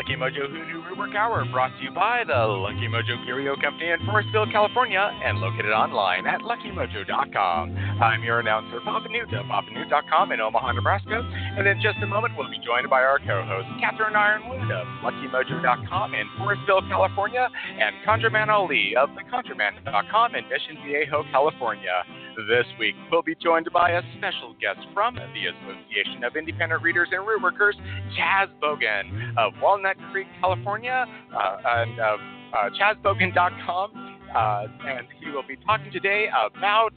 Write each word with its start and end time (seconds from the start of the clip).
Lucky 0.00 0.16
Mojo 0.16 0.48
Hoodoo 0.48 0.82
Rootwork 0.82 1.14
Hour, 1.14 1.44
brought 1.52 1.76
to 1.76 1.84
you 1.84 1.90
by 1.90 2.24
the 2.26 2.32
Lucky 2.32 2.88
Mojo 2.88 3.22
Curio 3.26 3.54
Company 3.54 3.90
in 3.90 3.98
Forestville, 4.00 4.50
California, 4.50 5.10
and 5.22 5.38
located 5.38 5.72
online 5.72 6.26
at 6.26 6.40
luckymojo.com. 6.40 7.89
I'm 8.00 8.24
your 8.24 8.40
announcer, 8.40 8.80
Papa 8.80 9.10
Newt 9.10 9.28
of 9.34 9.44
PapaNewt.com 9.44 10.32
in 10.32 10.40
Omaha, 10.40 10.72
Nebraska, 10.72 11.20
and 11.20 11.68
in 11.68 11.82
just 11.82 11.98
a 12.02 12.06
moment 12.06 12.32
we'll 12.34 12.48
be 12.48 12.56
joined 12.64 12.88
by 12.88 13.02
our 13.02 13.18
co-host, 13.18 13.68
Catherine 13.78 14.14
Yronwode 14.14 14.72
of 14.72 14.86
LuckyMojo.com 15.04 16.14
in 16.14 16.26
Forestville, 16.40 16.88
California, 16.88 17.46
and 17.78 17.94
ConjureMan 18.08 18.48
Ali 18.48 18.96
of 18.96 19.10
TheConjureMan.com 19.10 20.34
in 20.34 20.48
Mission 20.48 20.78
Viejo, 20.82 21.24
California. 21.30 22.02
This 22.48 22.64
week, 22.78 22.94
we'll 23.12 23.20
be 23.20 23.34
joined 23.34 23.68
by 23.70 23.90
a 23.90 24.02
special 24.16 24.56
guest 24.58 24.80
from 24.94 25.16
the 25.16 25.20
Association 25.52 26.24
of 26.24 26.36
Independent 26.36 26.82
Readers 26.82 27.08
and 27.12 27.20
Rootworkers, 27.20 27.74
Chas 28.16 28.48
Bogan 28.62 29.36
of 29.36 29.52
Walnut 29.60 29.96
Creek, 30.10 30.26
California, 30.40 31.04
uh, 31.36 31.56
and 31.66 32.00
uh, 32.00 32.16
uh, 32.56 32.70
ChasBogan.com. 32.80 34.16
Uh, 34.34 34.66
and 34.86 35.06
he 35.20 35.28
will 35.30 35.42
be 35.46 35.56
talking 35.66 35.90
today 35.92 36.28
about 36.46 36.94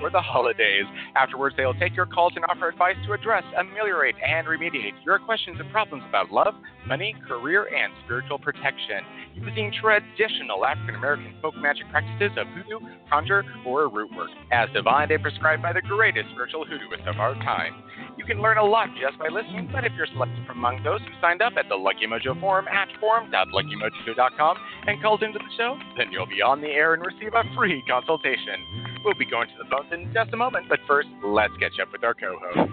For 0.00 0.10
the 0.10 0.20
holidays. 0.20 0.84
Afterwards, 1.14 1.56
they 1.56 1.64
will 1.64 1.74
take 1.74 1.96
your 1.96 2.06
calls 2.06 2.34
and 2.36 2.44
offer 2.44 2.68
advice 2.68 2.96
to 3.06 3.12
address, 3.12 3.44
ameliorate, 3.56 4.14
and 4.22 4.46
remediate 4.46 4.92
your 5.04 5.18
questions 5.18 5.56
and 5.58 5.70
problems 5.70 6.04
about 6.08 6.30
love, 6.30 6.54
money, 6.86 7.14
career, 7.26 7.66
and 7.74 7.92
spiritual 8.04 8.38
protection 8.38 9.00
using 9.34 9.72
traditional 9.80 10.66
African 10.66 10.96
American 10.96 11.34
folk 11.40 11.54
magic 11.56 11.88
practices 11.90 12.36
of 12.36 12.46
hoodoo, 12.48 12.84
conjure, 13.10 13.44
or 13.64 13.88
root 13.88 14.10
work, 14.14 14.30
as 14.52 14.68
divined 14.74 15.10
and 15.10 15.22
prescribed 15.22 15.62
by 15.62 15.72
the 15.72 15.82
greatest 15.82 16.28
spiritual 16.32 16.66
hoodooists 16.66 17.08
of 17.08 17.18
our 17.18 17.34
time. 17.36 17.82
You 18.16 18.24
can 18.24 18.40
learn 18.40 18.56
a 18.56 18.64
lot 18.64 18.88
just 18.98 19.18
by 19.18 19.28
listening, 19.28 19.68
but 19.70 19.84
if 19.84 19.92
you're 19.96 20.06
selected 20.06 20.46
from 20.46 20.58
among 20.58 20.82
those 20.82 21.00
who 21.00 21.12
signed 21.20 21.42
up 21.42 21.52
at 21.58 21.68
the 21.68 21.76
Lucky 21.76 22.06
Mojo 22.06 22.38
Forum 22.40 22.66
at 22.66 22.88
forum.luckymojo.com 22.98 24.56
and 24.86 25.02
called 25.02 25.22
into 25.22 25.38
the 25.38 25.52
show, 25.56 25.76
then 25.98 26.10
you'll 26.10 26.26
be 26.26 26.40
on 26.40 26.62
the 26.62 26.68
air 26.68 26.94
and 26.94 27.04
receive 27.04 27.34
a 27.34 27.44
free 27.54 27.84
consultation. 27.86 28.56
We'll 29.04 29.18
be 29.18 29.26
going 29.26 29.48
to 29.48 29.54
the 29.62 29.68
phones 29.70 29.92
in 29.92 30.12
just 30.14 30.32
a 30.32 30.36
moment, 30.36 30.66
but 30.68 30.78
first, 30.88 31.08
let's 31.22 31.52
catch 31.60 31.78
up 31.80 31.92
with 31.92 32.04
our 32.04 32.14
co-host, 32.14 32.72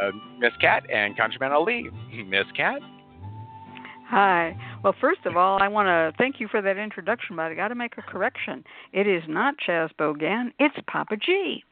uh, 0.00 0.10
Miss 0.38 0.52
Cat 0.60 0.84
and 0.88 1.16
ConjureMan 1.18 1.50
Ali. 1.50 1.90
Miss 2.28 2.46
Cat. 2.56 2.80
Hi. 4.08 4.56
Well, 4.84 4.94
first 5.00 5.26
of 5.26 5.36
all, 5.36 5.60
I 5.60 5.66
want 5.66 5.88
to 5.88 6.16
thank 6.16 6.38
you 6.38 6.46
for 6.46 6.62
that 6.62 6.76
introduction, 6.76 7.34
but 7.34 7.46
I 7.46 7.54
got 7.54 7.68
to 7.68 7.74
make 7.74 7.98
a 7.98 8.02
correction. 8.02 8.62
It 8.92 9.08
is 9.08 9.24
not 9.26 9.56
Chas 9.58 9.90
Bogan. 9.98 10.52
It's 10.60 10.76
Papa 10.86 11.16
Gee. 11.16 11.64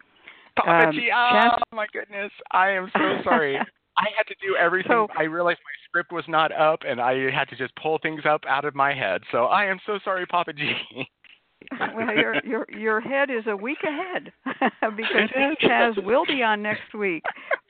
Papa 0.56 0.88
um, 0.88 0.94
Gee. 0.94 1.10
Oh 1.14 1.30
Chas... 1.32 1.62
my 1.72 1.86
goodness! 1.92 2.30
I 2.50 2.70
am 2.70 2.90
so 2.92 3.18
sorry. 3.24 3.56
I 3.96 4.06
had 4.16 4.24
to 4.26 4.34
do 4.44 4.56
everything. 4.56 4.90
So, 4.90 5.06
I 5.16 5.22
realized 5.22 5.60
my 5.60 5.88
script 5.88 6.12
was 6.12 6.24
not 6.26 6.50
up, 6.52 6.80
and 6.86 7.00
I 7.00 7.30
had 7.30 7.48
to 7.50 7.56
just 7.56 7.74
pull 7.76 7.98
things 8.02 8.22
up 8.28 8.42
out 8.48 8.64
of 8.64 8.74
my 8.74 8.92
head. 8.92 9.22
So 9.30 9.44
I 9.44 9.66
am 9.66 9.78
so 9.86 9.98
sorry, 10.04 10.26
Papa 10.26 10.52
Gee. 10.52 10.74
well, 11.94 12.14
your 12.14 12.44
your 12.44 12.66
your 12.76 13.00
head 13.00 13.30
is 13.30 13.44
a 13.46 13.56
week 13.56 13.78
ahead 13.84 14.32
because 14.96 15.30
Chas 15.60 15.94
will 16.04 16.26
be 16.26 16.42
on 16.42 16.62
next 16.62 16.94
week, 16.94 17.22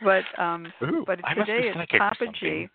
but 0.02 0.24
um, 0.38 0.72
Ooh, 0.82 1.04
but 1.06 1.16
today 1.36 1.70
it's 1.74 1.92
Papa 1.98 2.26
Gee. 2.40 2.68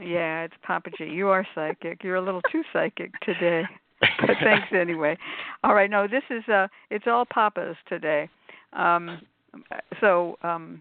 Yeah, 0.00 0.42
it's 0.42 0.54
Papa 0.62 0.90
Gee. 0.96 1.04
You 1.04 1.28
are 1.28 1.46
psychic. 1.54 2.02
You're 2.04 2.16
a 2.16 2.22
little 2.22 2.42
too 2.50 2.62
psychic 2.72 3.12
today. 3.20 3.62
But 4.00 4.36
thanks 4.42 4.68
anyway. 4.72 5.16
All 5.62 5.74
right, 5.74 5.90
no, 5.90 6.08
this 6.08 6.24
is 6.30 6.46
uh 6.48 6.66
it's 6.90 7.06
all 7.06 7.24
papas 7.24 7.76
today. 7.88 8.28
Um 8.72 9.20
so 10.00 10.36
um 10.42 10.80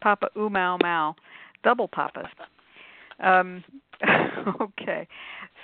Papa 0.00 0.28
Oo 0.36 0.50
Mau 0.50 0.78
Mau, 0.82 1.14
double 1.62 1.88
papas. 1.88 2.26
Um 3.22 3.64
okay. 4.60 5.06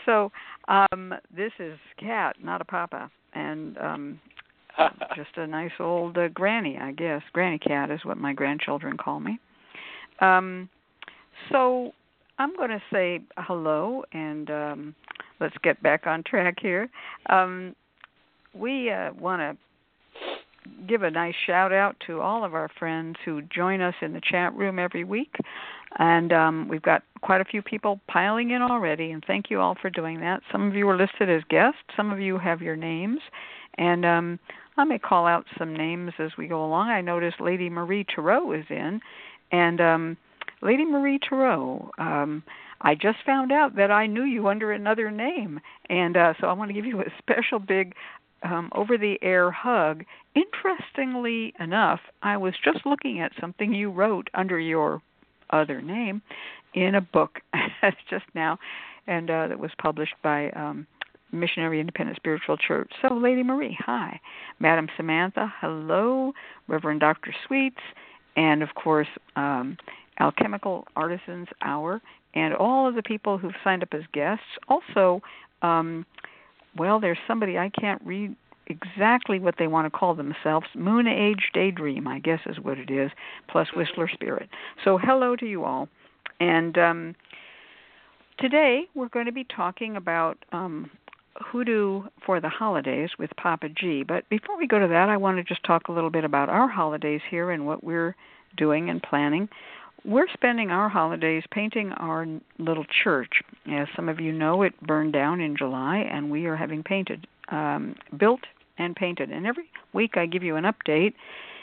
So 0.06 0.30
um 0.68 1.14
this 1.34 1.52
is 1.58 1.78
cat, 1.98 2.36
not 2.42 2.60
a 2.60 2.64
papa 2.64 3.10
and 3.34 3.76
um 3.78 4.20
just 5.16 5.36
a 5.36 5.46
nice 5.46 5.72
old 5.78 6.16
uh, 6.16 6.28
granny, 6.28 6.78
I 6.80 6.92
guess. 6.92 7.22
Granny 7.32 7.58
cat 7.58 7.90
is 7.90 8.04
what 8.04 8.16
my 8.16 8.32
grandchildren 8.32 8.96
call 8.96 9.20
me. 9.20 9.38
Um 10.20 10.68
so 11.50 11.92
I'm 12.40 12.56
going 12.56 12.70
to 12.70 12.82
say 12.90 13.20
hello 13.36 14.02
and 14.12 14.50
um, 14.50 14.94
let's 15.40 15.54
get 15.62 15.82
back 15.82 16.06
on 16.06 16.22
track 16.22 16.56
here. 16.58 16.88
Um, 17.28 17.76
we 18.54 18.90
uh, 18.90 19.10
want 19.12 19.40
to 19.40 19.58
give 20.86 21.02
a 21.02 21.10
nice 21.10 21.34
shout 21.46 21.72
out 21.72 21.96
to 22.06 22.20
all 22.20 22.44
of 22.44 22.54
our 22.54 22.68
friends 22.78 23.16
who 23.24 23.42
join 23.42 23.80
us 23.80 23.94
in 24.02 24.12
the 24.12 24.20
chat 24.20 24.54
room 24.54 24.78
every 24.78 25.04
week. 25.04 25.34
And 25.98 26.32
um, 26.32 26.68
we've 26.68 26.82
got 26.82 27.02
quite 27.20 27.40
a 27.40 27.44
few 27.44 27.62
people 27.62 28.00
piling 28.08 28.50
in 28.50 28.62
already, 28.62 29.10
and 29.10 29.24
thank 29.26 29.50
you 29.50 29.60
all 29.60 29.76
for 29.80 29.90
doing 29.90 30.20
that. 30.20 30.42
Some 30.52 30.68
of 30.68 30.74
you 30.74 30.88
are 30.88 30.96
listed 30.96 31.28
as 31.28 31.42
guests, 31.48 31.80
some 31.96 32.12
of 32.12 32.20
you 32.20 32.38
have 32.38 32.62
your 32.62 32.76
names. 32.76 33.20
And 33.76 34.04
um, 34.04 34.38
I 34.76 34.84
may 34.84 34.98
call 34.98 35.26
out 35.26 35.46
some 35.58 35.74
names 35.74 36.12
as 36.18 36.30
we 36.38 36.46
go 36.46 36.64
along. 36.64 36.88
I 36.88 37.00
noticed 37.00 37.40
Lady 37.40 37.68
Marie 37.68 38.06
Thoreau 38.14 38.52
is 38.52 38.64
in, 38.70 39.00
and 39.52 39.80
um, 39.80 40.16
Lady 40.62 40.84
Marie 40.84 41.18
Thoreau. 41.28 41.90
Um, 41.98 42.42
I 42.82 42.94
just 42.94 43.18
found 43.26 43.52
out 43.52 43.76
that 43.76 43.90
I 43.90 44.06
knew 44.06 44.24
you 44.24 44.48
under 44.48 44.72
another 44.72 45.10
name, 45.10 45.60
and 45.88 46.16
uh, 46.16 46.34
so 46.40 46.46
I 46.46 46.52
want 46.52 46.70
to 46.70 46.74
give 46.74 46.86
you 46.86 47.00
a 47.00 47.04
special 47.18 47.58
big 47.58 47.94
um, 48.42 48.70
over 48.74 48.96
the 48.96 49.18
air 49.22 49.50
hug. 49.50 50.04
Interestingly 50.34 51.52
enough, 51.60 52.00
I 52.22 52.36
was 52.36 52.54
just 52.64 52.86
looking 52.86 53.20
at 53.20 53.32
something 53.40 53.74
you 53.74 53.90
wrote 53.90 54.28
under 54.34 54.58
your 54.58 55.02
other 55.50 55.80
name 55.82 56.22
in 56.74 56.94
a 56.94 57.00
book 57.00 57.40
just 58.10 58.24
now, 58.34 58.58
and 59.06 59.30
uh, 59.30 59.48
that 59.48 59.58
was 59.58 59.70
published 59.80 60.14
by 60.22 60.50
um, 60.50 60.86
Missionary 61.32 61.80
Independent 61.80 62.16
Spiritual 62.16 62.56
Church. 62.56 62.90
So, 63.02 63.14
Lady 63.14 63.42
Marie, 63.42 63.76
hi. 63.80 64.20
Madam 64.58 64.88
Samantha, 64.96 65.52
hello. 65.60 66.32
Reverend 66.68 67.00
Dr. 67.00 67.34
Sweets, 67.46 67.80
and 68.36 68.62
of 68.62 68.74
course, 68.74 69.08
um, 69.36 69.76
Alchemical 70.20 70.86
Artisans 70.96 71.48
Hour, 71.62 72.00
and 72.34 72.54
all 72.54 72.88
of 72.88 72.94
the 72.94 73.02
people 73.02 73.38
who've 73.38 73.54
signed 73.64 73.82
up 73.82 73.88
as 73.92 74.02
guests. 74.12 74.44
Also, 74.68 75.20
um, 75.62 76.06
well, 76.76 77.00
there's 77.00 77.18
somebody 77.26 77.58
I 77.58 77.70
can't 77.70 78.00
read 78.04 78.34
exactly 78.66 79.38
what 79.38 79.56
they 79.58 79.66
want 79.66 79.92
to 79.92 79.98
call 79.98 80.14
themselves. 80.14 80.66
Moon 80.74 81.06
Age 81.06 81.50
Daydream, 81.52 82.06
I 82.06 82.20
guess 82.20 82.40
is 82.46 82.58
what 82.60 82.78
it 82.78 82.90
is, 82.90 83.10
plus 83.48 83.68
Whistler 83.74 84.08
Spirit. 84.08 84.48
So, 84.84 84.98
hello 84.98 85.36
to 85.36 85.46
you 85.46 85.64
all. 85.64 85.88
And 86.38 86.78
um, 86.78 87.16
today 88.38 88.84
we're 88.94 89.08
going 89.08 89.26
to 89.26 89.32
be 89.32 89.44
talking 89.44 89.96
about 89.96 90.38
um, 90.52 90.90
hoodoo 91.36 92.02
for 92.24 92.40
the 92.40 92.48
holidays 92.48 93.10
with 93.18 93.30
Papa 93.36 93.68
Gee. 93.68 94.04
But 94.06 94.28
before 94.28 94.56
we 94.56 94.66
go 94.66 94.78
to 94.78 94.88
that, 94.88 95.08
I 95.08 95.16
want 95.16 95.38
to 95.38 95.44
just 95.44 95.64
talk 95.64 95.88
a 95.88 95.92
little 95.92 96.10
bit 96.10 96.24
about 96.24 96.48
our 96.48 96.68
holidays 96.68 97.20
here 97.30 97.50
and 97.50 97.66
what 97.66 97.84
we're 97.84 98.14
doing 98.56 98.90
and 98.90 99.02
planning. 99.02 99.48
We're 100.04 100.28
spending 100.32 100.70
our 100.70 100.88
holidays 100.88 101.44
painting 101.50 101.92
our 101.92 102.26
little 102.58 102.86
church. 103.04 103.42
As 103.70 103.86
some 103.94 104.08
of 104.08 104.18
you 104.18 104.32
know, 104.32 104.62
it 104.62 104.78
burned 104.80 105.12
down 105.12 105.40
in 105.40 105.56
July, 105.56 105.98
and 105.98 106.30
we 106.30 106.46
are 106.46 106.56
having 106.56 106.82
painted, 106.82 107.26
um, 107.48 107.96
built 108.16 108.40
and 108.78 108.96
painted. 108.96 109.30
And 109.30 109.46
every 109.46 109.68
week 109.92 110.16
I 110.16 110.26
give 110.26 110.42
you 110.42 110.56
an 110.56 110.64
update. 110.64 111.14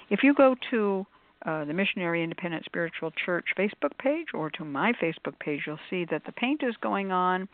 If 0.09 0.23
you 0.23 0.33
go 0.33 0.55
to 0.71 1.05
uh, 1.45 1.65
the 1.65 1.73
Missionary 1.73 2.23
Independent 2.23 2.65
Spiritual 2.65 3.11
Church 3.25 3.45
Facebook 3.57 3.97
page 3.99 4.27
or 4.33 4.49
to 4.51 4.63
my 4.63 4.93
Facebook 4.93 5.39
page, 5.39 5.61
you'll 5.65 5.79
see 5.89 6.05
that 6.11 6.23
the 6.25 6.31
paint 6.31 6.61
is 6.63 6.75
going 6.81 7.11
on, 7.11 7.47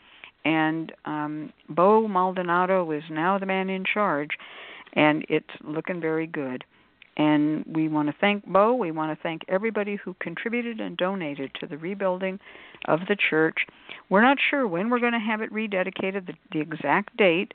and 0.45 0.91
um, 1.05 1.53
Bo 1.69 2.07
Maldonado 2.07 2.91
is 2.91 3.03
now 3.09 3.39
the 3.39 3.45
man 3.45 3.69
in 3.69 3.85
charge, 3.85 4.31
and 4.93 5.25
it's 5.29 5.49
looking 5.63 6.01
very 6.01 6.27
good. 6.27 6.63
And 7.15 7.63
we 7.67 7.87
want 7.87 8.09
to 8.09 8.15
thank 8.19 8.45
Bo. 8.45 8.73
We 8.73 8.91
want 8.91 9.15
to 9.15 9.21
thank 9.21 9.43
everybody 9.47 9.95
who 9.95 10.15
contributed 10.19 10.79
and 10.79 10.97
donated 10.97 11.51
to 11.59 11.67
the 11.67 11.77
rebuilding 11.77 12.39
of 12.85 13.01
the 13.07 13.15
church. 13.15 13.67
We're 14.09 14.23
not 14.23 14.37
sure 14.49 14.67
when 14.67 14.89
we're 14.89 14.99
going 14.99 15.13
to 15.13 15.19
have 15.19 15.41
it 15.41 15.53
rededicated, 15.53 16.25
the, 16.25 16.33
the 16.51 16.59
exact 16.59 17.15
date, 17.15 17.53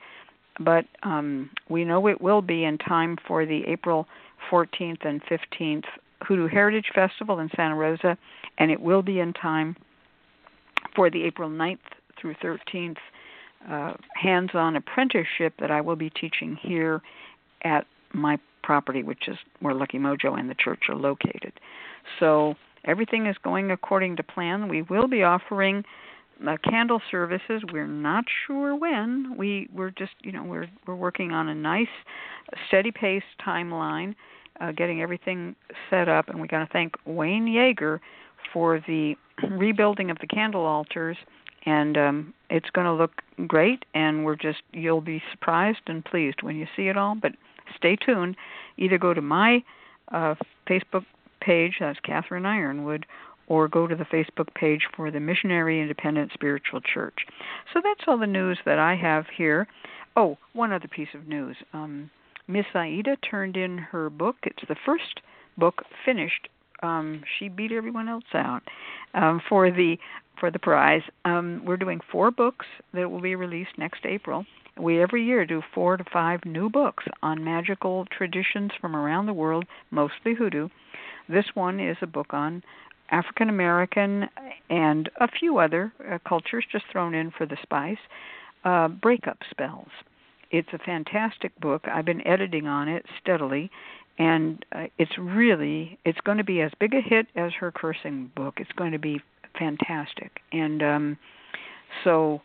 but 0.60 0.84
um, 1.02 1.50
we 1.68 1.84
know 1.84 2.06
it 2.06 2.20
will 2.20 2.42
be 2.42 2.64
in 2.64 2.78
time 2.78 3.16
for 3.26 3.44
the 3.46 3.64
April 3.66 4.06
14th 4.50 5.04
and 5.04 5.22
15th 5.24 5.84
Hoodoo 6.24 6.48
Heritage 6.48 6.90
Festival 6.94 7.38
in 7.40 7.50
Santa 7.56 7.74
Rosa, 7.74 8.16
and 8.58 8.70
it 8.70 8.80
will 8.80 9.02
be 9.02 9.20
in 9.20 9.32
time 9.32 9.76
for 10.94 11.10
the 11.10 11.22
April 11.24 11.48
9th 11.48 11.78
through 12.20 12.34
13th 12.36 12.96
uh, 13.68 13.94
hands 14.14 14.50
on 14.54 14.76
apprenticeship 14.76 15.54
that 15.58 15.70
I 15.70 15.80
will 15.80 15.96
be 15.96 16.10
teaching 16.10 16.56
here 16.60 17.02
at 17.62 17.86
my 18.12 18.38
property, 18.62 19.02
which 19.02 19.28
is 19.28 19.36
where 19.60 19.74
Lucky 19.74 19.98
Mojo 19.98 20.38
and 20.38 20.48
the 20.48 20.54
church 20.54 20.84
are 20.88 20.96
located. 20.96 21.52
So 22.18 22.54
everything 22.84 23.26
is 23.26 23.36
going 23.42 23.70
according 23.70 24.16
to 24.16 24.22
plan. 24.22 24.68
We 24.68 24.82
will 24.82 25.08
be 25.08 25.22
offering 25.22 25.84
uh, 26.46 26.56
candle 26.68 27.00
services. 27.10 27.62
We're 27.72 27.86
not 27.86 28.24
sure 28.46 28.74
when. 28.74 29.36
We 29.36 29.68
we're 29.74 29.90
just 29.90 30.12
you 30.22 30.32
know 30.32 30.44
we're 30.44 30.68
we're 30.86 30.94
working 30.94 31.32
on 31.32 31.48
a 31.48 31.54
nice, 31.54 31.88
steady 32.68 32.90
pace 32.90 33.24
timeline, 33.44 34.14
uh, 34.60 34.72
getting 34.72 35.02
everything 35.02 35.56
set 35.90 36.08
up, 36.08 36.28
and 36.28 36.40
we 36.40 36.48
got 36.48 36.60
to 36.60 36.72
thank 36.72 36.94
Wayne 37.04 37.46
Yeager 37.46 38.00
for 38.52 38.82
the 38.86 39.16
rebuilding 39.50 40.10
of 40.10 40.18
the 40.20 40.26
candle 40.26 40.64
altars. 40.64 41.16
And 41.66 41.98
um, 41.98 42.34
it's 42.50 42.70
going 42.70 42.86
to 42.86 42.94
look 42.94 43.20
great, 43.46 43.84
and 43.92 44.24
we're 44.24 44.36
just 44.36 44.62
you'll 44.72 45.00
be 45.00 45.20
surprised 45.32 45.80
and 45.86 46.04
pleased 46.04 46.42
when 46.42 46.56
you 46.56 46.66
see 46.76 46.88
it 46.88 46.96
all. 46.96 47.14
But 47.14 47.32
stay 47.76 47.96
tuned. 47.96 48.36
Either 48.76 48.98
go 48.98 49.14
to 49.14 49.22
my 49.22 49.62
uh, 50.12 50.34
Facebook 50.68 51.04
page, 51.40 51.76
that's 51.80 52.00
Catherine 52.00 52.44
Yronwode, 52.44 53.04
or 53.46 53.68
go 53.68 53.86
to 53.86 53.96
the 53.96 54.04
Facebook 54.04 54.52
page 54.54 54.82
for 54.94 55.10
the 55.10 55.20
Missionary 55.20 55.80
Independent 55.80 56.32
Spiritual 56.34 56.80
Church. 56.80 57.26
So 57.72 57.80
that's 57.82 58.02
all 58.06 58.18
the 58.18 58.26
news 58.26 58.58
that 58.64 58.78
I 58.78 58.94
have 58.96 59.26
here. 59.36 59.66
Oh, 60.16 60.36
one 60.52 60.72
other 60.72 60.88
piece 60.88 61.08
of 61.14 61.26
news. 61.26 61.56
Um, 61.72 62.10
Miss 62.46 62.66
Aida 62.74 63.16
turned 63.16 63.56
in 63.56 63.78
her 63.78 64.10
book. 64.10 64.36
It's 64.42 64.62
the 64.68 64.76
first 64.84 65.20
book 65.56 65.84
finished. 66.04 66.48
Um, 66.82 67.22
she 67.38 67.48
beat 67.48 67.72
everyone 67.72 68.08
else 68.08 68.24
out 68.34 68.62
um, 69.14 69.40
for 69.48 69.70
the 69.70 69.98
for 70.38 70.50
the 70.50 70.58
prize. 70.58 71.02
Um, 71.24 71.62
we're 71.64 71.76
doing 71.76 72.00
four 72.12 72.30
books 72.30 72.66
that 72.94 73.10
will 73.10 73.20
be 73.20 73.34
released 73.34 73.76
next 73.76 74.06
April. 74.06 74.46
We 74.78 75.02
every 75.02 75.24
year 75.24 75.44
do 75.44 75.62
four 75.74 75.96
to 75.96 76.04
five 76.12 76.44
new 76.44 76.70
books 76.70 77.04
on 77.22 77.42
magical 77.42 78.06
traditions 78.16 78.70
from 78.80 78.94
around 78.94 79.26
the 79.26 79.32
world, 79.32 79.66
mostly 79.90 80.34
hoodoo. 80.34 80.68
This 81.28 81.46
one 81.54 81.80
is 81.80 81.96
a 82.00 82.06
book 82.06 82.32
on 82.32 82.62
African 83.10 83.48
American 83.48 84.28
and 84.70 85.10
a 85.20 85.28
few 85.28 85.58
other 85.58 85.92
uh, 86.10 86.18
cultures 86.26 86.64
just 86.70 86.84
thrown 86.92 87.14
in 87.14 87.30
for 87.30 87.46
the 87.46 87.56
spice. 87.62 87.98
Uh, 88.64 88.88
breakup 88.88 89.38
spells. 89.50 89.88
It's 90.50 90.68
a 90.72 90.78
fantastic 90.78 91.58
book. 91.60 91.84
I've 91.86 92.04
been 92.04 92.26
editing 92.26 92.66
on 92.66 92.88
it 92.88 93.04
steadily, 93.20 93.70
and 94.18 94.64
uh, 94.72 94.86
it's 94.98 95.18
really 95.18 95.98
it's 96.04 96.20
going 96.20 96.38
to 96.38 96.44
be 96.44 96.60
as 96.60 96.70
big 96.78 96.94
a 96.94 97.00
hit 97.00 97.26
as 97.36 97.52
her 97.60 97.70
cursing 97.70 98.30
book. 98.34 98.54
It's 98.58 98.72
going 98.72 98.92
to 98.92 98.98
be 98.98 99.20
fantastic, 99.58 100.40
and 100.52 100.82
um, 100.82 101.18
so. 102.04 102.42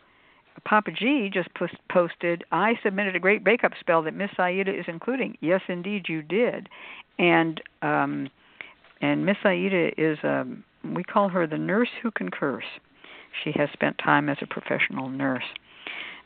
Papa 0.64 0.90
Gee 0.90 1.30
just 1.32 1.52
post- 1.54 1.74
posted, 1.90 2.44
I 2.52 2.74
submitted 2.82 3.14
a 3.14 3.20
great 3.20 3.44
breakup 3.44 3.72
spell 3.78 4.02
that 4.02 4.14
Miss 4.14 4.30
Aida 4.38 4.72
is 4.76 4.86
including. 4.88 5.36
Yes, 5.40 5.60
indeed, 5.68 6.06
you 6.08 6.22
did. 6.22 6.68
And 7.18 7.60
um, 7.82 8.30
and 9.00 9.26
Miss 9.26 9.36
Aida 9.44 9.90
is 9.98 10.18
um, 10.22 10.64
we 10.84 11.04
call 11.04 11.28
her 11.28 11.46
the 11.46 11.58
nurse 11.58 11.90
who 12.02 12.10
can 12.10 12.30
curse. 12.30 12.64
She 13.42 13.52
has 13.56 13.68
spent 13.72 13.98
time 13.98 14.28
as 14.28 14.38
a 14.40 14.46
professional 14.46 15.08
nurse. 15.08 15.44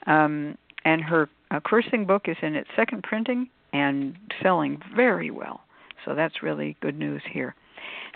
Um, 0.06 0.56
and 0.84 1.02
her 1.02 1.28
uh, 1.50 1.60
cursing 1.64 2.06
book 2.06 2.28
is 2.28 2.36
in 2.42 2.54
its 2.54 2.68
second 2.76 3.02
printing 3.02 3.48
and 3.72 4.16
selling 4.42 4.80
very 4.94 5.30
well. 5.30 5.60
So 6.04 6.14
that's 6.14 6.42
really 6.42 6.76
good 6.80 6.98
news 6.98 7.22
here. 7.30 7.54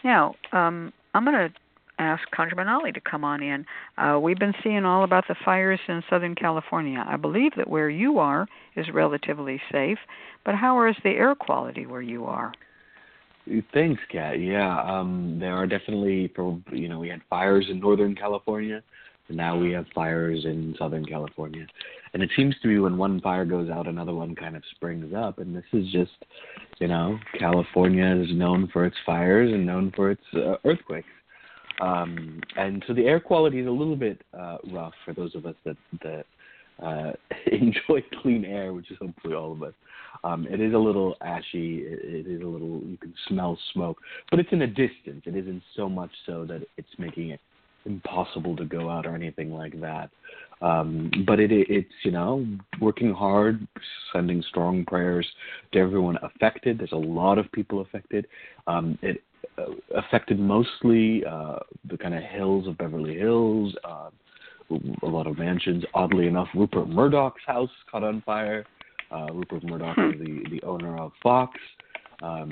Now, 0.05 0.35
um, 0.53 0.93
I'm 1.15 1.25
going 1.25 1.37
to 1.37 1.55
ask 2.03 2.23
ConjureMan 2.37 2.69
Ali 2.69 2.93
to 2.93 3.01
come 3.01 3.25
on 3.25 3.43
in. 3.43 3.65
Uh, 3.99 4.19
we've 4.21 4.39
been 4.39 4.55
seeing 4.63 4.85
all 4.85 5.05
about 5.05 5.25
the 5.29 5.37
fires 5.45 5.81
in 5.89 6.03
Southern 6.11 6.35
California. 6.35 7.05
I 7.07 7.17
believe 7.17 7.53
that 7.57 7.69
where 7.69 7.91
you 7.91 8.19
are 8.19 8.47
is 8.77 8.87
relatively 8.93 9.61
safe, 9.71 9.99
but 10.45 10.55
how 10.55 10.87
is 10.87 10.97
the 11.05 11.11
air 11.11 11.35
quality 11.35 11.87
where 11.87 12.03
you 12.03 12.25
are? 12.25 12.53
Thanks, 13.75 14.01
Cat. 14.11 14.41
Yeah, 14.41 14.81
um, 14.83 15.39
there 15.41 15.55
are 15.55 15.67
definitely, 15.67 16.33
you 16.71 16.89
know, 16.89 17.01
we 17.01 17.09
had 17.09 17.23
fires 17.29 17.67
in 17.69 17.81
Northern 17.81 18.15
California, 18.15 18.83
and 19.29 19.37
now 19.37 19.59
we 19.59 19.73
have 19.73 19.87
fires 19.95 20.45
in 20.45 20.77
Southern 20.79 21.05
California. 21.05 21.67
And 22.15 22.23
it 22.23 22.31
seems 22.37 22.55
to 22.63 22.69
be 22.69 22.79
when 22.79 22.99
one 22.99 23.21
fire 23.21 23.45
goes 23.45 23.71
out, 23.71 23.89
another 23.89 24.15
one 24.15 24.35
kind 24.35 24.55
of 24.55 24.63
springs 24.75 25.13
up. 25.17 25.39
And 25.39 25.57
this 25.57 25.65
is 25.73 25.91
just, 25.91 26.13
you 26.79 26.87
know, 26.87 27.19
California 27.39 28.15
is 28.23 28.29
known 28.33 28.69
for 28.73 28.85
its 28.85 28.97
fires 29.05 29.51
and 29.53 29.67
known 29.67 29.93
for 29.97 30.11
its 30.11 30.23
uh, 30.35 30.57
earthquakes. 30.65 31.09
Um, 31.81 32.41
and 32.57 32.85
so 32.87 32.95
the 32.95 33.07
air 33.07 33.21
quality 33.21 33.61
is 33.61 33.67
a 33.67 33.71
little 33.71 33.97
bit 33.97 34.21
uh, 34.39 34.59
rough 34.73 34.95
for 35.05 35.15
those 35.15 35.35
of 35.35 35.47
us 35.47 35.55
that 35.65 35.77
that 36.03 36.27
uh, 36.83 37.13
enjoy 37.53 38.05
clean 38.23 38.45
air, 38.45 38.73
which 38.73 38.91
is 38.91 38.99
hopefully 39.01 39.35
all 39.35 39.53
of 39.53 39.63
us. 39.63 39.75
Um, 40.25 40.47
it 40.49 40.61
is 40.61 40.75
a 40.75 40.79
little 40.79 41.17
ashy. 41.21 41.79
It, 41.79 42.27
it 42.27 42.31
is 42.31 42.43
a 42.43 42.47
little. 42.47 42.81
You 42.85 42.97
can 43.01 43.15
smell 43.29 43.59
smoke, 43.73 43.99
but 44.31 44.39
it's 44.39 44.53
in 44.53 44.63
a 44.63 44.67
distance. 44.67 45.23
It 45.25 45.37
isn't 45.37 45.63
so 45.77 45.89
much 45.89 46.11
so 46.27 46.45
that 46.47 46.63
it's 46.77 46.89
making 46.99 47.31
it 47.31 47.41
impossible 47.85 48.57
to 48.57 48.65
go 48.65 48.89
out 48.89 49.07
or 49.07 49.15
anything 49.15 49.53
like 49.53 49.81
that. 49.81 50.11
Um, 50.61 51.11
but 51.27 51.41
it, 51.41 51.51
it's 51.51 51.93
you 52.05 52.13
know 52.13 52.47
working 52.81 53.13
hard, 53.13 53.67
sending 54.13 54.43
strong 54.49 54.85
prayers 54.85 55.27
to 55.73 55.81
everyone 55.81 56.19
affected. 56.23 56.79
There's 56.79 56.93
a 56.93 56.97
lot 56.97 57.39
of 57.39 57.51
people 57.53 57.81
affected. 57.81 58.27
Um, 58.67 58.99
it 59.03 59.23
affected 59.95 60.39
mostly 60.39 61.25
uh, 61.25 61.59
the 61.91 61.97
kind 61.99 62.15
of 62.15 62.23
hills 62.23 62.67
of 62.67 62.79
Beverly 62.79 63.17
Hills. 63.17 63.75
Uh, 63.85 64.11
a 65.03 65.07
lot 65.07 65.27
of 65.27 65.39
mansions. 65.39 65.85
Oddly 65.95 66.27
enough, 66.27 66.49
Rupert 66.55 66.89
Murdoch's 66.89 67.43
house 67.47 67.71
caught 67.91 68.05
on 68.05 68.23
fire. 68.23 68.65
Uh, 69.11 69.27
Rupert 69.33 69.65
Murdoch 69.65 69.99
is 69.99 70.19
the 70.19 70.43
the 70.51 70.63
owner 70.63 70.99
of 70.99 71.13
Fox, 71.23 71.59
um, 72.23 72.51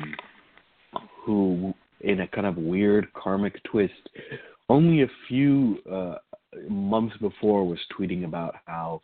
who, 1.25 1.72
in 2.02 2.20
a 2.20 2.28
kind 2.28 2.46
of 2.46 2.56
weird 2.56 3.10
karmic 3.14 3.62
twist, 3.64 4.08
only 4.69 5.02
a 5.02 5.08
few 5.28 5.78
uh, 5.90 6.16
months 6.69 7.16
before 7.19 7.66
was 7.66 7.78
tweeting 7.98 8.25
about 8.25 8.56
how 8.66 9.00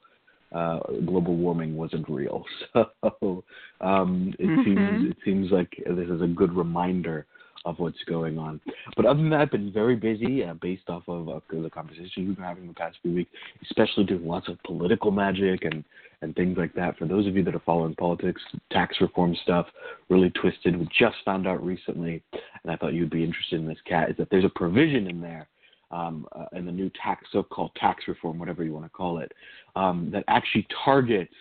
uh, 0.52 0.80
global 1.06 1.36
warming 1.36 1.76
wasn't 1.76 2.08
real. 2.08 2.44
So 3.22 3.44
um, 3.80 4.34
it 4.38 4.46
mm-hmm. 4.46 4.64
seems 4.64 5.10
it 5.10 5.16
seems 5.24 5.50
like 5.50 5.70
this 5.86 6.08
is 6.08 6.20
a 6.20 6.26
good 6.26 6.54
reminder 6.54 7.26
of 7.66 7.80
what's 7.80 8.02
going 8.06 8.38
on. 8.38 8.60
But 8.96 9.06
other 9.06 9.20
than 9.20 9.28
that, 9.30 9.40
I've 9.40 9.50
been 9.50 9.72
very 9.72 9.96
busy 9.96 10.44
uh, 10.44 10.54
based 10.54 10.88
off 10.88 11.02
of 11.08 11.28
uh, 11.28 11.40
the 11.50 11.68
conversation 11.68 12.28
we've 12.28 12.36
been 12.36 12.44
having 12.44 12.68
the 12.68 12.72
past 12.72 12.96
few 13.02 13.12
weeks, 13.12 13.30
especially 13.64 14.04
doing 14.04 14.26
lots 14.26 14.48
of 14.48 14.62
political 14.62 15.10
magic 15.10 15.64
and, 15.64 15.84
and 16.22 16.34
things 16.36 16.56
like 16.56 16.72
that. 16.74 16.96
For 16.96 17.06
those 17.06 17.26
of 17.26 17.36
you 17.36 17.42
that 17.42 17.56
are 17.56 17.62
following 17.66 17.96
politics, 17.96 18.40
tax 18.70 18.96
reform 19.00 19.36
stuff, 19.42 19.66
really 20.08 20.30
twisted. 20.30 20.78
We 20.78 20.88
just 20.96 21.16
found 21.24 21.48
out 21.48 21.62
recently, 21.62 22.22
and 22.32 22.72
I 22.72 22.76
thought 22.76 22.94
you'd 22.94 23.10
be 23.10 23.24
interested 23.24 23.60
in 23.60 23.66
this, 23.66 23.78
Cat, 23.84 24.10
is 24.10 24.16
that 24.18 24.30
there's 24.30 24.44
a 24.44 24.50
provision 24.50 25.08
in 25.08 25.20
there 25.20 25.48
um, 25.90 26.26
uh, 26.32 26.46
in 26.52 26.66
the 26.66 26.72
new 26.72 26.90
tax, 27.02 27.26
so-called 27.32 27.72
tax 27.76 28.04
reform, 28.06 28.38
whatever 28.38 28.62
you 28.62 28.72
want 28.72 28.84
to 28.84 28.90
call 28.90 29.18
it, 29.18 29.32
um, 29.74 30.08
that 30.12 30.22
actually 30.28 30.66
targets 30.84 31.34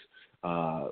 uh, 0.43 0.89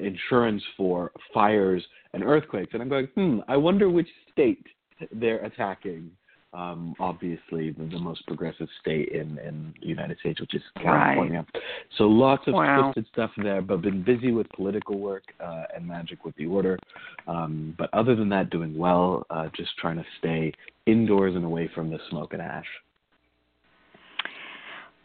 insurance 0.00 0.62
for 0.76 1.12
fires 1.32 1.84
and 2.14 2.22
earthquakes. 2.22 2.70
And 2.72 2.82
I'm 2.82 2.88
going, 2.88 3.06
hmm, 3.14 3.40
I 3.48 3.56
wonder 3.56 3.90
which 3.90 4.08
state 4.32 4.64
they're 5.12 5.44
attacking. 5.44 6.10
Um, 6.52 6.94
obviously, 7.00 7.72
the, 7.72 7.84
the, 7.90 7.98
most 7.98 8.24
progressive 8.28 8.68
state 8.80 9.08
in, 9.08 9.38
in 9.38 9.74
the 9.80 9.88
United 9.88 10.20
States, 10.20 10.40
which 10.40 10.54
is 10.54 10.62
California. 10.80 11.44
Right. 11.52 11.62
So 11.98 12.04
lots 12.04 12.46
of 12.46 12.54
wow. 12.54 12.92
twisted 12.92 13.06
stuff 13.12 13.32
there, 13.42 13.60
but 13.60 13.82
been 13.82 14.04
busy 14.04 14.30
with 14.30 14.48
political 14.50 14.96
work 15.00 15.24
uh, 15.40 15.64
and 15.74 15.84
magic 15.84 16.24
with 16.24 16.36
the 16.36 16.46
order. 16.46 16.78
Um, 17.26 17.74
but 17.76 17.92
other 17.92 18.14
than 18.14 18.28
that, 18.28 18.50
doing 18.50 18.78
well, 18.78 19.26
uh, 19.30 19.48
just 19.56 19.70
trying 19.78 19.96
to 19.96 20.04
stay 20.20 20.52
indoors 20.86 21.34
and 21.34 21.44
away 21.44 21.68
from 21.74 21.90
the 21.90 21.98
smoke 22.08 22.34
and 22.34 22.42
ash. 22.42 22.68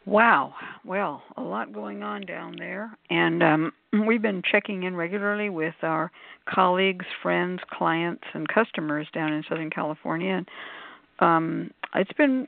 Wow. 0.09 0.55
Well, 0.85 1.21
a 1.37 1.41
lot 1.41 1.71
going 1.71 2.01
on 2.01 2.21
down 2.21 2.55
there. 2.57 2.97
And 3.11 3.43
um, 3.43 3.71
we've 4.07 4.23
been 4.23 4.41
checking 4.49 4.83
in 4.83 4.95
regularly 4.95 5.49
with 5.49 5.75
our 5.83 6.11
colleagues, 6.47 7.05
friends, 7.21 7.59
clients, 7.71 8.23
and 8.33 8.47
customers 8.47 9.07
down 9.13 9.31
in 9.31 9.43
Southern 9.47 9.69
California. 9.69 10.37
And 10.37 10.49
um, 11.19 11.71
it's 11.93 12.11
been 12.13 12.47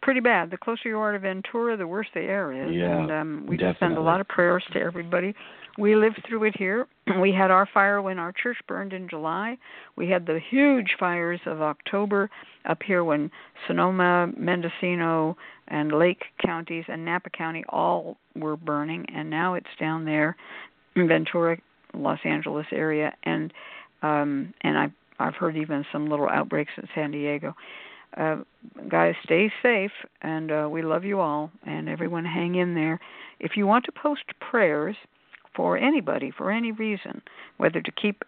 pretty 0.00 0.20
bad. 0.20 0.50
The 0.50 0.56
closer 0.56 0.88
you 0.88 0.98
are 0.98 1.12
to 1.12 1.18
Ventura, 1.18 1.76
the 1.76 1.86
worse 1.86 2.06
the 2.14 2.20
air 2.20 2.52
is. 2.52 2.74
Yeah, 2.74 2.98
and 2.98 3.10
um, 3.10 3.46
we 3.46 3.56
definitely. 3.56 3.72
just 3.72 3.80
send 3.80 3.96
a 3.98 4.00
lot 4.00 4.20
of 4.20 4.28
prayers 4.28 4.64
to 4.72 4.80
everybody. 4.80 5.34
We 5.78 5.96
lived 5.96 6.22
through 6.28 6.44
it 6.44 6.56
here. 6.56 6.86
We 7.20 7.32
had 7.32 7.50
our 7.50 7.68
fire 7.72 8.00
when 8.00 8.18
our 8.18 8.32
church 8.32 8.56
burned 8.66 8.92
in 8.92 9.08
July. 9.08 9.58
We 9.96 10.08
had 10.08 10.24
the 10.24 10.40
huge 10.50 10.96
fires 10.98 11.40
of 11.46 11.60
October 11.60 12.30
up 12.64 12.78
here 12.84 13.04
when 13.04 13.30
Sonoma, 13.66 14.32
Mendocino, 14.36 15.36
and 15.68 15.92
Lake 15.92 16.22
counties 16.44 16.84
and 16.88 17.04
Napa 17.04 17.30
County 17.30 17.64
all 17.68 18.16
were 18.36 18.56
burning, 18.56 19.04
and 19.14 19.28
now 19.28 19.54
it's 19.54 19.66
down 19.78 20.04
there 20.04 20.36
in 20.96 21.08
Ventura, 21.08 21.58
Los 21.92 22.20
Angeles 22.24 22.66
area, 22.72 23.12
and 23.24 23.52
um, 24.02 24.54
and 24.62 24.78
I 24.78 24.86
I've 25.18 25.34
heard 25.34 25.56
even 25.56 25.84
some 25.92 26.08
little 26.08 26.28
outbreaks 26.28 26.72
in 26.76 26.88
San 26.94 27.10
Diego. 27.10 27.54
Uh, 28.16 28.36
guys, 28.88 29.14
stay 29.24 29.50
safe, 29.62 29.92
and 30.20 30.52
uh, 30.52 30.68
we 30.70 30.82
love 30.82 31.04
you 31.04 31.20
all, 31.20 31.50
and 31.66 31.88
everyone 31.88 32.24
hang 32.24 32.56
in 32.56 32.74
there. 32.74 33.00
If 33.40 33.52
you 33.56 33.66
want 33.66 33.84
to 33.86 33.92
post 33.92 34.24
prayers 34.40 34.96
for 35.56 35.76
anybody 35.76 36.30
for 36.36 36.50
any 36.50 36.72
reason, 36.72 37.22
whether 37.56 37.80
to 37.80 37.92
keep 37.92 38.22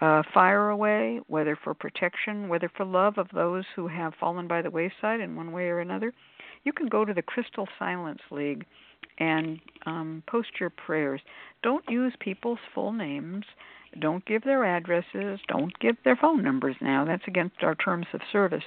uh, 0.00 0.22
fire 0.32 0.70
away, 0.70 1.20
whether 1.28 1.56
for 1.62 1.74
protection, 1.74 2.48
whether 2.48 2.70
for 2.76 2.84
love 2.84 3.18
of 3.18 3.28
those 3.34 3.64
who 3.74 3.88
have 3.88 4.12
fallen 4.18 4.46
by 4.46 4.62
the 4.62 4.70
wayside 4.70 5.20
in 5.20 5.36
one 5.36 5.52
way 5.52 5.64
or 5.64 5.80
another, 5.80 6.12
you 6.64 6.72
can 6.72 6.88
go 6.88 7.04
to 7.04 7.14
the 7.14 7.22
Crystal 7.22 7.68
Silence 7.78 8.20
League 8.30 8.64
and 9.18 9.58
um, 9.86 10.22
post 10.28 10.48
your 10.60 10.70
prayers. 10.70 11.20
Don't 11.62 11.84
use 11.88 12.12
people's 12.20 12.58
full 12.74 12.92
names. 12.92 13.44
Don't 14.00 14.24
give 14.26 14.42
their 14.42 14.64
addresses. 14.64 15.40
Don't 15.48 15.76
give 15.80 15.96
their 16.04 16.16
phone 16.16 16.42
numbers 16.44 16.76
now. 16.80 17.04
That's 17.04 17.26
against 17.26 17.62
our 17.62 17.74
terms 17.74 18.06
of 18.12 18.20
service. 18.30 18.64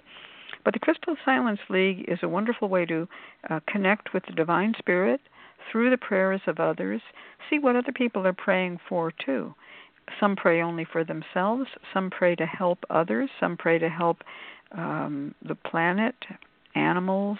But 0.63 0.73
the 0.73 0.79
Crystal 0.79 1.15
Silence 1.25 1.59
League 1.69 2.05
is 2.07 2.19
a 2.21 2.29
wonderful 2.29 2.69
way 2.69 2.85
to 2.85 3.07
uh, 3.49 3.59
connect 3.67 4.13
with 4.13 4.23
the 4.25 4.33
Divine 4.33 4.73
Spirit 4.77 5.21
through 5.71 5.89
the 5.89 5.97
prayers 5.97 6.41
of 6.47 6.59
others. 6.59 7.01
See 7.49 7.59
what 7.59 7.75
other 7.75 7.91
people 7.91 8.25
are 8.27 8.33
praying 8.33 8.79
for, 8.87 9.11
too. 9.11 9.53
Some 10.19 10.35
pray 10.35 10.61
only 10.61 10.85
for 10.85 11.03
themselves, 11.03 11.69
some 11.93 12.09
pray 12.09 12.35
to 12.35 12.45
help 12.45 12.79
others, 12.89 13.29
some 13.39 13.55
pray 13.57 13.79
to 13.79 13.89
help 13.89 14.23
um, 14.73 15.33
the 15.47 15.55
planet, 15.55 16.15
animals, 16.75 17.37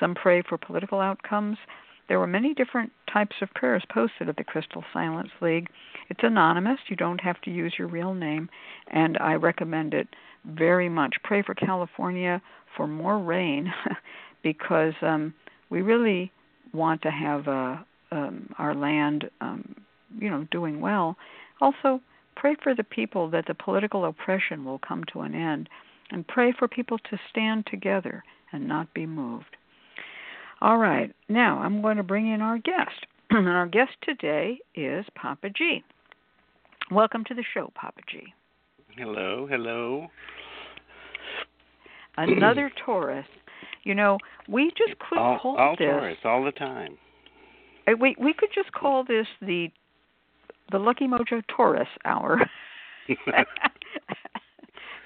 some 0.00 0.14
pray 0.14 0.42
for 0.42 0.58
political 0.58 1.00
outcomes. 1.00 1.58
There 2.08 2.18
were 2.18 2.26
many 2.26 2.54
different 2.54 2.90
types 3.12 3.36
of 3.42 3.50
prayers 3.54 3.84
posted 3.92 4.28
at 4.28 4.36
the 4.36 4.44
Crystal 4.44 4.82
Silence 4.92 5.30
League. 5.40 5.68
It's 6.08 6.20
anonymous, 6.22 6.78
you 6.88 6.96
don't 6.96 7.20
have 7.20 7.40
to 7.42 7.50
use 7.50 7.74
your 7.78 7.88
real 7.88 8.14
name, 8.14 8.48
and 8.88 9.18
I 9.18 9.34
recommend 9.34 9.92
it 9.92 10.08
very 10.44 10.88
much. 10.88 11.16
Pray 11.24 11.42
for 11.42 11.54
California 11.54 12.40
for 12.76 12.86
more 12.86 13.18
rain 13.18 13.72
because 14.42 14.94
um, 15.02 15.34
we 15.70 15.82
really 15.82 16.32
want 16.72 17.02
to 17.02 17.10
have 17.10 17.48
uh, 17.48 17.76
um, 18.12 18.52
our 18.58 18.74
land, 18.74 19.28
um, 19.40 19.74
you 20.18 20.30
know, 20.30 20.46
doing 20.50 20.80
well. 20.80 21.16
Also, 21.60 22.00
pray 22.36 22.54
for 22.62 22.74
the 22.74 22.84
people 22.84 23.30
that 23.30 23.44
the 23.46 23.54
political 23.54 24.04
oppression 24.04 24.64
will 24.64 24.78
come 24.78 25.04
to 25.12 25.20
an 25.20 25.34
end, 25.34 25.68
and 26.10 26.26
pray 26.26 26.52
for 26.58 26.68
people 26.68 26.98
to 26.98 27.18
stand 27.30 27.66
together 27.66 28.22
and 28.52 28.66
not 28.66 28.92
be 28.94 29.06
moved. 29.06 29.56
All 30.60 30.78
right, 30.78 31.14
now 31.28 31.58
I'm 31.58 31.82
going 31.82 31.98
to 31.98 32.02
bring 32.02 32.32
in 32.32 32.40
our 32.40 32.58
guest. 32.58 33.06
and 33.30 33.48
our 33.48 33.66
guest 33.66 33.92
today 34.02 34.58
is 34.74 35.04
Papa 35.14 35.50
Gee. 35.50 35.84
Welcome 36.90 37.24
to 37.24 37.34
the 37.34 37.44
show, 37.54 37.70
Papa 37.74 38.00
Gee. 38.10 38.32
Hello, 38.98 39.46
hello. 39.48 40.08
Another 42.16 42.68
Taurus. 42.84 43.26
You 43.84 43.94
know, 43.94 44.18
we 44.48 44.72
just 44.76 44.98
could 44.98 45.18
all, 45.18 45.38
call 45.38 45.56
all 45.56 45.76
this 45.78 45.86
Taurus 45.86 46.18
all 46.24 46.44
the 46.44 46.50
time. 46.50 46.98
uh, 47.86 47.92
we 48.00 48.16
we 48.20 48.34
could 48.34 48.48
just 48.52 48.72
call 48.72 49.04
this 49.04 49.28
the 49.40 49.68
the 50.72 50.78
Lucky 50.78 51.06
Mojo 51.06 51.42
Taurus 51.56 51.86
hour. 52.04 52.40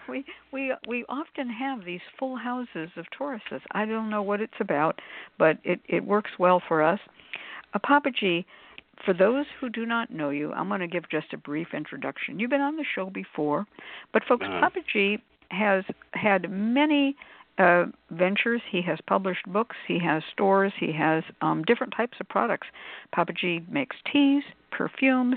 we 0.08 0.24
we 0.54 0.72
we 0.88 1.04
often 1.10 1.50
have 1.50 1.84
these 1.84 2.00
full 2.18 2.36
houses 2.36 2.88
of 2.96 3.04
Tauruses. 3.18 3.60
I 3.72 3.84
don't 3.84 4.08
know 4.08 4.22
what 4.22 4.40
it's 4.40 4.54
about, 4.58 5.00
but 5.38 5.58
it 5.64 5.80
it 5.86 6.02
works 6.02 6.30
well 6.38 6.62
for 6.66 6.82
us. 6.82 6.98
Uh, 7.74 8.00
Gee, 8.18 8.46
for 9.04 9.14
those 9.14 9.46
who 9.60 9.68
do 9.68 9.86
not 9.86 10.10
know 10.10 10.30
you, 10.30 10.52
I'm 10.52 10.68
going 10.68 10.80
to 10.80 10.86
give 10.86 11.08
just 11.10 11.32
a 11.32 11.36
brief 11.38 11.68
introduction. 11.74 12.38
You've 12.38 12.50
been 12.50 12.60
on 12.60 12.76
the 12.76 12.84
show 12.94 13.10
before, 13.10 13.66
but 14.12 14.22
folks, 14.24 14.46
Uh-huh. 14.46 14.60
Papa 14.60 14.80
Gee 14.92 15.18
has 15.50 15.84
had 16.14 16.50
many 16.50 17.16
uh, 17.58 17.86
ventures. 18.10 18.62
He 18.70 18.80
has 18.82 18.98
published 19.06 19.44
books. 19.46 19.76
He 19.86 19.98
has 19.98 20.22
stores. 20.32 20.72
He 20.78 20.92
has 20.92 21.22
um, 21.42 21.62
different 21.64 21.92
types 21.96 22.18
of 22.20 22.28
products. 22.28 22.68
Papa 23.12 23.32
G 23.32 23.60
makes 23.70 23.96
teas, 24.10 24.42
perfumes, 24.70 25.36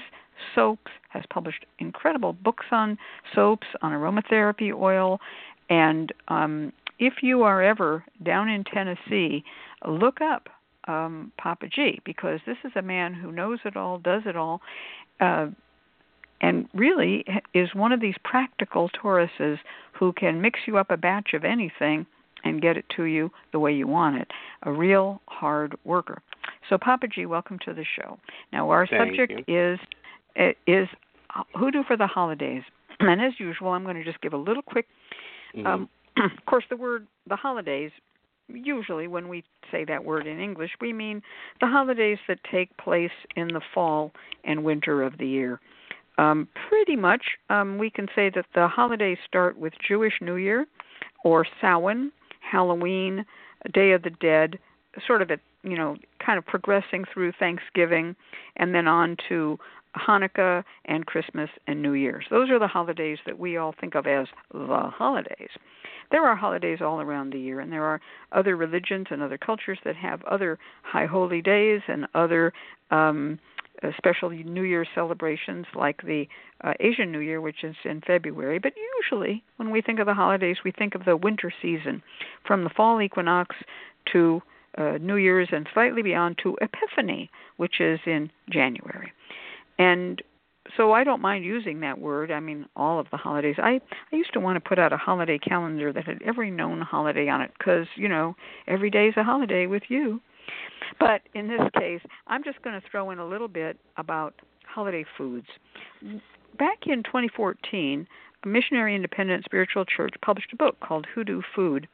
soaps. 0.54 0.92
Has 1.10 1.24
published 1.30 1.66
incredible 1.80 2.34
books 2.34 2.66
on 2.72 2.98
soaps, 3.34 3.68
on 3.82 3.94
aromatherapy 3.94 4.74
oil, 4.74 5.20
and 5.70 6.12
um, 6.28 6.74
if 7.00 7.16
you 7.22 7.44
are 7.44 7.62
ever 7.64 8.04
down 8.24 8.50
in 8.50 8.66
Tennessee, 8.66 9.44
look 9.88 10.20
up 10.22 10.50
um, 10.88 11.32
Papa 11.38 11.68
Gee 11.68 12.00
because 12.06 12.40
this 12.46 12.58
is 12.64 12.72
a 12.76 12.82
man 12.82 13.14
who 13.14 13.32
knows 13.32 13.60
it 13.66 13.76
all, 13.76 13.98
does 14.00 14.24
it 14.26 14.36
all. 14.36 14.62
Uh, 15.20 15.48
and 16.42 16.68
really 16.74 17.26
is 17.54 17.70
one 17.74 17.92
of 17.92 18.02
these 18.02 18.16
practical 18.24 18.90
Tauruses 18.90 19.58
who 19.98 20.14
can 20.14 20.42
mix 20.42 20.60
you 20.68 20.78
up 20.78 20.92
a 20.92 20.98
batch 20.98 21.34
of 21.34 21.44
anything 21.44 22.06
and 22.44 22.62
get 22.62 22.78
it 22.78 22.86
to 22.96 23.04
you 23.04 23.32
the 23.52 23.60
way 23.60 23.74
you 23.74 23.88
want 23.88 24.18
it. 24.18 24.28
A 24.64 24.72
real 24.72 25.22
hard 25.28 25.76
worker. 25.84 26.22
So, 26.70 26.78
Papa 26.78 27.08
Gee, 27.08 27.26
welcome 27.26 27.58
to 27.66 27.74
the 27.74 27.86
show. 28.00 28.18
Now, 28.52 28.70
our 28.70 28.86
Thank 28.88 29.16
subject 29.16 29.50
is 29.50 29.80
is 30.68 30.88
hoodoo 31.56 31.84
for 31.88 31.98
the 31.98 32.08
holidays, 32.08 32.64
and 33.00 33.22
as 33.22 33.34
usual, 33.40 33.70
I'm 33.70 33.84
going 33.84 33.96
to 33.96 34.04
just 34.04 34.22
give 34.22 34.34
a 34.34 34.38
little 34.38 34.64
quick. 34.64 34.88
Mhm. 35.56 35.66
Um, 35.66 35.90
of 36.18 36.46
course, 36.46 36.66
the 36.70 36.78
word 36.78 37.08
the 37.28 37.36
holidays. 37.36 37.92
Usually, 38.48 39.08
when 39.08 39.28
we 39.28 39.44
say 39.72 39.86
that 39.86 40.06
word 40.06 40.28
in 40.28 40.40
English, 40.40 40.72
we 40.80 40.94
mean 40.94 41.22
the 41.62 41.68
holidays 41.68 42.20
that 42.28 42.40
take 42.52 42.76
place 42.78 43.12
in 43.36 43.48
the 43.48 43.62
fall 43.74 44.12
and 44.44 44.64
winter 44.64 45.02
of 45.02 45.18
the 45.18 45.28
year. 45.28 45.60
Um, 46.18 46.48
pretty 46.70 46.96
much, 46.96 47.24
um, 47.50 47.78
we 47.78 47.90
can 47.90 48.08
say 48.16 48.30
that 48.36 48.46
the 48.54 48.68
holidays 48.68 49.18
start 49.28 49.58
with 49.58 49.74
Jewish 49.86 50.14
New 50.22 50.36
Year, 50.36 50.66
or 51.24 51.46
Samhain, 51.60 52.12
Halloween, 52.40 53.26
Day 53.74 53.92
of 53.92 54.04
the 54.04 54.12
Dead, 54.12 54.60
sort 55.06 55.22
of 55.22 55.32
at 55.32 55.40
you 55.66 55.76
know, 55.76 55.98
kind 56.24 56.38
of 56.38 56.46
progressing 56.46 57.06
through 57.12 57.34
Thanksgiving, 57.40 58.16
and 58.56 58.74
then 58.74 58.88
on 58.88 59.18
to 59.28 59.58
Hanukkah 59.96 60.64
and 60.86 61.06
Christmas 61.06 61.50
and 61.68 61.82
New 61.82 61.94
Year's. 61.94 62.26
Those 62.30 62.50
are 62.50 62.60
the 62.60 62.68
holidays 62.68 63.20
that 63.26 63.40
we 63.40 63.58
all 63.58 63.74
think 63.80 63.96
of 63.96 64.08
as 64.08 64.28
the 64.54 64.92
holidays. 64.94 65.50
There 66.12 66.26
are 66.26 66.36
holidays 66.36 66.80
all 66.82 67.02
around 67.02 67.32
the 67.32 67.40
year, 67.40 67.60
and 67.60 67.72
there 67.72 67.84
are 67.84 68.00
other 68.32 68.56
religions 68.56 69.08
and 69.10 69.22
other 69.22 69.38
cultures 69.38 69.80
that 69.86 69.96
have 69.96 70.24
other 70.26 70.60
high 70.84 71.06
holy 71.08 71.42
days 71.42 71.82
and 71.88 72.08
other 72.14 72.54
um, 72.92 73.40
uh, 73.84 73.90
special 73.98 74.30
New 74.30 74.64
Year 74.64 74.86
celebrations, 74.96 75.66
like 75.76 76.02
the 76.04 76.28
uh, 76.64 76.74
Asian 76.80 77.12
New 77.12 77.20
Year, 77.20 77.42
which 77.42 77.64
is 77.64 77.76
in 77.84 78.02
February. 78.02 78.60
But 78.60 78.74
usually, 79.02 79.44
when 79.58 79.72
we 79.72 79.82
think 79.82 80.00
of 80.00 80.06
the 80.06 80.14
holidays, 80.14 80.58
we 80.64 80.72
think 80.72 80.96
of 80.96 81.06
the 81.06 81.18
winter 81.18 81.52
season, 81.62 82.04
from 82.46 82.64
the 82.64 82.70
fall 82.70 83.02
equinox 83.02 83.56
to 84.14 84.42
uh, 84.78 84.98
New 85.02 85.16
Year's 85.16 85.50
and 85.52 85.68
slightly 85.74 86.02
beyond 86.02 86.38
to 86.44 86.58
Epiphany, 86.62 87.30
which 87.58 87.80
is 87.80 88.00
in 88.06 88.30
January. 88.50 89.12
And 89.78 90.22
so 90.78 90.94
I 90.94 91.04
don't 91.04 91.22
mind 91.22 91.46
using 91.46 91.80
that 91.82 92.00
word. 92.00 92.32
I 92.32 92.40
mean, 92.40 92.66
all 92.76 93.00
of 93.00 93.08
the 93.12 93.18
holidays. 93.18 93.56
I 93.58 93.80
I 94.12 94.16
used 94.16 94.34
to 94.34 94.40
want 94.40 94.56
to 94.56 94.68
put 94.68 94.80
out 94.80 94.94
a 94.94 94.98
holiday 94.98 95.38
calendar 95.38 95.94
that 95.94 96.06
had 96.06 96.22
every 96.24 96.50
known 96.52 96.82
holiday 96.82 97.30
on 97.30 97.42
it 97.42 97.52
because 97.58 97.88
you 97.96 98.08
know 98.08 98.36
every 98.68 98.90
day 98.90 99.08
is 99.08 99.18
a 99.18 99.24
holiday 99.24 99.68
with 99.68 99.84
you. 99.90 100.22
But 101.00 101.22
in 101.34 101.48
this 101.48 101.62
case, 101.78 102.02
I'm 102.28 102.44
just 102.44 102.62
going 102.62 102.80
to 102.80 102.88
throw 102.90 103.12
in 103.12 103.20
a 103.20 103.28
little 103.28 103.48
bit 103.48 103.78
about 103.98 104.36
holiday 104.68 105.06
foods. 105.18 105.48
Back 106.58 106.80
in 106.86 107.04
2014, 107.04 108.08
a 108.44 108.48
missionary 108.48 108.96
independent 108.96 109.44
spiritual 109.46 109.86
church 109.86 110.14
published 110.22 110.54
a 110.54 110.56
book 110.56 110.80
called 110.80 111.08
Hoodoo 111.14 111.42
Food, 111.56 111.88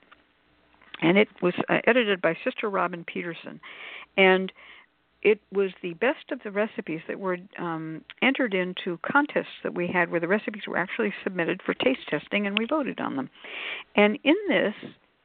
and 1.02 1.18
it 1.18 1.30
was 1.42 1.54
uh, 1.70 1.80
edited 1.88 2.22
by 2.22 2.36
Sister 2.44 2.70
Robin 2.70 3.04
Peterson, 3.06 3.60
and 4.18 4.52
it 5.22 5.40
was 5.52 5.72
the 5.82 5.94
best 5.96 6.32
of 6.32 6.40
the 6.44 6.52
recipes 6.52 7.02
that 7.08 7.20
were 7.20 7.38
um, 7.60 8.04
entered 8.22 8.54
into 8.54 9.00
contests 9.10 9.62
that 9.64 9.74
we 9.74 9.88
had 9.88 10.10
where 10.10 10.20
the 10.20 10.28
recipes 10.28 10.64
were 10.68 10.78
actually 10.78 11.14
submitted 11.24 11.62
for 11.66 11.74
taste 11.74 12.08
testing 12.10 12.48
and 12.48 12.58
we 12.58 12.66
voted 12.66 13.00
on 13.00 13.16
them. 13.16 13.30
And 13.96 14.18
in 14.24 14.36
this 14.48 14.74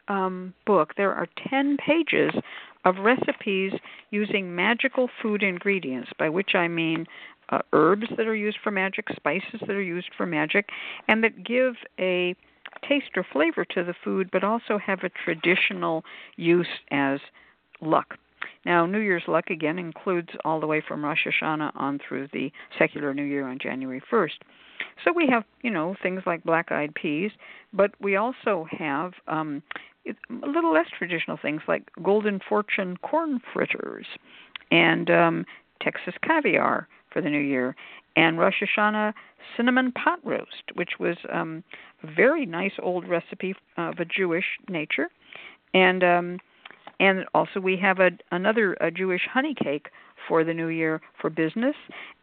um, 0.09 0.55
book, 0.67 0.93
there 0.97 1.15
are 1.15 1.27
10 1.49 1.79
pages 1.79 2.33
of 2.85 2.97
recipes 2.99 3.73
using 4.11 4.55
magical 4.55 5.09
food 5.23 5.43
ingredients, 5.43 6.11
by 6.19 6.29
which 6.29 6.55
I 6.55 6.69
mean 6.69 7.07
uh, 7.49 7.61
herbs 7.73 8.07
that 8.17 8.27
are 8.27 8.35
used 8.35 8.59
for 8.63 8.71
magic, 8.71 9.07
spices 9.17 9.61
that 9.61 9.71
are 9.71 9.83
used 9.83 10.11
for 10.17 10.27
magic, 10.27 10.69
and 11.09 11.25
that 11.25 11.45
give 11.45 11.75
a 11.99 12.35
taste 12.87 13.17
or 13.17 13.27
flavor 13.33 13.65
to 13.65 13.83
the 13.83 13.95
food, 14.05 14.29
but 14.31 14.45
also 14.45 14.79
have 14.79 15.01
a 15.03 15.11
traditional 15.25 16.05
use 16.37 16.67
as 16.91 17.19
luck. 17.81 18.17
Now, 18.67 18.85
New 18.85 18.99
Year's 18.99 19.23
luck 19.29 19.49
again 19.49 19.79
includes 19.79 20.31
all 20.45 20.59
the 20.59 20.67
way 20.67 20.83
from 20.87 21.05
Rosh 21.05 21.25
Hashanah 21.25 21.71
on 21.77 22.01
through 22.01 22.29
the 22.33 22.51
secular 22.77 23.15
New 23.15 23.23
Year 23.23 23.47
on 23.47 23.61
January 23.61 24.03
1st. 24.13 24.41
So 25.05 25.13
we 25.13 25.29
have, 25.31 25.45
you 25.63 25.71
know, 25.71 25.95
things 26.03 26.23
like 26.27 26.43
black 26.43 26.73
eyed 26.73 26.93
peas, 26.97 27.31
but 27.73 27.93
we 28.01 28.17
also 28.17 28.67
have 28.77 29.13
um, 29.29 29.63
a 30.09 30.47
little 30.47 30.73
less 30.73 30.89
traditional 30.99 31.39
things 31.41 31.63
like 31.69 31.85
Golden 32.03 32.41
Fortune 32.47 32.97
corn 32.97 33.41
fritters 33.55 34.07
and 34.73 35.09
um, 35.11 35.45
Texas 35.81 36.15
caviar 36.23 36.89
for 37.13 37.23
the 37.23 37.31
New 37.31 37.39
Year, 37.39 37.77
and 38.17 38.37
Rosh 38.37 38.61
Hashanah 38.61 39.15
cinnamon 39.57 39.93
pot 39.93 40.19
roast, 40.25 40.73
which 40.75 40.99
was 40.99 41.17
um, 41.33 41.63
a 42.03 42.13
very 42.13 42.45
nice 42.47 42.73
old 42.83 43.09
recipe 43.09 43.55
of 43.77 44.01
a 44.01 44.05
Jewish 44.05 44.59
nature, 44.69 45.09
and 45.73 46.03
um, 46.03 46.39
and 47.01 47.25
also 47.35 47.61
we 47.61 47.77
have 47.77 48.01
a 48.01 48.11
another 48.31 48.75
a 48.75 48.91
Jewish 48.91 49.23
honey 49.33 49.55
cake 49.55 49.89
for 50.27 50.45
the 50.45 50.55
new 50.55 50.69
year 50.69 51.01
for 51.21 51.31
business 51.31 51.75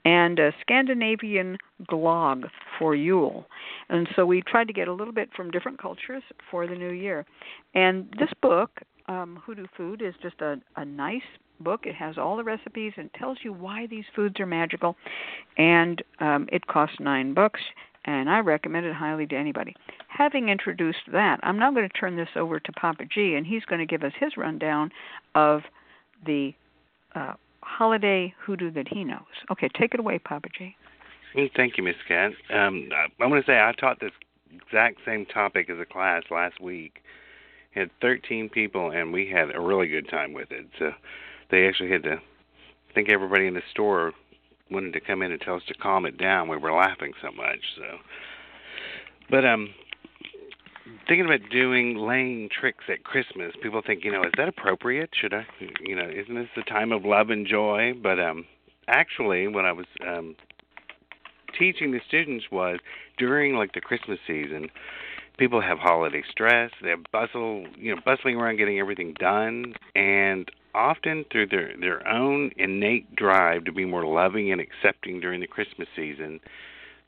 and 0.06 0.40
a 0.40 0.52
Scandinavian 0.62 1.58
glog 1.90 2.44
for 2.78 2.96
Yule. 2.96 3.46
And 3.90 4.08
so 4.16 4.26
we 4.26 4.42
tried 4.42 4.68
to 4.68 4.74
get 4.74 4.88
a 4.88 4.94
little 4.94 5.14
bit 5.14 5.30
from 5.36 5.52
different 5.52 5.82
cultures 5.82 6.24
for 6.50 6.68
the 6.68 6.76
new 6.76 6.92
year. 6.92 7.26
And 7.74 8.14
this 8.20 8.30
book, 8.42 8.82
um, 9.08 9.42
Hoodoo 9.46 9.68
Food, 9.78 10.02
is 10.02 10.14
just 10.22 10.42
a, 10.42 10.56
a 10.76 10.84
nice 10.84 11.22
book. 11.60 11.86
It 11.86 11.96
has 11.96 12.18
all 12.18 12.36
the 12.36 12.44
recipes 12.44 12.94
and 12.98 13.10
tells 13.14 13.38
you 13.44 13.54
why 13.54 13.88
these 13.88 14.06
foods 14.16 14.40
are 14.40 14.46
magical. 14.46 14.96
And 15.58 16.02
um, 16.20 16.48
it 16.52 16.68
costs 16.68 16.98
nine 17.00 17.34
bucks 17.34 17.62
and 18.06 18.30
I 18.30 18.40
recommend 18.40 18.86
it 18.86 18.94
highly 18.94 19.26
to 19.28 19.36
anybody. 19.36 19.76
Having 20.08 20.50
introduced 20.50 21.00
that, 21.12 21.40
I'm 21.44 21.58
now 21.58 21.72
going 21.72 21.88
to 21.88 22.00
turn 22.00 22.16
this 22.16 22.30
over 22.36 22.60
to 22.60 22.72
Papa 22.74 23.06
Gee, 23.06 23.36
and 23.36 23.46
he's 23.46 23.66
going 23.66 23.80
to 23.80 23.86
give 23.86 24.04
us 24.04 24.14
his 24.20 24.38
rundown 24.38 24.92
of 25.36 25.62
the 26.26 26.54
uh, 27.16 27.34
holiday 27.62 28.34
hoodoo 28.40 28.72
that 28.72 28.88
he 28.88 29.04
knows. 29.04 29.22
Okay, 29.52 29.70
take 29.78 29.94
it 29.94 30.00
away, 30.00 30.20
Papa 30.20 30.50
Gee. 30.58 30.76
Thank 31.56 31.78
you, 31.78 31.84
Miss 31.84 31.96
Cat. 32.08 32.32
Um, 32.54 32.90
I, 32.94 33.24
I 33.24 33.28
want 33.28 33.44
to 33.44 33.52
say 33.52 33.60
I 33.60 33.74
taught 33.80 34.00
this 34.00 34.12
exact 34.52 35.00
same 35.06 35.26
topic 35.26 35.70
as 35.70 35.80
a 35.80 35.86
class 35.86 36.24
last 36.30 36.62
week. 36.62 37.02
Had 37.72 37.90
13 38.02 38.50
people, 38.50 38.92
and 38.92 39.12
we 39.12 39.28
had 39.28 39.56
a 39.56 39.60
really 39.60 39.88
good 39.88 40.08
time 40.10 40.34
with 40.34 40.52
it. 40.52 40.68
So 40.78 40.92
they 41.50 41.68
actually 41.68 41.90
had 41.90 42.04
to. 42.04 42.14
I 42.14 42.94
think 42.94 43.10
everybody 43.10 43.48
in 43.48 43.56
the 43.56 43.64
store 43.72 44.14
wanted 44.74 44.94
to 44.94 45.00
come 45.00 45.22
in 45.22 45.32
and 45.32 45.40
tell 45.40 45.56
us 45.56 45.64
to 45.68 45.74
calm 45.74 46.06
it 46.06 46.18
down. 46.18 46.50
We 46.50 46.58
were 46.58 46.74
laughing 46.74 47.14
so 47.22 47.32
much. 47.32 47.60
So, 47.78 47.84
but 49.30 49.46
um, 49.46 49.74
thinking 51.08 51.26
about 51.26 51.50
doing 51.52 51.98
laying 51.98 52.50
tricks 52.50 52.86
at 52.90 53.04
Christmas. 53.04 53.54
People 53.62 53.82
think, 53.86 54.04
you 54.04 54.12
know, 54.12 54.24
is 54.24 54.32
that 54.38 54.48
appropriate? 54.48 55.12
Should 55.20 55.34
I, 55.34 55.46
you 55.82 55.96
know, 55.96 56.10
isn't 56.10 56.36
this 56.36 56.48
the 56.56 56.64
time 56.64 56.92
of 56.92 57.06
love 57.06 57.30
and 57.30 57.48
joy? 57.48 57.94
But 58.02 58.20
um, 58.20 58.46
actually, 58.88 59.48
what 59.48 59.66
I 59.66 59.72
was 59.72 59.86
um 60.08 60.36
teaching 61.58 61.92
the 61.92 62.02
students 62.08 62.46
was 62.52 62.80
during 63.18 63.56
like 63.56 63.74
the 63.74 63.82
Christmas 63.82 64.20
season. 64.26 64.70
People 65.38 65.62
have 65.62 65.80
holiday 65.80 66.24
stress. 66.30 66.72
They 66.82 66.90
have 66.90 67.04
bustle, 67.12 67.66
you 67.78 67.96
know, 67.96 68.02
bustling 68.06 68.36
around 68.36 68.58
getting 68.58 68.80
everything 68.80 69.16
done, 69.20 69.74
and 69.96 70.50
often 70.76 71.26
through 71.32 71.48
their 71.48 71.74
their 71.80 72.08
own 72.08 72.52
innate 72.58 73.16
drive 73.16 73.66
to 73.66 73.72
be 73.72 73.86
more 73.86 74.06
loving 74.06 74.52
and 74.52 74.62
accepting 74.62 75.20
during 75.20 75.40
the 75.42 75.48
Christmas 75.48 75.88
season, 75.96 76.40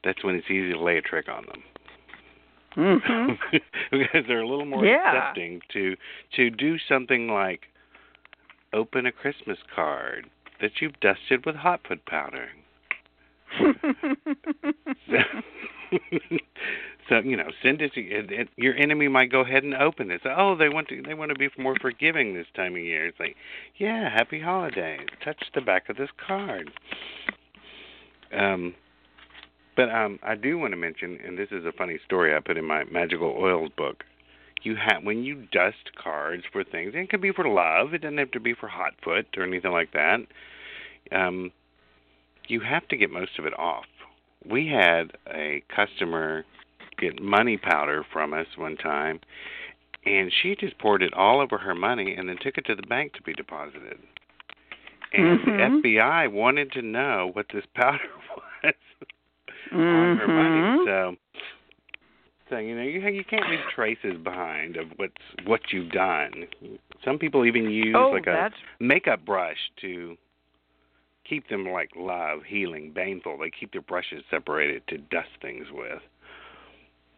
that's 0.04 0.24
when 0.24 0.36
it's 0.36 0.50
easy 0.50 0.72
to 0.72 0.80
lay 0.80 0.98
a 0.98 1.02
trick 1.02 1.28
on 1.30 1.46
them. 1.46 1.64
Mm-hmm. 2.78 3.58
because 3.92 4.24
they're 4.28 4.42
a 4.42 4.48
little 4.48 4.66
more 4.66 4.86
yeah. 4.86 5.14
accepting 5.14 5.62
to 5.74 5.96
to 6.36 6.50
do 6.50 6.78
something 6.90 7.28
like 7.28 7.62
open 8.74 9.06
a 9.06 9.12
Christmas 9.12 9.58
card 9.74 10.30
that 10.62 10.72
you've 10.82 11.00
dusted 11.00 11.46
with 11.46 11.56
hot 11.56 11.82
foot 11.88 12.06
powder. 12.06 12.50
So 15.08 15.18
you 17.10 17.38
know, 17.38 17.50
send 17.62 17.82
it 17.82 17.94
to 17.94 18.46
your 18.58 18.76
enemy 18.76 19.08
might 19.08 19.32
go 19.32 19.42
ahead 19.42 19.64
and 19.64 19.74
open 19.76 20.12
it. 20.12 20.22
So, 20.24 20.34
oh, 20.36 20.56
they 20.56 20.70
want 20.70 20.88
to 20.90 21.02
they 21.02 21.14
want 21.14 21.30
to 21.30 21.36
be 21.38 21.50
more 21.58 21.76
forgiving 21.82 22.34
this 22.34 22.48
time 22.56 22.74
of 22.74 22.82
year. 22.82 23.08
It's 23.08 23.20
like, 23.20 23.36
yeah, 23.78 24.10
happy 24.10 24.40
holidays. 24.40 25.08
Touch 25.24 25.44
the 25.54 25.62
back 25.62 25.90
of 25.90 25.98
this 25.98 26.10
card. 26.26 26.72
Um, 28.36 28.74
but 29.76 29.90
um, 29.90 30.20
I 30.24 30.36
do 30.36 30.58
want 30.58 30.72
to 30.72 30.78
mention, 30.78 31.20
and 31.26 31.38
this 31.38 31.50
is 31.52 31.66
a 31.66 31.72
funny 31.72 32.00
story 32.06 32.36
I 32.36 32.40
put 32.40 32.58
in 32.58 32.66
my 32.66 32.86
magical 32.86 33.36
oils 33.38 33.72
book. 33.78 34.04
You 34.64 34.76
have 34.76 35.04
when 35.04 35.24
you 35.24 35.48
dust 35.52 35.92
cards 36.02 36.44
for 36.52 36.64
things, 36.64 36.94
and 36.94 37.04
it 37.04 37.10
can 37.10 37.22
be 37.22 37.32
for 37.32 37.48
love. 37.48 37.94
It 37.94 38.02
doesn't 38.02 38.18
have 38.18 38.32
to 38.32 38.40
be 38.40 38.54
for 38.54 38.68
hot 38.68 38.94
foot 39.04 39.28
or 39.38 39.44
anything 39.44 39.72
like 39.72 39.92
that. 39.94 40.20
Um, 41.12 41.52
you 42.48 42.62
have 42.62 42.88
to 42.88 42.98
get 42.98 43.12
most 43.12 43.38
of 43.38 43.46
it 43.46 43.58
off. 43.60 43.86
We 44.50 44.68
had 44.68 45.18
a 45.32 45.64
customer 45.76 46.46
get 46.98 47.22
money 47.22 47.58
powder 47.58 48.06
from 48.12 48.34
us 48.34 48.48
one 48.58 48.78
time, 48.78 49.20
and 50.06 50.32
she 50.42 50.56
just 50.56 50.78
poured 50.78 51.02
it 51.02 51.14
all 51.14 51.42
over 51.42 51.58
her 51.58 51.76
money 51.76 52.16
and 52.16 52.30
then 52.30 52.38
took 52.42 52.58
it 52.58 52.66
to 52.66 52.76
the 52.76 52.88
bank 52.88 53.14
to 53.14 53.22
be 53.24 53.34
deposited. 53.34 53.98
And 55.14 55.40
mm-hmm. 55.40 55.82
the 55.82 55.90
FBI 55.90 56.32
wanted 56.32 56.72
to 56.74 56.82
know 56.82 57.30
what 57.34 57.48
this 57.54 57.64
powder 57.74 58.00
was 58.64 58.74
on 59.72 60.18
her 60.18 60.28
money. 60.28 60.62
Mhm. 60.62 60.86
So, 60.86 61.16
so 62.50 62.58
you 62.58 62.76
know 62.76 62.84
you 62.84 63.00
you 63.08 63.24
can't 63.24 63.50
leave 63.50 63.60
traces 63.74 64.18
behind 64.24 64.78
of 64.78 64.88
what's 64.98 65.14
what 65.46 65.62
you've 65.72 65.92
done. 65.92 66.48
Some 67.04 67.18
people 67.18 67.46
even 67.46 67.70
use 67.70 67.96
oh, 67.98 68.10
like 68.10 68.28
a 68.28 68.52
makeup 68.80 69.26
brush 69.26 69.58
to 69.82 70.18
keep 71.28 71.50
them 71.50 71.66
like 71.66 71.90
love, 71.96 72.42
healing, 72.48 72.92
baneful. 72.94 73.38
They 73.38 73.50
keep 73.50 73.72
their 73.72 73.82
brushes 73.82 74.24
separated 74.30 74.86
to 74.88 74.98
dust 74.98 75.30
things 75.42 75.68
with. 75.72 76.02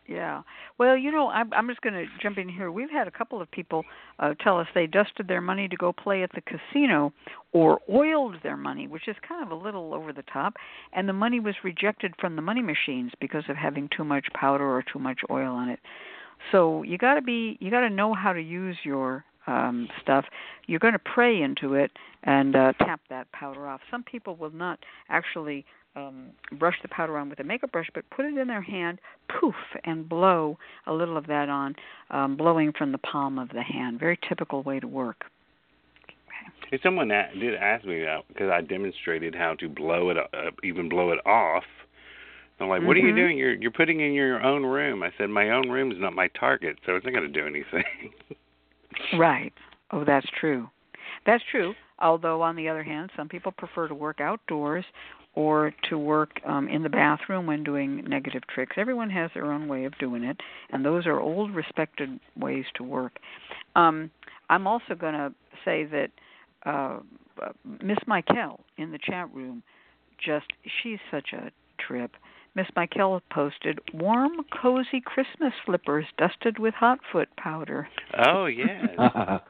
Yeah. 0.07 0.43
Well, 0.77 0.95
you 0.95 1.11
know, 1.11 1.27
I'm 1.27 1.51
I'm 1.53 1.67
just 1.67 1.81
going 1.81 1.93
to 1.93 2.05
jump 2.21 2.37
in 2.37 2.47
here. 2.47 2.71
We've 2.71 2.89
had 2.89 3.07
a 3.07 3.11
couple 3.11 3.41
of 3.41 3.51
people 3.51 3.83
uh 4.19 4.35
tell 4.41 4.57
us 4.57 4.67
they 4.73 4.87
dusted 4.87 5.27
their 5.27 5.41
money 5.41 5.67
to 5.67 5.75
go 5.75 5.91
play 5.91 6.23
at 6.23 6.31
the 6.33 6.41
casino 6.41 7.11
or 7.51 7.79
oiled 7.93 8.35
their 8.41 8.55
money, 8.55 8.87
which 8.87 9.07
is 9.07 9.15
kind 9.27 9.43
of 9.43 9.51
a 9.51 9.63
little 9.63 9.93
over 9.93 10.13
the 10.13 10.23
top, 10.31 10.53
and 10.93 11.09
the 11.09 11.13
money 11.13 11.39
was 11.39 11.55
rejected 11.63 12.13
from 12.19 12.35
the 12.35 12.41
money 12.41 12.61
machines 12.61 13.11
because 13.19 13.43
of 13.49 13.57
having 13.57 13.89
too 13.95 14.05
much 14.05 14.27
powder 14.33 14.63
or 14.65 14.81
too 14.81 14.99
much 14.99 15.19
oil 15.29 15.51
on 15.51 15.69
it. 15.69 15.79
So, 16.51 16.83
you 16.83 16.97
got 16.97 17.15
to 17.15 17.21
be 17.21 17.57
you 17.59 17.69
got 17.71 17.81
to 17.81 17.89
know 17.89 18.13
how 18.13 18.31
to 18.31 18.41
use 18.41 18.77
your 18.83 19.25
um 19.47 19.87
stuff. 20.01 20.25
You're 20.67 20.79
going 20.79 20.93
to 20.93 20.99
pray 20.99 21.41
into 21.41 21.73
it 21.73 21.91
and 22.23 22.55
uh 22.55 22.73
tap 22.79 23.01
that 23.09 23.31
powder 23.31 23.67
off. 23.67 23.81
Some 23.89 24.03
people 24.03 24.35
will 24.35 24.51
not 24.51 24.79
actually 25.09 25.65
um, 25.97 26.27
brush 26.59 26.75
the 26.81 26.87
powder 26.87 27.17
on 27.17 27.29
with 27.29 27.39
a 27.39 27.43
makeup 27.43 27.71
brush, 27.71 27.89
but 27.93 28.07
put 28.09 28.25
it 28.25 28.37
in 28.37 28.47
their 28.47 28.61
hand, 28.61 28.99
poof, 29.39 29.55
and 29.83 30.07
blow 30.07 30.57
a 30.85 30.93
little 30.93 31.17
of 31.17 31.25
that 31.27 31.49
on, 31.49 31.75
um, 32.11 32.37
blowing 32.37 32.71
from 32.77 32.91
the 32.91 32.97
palm 32.99 33.39
of 33.39 33.49
the 33.49 33.63
hand. 33.63 33.99
Very 33.99 34.19
typical 34.27 34.63
way 34.63 34.79
to 34.79 34.87
work. 34.87 35.25
Hey, 36.69 36.79
someone 36.83 37.07
did 37.07 37.55
ask 37.55 37.85
me 37.85 38.01
that 38.01 38.27
because 38.27 38.49
I 38.51 38.61
demonstrated 38.61 39.33
how 39.33 39.55
to 39.55 39.69
blow 39.69 40.09
it, 40.09 40.17
uh, 40.17 40.51
even 40.63 40.89
blow 40.89 41.11
it 41.11 41.25
off. 41.25 41.63
I'm 42.59 42.69
like, 42.69 42.81
"What 42.81 42.97
are 42.97 43.01
you 43.01 43.13
Mhm. 43.13 43.15
doing? 43.15 43.37
You're 43.37 43.53
you're 43.53 43.71
putting 43.71 43.99
in 43.99 44.13
your 44.13 44.41
own 44.43 44.65
room." 44.65 45.03
I 45.03 45.11
said, 45.17 45.29
"My 45.29 45.51
own 45.51 45.69
room 45.69 45.91
is 45.91 45.99
not 45.99 46.13
my 46.13 46.27
target, 46.29 46.79
so 46.85 46.95
it's 46.95 47.05
not 47.05 47.13
going 47.13 47.31
to 47.31 47.41
do 47.41 47.45
anything." 47.45 48.13
Right. 49.17 49.53
Oh, 49.91 50.03
that's 50.03 50.27
true. 50.39 50.69
That's 51.25 51.43
true. 51.51 51.73
Although, 51.99 52.41
on 52.41 52.55
the 52.55 52.69
other 52.69 52.83
hand, 52.83 53.09
some 53.15 53.27
people 53.27 53.51
prefer 53.51 53.87
to 53.87 53.95
work 53.95 54.21
outdoors 54.21 54.85
or 55.33 55.71
to 55.89 55.97
work 55.97 56.31
um, 56.47 56.67
in 56.67 56.81
the 56.83 56.89
bathroom 56.89 57.45
when 57.45 57.63
doing 57.63 58.03
negative 58.07 58.41
tricks. 58.53 58.75
Everyone 58.77 59.09
has 59.09 59.29
their 59.33 59.51
own 59.51 59.67
way 59.67 59.85
of 59.85 59.97
doing 59.99 60.23
it, 60.23 60.37
and 60.71 60.83
those 60.83 61.05
are 61.05 61.19
old, 61.19 61.53
respected 61.53 62.19
ways 62.35 62.65
to 62.75 62.83
work. 62.83 63.13
Um, 63.75 64.09
I'm 64.49 64.65
also 64.65 64.95
going 64.95 65.13
to 65.13 65.33
say 65.63 65.85
that 65.85 66.09
uh, 66.65 66.99
Miss 67.83 67.99
Michael 68.07 68.61
in 68.77 68.91
the 68.91 68.99
chat 69.03 69.33
room, 69.33 69.61
just 70.23 70.47
she's 70.81 70.99
such 71.11 71.33
a 71.33 71.51
trip. 71.79 72.11
Miss 72.57 72.67
Michael 72.75 73.21
posted 73.31 73.79
warm, 73.93 74.43
cozy 74.51 74.99
Christmas 74.99 75.53
slippers 75.63 76.05
dusted 76.17 76.57
with 76.57 76.73
hot 76.73 76.97
foot 77.11 77.29
powder. 77.37 77.87
oh 78.25 78.47
yes. 78.47 78.89
and 78.97 79.41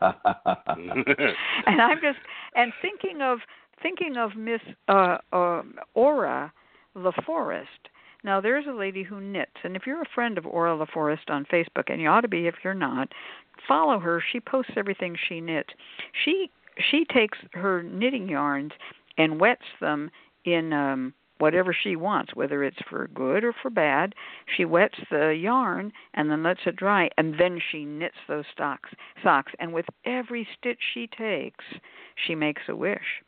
I'm 1.81 2.01
just 2.01 2.19
and 2.53 2.73
thinking 2.81 3.21
of 3.21 3.39
thinking 3.81 4.17
of 4.17 4.35
Miss 4.35 4.59
uh, 4.89 5.19
uh, 5.31 5.61
Aura 5.93 6.51
LaForest. 6.97 7.87
Now 8.25 8.41
there's 8.41 8.65
a 8.67 8.73
lady 8.73 9.03
who 9.03 9.21
knits, 9.21 9.55
and 9.63 9.77
if 9.77 9.87
you're 9.87 10.01
a 10.01 10.09
friend 10.13 10.37
of 10.37 10.45
Aura 10.45 10.75
LaForest 10.75 11.29
on 11.29 11.45
Facebook, 11.45 11.85
and 11.87 12.01
you 12.01 12.09
ought 12.09 12.21
to 12.21 12.27
be 12.27 12.47
if 12.47 12.55
you're 12.61 12.73
not, 12.73 13.13
follow 13.65 13.99
her. 13.99 14.21
She 14.33 14.41
posts 14.41 14.73
everything 14.75 15.15
she 15.29 15.39
knits. 15.39 15.69
She 16.25 16.51
she 16.91 17.05
takes 17.05 17.37
her 17.53 17.83
knitting 17.83 18.27
yarns 18.27 18.73
and 19.17 19.39
wets 19.39 19.63
them 19.79 20.11
in 20.43 20.73
um 20.73 21.13
whatever 21.39 21.73
she 21.73 21.95
wants, 21.95 22.35
whether 22.35 22.63
it's 22.63 22.77
for 22.89 23.07
good 23.13 23.43
or 23.43 23.53
for 23.53 23.69
bad. 23.69 24.13
She 24.55 24.65
wets 24.65 24.97
the 25.09 25.29
yarn 25.29 25.91
and 26.13 26.29
then 26.29 26.43
lets 26.43 26.61
it 26.65 26.75
dry, 26.75 27.09
and 27.17 27.39
then 27.39 27.59
she 27.71 27.85
knits 27.85 28.17
those 28.27 28.45
socks. 28.57 28.89
Socks, 29.23 29.51
and 29.59 29.73
with 29.73 29.85
every 30.05 30.47
stitch 30.57 30.79
she 30.93 31.07
takes, 31.07 31.65
she 32.25 32.35
makes 32.35 32.63
a 32.67 32.75
wish. 32.75 33.23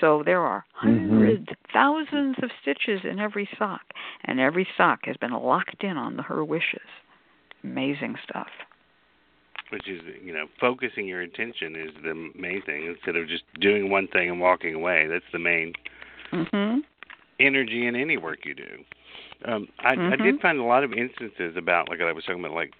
So 0.00 0.22
there 0.24 0.40
are 0.40 0.64
100s 0.82 1.48
thousands 1.72 2.36
of 2.42 2.50
stitches 2.60 3.00
in 3.04 3.18
every 3.18 3.48
sock, 3.58 3.82
and 4.24 4.38
every 4.38 4.66
sock 4.76 5.00
has 5.04 5.16
been 5.16 5.32
locked 5.32 5.82
in 5.82 5.96
on 5.96 6.18
her 6.18 6.44
wishes. 6.44 6.88
Amazing 7.64 8.16
stuff. 8.22 8.48
Which 9.70 9.88
is, 9.88 10.00
you 10.22 10.32
know, 10.32 10.46
focusing 10.60 11.08
your 11.08 11.22
attention 11.22 11.74
is 11.74 11.90
the 12.04 12.14
main 12.38 12.62
thing 12.62 12.86
instead 12.86 13.16
of 13.16 13.26
just 13.26 13.42
doing 13.58 13.90
one 13.90 14.06
thing 14.06 14.30
and 14.30 14.40
walking 14.40 14.74
away. 14.74 15.06
That's 15.08 15.24
the 15.32 15.40
main 15.40 15.72
Mhm. 16.32 16.84
Energy 17.40 17.86
in 17.86 17.96
any 17.96 18.16
work 18.16 18.44
you 18.44 18.54
do. 18.54 18.84
Um, 19.44 19.68
I, 19.80 19.92
I 19.92 19.96
Mhm. 19.96 20.22
did 20.22 20.40
find 20.40 20.58
a 20.58 20.64
lot 20.64 20.84
of 20.84 20.92
instances 20.92 21.56
about, 21.56 21.88
like 21.88 22.00
I 22.00 22.12
was 22.12 22.24
talking 22.24 22.44
about, 22.44 22.54
like 22.54 22.72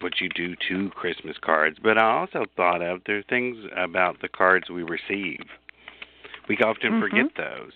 what 0.00 0.20
you 0.20 0.28
do 0.28 0.54
to 0.68 0.90
Christmas 0.90 1.38
cards, 1.38 1.78
but 1.82 1.96
I 1.96 2.18
also 2.18 2.44
thought 2.56 2.82
of 2.82 3.02
there 3.06 3.18
are 3.18 3.22
things 3.22 3.56
about 3.74 4.20
the 4.20 4.28
cards 4.28 4.68
we 4.68 4.82
receive. 4.82 5.40
We 6.48 6.56
often 6.58 6.92
Mhm. 6.92 7.00
forget 7.00 7.34
those. 7.36 7.72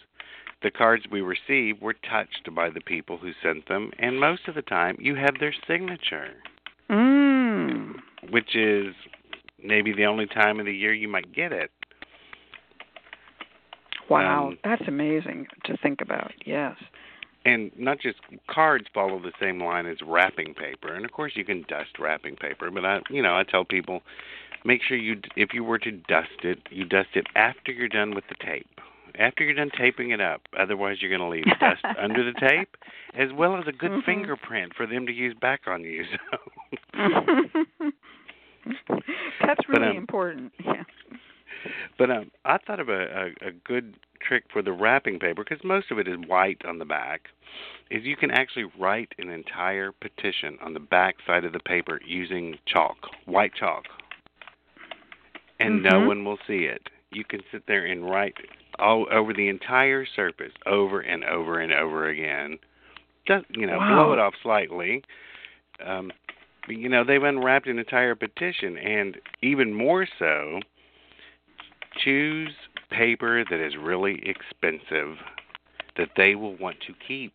The 0.62 0.70
cards 0.70 1.08
we 1.10 1.22
receive 1.22 1.80
were 1.80 1.94
touched 1.94 2.54
by 2.54 2.68
the 2.68 2.82
people 2.82 3.16
who 3.16 3.32
sent 3.42 3.66
them, 3.66 3.92
and 3.98 4.20
most 4.20 4.46
of 4.48 4.54
the 4.54 4.62
time 4.62 4.96
you 5.00 5.14
have 5.14 5.38
their 5.38 5.54
signature, 5.66 6.34
Mm. 6.90 8.02
which 8.28 8.54
is 8.54 8.94
maybe 9.62 9.92
the 9.92 10.04
only 10.06 10.26
time 10.26 10.60
of 10.60 10.66
the 10.66 10.74
year 10.74 10.92
you 10.92 11.08
might 11.08 11.32
get 11.32 11.52
it. 11.52 11.70
Wow, 14.10 14.48
Um, 14.48 14.58
that's 14.64 14.82
amazing 14.88 15.46
to 15.64 15.76
think 15.76 16.00
about. 16.00 16.32
Yes. 16.44 16.76
and 17.46 17.70
not 17.78 17.98
just 18.00 18.18
cards 18.50 18.84
follow 18.92 19.18
the 19.18 19.32
same 19.40 19.62
line 19.62 19.86
as 19.86 19.96
wrapping 20.06 20.52
paper 20.52 20.92
and 20.92 21.06
of 21.06 21.12
course 21.12 21.32
you 21.36 21.44
can 21.44 21.64
dust 21.68 21.98
wrapping 21.98 22.36
paper 22.36 22.70
but 22.70 22.84
i 22.84 23.00
you 23.08 23.22
know 23.22 23.34
i 23.34 23.42
tell 23.42 23.64
people 23.64 24.02
make 24.62 24.82
sure 24.82 24.98
you 24.98 25.18
if 25.36 25.54
you 25.54 25.64
were 25.64 25.78
to 25.78 25.90
dust 25.90 26.38
it 26.42 26.58
you 26.70 26.84
dust 26.84 27.08
it 27.14 27.26
after 27.36 27.72
you're 27.72 27.88
done 27.88 28.14
with 28.14 28.24
the 28.28 28.34
tape 28.44 28.68
after 29.18 29.42
you're 29.42 29.54
done 29.54 29.70
taping 29.78 30.10
it 30.10 30.20
up 30.20 30.42
otherwise 30.58 30.98
you're 31.00 31.08
going 31.16 31.18
to 31.18 31.28
leave 31.34 31.46
dust 31.60 31.82
under 31.98 32.22
the 32.30 32.38
tape 32.38 32.76
as 33.14 33.32
well 33.32 33.56
as 33.56 33.64
a 33.66 33.72
good 33.72 33.90
Mhm. 33.92 34.04
fingerprint 34.04 34.74
for 34.76 34.86
them 34.86 35.06
to 35.06 35.12
use 35.12 35.34
back 35.40 35.62
on 35.66 35.82
you 35.82 36.04
so 36.12 36.36
that's 39.40 39.60
But, 39.66 39.78
really 39.80 39.92
um, 39.92 39.96
important. 39.96 40.52
Yeah. 40.62 40.84
But 41.98 42.10
um, 42.10 42.30
I 42.44 42.58
thought 42.58 42.80
of 42.80 42.88
a, 42.88 43.32
a, 43.42 43.48
a 43.48 43.50
good 43.64 43.96
trick 44.20 44.44
for 44.52 44.62
the 44.62 44.72
wrapping 44.72 45.18
paper 45.18 45.44
because 45.44 45.64
most 45.64 45.90
of 45.90 45.98
it 45.98 46.06
is 46.08 46.18
white 46.26 46.64
on 46.64 46.78
the 46.78 46.84
back. 46.84 47.28
Is 47.90 48.04
you 48.04 48.16
can 48.16 48.30
actually 48.30 48.66
write 48.78 49.12
an 49.18 49.30
entire 49.30 49.92
petition 49.92 50.58
on 50.62 50.74
the 50.74 50.80
back 50.80 51.16
side 51.26 51.44
of 51.44 51.52
the 51.52 51.60
paper 51.60 52.00
using 52.06 52.58
chalk, 52.66 52.96
white 53.26 53.54
chalk, 53.54 53.84
and 55.58 55.82
no 55.82 56.00
Mhm. 56.00 56.06
one 56.06 56.24
will 56.24 56.38
see 56.46 56.64
it. 56.64 56.88
You 57.10 57.24
can 57.24 57.42
sit 57.50 57.66
there 57.66 57.86
and 57.86 58.08
write 58.08 58.36
all 58.78 59.06
over 59.10 59.32
the 59.32 59.48
entire 59.48 60.06
surface, 60.06 60.52
over 60.66 61.00
and 61.00 61.24
over 61.24 61.58
and 61.60 61.72
over 61.72 62.08
again. 62.08 62.58
Just 63.26 63.44
you 63.50 63.66
know, 63.66 63.78
Wow. 63.78 63.88
blow 63.94 64.12
it 64.12 64.18
off 64.18 64.34
slightly. 64.42 65.02
Um, 65.84 66.12
you 66.68 66.88
know, 66.88 67.04
they've 67.04 67.22
unwrapped 67.22 67.66
an 67.66 67.78
entire 67.78 68.14
petition, 68.14 68.78
and 68.78 69.20
even 69.42 69.74
more 69.74 70.06
so, 70.18 70.60
choose 72.04 72.52
paper 72.90 73.44
that 73.48 73.60
is 73.64 73.74
really 73.76 74.22
expensive 74.26 75.16
that 75.96 76.08
they 76.16 76.34
will 76.34 76.56
want 76.56 76.76
to 76.86 76.94
keep 77.06 77.32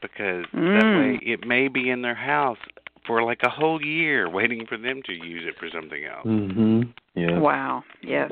because 0.00 0.44
that 0.52 0.84
Mm. 0.84 0.98
way 0.98 1.18
it 1.22 1.46
may 1.46 1.68
be 1.68 1.90
in 1.90 2.02
their 2.02 2.14
house 2.14 2.58
for 3.04 3.22
like 3.22 3.42
a 3.42 3.48
whole 3.48 3.82
year 3.82 4.28
waiting 4.28 4.66
for 4.66 4.76
them 4.76 5.02
to 5.02 5.12
use 5.12 5.44
it 5.46 5.56
for 5.58 5.68
something 5.70 6.04
else. 6.04 6.26
Mhm. 6.26 6.92
Yeah. 7.14 7.38
Wow. 7.38 7.84
Yes. 8.02 8.30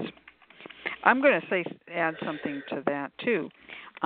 I'm 1.05 1.21
going 1.21 1.41
to 1.41 1.47
say 1.49 1.65
add 1.93 2.19
something 2.25 2.63
to 2.69 2.83
that 2.87 3.17
too. 3.19 3.51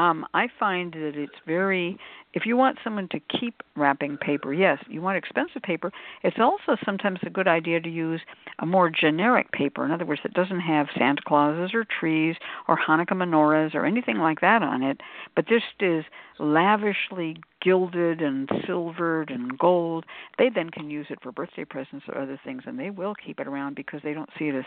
Um, 0.01 0.25
I 0.33 0.49
find 0.59 0.95
that 0.95 1.13
it's 1.15 1.35
very 1.47 1.99
if 2.33 2.47
you 2.47 2.57
want 2.57 2.79
someone 2.83 3.07
to 3.09 3.21
keep 3.21 3.63
wrapping 3.77 4.17
paper, 4.17 4.55
yes, 4.55 4.79
you 4.89 5.03
want 5.03 5.19
expensive 5.19 5.61
paper. 5.61 5.93
It's 6.23 6.39
also 6.41 6.81
sometimes 6.87 7.19
a 7.27 7.29
good 7.29 7.49
idea 7.49 7.81
to 7.81 7.89
use 7.91 8.23
a 8.61 8.67
more 8.67 8.89
generic 8.89 9.53
paper. 9.53 9.85
In 9.85 9.91
other 9.91 10.07
words, 10.07 10.23
that 10.23 10.33
doesn't 10.33 10.61
have 10.61 10.87
Santa 10.97 11.21
Clauses 11.27 11.75
or 11.75 11.85
trees 11.85 12.37
or 12.67 12.79
Hanukkah 12.79 13.13
menorahs 13.13 13.75
or 13.75 13.85
anything 13.85 14.19
like 14.19 14.41
that 14.41 14.63
on 14.63 14.83
it, 14.83 15.03
but 15.37 15.47
just 15.47 15.65
is 15.81 16.05
lavishly 16.39 17.37
gilded 17.61 18.23
and 18.23 18.49
silvered 18.67 19.29
and 19.31 19.59
gold. 19.59 20.07
They 20.39 20.49
then 20.49 20.71
can 20.71 20.89
use 20.89 21.09
it 21.11 21.19
for 21.23 21.31
birthday 21.31 21.67
presents 21.67 22.07
or 22.09 22.17
other 22.17 22.41
things, 22.43 22.63
and 22.65 22.79
they 22.79 22.89
will 22.89 23.15
keep 23.15 23.39
it 23.39 23.47
around 23.47 23.77
because 23.77 24.01
they 24.03 24.15
don't 24.15 24.31
see 24.39 24.47
it 24.47 24.55
as 24.55 24.65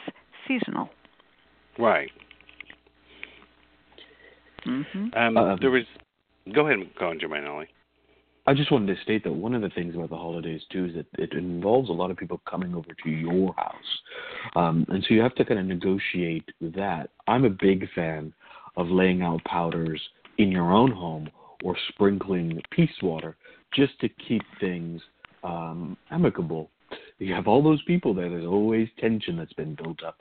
seasonal. 0.47 0.89
Right. 1.79 2.11
Hmm 4.63 4.81
Um, 5.15 5.37
Um, 5.37 5.57
there 5.61 5.71
was. 5.71 5.83
Go 6.53 6.67
ahead, 6.67 6.79
go 6.99 7.09
on, 7.09 7.19
ConjureMan 7.19 7.47
Ali. 7.47 7.67
I 8.45 8.53
just 8.53 8.71
wanted 8.71 8.93
to 8.93 9.01
state 9.01 9.23
that 9.23 9.31
one 9.31 9.53
of 9.53 9.61
the 9.61 9.69
things 9.69 9.95
about 9.95 10.09
the 10.09 10.17
holidays 10.17 10.61
too 10.69 10.85
is 10.85 10.95
that 10.95 11.05
it 11.17 11.31
involves 11.31 11.89
a 11.89 11.93
lot 11.93 12.11
of 12.11 12.17
people 12.17 12.41
coming 12.45 12.75
over 12.75 12.89
to 13.03 13.09
your 13.09 13.53
house, 13.53 13.75
um, 14.55 14.85
and 14.89 15.03
so 15.03 15.13
you 15.13 15.21
have 15.21 15.35
to 15.35 15.45
kind 15.45 15.59
of 15.59 15.65
negotiate 15.65 16.49
that. 16.59 17.09
I'm 17.27 17.45
a 17.45 17.49
big 17.49 17.87
fan 17.95 18.33
of 18.75 18.87
laying 18.89 19.21
out 19.21 19.43
powders 19.45 20.01
in 20.39 20.51
your 20.51 20.73
own 20.73 20.91
home 20.91 21.29
or 21.63 21.77
sprinkling 21.89 22.61
peace 22.71 23.01
water 23.01 23.37
just 23.73 23.97
to 24.01 24.09
keep 24.09 24.41
things 24.59 25.01
um, 25.43 25.95
amicable. 26.11 26.69
You 27.19 27.33
have 27.33 27.47
all 27.47 27.63
those 27.63 27.81
people 27.83 28.13
there. 28.13 28.29
There's 28.29 28.45
always 28.45 28.89
tension 28.99 29.37
that's 29.37 29.53
been 29.53 29.75
built 29.75 30.03
up 30.03 30.17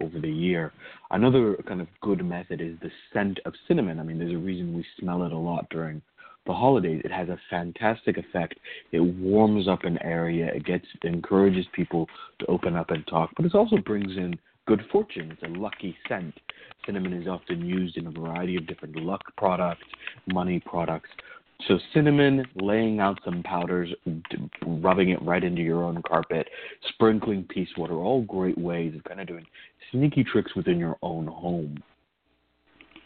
over 0.00 0.18
the 0.18 0.30
year. 0.30 0.72
Another 1.10 1.56
kind 1.66 1.80
of 1.80 1.88
good 2.00 2.24
method 2.24 2.60
is 2.60 2.76
the 2.80 2.90
scent 3.12 3.38
of 3.44 3.54
cinnamon. 3.66 4.00
I 4.00 4.02
mean, 4.02 4.18
there's 4.18 4.34
a 4.34 4.38
reason 4.38 4.74
we 4.74 4.84
smell 4.98 5.22
it 5.24 5.32
a 5.32 5.38
lot 5.38 5.68
during 5.70 6.02
the 6.46 6.52
holidays. 6.52 7.02
It 7.04 7.12
has 7.12 7.28
a 7.28 7.38
fantastic 7.50 8.18
effect. 8.18 8.54
It 8.92 9.00
warms 9.00 9.68
up 9.68 9.84
an 9.84 9.98
area. 10.02 10.46
It 10.46 10.64
gets 10.64 10.86
it 11.02 11.06
encourages 11.06 11.66
people 11.72 12.06
to 12.38 12.46
open 12.46 12.76
up 12.76 12.90
and 12.90 13.06
talk, 13.06 13.30
but 13.36 13.44
it 13.44 13.54
also 13.54 13.76
brings 13.78 14.16
in 14.16 14.38
good 14.66 14.82
fortune. 14.90 15.30
It's 15.30 15.42
a 15.42 15.58
lucky 15.58 15.96
scent. 16.08 16.34
Cinnamon 16.84 17.12
is 17.12 17.26
often 17.26 17.64
used 17.64 17.96
in 17.96 18.06
a 18.06 18.10
variety 18.10 18.56
of 18.56 18.66
different 18.66 18.96
luck 18.96 19.22
products, 19.36 19.84
money 20.26 20.60
products. 20.64 21.10
So 21.66 21.78
cinnamon, 21.94 22.46
laying 22.54 23.00
out 23.00 23.18
some 23.24 23.42
powders, 23.42 23.88
rubbing 24.64 25.10
it 25.10 25.22
right 25.22 25.42
into 25.42 25.62
your 25.62 25.84
own 25.84 26.02
carpet, 26.06 26.48
sprinkling 26.90 27.44
peace 27.48 27.70
water, 27.76 27.94
all 27.94 28.22
great 28.22 28.58
ways 28.58 28.94
of 28.94 29.04
kind 29.04 29.20
of 29.20 29.26
doing 29.26 29.46
sneaky 29.90 30.22
tricks 30.22 30.54
within 30.54 30.78
your 30.78 30.96
own 31.02 31.26
home. 31.26 31.82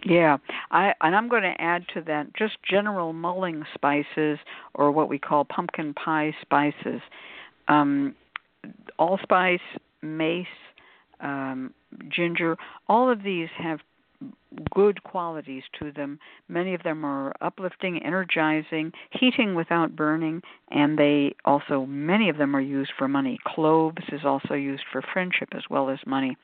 Yeah, 0.05 0.39
I 0.71 0.95
and 1.03 1.15
I'm 1.15 1.29
going 1.29 1.43
to 1.43 1.61
add 1.61 1.85
to 1.95 2.01
that 2.03 2.35
just 2.35 2.55
general 2.69 3.13
mulling 3.13 3.65
spices 3.75 4.39
or 4.75 4.91
what 4.91 5.09
we 5.09 5.19
call 5.19 5.45
pumpkin 5.45 5.93
pie 5.95 6.35
spices. 6.41 7.03
Um, 7.69 8.15
allspice, 8.99 9.61
mace, 10.03 10.47
um, 11.21 11.73
ginger, 12.09 12.57
all 12.89 13.11
of 13.11 13.23
these 13.23 13.49
have 13.59 13.81
good 14.75 15.03
qualities 15.03 15.63
to 15.79 15.93
them. 15.93 16.19
Many 16.49 16.75
of 16.75 16.83
them 16.83 17.05
are 17.05 17.33
uplifting, 17.41 18.03
energizing, 18.03 18.93
heating 19.13 19.55
without 19.55 19.97
burning, 19.97 20.43
and 20.71 20.99
they 20.99 21.35
also 21.45 21.87
many 21.87 22.29
of 22.29 22.37
them 22.37 22.55
are 22.55 22.61
used 22.61 22.93
for 22.99 23.09
money. 23.09 23.39
Cloves 23.47 24.03
is 24.13 24.21
also 24.25 24.55
used 24.55 24.85
for 24.93 25.03
friendship 25.13 25.51
as 25.53 25.63
well 25.71 25.91
as 25.91 25.99
money. 26.07 26.37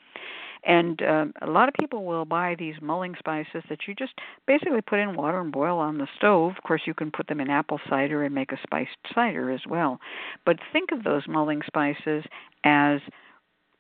And 0.65 1.01
uh, 1.01 1.27
a 1.43 1.47
lot 1.47 1.69
of 1.69 1.75
people 1.79 2.05
will 2.05 2.25
buy 2.25 2.57
these 2.59 2.75
mulling 2.83 3.15
spices 3.19 3.63
that 3.69 3.87
you 3.87 3.95
just 3.95 4.15
basically 4.49 4.81
put 4.81 4.99
in 4.99 5.15
water 5.15 5.41
and 5.41 5.53
boil 5.53 5.79
on 5.79 5.99
the 5.99 6.09
stove. 6.17 6.55
Of 6.57 6.65
course, 6.65 6.83
you 6.87 6.95
can 6.95 7.13
put 7.13 7.29
them 7.29 7.41
in 7.41 7.51
apple 7.51 7.81
cider 7.89 8.25
and 8.25 8.35
make 8.35 8.51
a 8.51 8.59
spiced 8.65 8.97
cider 9.15 9.51
as 9.53 9.61
well. 9.69 10.01
But 10.45 10.57
think 10.73 10.91
of 10.91 11.05
those 11.05 11.23
mulling 11.29 11.63
spices 11.67 12.25
as 12.65 13.01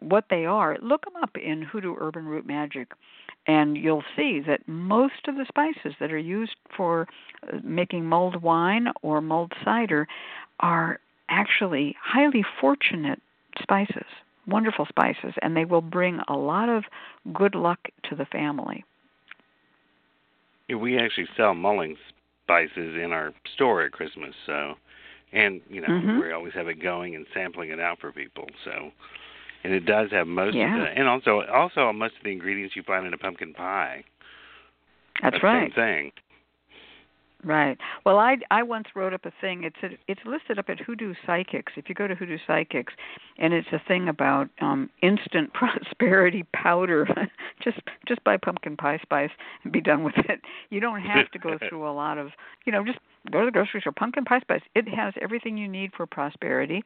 what 0.00 0.24
they 0.30 0.44
are. 0.44 0.76
Look 0.82 1.04
them 1.04 1.16
up 1.22 1.36
in 1.36 1.62
Hoodoo 1.62 1.94
Herb 1.98 2.16
and 2.16 2.28
Root 2.28 2.46
Magic, 2.46 2.92
and 3.46 3.76
you'll 3.76 4.04
see 4.16 4.40
that 4.46 4.66
most 4.66 5.28
of 5.28 5.36
the 5.36 5.46
spices 5.48 5.94
that 6.00 6.12
are 6.12 6.18
used 6.18 6.56
for 6.76 7.06
uh, 7.42 7.58
making 7.62 8.04
mulled 8.04 8.42
wine 8.42 8.88
or 9.02 9.20
mulled 9.20 9.52
cider 9.64 10.06
are 10.60 11.00
actually 11.28 11.94
highly 12.00 12.44
fortunate 12.60 13.20
spices 13.60 14.04
wonderful 14.46 14.86
spices, 14.86 15.34
and 15.42 15.56
they 15.56 15.64
will 15.64 15.80
bring 15.80 16.20
a 16.28 16.36
lot 16.36 16.68
of 16.68 16.84
good 17.32 17.54
luck 17.54 17.78
to 18.04 18.14
the 18.14 18.26
family. 18.26 18.84
Yeah, 20.68 20.76
we 20.76 20.98
actually 20.98 21.28
sell 21.36 21.54
mulling 21.54 21.96
spices 22.44 22.96
in 23.02 23.12
our 23.12 23.32
store 23.54 23.82
at 23.82 23.92
Christmas, 23.92 24.34
so 24.46 24.74
and 25.32 25.60
you 25.68 25.80
know 25.80 25.88
Mhm. 25.88 26.20
we 26.20 26.32
always 26.32 26.54
have 26.54 26.68
it 26.68 26.80
going 26.80 27.14
and 27.16 27.26
sampling 27.34 27.70
it 27.70 27.80
out 27.80 27.98
for 28.00 28.12
people. 28.12 28.48
So, 28.64 28.92
and 29.66 29.74
it 29.74 29.84
does 29.84 30.10
have 30.12 30.28
most 30.28 30.54
Yeah. 30.54 30.76
of 30.76 30.82
the 30.82 30.88
and 30.98 31.08
also 31.08 31.42
also 31.52 31.92
most 31.92 32.16
of 32.16 32.22
the 32.22 32.30
ingredients 32.30 32.76
you 32.76 32.82
find 32.84 33.04
in 33.06 33.12
a 33.12 33.18
pumpkin 33.18 33.52
pie. 33.52 34.04
That's 35.22 35.40
the 35.40 35.46
right. 35.46 35.72
Same 35.74 35.74
thing. 35.74 36.12
Right. 37.44 37.78
Well, 38.04 38.18
I 38.18 38.38
I 38.50 38.62
once 38.62 38.86
wrote 38.94 39.12
up 39.12 39.24
a 39.24 39.32
thing. 39.40 39.64
It's 39.64 39.76
a, 39.82 39.96
it's 40.08 40.20
listed 40.24 40.58
up 40.58 40.68
at 40.68 40.80
Hoodoo 40.80 41.14
Psychics. 41.26 41.72
If 41.76 41.88
you 41.88 41.94
go 41.94 42.06
to 42.06 42.14
Hoodoo 42.14 42.38
Psychics, 42.46 42.92
and 43.38 43.52
it's 43.52 43.68
a 43.72 43.80
thing 43.86 44.08
about 44.08 44.48
um 44.60 44.88
instant 45.02 45.52
prosperity 45.54 46.44
powder. 46.54 47.06
just 47.64 47.78
just 48.06 48.22
buy 48.24 48.36
pumpkin 48.36 48.76
pie 48.76 48.98
spice 49.02 49.30
and 49.64 49.72
be 49.72 49.80
done 49.80 50.04
with 50.04 50.16
it. 50.28 50.40
You 50.70 50.80
don't 50.80 51.00
have 51.02 51.30
to 51.32 51.38
go 51.38 51.58
through 51.68 51.88
a 51.88 51.92
lot 51.92 52.18
of 52.18 52.30
you 52.66 52.72
know 52.72 52.84
just 52.84 52.98
go 53.32 53.40
to 53.40 53.46
the 53.46 53.52
grocery 53.52 53.80
store. 53.80 53.92
Pumpkin 53.92 54.24
pie 54.24 54.40
spice. 54.40 54.62
It 54.76 54.88
has 54.88 55.12
everything 55.20 55.56
you 55.56 55.68
need 55.68 55.90
for 55.96 56.06
prosperity. 56.06 56.84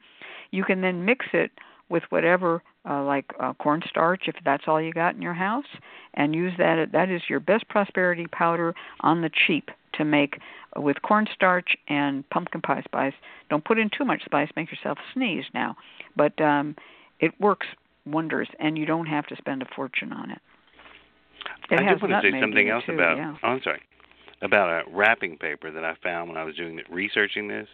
You 0.50 0.64
can 0.64 0.80
then 0.80 1.04
mix 1.04 1.26
it 1.32 1.52
with 1.90 2.04
whatever 2.10 2.62
uh, 2.88 3.02
like 3.04 3.26
uh, 3.38 3.52
cornstarch 3.54 4.22
if 4.26 4.36
that's 4.44 4.64
all 4.66 4.80
you 4.80 4.92
got 4.92 5.14
in 5.14 5.22
your 5.22 5.34
house 5.34 5.66
and 6.14 6.34
use 6.34 6.52
that 6.58 6.90
that 6.92 7.10
is 7.10 7.22
your 7.28 7.40
best 7.40 7.68
prosperity 7.68 8.26
powder 8.32 8.74
on 9.00 9.20
the 9.20 9.30
cheap 9.46 9.70
to 9.92 10.04
make 10.04 10.38
with 10.76 11.00
cornstarch 11.02 11.76
and 11.88 12.28
pumpkin 12.30 12.60
pie 12.60 12.82
spice 12.84 13.12
don't 13.50 13.64
put 13.64 13.78
in 13.78 13.90
too 13.96 14.04
much 14.04 14.24
spice 14.24 14.48
make 14.56 14.70
yourself 14.70 14.98
sneeze 15.12 15.44
now 15.52 15.76
but 16.16 16.40
um 16.40 16.74
it 17.20 17.32
works 17.40 17.66
wonders 18.06 18.48
and 18.58 18.78
you 18.78 18.86
don't 18.86 19.06
have 19.06 19.26
to 19.26 19.36
spend 19.36 19.60
a 19.62 19.66
fortune 19.76 20.12
on 20.12 20.30
it 20.30 20.38
It 21.70 21.78
I 21.80 21.92
just 21.92 22.02
want 22.02 22.22
to 22.22 22.30
say 22.30 22.40
something 22.40 22.68
else 22.70 22.84
too, 22.86 22.92
about. 22.94 23.16
yeah. 23.16 23.36
Oh, 23.42 23.48
I'm 23.48 23.62
sorry. 23.62 23.80
About 24.42 24.68
a 24.70 24.90
wrapping 24.90 25.36
paper 25.36 25.70
that 25.70 25.84
I 25.84 25.94
found 26.02 26.28
when 26.30 26.38
I 26.38 26.44
was 26.44 26.56
doing 26.56 26.76
the, 26.76 26.82
researching 26.90 27.46
this 27.48 27.68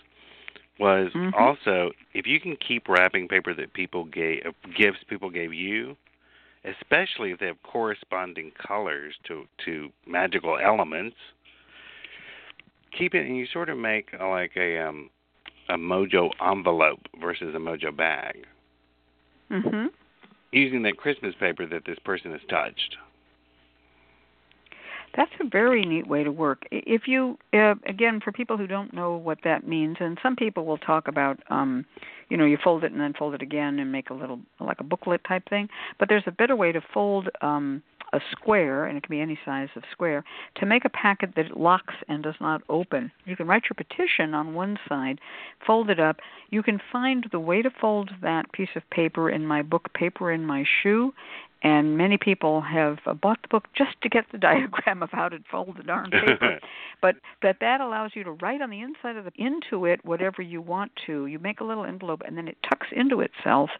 was 0.79 1.11
Mhm. 1.15 1.33
also 1.35 1.91
if 2.13 2.27
you 2.27 2.41
can 2.41 2.57
keep 2.57 2.89
wrapping 2.89 3.29
paper 3.29 3.55
that 3.55 3.73
people 3.73 4.05
gave 4.05 4.45
uh, 4.47 4.53
gifts 4.77 5.03
people 5.09 5.31
gave 5.31 5.53
you, 5.53 5.97
especially 6.65 7.31
if 7.31 7.39
they 7.39 7.47
have 7.47 7.63
corresponding 7.63 8.53
colors 8.53 9.15
to 9.25 9.47
to 9.65 9.91
magical 10.07 10.59
elements, 10.59 11.17
keep 12.97 13.15
it 13.15 13.27
and 13.27 13.37
you 13.37 13.47
sort 13.47 13.69
of 13.69 13.79
make 13.79 14.09
uh, 14.19 14.29
like 14.29 14.53
a 14.57 14.79
um 14.79 15.11
a 15.69 15.77
mojo 15.77 16.31
envelope 16.41 17.01
versus 17.21 17.55
a 17.55 17.59
mojo 17.59 17.95
bag 17.95 18.47
Mhm. 19.51 19.91
using 20.53 20.83
that 20.83 20.97
Christmas 20.97 21.35
paper 21.39 21.67
that 21.67 21.85
this 21.85 21.99
person 22.01 22.33
has 22.33 22.41
touched. 22.49 22.97
That's 25.17 25.33
a 25.41 25.49
very 25.49 25.83
neat 25.85 26.07
way 26.07 26.25
to 26.25 26.31
work. 26.31 26.65
If 26.71 27.09
you, 27.09 27.39
uh, 27.55 27.75
again, 27.87 28.21
for 28.23 28.33
people 28.33 28.59
who 28.59 28.67
don't 28.67 28.93
know 28.93 29.17
what 29.17 29.39
that 29.45 29.67
means, 29.67 29.97
and 29.99 30.19
some 30.23 30.37
people 30.37 30.67
will 30.67 30.79
talk 30.79 31.09
about, 31.09 31.41
um, 31.49 31.87
you 32.29 32.37
know, 32.37 32.45
you 32.45 32.59
fold 32.63 32.85
it 32.85 32.93
and 32.93 33.01
then 33.01 33.15
fold 33.19 33.35
it 33.35 33.41
again 33.41 33.79
and 33.79 33.91
make 33.91 34.11
a 34.11 34.15
little, 34.15 34.41
like 34.61 34.81
a 34.81 34.85
booklet 34.85 35.23
type 35.27 35.49
thing. 35.49 35.69
But 35.99 36.11
there's 36.11 36.25
a 36.27 36.33
better 36.33 36.55
way 36.55 36.71
to 36.73 36.83
fold 36.93 37.29
um, 37.41 37.83
a 38.13 38.21
square, 38.31 38.87
and 38.87 38.97
it 38.97 39.03
can 39.03 39.11
be 39.11 39.21
any 39.21 39.39
size 39.45 39.69
of 39.75 39.83
square, 39.91 40.25
to 40.57 40.67
make 40.67 40.85
a 40.85 40.91
packet 40.91 41.31
that 41.37 41.57
locks 41.57 41.95
and 42.09 42.23
does 42.23 42.35
not 42.41 42.63
open. 42.69 43.11
You 43.25 43.37
can 43.37 43.47
write 43.47 43.65
your 43.65 43.77
petition 43.77 44.35
on 44.35 44.55
one 44.55 44.79
side, 44.89 45.19
fold 45.67 45.91
it 45.91 45.99
up. 45.99 46.19
You 46.51 46.63
can 46.63 46.81
find 46.93 47.27
the 47.33 47.41
way 47.41 47.63
to 47.63 47.71
fold 47.81 48.11
that 48.23 48.53
piece 48.53 48.69
of 48.77 48.89
paper 48.91 49.31
in 49.31 49.47
my 49.47 49.63
book, 49.63 49.93
Paper 49.95 50.31
in 50.31 50.45
My 50.45 50.65
Shoe, 50.83 51.13
and 51.67 51.99
many 51.99 52.17
people 52.17 52.61
have 52.61 52.99
uh, 53.07 53.13
bought 53.13 53.43
the 53.43 53.49
book 53.49 53.65
just 53.77 54.01
to 54.03 54.09
get 54.09 54.27
the 54.31 54.39
diagram 54.51 55.03
of 55.03 55.11
how 55.11 55.29
to 55.29 55.39
fold 55.51 55.77
the 55.77 55.83
darn 55.83 56.11
paper. 56.13 56.61
but 57.03 57.17
but 57.43 57.57
that 57.61 57.81
allows 57.81 58.13
you 58.15 58.23
to 58.23 58.31
write 58.31 58.63
on 58.63 58.71
the 58.71 58.81
inside 58.81 59.17
of 59.17 59.25
the 59.25 59.33
into 59.35 59.85
it 59.85 60.05
whatever 60.05 60.43
you 60.43 60.61
want 60.61 60.93
to. 61.07 61.27
You 61.27 61.41
make 61.41 61.59
a 61.59 61.65
little 61.65 61.85
envelope 61.85 62.23
and 62.25 62.37
then 62.37 62.47
it 62.47 62.57
tucks 62.69 62.87
into 62.95 63.21
itself, 63.21 63.71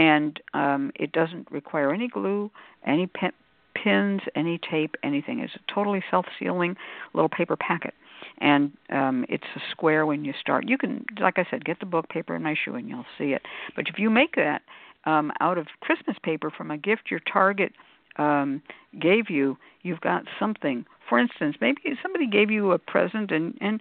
and 0.00 0.40
um, 0.52 0.90
it 0.96 1.12
doesn't 1.12 1.48
require 1.52 1.94
any 1.94 2.08
glue, 2.08 2.50
any 2.84 3.06
pen, 3.06 3.30
pins, 3.72 4.22
any 4.34 4.58
tape, 4.58 4.96
anything. 5.04 5.38
It's 5.38 5.54
a 5.54 5.72
totally 5.72 6.02
self-sealing 6.10 6.74
little 7.14 7.28
paper 7.28 7.56
packet. 7.56 7.94
And 8.38 8.72
um, 8.90 9.24
it's 9.28 9.46
a 9.54 9.60
square 9.70 10.04
when 10.04 10.24
you 10.24 10.32
start. 10.40 10.68
You 10.68 10.76
can, 10.76 11.04
like 11.20 11.38
I 11.38 11.46
said, 11.48 11.64
get 11.64 11.78
the 11.78 11.86
book 11.86 12.08
paper 12.08 12.34
in 12.34 12.42
my 12.42 12.56
shoe 12.56 12.74
and 12.74 12.88
you'll 12.88 13.06
see 13.16 13.32
it. 13.32 13.42
But 13.76 13.86
if 13.88 13.98
you 13.98 14.10
make 14.10 14.34
that 14.34 14.62
um, 15.08 15.32
out 15.40 15.56
of 15.56 15.66
Christmas 15.80 16.16
paper 16.22 16.50
from 16.50 16.70
a 16.70 16.76
gift 16.76 17.10
your 17.10 17.20
Target 17.20 17.72
um, 18.16 18.62
gave 19.00 19.30
you, 19.30 19.56
you've 19.82 20.00
got 20.00 20.24
something. 20.38 20.84
For 21.08 21.18
instance, 21.18 21.56
maybe 21.60 21.80
somebody 22.02 22.26
gave 22.26 22.50
you 22.50 22.72
a 22.72 22.78
present 22.78 23.30
and 23.30 23.56
and 23.60 23.80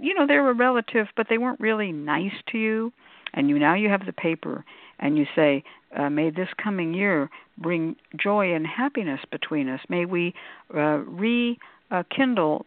you 0.00 0.14
know 0.14 0.26
they're 0.26 0.48
a 0.48 0.54
relative, 0.54 1.08
but 1.16 1.26
they 1.28 1.38
weren't 1.38 1.58
really 1.58 1.90
nice 1.90 2.36
to 2.52 2.58
you, 2.58 2.92
and 3.34 3.48
you 3.48 3.58
now 3.58 3.74
you 3.74 3.88
have 3.88 4.06
the 4.06 4.12
paper 4.12 4.64
and 5.00 5.18
you 5.18 5.26
say, 5.34 5.64
uh, 5.96 6.08
"May 6.08 6.30
this 6.30 6.50
coming 6.62 6.94
year 6.94 7.28
bring 7.58 7.96
joy 8.16 8.54
and 8.54 8.66
happiness 8.66 9.20
between 9.30 9.68
us. 9.68 9.80
May 9.88 10.04
we 10.04 10.34
uh, 10.74 10.98
re." 11.06 11.58
Uh, 11.92 12.04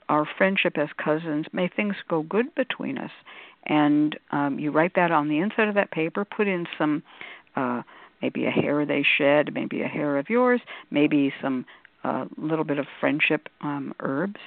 our 0.10 0.28
friendship 0.38 0.78
as 0.78 0.90
cousins. 0.98 1.46
May 1.54 1.70
things 1.70 1.96
go 2.10 2.24
good 2.24 2.54
between 2.56 2.98
us. 2.98 3.12
And 3.66 4.20
um, 4.32 4.60
you 4.60 4.70
write 4.70 4.96
that 4.96 5.12
on 5.12 5.30
the 5.30 5.40
inside 5.40 5.70
of 5.70 5.76
that 5.76 5.92
paper. 5.92 6.26
Put 6.26 6.50
in 6.50 6.68
some 6.78 7.04
uh, 7.56 7.82
maybe 8.22 8.46
a 8.46 8.52
hair 8.52 8.86
they 8.86 9.06
shed, 9.18 9.54
maybe 9.54 9.82
a 9.82 9.88
hair 9.88 10.18
of 10.18 10.30
yours, 10.30 10.62
maybe 10.92 11.34
some 11.42 11.66
uh, 12.04 12.26
little 12.38 12.66
bit 12.66 12.80
of 12.80 12.86
friendship 13.00 13.50
um, 13.62 13.94
herbs 14.00 14.40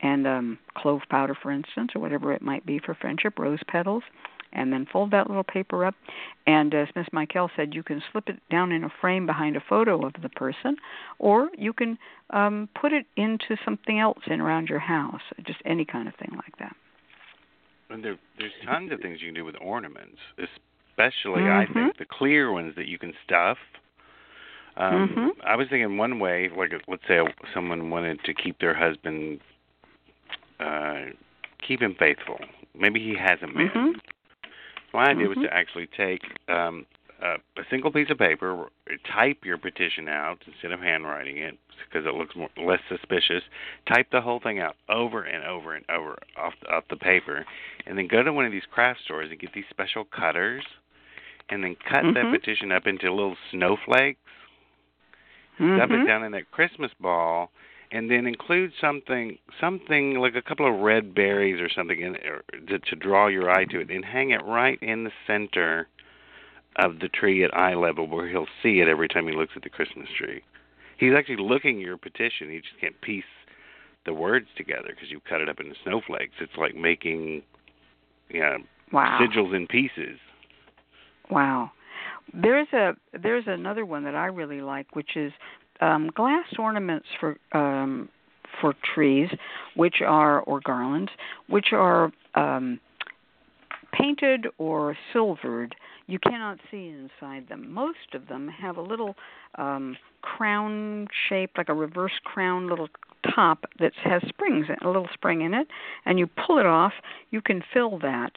and 0.00 0.26
um, 0.26 0.58
clove 0.76 1.02
powder, 1.10 1.36
for 1.40 1.50
instance, 1.50 1.90
or 1.94 2.00
whatever 2.00 2.32
it 2.32 2.42
might 2.42 2.64
be 2.64 2.78
for 2.78 2.94
friendship, 2.94 3.38
rose 3.38 3.58
petals, 3.66 4.04
and 4.52 4.72
then 4.72 4.86
fold 4.90 5.10
that 5.10 5.28
little 5.28 5.44
paper 5.44 5.84
up. 5.84 5.94
And 6.46 6.72
as 6.74 6.88
Miss 6.96 7.06
Michael 7.12 7.50
said, 7.56 7.74
you 7.74 7.82
can 7.82 8.02
slip 8.10 8.28
it 8.28 8.38
down 8.50 8.72
in 8.72 8.84
a 8.84 8.88
frame 9.00 9.26
behind 9.26 9.56
a 9.56 9.62
photo 9.68 10.06
of 10.06 10.14
the 10.22 10.28
person, 10.28 10.76
or 11.18 11.50
you 11.56 11.72
can 11.72 11.98
um, 12.30 12.68
put 12.80 12.92
it 12.92 13.06
into 13.16 13.56
something 13.64 13.98
else 13.98 14.20
in 14.26 14.40
around 14.40 14.68
your 14.68 14.78
house, 14.78 15.20
just 15.46 15.60
any 15.64 15.84
kind 15.84 16.08
of 16.08 16.14
thing 16.14 16.30
like 16.34 16.56
that. 16.58 16.74
And 17.90 18.04
there, 18.04 18.18
there's 18.38 18.52
tons 18.64 18.92
of 18.92 19.00
things 19.00 19.20
you 19.20 19.28
can 19.28 19.34
do 19.34 19.44
with 19.44 19.56
ornaments, 19.60 20.18
especially 20.98 21.42
Mhm. 21.42 21.52
I 21.52 21.66
think 21.72 21.96
the 21.96 22.04
clear 22.04 22.50
ones 22.50 22.74
that 22.74 22.86
you 22.86 22.98
can 22.98 23.14
stuff. 23.24 23.58
Um, 24.76 25.08
Mhm. 25.08 25.44
I 25.44 25.56
was 25.56 25.68
thinking 25.68 25.96
one 25.96 26.18
way, 26.18 26.48
like 26.48 26.72
let's 26.88 27.06
say 27.06 27.20
someone 27.52 27.90
wanted 27.90 28.22
to 28.24 28.34
keep 28.34 28.58
their 28.58 28.74
husband, 28.74 29.40
uh, 30.60 31.06
keep 31.60 31.80
him 31.80 31.94
faithful. 31.94 32.40
Maybe 32.74 33.00
he 33.00 33.14
hasn't 33.14 33.54
been. 33.54 33.70
Mhm. 33.70 34.00
My 34.92 35.10
idea 35.10 35.28
was 35.28 35.38
Mhm. 35.38 35.42
to 35.42 35.54
actually 35.54 35.86
take 35.88 36.22
um, 36.48 36.86
a, 37.20 37.38
a 37.56 37.64
single 37.68 37.90
piece 37.90 38.10
of 38.10 38.18
paper, 38.18 38.70
type 39.04 39.44
your 39.44 39.58
petition 39.58 40.08
out 40.08 40.42
instead 40.46 40.70
of 40.72 40.80
handwriting 40.80 41.36
it 41.38 41.58
because 41.84 42.06
it 42.06 42.14
looks 42.14 42.34
more, 42.36 42.48
less 42.56 42.80
suspicious. 42.88 43.42
Type 43.86 44.08
the 44.10 44.20
whole 44.20 44.38
thing 44.40 44.60
out 44.60 44.76
over 44.88 45.22
and 45.22 45.44
over 45.44 45.74
and 45.74 45.84
over 45.90 46.16
off 46.36 46.54
the, 46.60 46.70
off 46.70 46.86
the 46.88 46.96
paper, 46.96 47.44
and 47.86 47.98
then 47.98 48.06
go 48.06 48.22
to 48.22 48.32
one 48.32 48.44
of 48.44 48.52
these 48.52 48.66
craft 48.66 49.00
stores 49.00 49.30
and 49.30 49.38
get 49.40 49.52
these 49.52 49.68
special 49.68 50.04
cutters, 50.04 50.64
and 51.50 51.64
then 51.64 51.76
cut 51.76 52.02
that 52.02 52.24
Mhm. 52.26 52.30
petition 52.32 52.72
up 52.72 52.86
into 52.86 53.10
little 53.12 53.36
snowflakes. 53.50 54.20
Stuff 55.56 55.90
Mhm. 55.90 56.02
it 56.02 56.06
down 56.06 56.24
in 56.24 56.32
that 56.32 56.50
Christmas 56.50 56.92
ball, 56.94 57.50
and 57.90 58.10
then 58.10 58.26
include 58.26 58.72
something 58.74 59.38
something 59.58 60.18
like 60.18 60.34
a 60.36 60.42
couple 60.42 60.66
of 60.66 60.80
red 60.80 61.14
berries 61.14 61.60
or 61.60 61.68
something 61.68 62.00
in 62.00 62.16
or 62.16 62.42
to, 62.66 62.78
to 62.78 62.96
draw 62.96 63.26
your 63.26 63.50
eye 63.50 63.64
to 63.64 63.80
it 63.80 63.90
and 63.90 64.04
hang 64.04 64.30
it 64.30 64.42
right 64.44 64.80
in 64.82 65.04
the 65.04 65.12
center 65.26 65.88
of 66.76 67.00
the 67.00 67.08
tree 67.08 67.42
at 67.42 67.56
eye 67.56 67.74
level 67.74 68.06
where 68.06 68.28
he'll 68.28 68.46
see 68.62 68.80
it 68.80 68.88
every 68.88 69.08
time 69.08 69.26
he 69.26 69.34
looks 69.34 69.56
at 69.56 69.62
the 69.62 69.70
Christmas 69.70 70.08
tree. 70.10 70.42
He's 70.96 71.14
actually 71.14 71.36
looking 71.36 71.78
at 71.78 71.86
your 71.86 71.96
petition. 71.96 72.50
He 72.50 72.60
just 72.60 72.78
can't 72.78 73.00
piece 73.00 73.24
the 74.04 74.14
words 74.14 74.48
together 74.56 74.88
because 74.90 75.10
you 75.10 75.20
cut 75.20 75.40
it 75.40 75.48
up 75.48 75.58
into 75.60 75.74
snowflakes. 75.82 76.34
It's 76.40 76.56
like 76.56 76.74
making 76.74 77.42
you 78.28 78.40
know, 78.40 78.58
Wow. 78.92 79.18
sigils 79.20 79.54
in 79.54 79.66
pieces. 79.66 80.18
Wow. 81.30 81.70
There's 82.34 82.68
a 82.72 82.92
there's 83.20 83.44
another 83.46 83.84
one 83.84 84.04
that 84.04 84.14
I 84.14 84.26
really 84.26 84.60
like, 84.60 84.94
which 84.94 85.16
is 85.16 85.32
um, 85.80 86.10
glass 86.14 86.46
ornaments 86.58 87.06
for 87.18 87.36
um, 87.52 88.08
for 88.60 88.74
trees, 88.94 89.28
which 89.76 89.96
are 90.06 90.40
or 90.40 90.60
garlands, 90.60 91.10
which 91.48 91.68
are 91.72 92.12
um, 92.34 92.80
painted 93.92 94.46
or 94.58 94.96
silvered. 95.12 95.74
You 96.06 96.18
cannot 96.18 96.58
see 96.70 96.88
inside 96.88 97.48
them. 97.48 97.70
Most 97.72 98.14
of 98.14 98.28
them 98.28 98.48
have 98.48 98.76
a 98.78 98.82
little 98.82 99.14
um, 99.56 99.96
crown 100.22 101.06
shaped, 101.28 101.58
like 101.58 101.68
a 101.68 101.74
reverse 101.74 102.18
crown, 102.24 102.68
little 102.68 102.88
top 103.34 103.64
that 103.78 103.92
has 104.04 104.22
springs, 104.28 104.66
a 104.82 104.86
little 104.86 105.08
spring 105.12 105.42
in 105.42 105.52
it, 105.54 105.66
and 106.06 106.18
you 106.18 106.26
pull 106.26 106.58
it 106.58 106.66
off. 106.66 106.92
You 107.30 107.42
can 107.42 107.62
fill 107.74 107.98
that. 107.98 108.32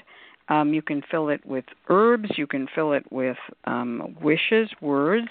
Um, 0.49 0.73
you 0.73 0.81
can 0.81 1.01
fill 1.09 1.29
it 1.29 1.45
with 1.45 1.65
herbs. 1.89 2.29
You 2.37 2.47
can 2.47 2.67
fill 2.73 2.93
it 2.93 3.09
with 3.11 3.37
um, 3.65 4.15
wishes, 4.21 4.69
words, 4.81 5.29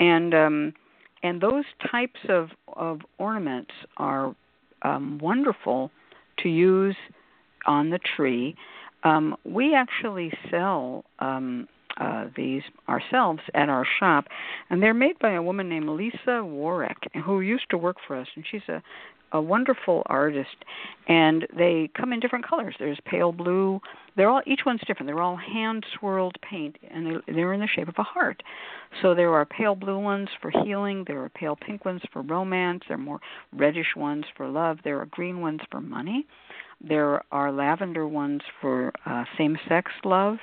and 0.00 0.34
um, 0.34 0.74
and 1.22 1.40
those 1.40 1.64
types 1.90 2.20
of 2.28 2.50
of 2.74 3.00
ornaments 3.18 3.72
are 3.96 4.34
um, 4.82 5.18
wonderful 5.18 5.90
to 6.38 6.48
use 6.48 6.96
on 7.66 7.90
the 7.90 7.98
tree. 8.16 8.56
Um, 9.04 9.36
we 9.44 9.74
actually 9.74 10.32
sell 10.50 11.04
um, 11.20 11.68
uh, 11.98 12.26
these 12.36 12.62
ourselves 12.88 13.40
at 13.54 13.68
our 13.68 13.86
shop, 13.98 14.26
and 14.70 14.82
they're 14.82 14.94
made 14.94 15.18
by 15.18 15.32
a 15.32 15.42
woman 15.42 15.68
named 15.68 15.88
Lisa 15.88 16.44
Warwick, 16.44 16.96
who 17.24 17.40
used 17.40 17.68
to 17.70 17.78
work 17.78 17.96
for 18.06 18.16
us, 18.16 18.28
and 18.34 18.44
she's 18.48 18.62
a 18.68 18.82
a 19.32 19.40
wonderful 19.40 20.02
artist 20.06 20.64
and 21.06 21.46
they 21.56 21.90
come 21.96 22.12
in 22.12 22.20
different 22.20 22.46
colors. 22.46 22.74
There's 22.78 22.98
pale 23.04 23.32
blue. 23.32 23.80
They're 24.16 24.28
all 24.28 24.42
each 24.46 24.60
one's 24.66 24.80
different. 24.86 25.06
They're 25.06 25.22
all 25.22 25.36
hand 25.36 25.84
swirled 25.98 26.36
paint 26.42 26.76
and 26.90 27.06
they, 27.06 27.32
they're 27.32 27.52
in 27.52 27.60
the 27.60 27.68
shape 27.68 27.88
of 27.88 27.94
a 27.98 28.02
heart. 28.02 28.42
So 29.02 29.14
there 29.14 29.32
are 29.34 29.44
pale 29.44 29.74
blue 29.74 29.98
ones 29.98 30.28
for 30.40 30.50
healing. 30.50 31.04
There 31.06 31.22
are 31.22 31.28
pale 31.28 31.56
pink 31.56 31.84
ones 31.84 32.02
for 32.12 32.22
romance. 32.22 32.82
There 32.88 32.96
are 32.96 33.00
more 33.00 33.20
reddish 33.52 33.94
ones 33.96 34.24
for 34.36 34.48
love. 34.48 34.78
There 34.84 35.00
are 35.00 35.06
green 35.06 35.40
ones 35.40 35.60
for 35.70 35.80
money. 35.80 36.26
There 36.80 37.22
are 37.32 37.52
lavender 37.52 38.06
ones 38.06 38.42
for 38.60 38.92
uh, 39.04 39.24
same 39.36 39.58
sex 39.68 39.90
love. 40.04 40.36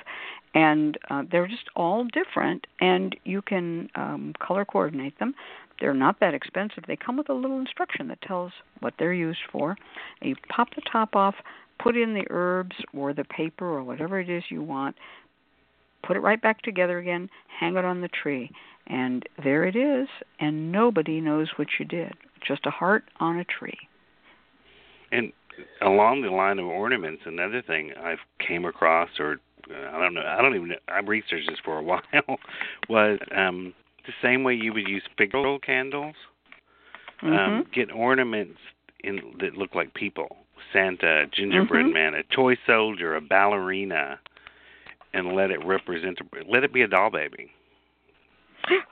And 0.54 0.96
uh, 1.10 1.24
they're 1.30 1.48
just 1.48 1.68
all 1.76 2.04
different 2.04 2.66
and 2.80 3.14
you 3.24 3.42
can 3.42 3.90
um, 3.94 4.32
color 4.40 4.64
coordinate 4.64 5.18
them 5.18 5.34
they're 5.80 5.94
not 5.94 6.20
that 6.20 6.34
expensive. 6.34 6.84
They 6.86 6.96
come 6.96 7.16
with 7.16 7.28
a 7.28 7.34
little 7.34 7.58
instruction 7.58 8.08
that 8.08 8.20
tells 8.22 8.52
what 8.80 8.94
they're 8.98 9.12
used 9.12 9.40
for. 9.50 9.76
You 10.22 10.34
pop 10.48 10.74
the 10.74 10.82
top 10.90 11.14
off, 11.14 11.34
put 11.82 11.96
in 11.96 12.14
the 12.14 12.26
herbs 12.30 12.76
or 12.94 13.12
the 13.12 13.24
paper 13.24 13.66
or 13.66 13.82
whatever 13.82 14.20
it 14.20 14.30
is 14.30 14.44
you 14.48 14.62
want, 14.62 14.96
put 16.06 16.16
it 16.16 16.20
right 16.20 16.40
back 16.40 16.62
together 16.62 16.98
again, 16.98 17.28
hang 17.60 17.76
it 17.76 17.84
on 17.84 18.00
the 18.00 18.08
tree, 18.08 18.50
and 18.86 19.24
there 19.42 19.64
it 19.64 19.76
is, 19.76 20.08
and 20.40 20.70
nobody 20.70 21.20
knows 21.20 21.48
what 21.56 21.68
you 21.78 21.84
did. 21.84 22.14
just 22.46 22.64
a 22.66 22.70
heart 22.70 23.04
on 23.18 23.38
a 23.38 23.44
tree. 23.44 23.76
And 25.10 25.32
along 25.82 26.22
the 26.22 26.30
line 26.30 26.58
of 26.58 26.66
ornaments, 26.66 27.22
another 27.26 27.62
thing 27.62 27.92
I've 28.00 28.18
came 28.46 28.64
across, 28.64 29.08
or 29.18 29.38
uh, 29.70 29.96
I 29.96 29.98
don't 29.98 30.14
know, 30.14 30.24
I 30.24 30.40
don't 30.40 30.54
even 30.54 30.72
I've 30.88 31.08
researched 31.08 31.48
this 31.48 31.58
for 31.64 31.78
a 31.78 31.82
while, 31.82 32.00
was 32.88 33.18
um, 33.36 33.74
the 34.06 34.12
same 34.22 34.44
way 34.44 34.54
you 34.54 34.72
would 34.72 34.88
use 34.88 35.02
figure 35.18 35.58
candles. 35.58 36.14
Mm-hmm. 37.22 37.32
Um, 37.32 37.66
get 37.72 37.90
ornaments 37.92 38.58
in 39.04 39.20
that 39.40 39.56
look 39.56 39.74
like 39.74 39.94
people. 39.94 40.36
Santa, 40.72 41.26
gingerbread 41.32 41.86
Mhm. 41.86 41.92
man, 41.92 42.14
a 42.14 42.22
toy 42.24 42.56
soldier, 42.66 43.14
a 43.14 43.20
ballerina, 43.20 44.18
and 45.12 45.34
let 45.34 45.50
it 45.50 45.64
represent. 45.64 46.18
Let 46.46 46.64
it 46.64 46.72
be 46.72 46.82
a 46.82 46.88
doll 46.88 47.10
baby, 47.10 47.50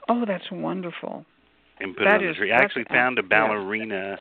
Oh, 0.07 0.25
that's 0.25 0.49
wonderful. 0.51 1.25
and 1.79 1.95
put 1.95 2.05
That 2.05 2.21
it 2.21 2.27
on 2.27 2.27
the 2.27 2.33
tree. 2.35 2.51
I 2.51 2.57
actually 2.61 2.85
found 2.85 3.19
a 3.19 3.23
ballerina 3.23 4.17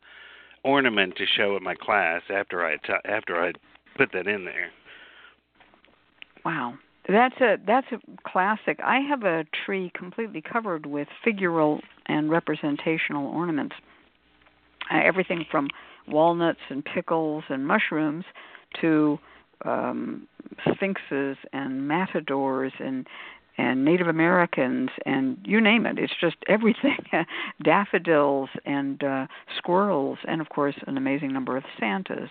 ornament 0.64 1.16
to 1.16 1.26
show 1.26 1.54
at 1.56 1.62
my 1.62 1.74
class 1.74 2.22
after 2.28 2.66
I 2.66 2.78
after 3.04 3.42
I 3.42 3.52
put 3.94 4.10
that 4.12 4.26
in 4.26 4.44
there. 4.44 4.70
Wow. 6.44 6.76
That's 7.08 7.38
a 7.40 7.56
that's 7.66 7.86
a 7.92 7.98
classic. 8.26 8.80
I 8.82 9.00
have 9.00 9.24
a 9.24 9.44
tree 9.64 9.92
completely 9.94 10.40
covered 10.40 10.86
with 10.86 11.08
figural 11.26 11.80
and 12.06 12.30
representational 12.30 13.26
ornaments. 13.28 13.76
Uh, 14.92 15.00
everything 15.04 15.44
from 15.50 15.68
walnuts 16.08 16.60
and 16.70 16.84
pickles 16.84 17.44
and 17.48 17.66
mushrooms 17.66 18.24
to 18.80 19.18
um 19.64 20.26
sphinxes 20.72 21.36
and 21.52 21.86
matadors 21.88 22.72
and 22.78 23.06
and 23.56 23.84
Native 23.84 24.08
Americans 24.08 24.90
and 25.06 25.38
you 25.44 25.60
name 25.60 25.86
it. 25.86 25.98
It's 25.98 26.12
just 26.20 26.36
everything. 26.48 26.98
Daffodils 27.62 28.48
and 28.64 29.02
uh 29.04 29.26
squirrels 29.58 30.18
and 30.26 30.40
of 30.40 30.48
course 30.48 30.74
an 30.86 30.96
amazing 30.96 31.32
number 31.32 31.56
of 31.56 31.64
Santas. 31.78 32.30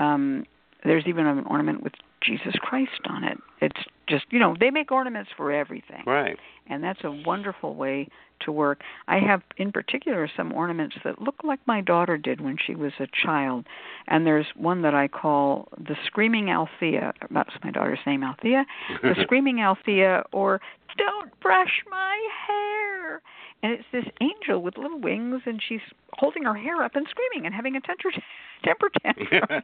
Um 0.00 0.44
there's 0.84 1.04
even 1.06 1.26
an 1.26 1.44
ornament 1.46 1.82
with 1.82 1.92
Jesus 2.20 2.54
Christ 2.60 3.00
on 3.08 3.24
it. 3.24 3.38
It's 3.60 3.80
just, 4.08 4.24
you 4.30 4.38
know, 4.38 4.56
they 4.58 4.70
make 4.70 4.90
ornaments 4.90 5.30
for 5.36 5.52
everything. 5.52 6.02
Right. 6.06 6.38
And 6.68 6.82
that's 6.82 7.00
a 7.04 7.10
wonderful 7.10 7.74
way 7.74 8.08
to 8.44 8.52
work. 8.52 8.80
I 9.08 9.18
have 9.18 9.42
in 9.56 9.72
particular 9.72 10.28
some 10.36 10.52
ornaments 10.52 10.96
that 11.04 11.20
look 11.20 11.36
like 11.44 11.60
my 11.66 11.80
daughter 11.80 12.16
did 12.16 12.40
when 12.40 12.56
she 12.64 12.74
was 12.74 12.92
a 12.98 13.06
child. 13.24 13.66
And 14.06 14.26
there's 14.26 14.46
one 14.56 14.82
that 14.82 14.94
I 14.94 15.08
call 15.08 15.68
the 15.78 15.96
Screaming 16.06 16.50
Althea. 16.50 17.12
That's 17.30 17.50
my 17.62 17.70
daughter's 17.70 18.00
name, 18.06 18.22
Althea. 18.22 18.64
The 19.02 19.14
Screaming 19.22 19.60
Althea 19.60 20.24
or 20.32 20.60
Don't 20.96 21.38
Brush 21.40 21.82
My 21.90 22.28
Hair. 22.46 23.22
And 23.62 23.72
it's 23.72 23.84
this 23.92 24.04
angel 24.20 24.62
with 24.62 24.76
little 24.76 24.98
wings 24.98 25.42
and 25.46 25.60
she's 25.66 25.80
holding 26.14 26.44
her 26.44 26.54
hair 26.54 26.82
up 26.82 26.96
and 26.96 27.06
screaming 27.08 27.46
and 27.46 27.54
having 27.54 27.76
a 27.76 27.80
temper 27.80 28.10
temper 28.64 28.90
tantrum. 29.02 29.62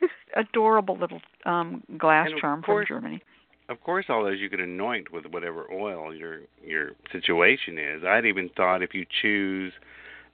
adorable 0.36 0.96
little 0.96 1.20
um 1.44 1.82
glass 1.98 2.28
charm 2.40 2.62
course- 2.62 2.86
from 2.88 3.00
Germany. 3.02 3.22
Of 3.68 3.82
course, 3.82 4.06
all 4.08 4.22
those 4.22 4.38
you 4.38 4.48
could 4.48 4.60
anoint 4.60 5.10
with 5.10 5.26
whatever 5.26 5.66
oil 5.72 6.14
your 6.14 6.42
your 6.64 6.92
situation 7.10 7.78
is. 7.78 8.04
I'd 8.04 8.24
even 8.24 8.48
thought 8.50 8.80
if 8.80 8.94
you 8.94 9.04
choose 9.22 9.72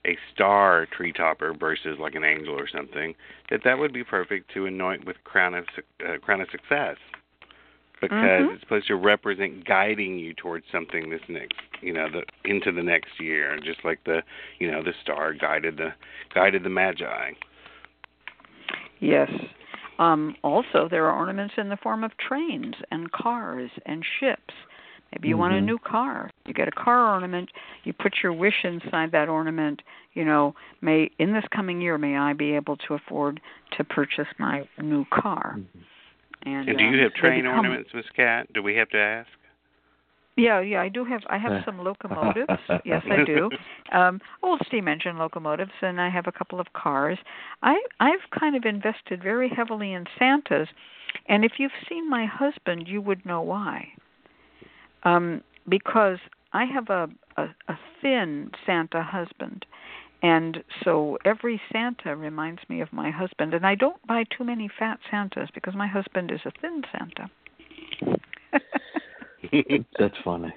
a 0.04 0.18
star 0.34 0.86
tree 0.94 1.12
topper 1.12 1.54
versus 1.54 1.96
like 1.98 2.14
an 2.14 2.24
angel 2.24 2.54
or 2.54 2.68
something, 2.68 3.14
that 3.50 3.60
that 3.64 3.78
would 3.78 3.92
be 3.92 4.04
perfect 4.04 4.52
to 4.52 4.66
anoint 4.66 5.06
with 5.06 5.16
crown 5.24 5.54
of 5.54 5.64
uh, 6.06 6.18
crown 6.18 6.42
of 6.42 6.50
success, 6.50 6.96
because 8.02 8.42
Mhm. 8.44 8.52
it's 8.52 8.60
supposed 8.62 8.88
to 8.88 8.96
represent 8.96 9.64
guiding 9.64 10.18
you 10.18 10.34
towards 10.34 10.66
something 10.70 11.08
this 11.08 11.22
next, 11.28 11.56
you 11.80 11.92
know, 11.94 12.08
the 12.10 12.24
into 12.44 12.70
the 12.72 12.82
next 12.82 13.18
year, 13.18 13.56
just 13.60 13.82
like 13.84 14.02
the, 14.04 14.22
you 14.58 14.70
know, 14.70 14.82
the 14.82 14.92
star 15.00 15.32
guided 15.32 15.76
the 15.78 15.94
guided 16.34 16.64
the 16.64 16.68
magi. 16.68 17.32
Yes. 19.00 19.30
Um, 20.02 20.36
also, 20.42 20.88
there 20.90 21.06
are 21.06 21.16
ornaments 21.16 21.54
in 21.56 21.68
the 21.68 21.76
form 21.76 22.02
of 22.02 22.10
trains 22.18 22.74
and 22.90 23.10
cars 23.12 23.70
and 23.86 24.04
ships. 24.18 24.54
Maybe 25.12 25.28
you 25.28 25.36
want 25.36 25.52
a 25.54 25.58
Mhm. 25.58 25.64
new 25.64 25.78
car. 25.78 26.30
You 26.46 26.54
get 26.54 26.68
a 26.68 26.72
car 26.72 27.14
ornament. 27.14 27.50
You 27.84 27.92
put 27.92 28.22
your 28.22 28.32
wish 28.32 28.64
inside 28.64 29.10
that 29.12 29.28
ornament. 29.28 29.82
You 30.14 30.24
know, 30.24 30.54
may 30.80 31.10
in 31.18 31.32
this 31.32 31.44
coming 31.48 31.80
year, 31.82 31.98
may 31.98 32.16
I 32.16 32.32
be 32.32 32.54
able 32.54 32.76
to 32.78 32.94
afford 32.94 33.40
to 33.72 33.84
purchase 33.84 34.28
my 34.38 34.66
new 34.80 35.04
car. 35.06 35.58
And, 36.44 36.68
And 36.68 36.78
do 36.78 36.84
you 36.84 36.90
um, 36.90 36.98
have 36.98 37.14
train 37.14 37.42
become- 37.42 37.58
ornaments, 37.58 37.92
Miss 37.94 38.08
Cat? 38.10 38.52
Do 38.52 38.62
we 38.62 38.74
have 38.76 38.88
to 38.90 38.98
ask? 38.98 39.28
Yeah, 40.36 40.60
yeah, 40.60 40.80
I 40.80 40.88
do 40.88 41.04
have. 41.04 41.20
I 41.28 41.36
have 41.36 41.62
some 41.64 41.78
locomotives. 41.78 42.48
yes, 42.84 43.02
I 43.10 43.24
do. 43.24 43.50
Um, 43.92 44.20
old 44.42 44.62
steam 44.66 44.88
engine 44.88 45.18
locomotives, 45.18 45.72
and 45.82 46.00
I 46.00 46.08
have 46.08 46.26
a 46.26 46.32
couple 46.32 46.58
of 46.58 46.72
cars. 46.72 47.18
I 47.62 47.74
I've 48.00 48.30
kind 48.38 48.56
of 48.56 48.64
invested 48.64 49.22
very 49.22 49.50
heavily 49.50 49.92
in 49.92 50.06
Santas, 50.18 50.68
and 51.28 51.44
if 51.44 51.52
you've 51.58 51.70
seen 51.86 52.08
my 52.08 52.24
husband, 52.24 52.88
you 52.88 53.02
would 53.02 53.26
know 53.26 53.42
why. 53.42 53.88
Um, 55.02 55.42
because 55.68 56.18
I 56.54 56.64
have 56.64 56.88
a, 56.88 57.08
a 57.36 57.48
a 57.68 57.78
thin 58.00 58.52
Santa 58.64 59.02
husband, 59.02 59.66
and 60.22 60.64
so 60.82 61.18
every 61.26 61.60
Santa 61.70 62.16
reminds 62.16 62.62
me 62.70 62.80
of 62.80 62.90
my 62.90 63.10
husband, 63.10 63.52
and 63.52 63.66
I 63.66 63.74
don't 63.74 64.04
buy 64.06 64.24
too 64.36 64.44
many 64.44 64.70
fat 64.78 64.98
Santas 65.10 65.50
because 65.52 65.74
my 65.74 65.86
husband 65.86 66.30
is 66.30 66.40
a 66.46 66.52
thin 66.58 66.82
Santa. 66.90 67.30
That's 69.98 70.14
funny. 70.24 70.52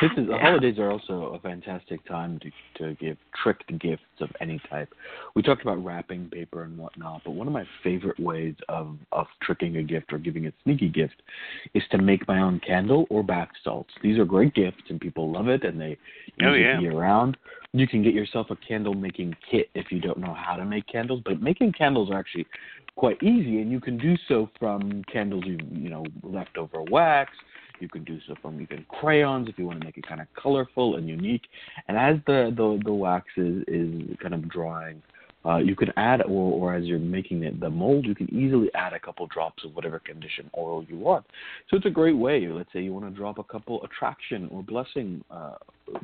This 0.00 0.10
is 0.16 0.26
the 0.28 0.32
Yeah. 0.34 0.40
holidays 0.40 0.78
are 0.78 0.90
also 0.90 1.34
a 1.34 1.38
fantastic 1.40 2.04
time 2.04 2.38
to 2.40 2.50
to 2.78 2.94
give 2.94 3.16
tricked 3.34 3.76
gifts 3.78 4.04
of 4.20 4.30
any 4.40 4.58
type. 4.70 4.92
We 5.34 5.42
talked 5.42 5.62
about 5.62 5.82
wrapping 5.84 6.28
paper 6.30 6.62
and 6.62 6.78
whatnot, 6.78 7.22
but 7.24 7.32
one 7.32 7.46
of 7.46 7.52
my 7.52 7.66
favorite 7.82 8.18
ways 8.18 8.54
of 8.68 8.96
of 9.12 9.26
tricking 9.42 9.76
a 9.78 9.82
gift 9.82 10.12
or 10.12 10.18
giving 10.18 10.46
a 10.46 10.52
sneaky 10.62 10.88
gift 10.88 11.20
is 11.74 11.82
to 11.90 11.98
make 11.98 12.26
my 12.28 12.40
own 12.40 12.60
candle 12.60 13.06
or 13.10 13.22
bath 13.22 13.50
salts. 13.64 13.92
These 14.02 14.18
are 14.18 14.24
great 14.24 14.54
gifts 14.54 14.82
and 14.88 15.00
people 15.00 15.30
love 15.30 15.48
it 15.48 15.64
and 15.64 15.80
they 15.80 15.98
use 16.36 16.42
Oh, 16.42 16.52
it 16.52 16.80
year 16.80 16.92
round. 16.92 17.36
You 17.72 17.86
can 17.86 18.02
get 18.02 18.14
yourself 18.14 18.50
a 18.50 18.56
candle 18.56 18.94
making 18.94 19.36
kit 19.50 19.68
if 19.74 19.90
you 19.90 20.00
don't 20.00 20.18
know 20.18 20.32
how 20.34 20.56
to 20.56 20.64
make 20.64 20.86
candles, 20.86 21.22
but 21.24 21.42
making 21.42 21.72
candles 21.72 22.10
are 22.10 22.18
actually 22.18 22.46
quite 22.96 23.22
easy 23.22 23.60
and 23.60 23.70
you 23.70 23.80
can 23.80 23.98
do 23.98 24.16
so 24.26 24.48
from 24.58 25.02
candles 25.12 25.44
you 25.46 25.58
you 25.70 25.90
know 25.90 26.04
leftover 26.22 26.82
wax 26.90 27.30
you 27.80 27.88
can 27.88 28.04
do 28.04 28.18
so 28.26 28.34
from 28.42 28.60
even 28.60 28.84
crayons 28.88 29.48
if 29.48 29.58
you 29.58 29.66
want 29.66 29.80
to 29.80 29.84
make 29.84 29.96
it 29.96 30.06
kind 30.06 30.20
of 30.20 30.26
colorful 30.40 30.96
and 30.96 31.08
unique. 31.08 31.42
And 31.88 31.96
as 31.96 32.16
the 32.26 32.52
the, 32.56 32.80
the 32.84 32.92
wax 32.92 33.26
is, 33.36 33.62
is 33.68 34.16
kind 34.20 34.34
of 34.34 34.48
drying, 34.48 35.02
uh, 35.46 35.58
you 35.58 35.76
can 35.76 35.92
add, 35.96 36.22
or, 36.22 36.72
or 36.72 36.74
as 36.74 36.84
you're 36.84 36.98
making 36.98 37.44
it, 37.44 37.60
the 37.60 37.70
mold, 37.70 38.04
you 38.04 38.16
can 38.16 38.32
easily 38.34 38.68
add 38.74 38.92
a 38.92 38.98
couple 38.98 39.26
drops 39.28 39.64
of 39.64 39.74
whatever 39.76 40.00
condition 40.00 40.50
oil 40.58 40.84
you 40.88 40.98
want. 40.98 41.24
So 41.70 41.76
it's 41.76 41.86
a 41.86 41.90
great 41.90 42.16
way. 42.16 42.48
Let's 42.48 42.72
say 42.72 42.82
you 42.82 42.92
want 42.92 43.06
to 43.06 43.16
drop 43.16 43.38
a 43.38 43.44
couple 43.44 43.84
attraction 43.84 44.48
or 44.50 44.62
blessing 44.64 45.22
uh, 45.30 45.54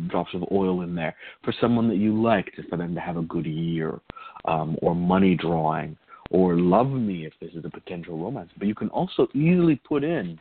drops 0.08 0.32
of 0.34 0.44
oil 0.52 0.82
in 0.82 0.94
there 0.94 1.16
for 1.42 1.52
someone 1.60 1.88
that 1.88 1.96
you 1.96 2.22
like, 2.22 2.54
to, 2.54 2.62
for 2.68 2.76
them 2.76 2.94
to 2.94 3.00
have 3.00 3.16
a 3.16 3.22
good 3.22 3.46
year, 3.46 4.00
um, 4.44 4.76
or 4.80 4.94
money 4.94 5.34
drawing, 5.34 5.96
or 6.30 6.54
love 6.54 6.90
me 6.90 7.26
if 7.26 7.32
this 7.40 7.50
is 7.52 7.64
a 7.64 7.70
potential 7.70 8.16
romance. 8.16 8.50
But 8.56 8.68
you 8.68 8.76
can 8.76 8.90
also 8.90 9.26
easily 9.34 9.74
put 9.74 10.04
in 10.04 10.38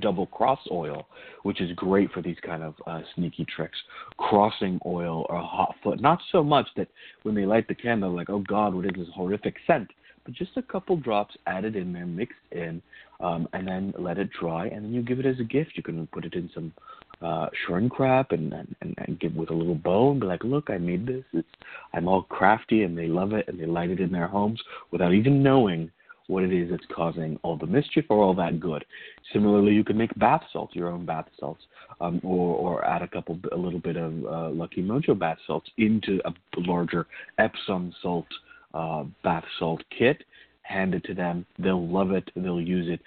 double 0.00 0.26
cross 0.26 0.60
oil, 0.70 1.06
which 1.42 1.60
is 1.60 1.70
great 1.72 2.10
for 2.12 2.22
these 2.22 2.36
kind 2.44 2.62
of 2.62 2.74
uh, 2.86 3.00
sneaky 3.14 3.44
tricks. 3.44 3.78
Crossing 4.16 4.78
oil 4.86 5.26
or 5.28 5.40
hot 5.40 5.74
foot, 5.82 6.00
not 6.00 6.20
so 6.30 6.42
much 6.42 6.68
that 6.76 6.88
when 7.22 7.34
they 7.34 7.46
light 7.46 7.68
the 7.68 7.74
candle, 7.74 8.14
like, 8.14 8.30
oh 8.30 8.40
God, 8.40 8.74
what 8.74 8.84
is 8.84 8.92
this 8.96 9.08
horrific 9.14 9.56
scent? 9.66 9.88
But 10.24 10.34
just 10.34 10.56
a 10.56 10.62
couple 10.62 10.96
drops 10.96 11.36
added 11.46 11.74
in 11.74 11.92
there, 11.92 12.06
mixed 12.06 12.38
in, 12.52 12.80
um, 13.20 13.48
and 13.52 13.66
then 13.66 13.92
let 13.98 14.18
it 14.18 14.30
dry, 14.38 14.66
and 14.66 14.84
then 14.84 14.92
you 14.92 15.02
give 15.02 15.18
it 15.18 15.26
as 15.26 15.40
a 15.40 15.44
gift. 15.44 15.72
You 15.74 15.82
can 15.82 16.06
put 16.08 16.24
it 16.24 16.34
in 16.34 16.48
some 16.54 16.72
uh, 17.20 17.48
shrink 17.66 17.92
and, 17.98 18.52
and, 18.52 18.76
and, 18.80 18.94
and 18.98 19.20
give 19.20 19.34
with 19.34 19.50
a 19.50 19.54
little 19.54 19.74
bow 19.74 20.12
and 20.12 20.20
be 20.20 20.26
like, 20.26 20.44
look, 20.44 20.70
I 20.70 20.78
made 20.78 21.06
this. 21.06 21.24
It's 21.32 21.48
I'm 21.92 22.08
all 22.08 22.22
crafty, 22.22 22.82
and 22.82 22.96
they 22.96 23.06
love 23.06 23.32
it, 23.32 23.48
and 23.48 23.58
they 23.58 23.66
light 23.66 23.90
it 23.90 24.00
in 24.00 24.12
their 24.12 24.28
homes 24.28 24.60
without 24.90 25.12
even 25.12 25.42
knowing 25.42 25.90
what 26.32 26.42
it 26.42 26.52
is 26.52 26.70
that's 26.70 26.84
causing 26.94 27.38
all 27.42 27.56
the 27.56 27.66
mischief 27.66 28.06
or 28.08 28.22
all 28.22 28.34
that 28.34 28.58
good. 28.58 28.84
Similarly, 29.32 29.72
you 29.72 29.84
can 29.84 29.98
make 29.98 30.18
bath 30.18 30.42
salts, 30.52 30.74
your 30.74 30.88
own 30.88 31.04
bath 31.04 31.26
salts, 31.38 31.62
um, 32.00 32.20
or 32.24 32.56
or 32.56 32.84
add 32.84 33.02
a 33.02 33.08
couple, 33.08 33.38
a 33.52 33.56
little 33.56 33.78
bit 33.78 33.96
of 33.96 34.12
uh, 34.24 34.48
Lucky 34.50 34.82
Mojo 34.82 35.16
bath 35.16 35.38
salts 35.46 35.70
into 35.76 36.20
a 36.24 36.32
larger 36.56 37.06
Epsom 37.38 37.94
salt 38.02 38.26
uh, 38.72 39.04
bath 39.22 39.44
salt 39.58 39.82
kit. 39.96 40.24
Hand 40.62 40.94
it 40.94 41.04
to 41.04 41.14
them; 41.14 41.44
they'll 41.58 41.86
love 41.86 42.12
it. 42.12 42.30
They'll 42.34 42.60
use 42.60 42.88
it. 42.88 43.00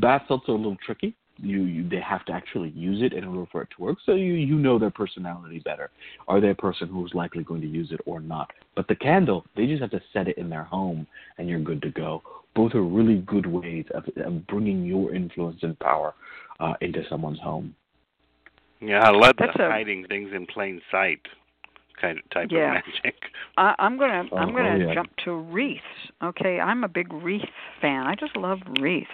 Bath 0.00 0.22
salts 0.28 0.48
are 0.48 0.52
a 0.52 0.56
little 0.56 0.78
tricky. 0.86 1.16
You, 1.40 1.62
you 1.62 1.88
they 1.88 2.00
have 2.00 2.24
to 2.26 2.32
actually 2.32 2.70
use 2.70 3.00
it 3.02 3.12
in 3.12 3.24
order 3.24 3.48
for 3.50 3.62
it 3.62 3.68
to 3.76 3.82
work. 3.82 3.98
So 4.06 4.14
you 4.14 4.34
you 4.34 4.56
know 4.56 4.78
their 4.78 4.90
personality 4.90 5.60
better. 5.64 5.90
Are 6.28 6.40
they 6.40 6.50
a 6.50 6.54
person 6.54 6.88
who's 6.88 7.12
likely 7.14 7.42
going 7.42 7.60
to 7.60 7.68
use 7.68 7.90
it 7.90 8.00
or 8.06 8.20
not? 8.20 8.50
But 8.76 8.86
the 8.86 8.96
candle, 8.96 9.44
they 9.56 9.66
just 9.66 9.82
have 9.82 9.90
to 9.92 10.02
set 10.12 10.28
it 10.28 10.38
in 10.38 10.48
their 10.48 10.64
home, 10.64 11.06
and 11.38 11.48
you're 11.48 11.60
good 11.60 11.82
to 11.82 11.90
go 11.90 12.22
both 12.54 12.74
are 12.74 12.82
really 12.82 13.18
good 13.20 13.46
ways 13.46 13.84
of, 13.94 14.04
of 14.24 14.46
bringing 14.46 14.84
your 14.84 15.14
influence 15.14 15.58
and 15.62 15.78
power 15.78 16.14
uh, 16.60 16.74
into 16.80 17.02
someone's 17.08 17.40
home. 17.40 17.74
Yeah, 18.80 19.00
I 19.00 19.10
love 19.10 19.34
That's 19.38 19.56
the 19.56 19.66
a- 19.66 19.70
hiding 19.70 20.06
things 20.06 20.30
in 20.34 20.46
plain 20.46 20.80
sight 20.90 21.20
kind 22.00 22.18
of 22.18 22.30
type 22.30 22.48
Yeah. 22.50 22.78
of 22.78 22.84
magic. 23.02 23.16
I, 23.56 23.74
I'm 23.78 23.98
gonna 23.98 24.24
I'm 24.32 24.50
Oh, 24.50 24.52
gonna 24.52 24.86
yeah. 24.86 24.94
jump 24.94 25.10
to 25.24 25.32
wreaths. 25.32 25.82
Okay, 26.22 26.60
I'm 26.60 26.84
a 26.84 26.88
big 26.88 27.12
wreath 27.12 27.48
fan. 27.80 28.06
I 28.06 28.14
just 28.14 28.36
love 28.36 28.58
wreaths. 28.80 29.08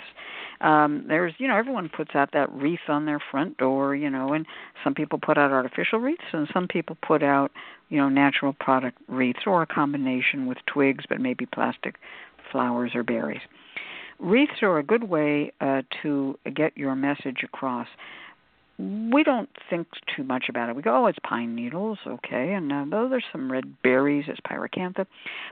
Um, 0.61 1.05
there's 1.09 1.33
you 1.39 1.49
know 1.49 1.57
everyone 1.57 1.89
puts 1.89 2.15
out 2.15 2.31
that 2.33 2.53
wreath 2.53 2.89
on 2.89 3.07
their 3.07 3.21
front 3.31 3.57
door, 3.57 3.95
you 3.97 4.11
know, 4.11 4.35
and 4.35 4.47
some 4.83 4.95
people 4.95 5.19
put 5.19 5.39
out 5.39 5.51
artificial 5.51 5.99
wreaths 5.99 6.23
and 6.33 6.47
some 6.53 6.69
people 6.69 6.97
put 7.07 7.23
out 7.23 7.51
you 7.89 7.97
know 7.99 8.09
natural 8.11 8.53
product 8.53 8.99
wreaths 9.09 9.41
or 9.47 9.63
a 9.63 9.67
combination 9.67 10.47
with 10.47 10.59
twigs 10.67 11.05
but 11.09 11.21
maybe 11.21 11.47
plastic 11.47 11.97
flowers 12.55 12.93
or 12.95 13.03
berries. 13.03 13.41
Wreaths 14.21 14.63
are 14.63 14.79
a 14.79 14.85
good 14.85 15.03
way 15.03 15.53
uh, 15.61 15.83
to 16.03 16.39
get 16.55 16.77
your 16.77 16.95
message 16.95 17.39
across 17.43 17.89
we 18.77 19.23
don't 19.23 19.49
think 19.71 19.87
too 20.17 20.25
much 20.25 20.47
about 20.49 20.69
it. 20.69 20.75
We 20.75 20.83
go, 20.83 21.05
oh, 21.05 21.07
it's 21.07 21.19
pine 21.23 21.55
needles, 21.55 21.99
okay, 22.07 22.55
and 22.55 22.73
uh, 22.73 22.85
though 22.91 23.09
there's 23.09 23.25
some 23.31 23.51
red 23.51 23.81
berries, 23.83 24.25
it's 24.27 24.41
pyracantha. 24.41 25.07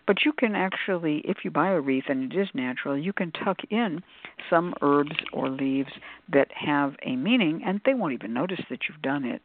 But 0.06 0.24
you 0.24 0.32
can 0.32 0.56
actually, 0.56 1.18
if 1.18 1.38
you 1.44 1.50
buy 1.50 1.70
a 1.70 1.80
wreath 1.80 2.04
and 2.08 2.32
it 2.32 2.36
is 2.36 2.48
natural, 2.52 2.98
you 2.98 3.12
can 3.12 3.30
tuck 3.30 3.58
in 3.70 4.02
some 4.50 4.74
herbs 4.82 5.14
or 5.32 5.48
leaves 5.50 5.92
that 6.32 6.48
have 6.52 6.96
a 7.04 7.14
meaning, 7.14 7.62
and 7.64 7.80
they 7.84 7.94
won't 7.94 8.14
even 8.14 8.34
notice 8.34 8.60
that 8.70 8.80
you've 8.88 9.02
done 9.02 9.24
it. 9.24 9.40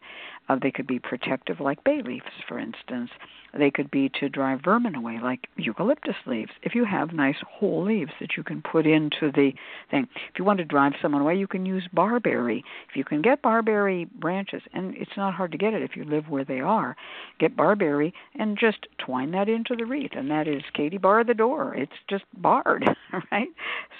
Uh, 0.49 0.57
they 0.61 0.71
could 0.71 0.87
be 0.87 0.99
protective, 0.99 1.59
like 1.59 1.83
bay 1.83 2.01
leaves, 2.03 2.25
for 2.47 2.57
instance. 2.57 3.09
They 3.57 3.71
could 3.71 3.89
be 3.89 4.09
to 4.19 4.29
drive 4.29 4.61
vermin 4.63 4.95
away, 4.95 5.19
like 5.21 5.47
eucalyptus 5.55 6.15
leaves. 6.25 6.51
If 6.61 6.75
you 6.75 6.85
have 6.85 7.11
nice 7.11 7.37
whole 7.47 7.83
leaves 7.83 8.11
that 8.19 8.37
you 8.37 8.43
can 8.43 8.61
put 8.61 8.85
into 8.85 9.31
the 9.31 9.51
thing, 9.89 10.07
if 10.29 10.37
you 10.37 10.45
want 10.45 10.59
to 10.59 10.65
drive 10.65 10.93
someone 11.01 11.21
away, 11.21 11.35
you 11.35 11.47
can 11.47 11.65
use 11.65 11.87
barberry. 11.91 12.63
If 12.89 12.95
you 12.95 13.03
can 13.03 13.21
get 13.21 13.41
barberry 13.41 14.05
branches, 14.05 14.61
and 14.73 14.95
it's 14.95 15.17
not 15.17 15.33
hard 15.33 15.51
to 15.53 15.57
get 15.57 15.73
it 15.73 15.81
if 15.81 15.95
you 15.95 16.03
live 16.03 16.29
where 16.29 16.45
they 16.45 16.59
are, 16.59 16.95
get 17.39 17.55
barberry 17.55 18.13
and 18.35 18.57
just 18.57 18.87
twine 18.97 19.31
that 19.31 19.49
into 19.49 19.75
the 19.75 19.85
wreath, 19.85 20.11
and 20.15 20.29
that 20.29 20.47
is 20.47 20.61
Katie 20.73 20.97
bar 20.97 21.23
the 21.23 21.33
door. 21.33 21.73
It's 21.75 21.91
just 22.09 22.25
barred, 22.35 22.85
right? 23.31 23.49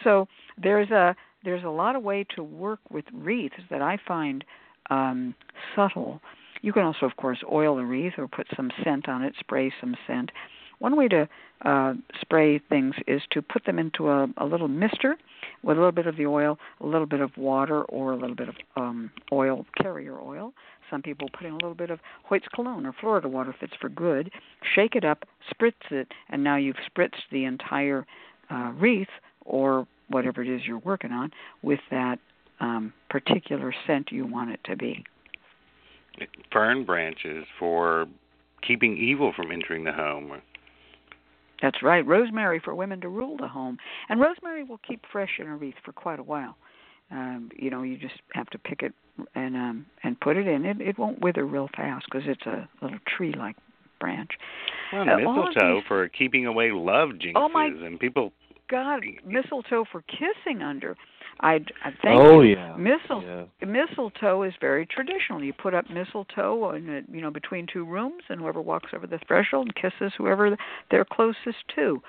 So 0.03 0.27
there's 0.61 0.91
a 0.91 1.15
there's 1.43 1.63
a 1.63 1.69
lot 1.69 1.95
of 1.95 2.03
way 2.03 2.25
to 2.35 2.43
work 2.43 2.79
with 2.91 3.05
wreaths 3.13 3.55
that 3.69 3.81
I 3.81 3.97
find 4.07 4.43
um, 4.89 5.35
subtle. 5.75 6.21
You 6.61 6.73
can 6.73 6.83
also, 6.83 7.05
of 7.05 7.15
course, 7.17 7.39
oil 7.51 7.77
a 7.77 7.85
wreath 7.85 8.13
or 8.17 8.27
put 8.27 8.47
some 8.55 8.71
scent 8.83 9.07
on 9.07 9.23
it, 9.23 9.33
spray 9.39 9.71
some 9.79 9.95
scent. 10.07 10.31
One 10.79 10.95
way 10.95 11.07
to 11.07 11.27
uh, 11.65 11.93
spray 12.21 12.59
things 12.59 12.93
is 13.07 13.21
to 13.31 13.41
put 13.41 13.65
them 13.65 13.79
into 13.79 14.09
a, 14.09 14.27
a 14.37 14.45
little 14.45 14.67
mister 14.67 15.17
with 15.63 15.77
a 15.77 15.79
little 15.79 15.91
bit 15.91 16.05
of 16.05 16.17
the 16.17 16.27
oil, 16.27 16.59
a 16.81 16.85
little 16.85 17.07
bit 17.07 17.19
of 17.19 17.35
water, 17.35 17.81
or 17.83 18.11
a 18.11 18.15
little 18.15 18.35
bit 18.35 18.49
of 18.49 18.55
um, 18.75 19.11
oil, 19.31 19.65
carrier 19.81 20.19
oil. 20.19 20.53
Some 20.89 21.01
people 21.01 21.29
put 21.33 21.45
in 21.45 21.53
a 21.53 21.55
little 21.55 21.73
bit 21.73 21.89
of 21.89 21.99
Hoyt's 22.23 22.47
cologne 22.53 22.85
or 22.85 22.93
Florida 22.99 23.27
water 23.27 23.49
if 23.49 23.61
it's 23.61 23.75
for 23.81 23.89
good. 23.89 24.31
Shake 24.75 24.95
it 24.95 25.03
up, 25.03 25.25
spritz 25.51 25.73
it, 25.91 26.07
and 26.29 26.43
now 26.43 26.57
you've 26.57 26.77
spritzed 26.87 27.25
the 27.31 27.45
entire 27.45 28.05
uh, 28.49 28.71
wreath 28.75 29.07
or 29.45 29.87
whatever 30.09 30.41
it 30.41 30.47
is 30.47 30.61
you're 30.65 30.79
working 30.79 31.11
on 31.11 31.31
with 31.61 31.79
that 31.91 32.19
um, 32.59 32.93
particular 33.09 33.73
scent 33.85 34.11
you 34.11 34.25
want 34.25 34.51
it 34.51 34.59
to 34.65 34.75
be. 34.75 35.03
Fern 36.51 36.83
branches 36.83 37.45
for 37.59 38.07
keeping 38.65 38.97
evil 38.97 39.33
from 39.35 39.51
entering 39.51 39.83
the 39.83 39.91
home. 39.91 40.41
That's 41.61 41.81
right. 41.83 42.05
Rosemary 42.05 42.59
for 42.63 42.73
women 42.75 43.01
to 43.01 43.09
rule 43.09 43.37
the 43.37 43.47
home, 43.47 43.77
and 44.09 44.19
rosemary 44.19 44.63
will 44.63 44.79
keep 44.87 45.01
fresh 45.11 45.39
in 45.39 45.47
a 45.47 45.55
wreath 45.55 45.75
for 45.83 45.91
quite 45.91 46.19
a 46.19 46.23
while. 46.23 46.55
Um, 47.11 47.49
you 47.55 47.69
know, 47.69 47.83
you 47.83 47.97
just 47.97 48.15
have 48.33 48.47
to 48.49 48.57
pick 48.57 48.81
it 48.83 48.93
and 49.33 49.55
um, 49.55 49.85
and 50.03 50.19
put 50.19 50.37
it 50.37 50.47
in. 50.47 50.65
It 50.65 50.81
it 50.81 50.99
won't 50.99 51.21
wither 51.21 51.45
real 51.45 51.69
fast 51.75 52.05
because 52.11 52.27
it's 52.27 52.45
a 52.45 52.67
little 52.81 52.99
tree-like 53.07 53.55
branch. 53.99 54.31
Well, 54.93 55.09
Uh, 55.09 55.17
mistletoe 55.17 55.75
these- 55.75 55.83
for 55.87 56.07
keeping 56.09 56.45
away 56.45 56.71
love 56.71 57.09
jinxes, 57.11 57.33
Oh, 57.35 57.49
my- 57.49 57.65
and 57.65 57.99
people. 57.99 58.33
God, 58.67 59.03
mistletoe 59.25 59.85
for 59.85 60.01
kissing 60.03 60.61
under. 60.61 60.97
I 61.41 61.55
I 61.83 61.91
think 62.01 62.19
oh 62.21 62.41
yeah. 62.41 62.75
Mistle- 62.75 63.23
Yeah. 63.23 63.65
mistletoe 63.65 64.43
is 64.43 64.53
very 64.59 64.85
traditional. 64.85 65.43
You 65.43 65.53
put 65.53 65.73
up 65.73 65.89
mistletoe, 65.89 66.71
in 66.71 66.89
a, 66.89 67.01
you 67.11 67.21
know, 67.21 67.31
between 67.31 67.67
two 67.71 67.85
rooms, 67.85 68.23
and 68.29 68.39
whoever 68.41 68.61
walks 68.61 68.91
over 68.93 69.07
the 69.07 69.19
threshold 69.27 69.73
kisses 69.75 70.13
whoever 70.17 70.57
they're 70.89 71.05
closest 71.05 71.67
to. 71.75 72.01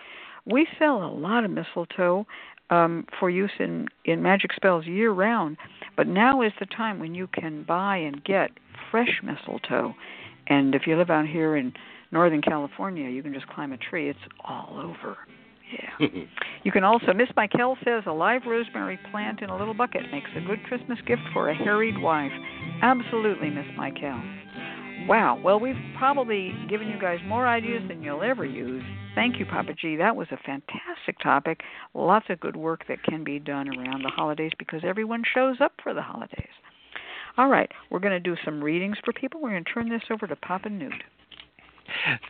We 0.46 0.66
sell 0.78 1.02
a 1.04 1.12
lot 1.12 1.44
of 1.44 1.50
mistletoe 1.50 2.26
um, 2.70 3.06
for 3.18 3.28
use 3.30 3.50
in 3.58 3.88
in 4.04 4.22
magic 4.22 4.52
spells 4.54 4.86
year 4.86 5.10
round, 5.12 5.56
but 5.96 6.06
now 6.06 6.42
is 6.42 6.52
the 6.58 6.66
time 6.66 6.98
when 6.98 7.14
you 7.14 7.26
can 7.28 7.64
buy 7.64 7.96
and 7.96 8.22
get 8.24 8.50
fresh 8.90 9.20
mistletoe. 9.22 9.94
And 10.46 10.74
if 10.74 10.86
you 10.86 10.96
live 10.96 11.10
out 11.10 11.26
here 11.26 11.56
in 11.56 11.74
Northern 12.10 12.40
California, 12.40 13.08
you 13.10 13.22
can 13.22 13.34
just 13.34 13.46
climb 13.48 13.72
a 13.72 13.76
tree. 13.76 14.08
It's 14.08 14.18
all 14.42 14.78
over. 14.82 15.18
Yeah. 15.72 16.08
You 16.64 16.72
can 16.72 16.82
also, 16.82 17.14
Miss 17.14 17.28
Michael 17.36 17.78
says, 17.84 18.02
a 18.06 18.12
live 18.12 18.42
rosemary 18.46 18.98
plant 19.10 19.42
in 19.42 19.48
a 19.48 19.56
little 19.56 19.74
bucket 19.74 20.02
makes 20.10 20.28
a 20.36 20.40
good 20.40 20.62
Christmas 20.64 20.98
gift 21.06 21.22
for 21.32 21.48
a 21.48 21.54
harried 21.54 21.96
wife. 22.02 22.32
Absolutely, 22.82 23.48
Miss 23.48 23.64
Michael. 23.76 24.20
Wow. 25.06 25.40
Well, 25.42 25.60
we've 25.60 25.76
probably 25.96 26.52
given 26.68 26.88
you 26.88 27.00
guys 27.00 27.20
more 27.24 27.46
ideas 27.46 27.82
than 27.88 28.02
you'll 28.02 28.22
ever 28.22 28.44
use. 28.44 28.82
Thank 29.14 29.38
you, 29.38 29.46
Papa 29.46 29.72
Gee. 29.80 29.96
That 29.96 30.16
was 30.16 30.28
a 30.30 30.36
fantastic 30.36 31.18
topic. 31.22 31.60
Lots 31.94 32.26
of 32.28 32.40
good 32.40 32.56
work 32.56 32.84
that 32.88 33.02
can 33.04 33.24
be 33.24 33.38
done 33.38 33.68
around 33.68 34.02
the 34.02 34.10
holidays 34.10 34.52
because 34.58 34.82
everyone 34.84 35.22
shows 35.34 35.56
up 35.60 35.72
for 35.82 35.94
the 35.94 36.02
holidays. 36.02 36.46
All 37.38 37.48
right, 37.48 37.70
we're 37.90 38.00
going 38.00 38.12
to 38.12 38.20
do 38.20 38.36
some 38.44 38.62
readings 38.62 38.96
for 39.04 39.12
people. 39.12 39.40
We're 39.40 39.50
going 39.50 39.64
to 39.64 39.72
turn 39.72 39.88
this 39.88 40.02
over 40.10 40.26
to 40.26 40.36
Papa 40.36 40.68
Newt. 40.68 41.02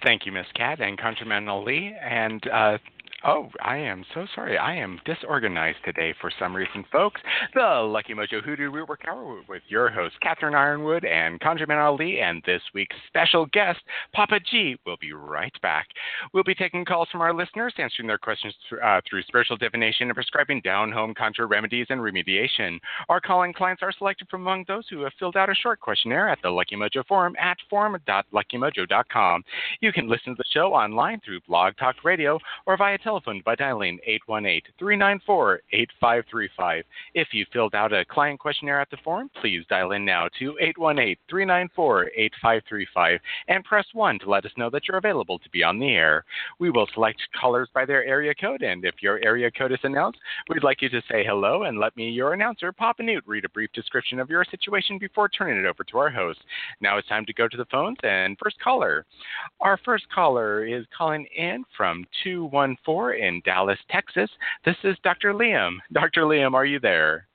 Thank 0.04 0.26
you, 0.26 0.32
Miss 0.32 0.46
Cat 0.54 0.80
and 0.80 0.98
ConjureMan 0.98 1.48
Ali. 1.48 1.94
And 2.00 2.46
uh, 2.48 2.78
oh, 3.24 3.50
I 3.62 3.76
am 3.78 4.04
so 4.14 4.26
sorry. 4.34 4.56
I 4.58 4.74
am 4.76 5.00
disorganized 5.04 5.78
today 5.84 6.14
for 6.20 6.30
some 6.38 6.54
reason, 6.54 6.84
folks. 6.90 7.20
The 7.54 7.60
Lucky 7.60 8.14
Mojo 8.14 8.42
Hoodoo 8.42 8.70
Rootwork 8.70 9.08
Hour 9.08 9.40
with 9.48 9.62
your 9.68 9.88
host, 9.90 10.14
Catherine 10.20 10.54
Yronwode 10.54 11.06
and 11.06 11.40
ConjureMan 11.40 11.82
Ali, 11.82 12.20
and 12.20 12.42
this 12.46 12.62
week's 12.74 12.96
special 13.06 13.46
guest, 13.46 13.80
Papa 14.12 14.38
Gee. 14.50 14.76
will 14.86 14.96
be 15.00 15.12
right 15.12 15.52
back. 15.62 15.88
We'll 16.32 16.44
be 16.44 16.54
taking 16.54 16.84
calls 16.84 17.08
from 17.10 17.20
our 17.20 17.34
listeners, 17.34 17.74
answering 17.78 18.06
their 18.06 18.18
questions 18.18 18.54
th- 18.68 18.80
uh, 18.82 19.00
through 19.08 19.22
spiritual 19.22 19.56
divination 19.56 20.08
and 20.08 20.14
prescribing 20.14 20.60
down 20.60 20.92
home 20.92 21.14
conjure 21.14 21.46
remedies 21.46 21.86
and 21.90 22.00
remediation. 22.00 22.78
Our 23.08 23.20
calling 23.20 23.52
clients 23.52 23.82
are 23.82 23.92
selected 23.92 24.28
from 24.28 24.42
among 24.42 24.64
those 24.68 24.86
who 24.88 25.00
have 25.02 25.12
filled 25.18 25.36
out 25.36 25.50
a 25.50 25.54
short 25.54 25.80
questionnaire 25.80 26.28
at 26.28 26.38
the 26.42 26.50
Lucky 26.50 26.76
Mojo 26.76 27.04
Forum 27.06 27.34
at 27.40 27.56
forum.luckymojo.com. 27.68 29.42
You 29.80 29.92
can 29.92 30.08
listen 30.08 30.34
to 30.34 30.38
the 30.38 30.44
show 30.52 30.72
online 30.74 31.20
through 31.24 31.40
Blog 31.48 31.76
Talk 31.76 32.04
Radio 32.04 32.38
or 32.66 32.76
via 32.76 32.98
telephone 33.08 33.40
by 33.42 33.54
dialing 33.54 33.98
818-394-8535. 34.78 36.82
If 37.14 37.28
you 37.32 37.46
filled 37.50 37.74
out 37.74 37.94
a 37.94 38.04
client 38.04 38.38
questionnaire 38.38 38.82
at 38.82 38.90
the 38.90 38.98
forum, 39.02 39.30
please 39.40 39.64
dial 39.70 39.92
in 39.92 40.04
now 40.04 40.28
to 40.38 40.58
818-394-8535 41.32 43.18
and 43.48 43.64
press 43.64 43.86
1 43.94 44.18
to 44.18 44.28
let 44.28 44.44
us 44.44 44.52
know 44.58 44.68
that 44.68 44.86
you're 44.86 44.98
available 44.98 45.38
to 45.38 45.48
be 45.48 45.62
on 45.62 45.78
the 45.78 45.88
air. 45.88 46.26
We 46.58 46.68
will 46.68 46.86
select 46.92 47.22
callers 47.40 47.70
by 47.72 47.86
their 47.86 48.04
area 48.04 48.34
code, 48.34 48.60
and 48.60 48.84
if 48.84 48.96
your 49.00 49.24
area 49.24 49.50
code 49.50 49.72
is 49.72 49.78
announced, 49.84 50.18
we'd 50.50 50.62
like 50.62 50.82
you 50.82 50.90
to 50.90 51.00
say 51.10 51.24
hello 51.24 51.62
and 51.62 51.78
let 51.78 51.96
me, 51.96 52.10
your 52.10 52.34
announcer, 52.34 52.72
Papa 52.72 53.02
Newt, 53.02 53.24
read 53.26 53.46
a 53.46 53.48
brief 53.48 53.72
description 53.72 54.20
of 54.20 54.28
your 54.28 54.44
situation 54.44 54.98
before 54.98 55.30
turning 55.30 55.58
it 55.58 55.64
over 55.64 55.82
to 55.82 55.96
our 55.96 56.10
host. 56.10 56.40
Now 56.82 56.98
it's 56.98 57.08
time 57.08 57.24
to 57.24 57.32
go 57.32 57.48
to 57.48 57.56
the 57.56 57.64
phones, 57.70 57.96
and 58.02 58.36
first 58.42 58.60
caller. 58.60 59.06
Our 59.60 59.78
first 59.82 60.04
caller 60.14 60.66
is 60.66 60.84
calling 60.94 61.26
in 61.34 61.64
from 61.74 62.04
214 62.22 62.97
in 63.06 63.40
Dallas, 63.44 63.78
Texas. 63.90 64.30
This 64.64 64.76
is 64.84 64.96
Dr. 65.02 65.32
Liam. 65.32 65.76
Dr. 65.92 66.22
Liam, 66.22 66.54
are 66.54 66.66
you 66.66 66.80
there? 66.80 67.26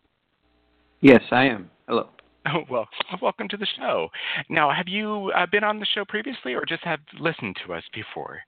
Yes, 1.02 1.22
I 1.32 1.46
am. 1.46 1.70
Hello. 1.88 2.10
Oh, 2.48 2.64
well, 2.70 2.88
welcome 3.22 3.48
to 3.50 3.58
the 3.58 3.68
show. 3.78 4.10
Now, 4.50 4.72
have 4.72 4.88
you 4.88 5.32
uh, 5.36 5.46
been 5.52 5.64
on 5.64 5.80
the 5.80 5.86
show 5.94 6.06
previously 6.06 6.54
or 6.54 6.66
just 6.66 6.84
have 6.84 7.00
listened 7.20 7.58
to 7.66 7.74
us 7.74 7.84
before? 7.94 8.40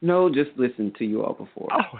No, 0.00 0.28
just 0.28 0.50
listened 0.56 0.96
to 0.96 1.04
you 1.04 1.22
all 1.22 1.34
before. 1.34 1.68
Oh, 1.72 1.98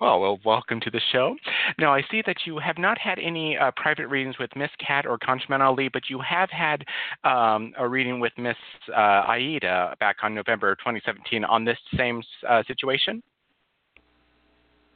well, 0.00 0.20
well, 0.20 0.38
welcome 0.44 0.80
to 0.80 0.90
the 0.90 1.00
show. 1.12 1.34
Now, 1.78 1.94
I 1.94 2.02
see 2.10 2.22
that 2.26 2.36
you 2.44 2.58
have 2.58 2.76
not 2.78 2.98
had 2.98 3.18
any 3.18 3.56
uh, 3.56 3.70
private 3.76 4.08
readings 4.08 4.38
with 4.38 4.50
Miss 4.54 4.70
Cat 4.84 5.06
or 5.06 5.18
ConjureMan 5.18 5.60
Ali, 5.60 5.88
but 5.92 6.02
you 6.10 6.20
have 6.20 6.50
had 6.50 6.84
um, 7.24 7.72
a 7.78 7.88
reading 7.88 8.20
with 8.20 8.32
Miss 8.36 8.56
uh, 8.94 9.24
Aida 9.28 9.96
back 9.98 10.16
on 10.22 10.34
November 10.34 10.74
2017 10.76 11.44
on 11.44 11.64
this 11.64 11.78
same 11.96 12.22
uh, 12.48 12.62
situation. 12.66 13.22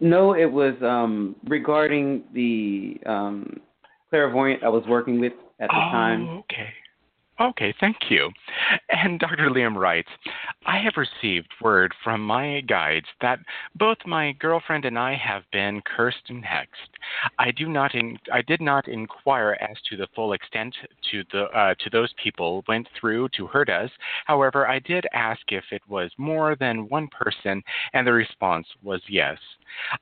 No, 0.00 0.34
it 0.34 0.50
was 0.50 0.74
um, 0.82 1.36
regarding 1.46 2.24
the 2.34 2.98
um, 3.06 3.60
clairvoyant 4.10 4.62
I 4.62 4.68
was 4.68 4.82
working 4.88 5.20
with 5.20 5.32
at 5.60 5.68
the 5.68 5.76
oh, 5.76 5.92
time. 5.92 6.28
okay. 6.40 6.68
Okay, 7.40 7.74
thank 7.80 7.96
you. 8.10 8.30
And 8.90 9.18
Dr. 9.18 9.48
Liam 9.48 9.74
writes 9.74 10.10
I 10.66 10.78
have 10.78 10.92
received 10.98 11.48
word 11.62 11.94
from 12.04 12.20
my 12.20 12.60
guides 12.60 13.06
that 13.22 13.38
both 13.74 13.96
my 14.04 14.32
girlfriend 14.32 14.84
and 14.84 14.98
I 14.98 15.14
have 15.14 15.44
been 15.50 15.80
cursed 15.86 16.28
and 16.28 16.44
hexed. 16.44 16.66
I 17.38 17.50
do 17.50 17.66
not 17.66 17.94
in, 17.94 18.18
I 18.30 18.42
did 18.42 18.60
not 18.60 18.88
inquire 18.88 19.56
as 19.60 19.76
to 19.88 19.96
the 19.96 20.08
full 20.14 20.34
extent 20.34 20.74
to 21.10 21.24
the 21.32 21.44
uh, 21.44 21.74
to 21.78 21.88
those 21.90 22.12
people 22.22 22.62
went 22.68 22.86
through 23.00 23.30
to 23.36 23.46
hurt 23.46 23.70
us. 23.70 23.90
However, 24.26 24.68
I 24.68 24.78
did 24.78 25.06
ask 25.14 25.40
if 25.48 25.64
it 25.72 25.82
was 25.88 26.10
more 26.18 26.56
than 26.56 26.90
one 26.90 27.08
person, 27.08 27.62
and 27.94 28.06
the 28.06 28.12
response 28.12 28.66
was 28.82 29.00
yes. 29.08 29.38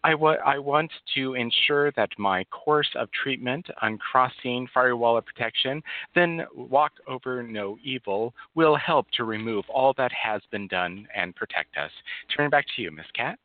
I 0.03 0.15
want 0.15 0.91
to 1.15 1.35
ensure 1.35 1.93
that 1.93 2.09
my 2.19 2.45
course 2.45 2.89
of 2.95 3.11
treatment, 3.13 3.67
uncrossing 3.83 4.67
firewall 4.73 5.19
of 5.19 5.27
protection, 5.27 5.83
then 6.15 6.47
walk 6.55 6.93
over 7.07 7.28
no 7.43 7.79
evil, 7.85 8.35
will 8.55 8.77
help 8.77 9.07
to 9.17 9.25
remove 9.25 9.65
all 9.69 9.95
that 9.97 10.13
has 10.13 10.43
been 10.51 10.67
done 10.69 11.07
and 11.15 11.35
protect 11.35 11.77
us. 11.77 11.91
Turn 12.37 12.51
back 12.51 12.67
to 12.77 12.83
you, 12.83 12.91
Miss 12.91 13.07
Cat. 13.15 13.39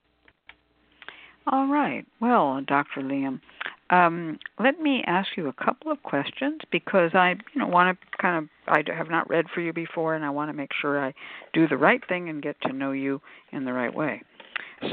All 1.47 1.67
right. 1.67 2.05
Well, 2.21 2.61
Dr. 2.65 3.01
Liam, 3.01 3.41
um, 3.89 4.39
let 4.59 4.79
me 4.79 5.03
ask 5.05 5.29
you 5.35 5.49
a 5.49 5.53
couple 5.53 5.91
of 5.91 6.01
questions 6.03 6.61
because 6.71 7.11
I, 7.13 7.35
you 7.53 7.59
know, 7.59 7.67
want 7.67 7.97
to 7.99 8.17
kind 8.17 8.37
of 8.37 8.49
I 8.67 8.81
have 8.95 9.09
not 9.09 9.29
read 9.29 9.45
for 9.53 9.61
you 9.61 9.73
before, 9.73 10.15
and 10.15 10.23
I 10.23 10.29
want 10.29 10.49
to 10.49 10.53
make 10.53 10.71
sure 10.81 11.03
I 11.03 11.13
do 11.53 11.67
the 11.67 11.77
right 11.77 12.01
thing 12.07 12.29
and 12.29 12.41
get 12.41 12.55
to 12.61 12.73
know 12.73 12.91
you 12.91 13.21
in 13.51 13.65
the 13.65 13.73
right 13.73 13.93
way. 13.93 14.21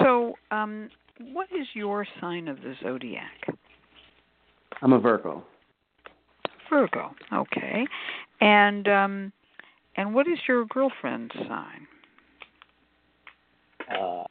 So, 0.02 0.34
um, 0.50 0.90
what 1.32 1.48
is 1.52 1.66
your 1.74 2.06
sign 2.20 2.48
of 2.48 2.56
the 2.58 2.74
zodiac? 2.82 3.46
I'm 4.82 4.92
a 4.92 4.98
Virgo. 4.98 5.44
Virgo. 6.70 7.14
Okay. 7.32 7.86
And 8.40 8.88
um, 8.88 9.32
and 9.96 10.14
what 10.14 10.26
is 10.28 10.38
your 10.48 10.64
girlfriend's 10.66 11.34
sign? 11.48 11.86
Uh, 13.90 14.24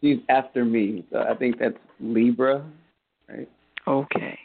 she's 0.00 0.18
after 0.28 0.64
me, 0.64 1.04
so 1.10 1.18
I 1.18 1.34
think 1.34 1.58
that's 1.58 1.78
Libra, 1.98 2.64
right? 3.28 3.48
Okay. 3.88 4.38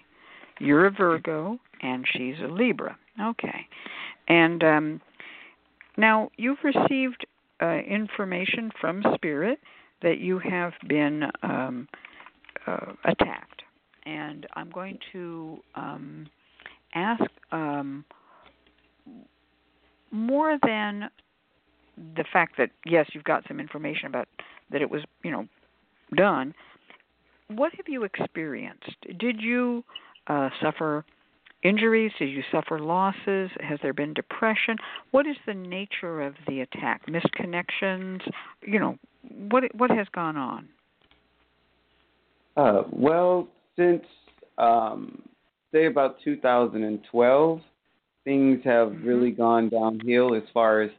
You're 0.60 0.86
a 0.86 0.92
Virgo 0.92 1.60
and 1.82 2.06
she's 2.14 2.36
a 2.44 2.48
Libra. 2.48 2.98
Okay. 3.22 3.68
And 4.28 4.64
um, 4.64 5.02
now 5.98 6.30
you've 6.38 6.64
received 6.64 7.26
uh, 7.62 7.78
information 7.80 8.72
from 8.80 9.04
Spirit 9.16 9.60
that 10.02 10.20
you 10.20 10.40
have 10.40 10.74
been 10.88 11.24
um, 11.44 11.88
uh, 12.68 12.94
attacked. 13.04 13.64
And 14.06 14.46
I'm 14.54 14.70
going 14.70 14.98
to 15.14 15.58
um, 15.76 16.28
ask 16.96 17.24
um, 17.52 18.06
more 20.12 20.58
than 20.66 21.10
the 22.16 22.26
fact 22.32 22.58
that 22.58 22.72
yes, 22.86 23.08
you've 23.14 23.24
got 23.24 23.44
some 23.48 23.60
information 23.60 24.08
about 24.08 24.28
that 24.72 24.82
it 24.82 24.90
was 24.90 25.02
you 25.24 25.32
know 25.32 25.48
done. 26.16 26.54
What 27.48 27.74
have 27.76 27.86
you 27.88 28.04
experienced? 28.04 28.96
Did 29.20 29.40
you 29.40 29.84
uh, 30.28 30.50
suffer 30.62 31.06
injuries? 31.64 32.12
Did 32.18 32.30
you 32.30 32.42
suffer 32.52 32.80
losses? 32.80 33.52
Has 33.60 33.80
there 33.84 33.94
been 33.94 34.14
depression? 34.14 34.78
What 35.12 35.28
is 35.28 35.36
the 35.46 35.54
nature 35.54 36.22
of 36.22 36.34
the 36.48 36.62
attack? 36.62 37.04
Misconnections? 37.08 38.22
You 38.62 38.80
know, 38.80 38.98
what 39.50 39.64
what 39.76 39.92
has 39.92 40.08
gone 40.14 40.38
on? 40.38 40.70
Uh, 42.58 42.84
well, 42.92 43.48
since 43.76 44.04
um, 44.58 45.22
say 45.76 45.88
about 45.88 46.18
2012, 46.24 47.62
things 48.24 48.62
have 48.64 48.90
mm-hmm. 48.90 49.08
really 49.08 49.32
gone 49.32 49.70
downhill 49.70 50.34
as 50.34 50.44
far 50.54 50.82
as 50.82 50.92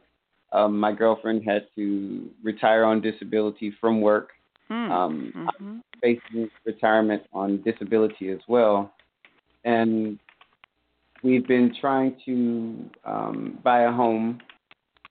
um, 0.53 0.79
my 0.79 0.93
girlfriend 0.93 1.43
had 1.43 1.67
to 1.75 2.29
retire 2.43 2.85
on 2.85 3.01
disability 3.01 3.73
from 3.81 3.99
work, 3.99 4.29
hmm. 4.67 4.91
um, 4.91 5.33
mm-hmm. 5.35 5.77
facing 6.01 6.49
retirement 6.65 7.23
on 7.33 7.61
disability 7.63 8.29
as 8.29 8.39
well, 8.47 8.93
and 9.65 10.19
we've 11.23 11.47
been 11.47 11.75
trying 11.81 12.15
to 12.25 12.89
um, 13.03 13.59
buy 13.63 13.81
a 13.81 13.91
home 13.91 14.39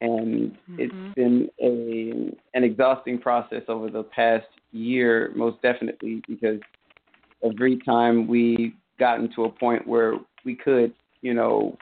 and 0.00 0.52
mm-hmm. 0.52 0.76
it's 0.78 1.14
been 1.14 1.48
a 1.60 2.56
an 2.56 2.64
exhausting 2.64 3.18
process 3.18 3.62
over 3.68 3.90
the 3.90 4.02
past 4.02 4.46
year, 4.72 5.32
most 5.34 5.60
definitely, 5.62 6.22
because 6.28 6.60
every 7.42 7.78
time 7.78 8.26
we 8.26 8.74
gotten 8.98 9.32
to 9.34 9.44
a 9.44 9.50
point 9.50 9.86
where 9.86 10.14
we 10.44 10.54
could, 10.54 10.92
you 11.22 11.34
know, 11.34 11.76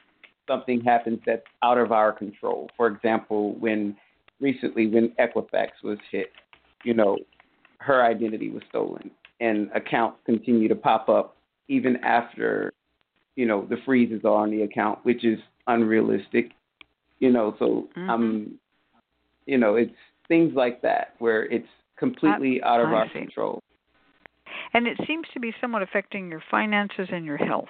something 0.47 0.81
happens 0.83 1.21
that's 1.27 1.45
out 1.63 1.79
of 1.79 1.93
our 1.93 2.13
control. 2.13 2.69
For 2.77 2.87
example, 2.87 3.55
when 3.59 3.97
recently 4.41 4.87
when 4.87 5.13
Equifax 5.21 5.69
was 5.83 5.99
hit, 6.11 6.33
you 6.85 6.95
know, 6.95 7.19
her 7.79 8.05
identity 8.05 8.51
was 8.51 8.63
stolen 8.69 9.11
and 9.41 9.71
accounts 9.75 10.19
continue 10.27 10.69
to 10.69 10.75
pop 10.75 11.09
up 11.09 11.37
even 11.69 11.97
after, 12.05 12.73
you 13.37 13.47
know, 13.47 13.67
the 13.69 13.77
freezes 13.85 14.21
are 14.25 14.37
on 14.37 14.51
the 14.51 14.63
account, 14.63 14.99
which 15.03 15.25
is 15.25 15.39
unrealistic 15.67 16.53
you 17.25 17.31
know, 17.31 17.55
so 17.59 17.89
mm-hmm. 17.97 18.11
um, 18.11 18.59
you 19.47 19.59
know, 19.59 19.77
it's 19.77 19.95
things 20.29 20.53
like 20.55 20.83
that 20.83 21.15
where 21.19 21.45
it's 21.47 21.69
completely 21.99 22.63
out 22.63 22.81
of 22.81 22.89
I 22.89 22.93
our 22.93 23.07
see. 23.09 23.21
control. 23.21 23.63
And 24.75 24.89
it 24.89 24.99
seems 25.07 25.27
to 25.33 25.41
be 25.41 25.55
somewhat 25.61 25.83
affecting 25.83 26.29
your 26.29 26.43
finances 26.51 27.09
and 27.13 27.25
your 27.25 27.37
health, 27.37 27.69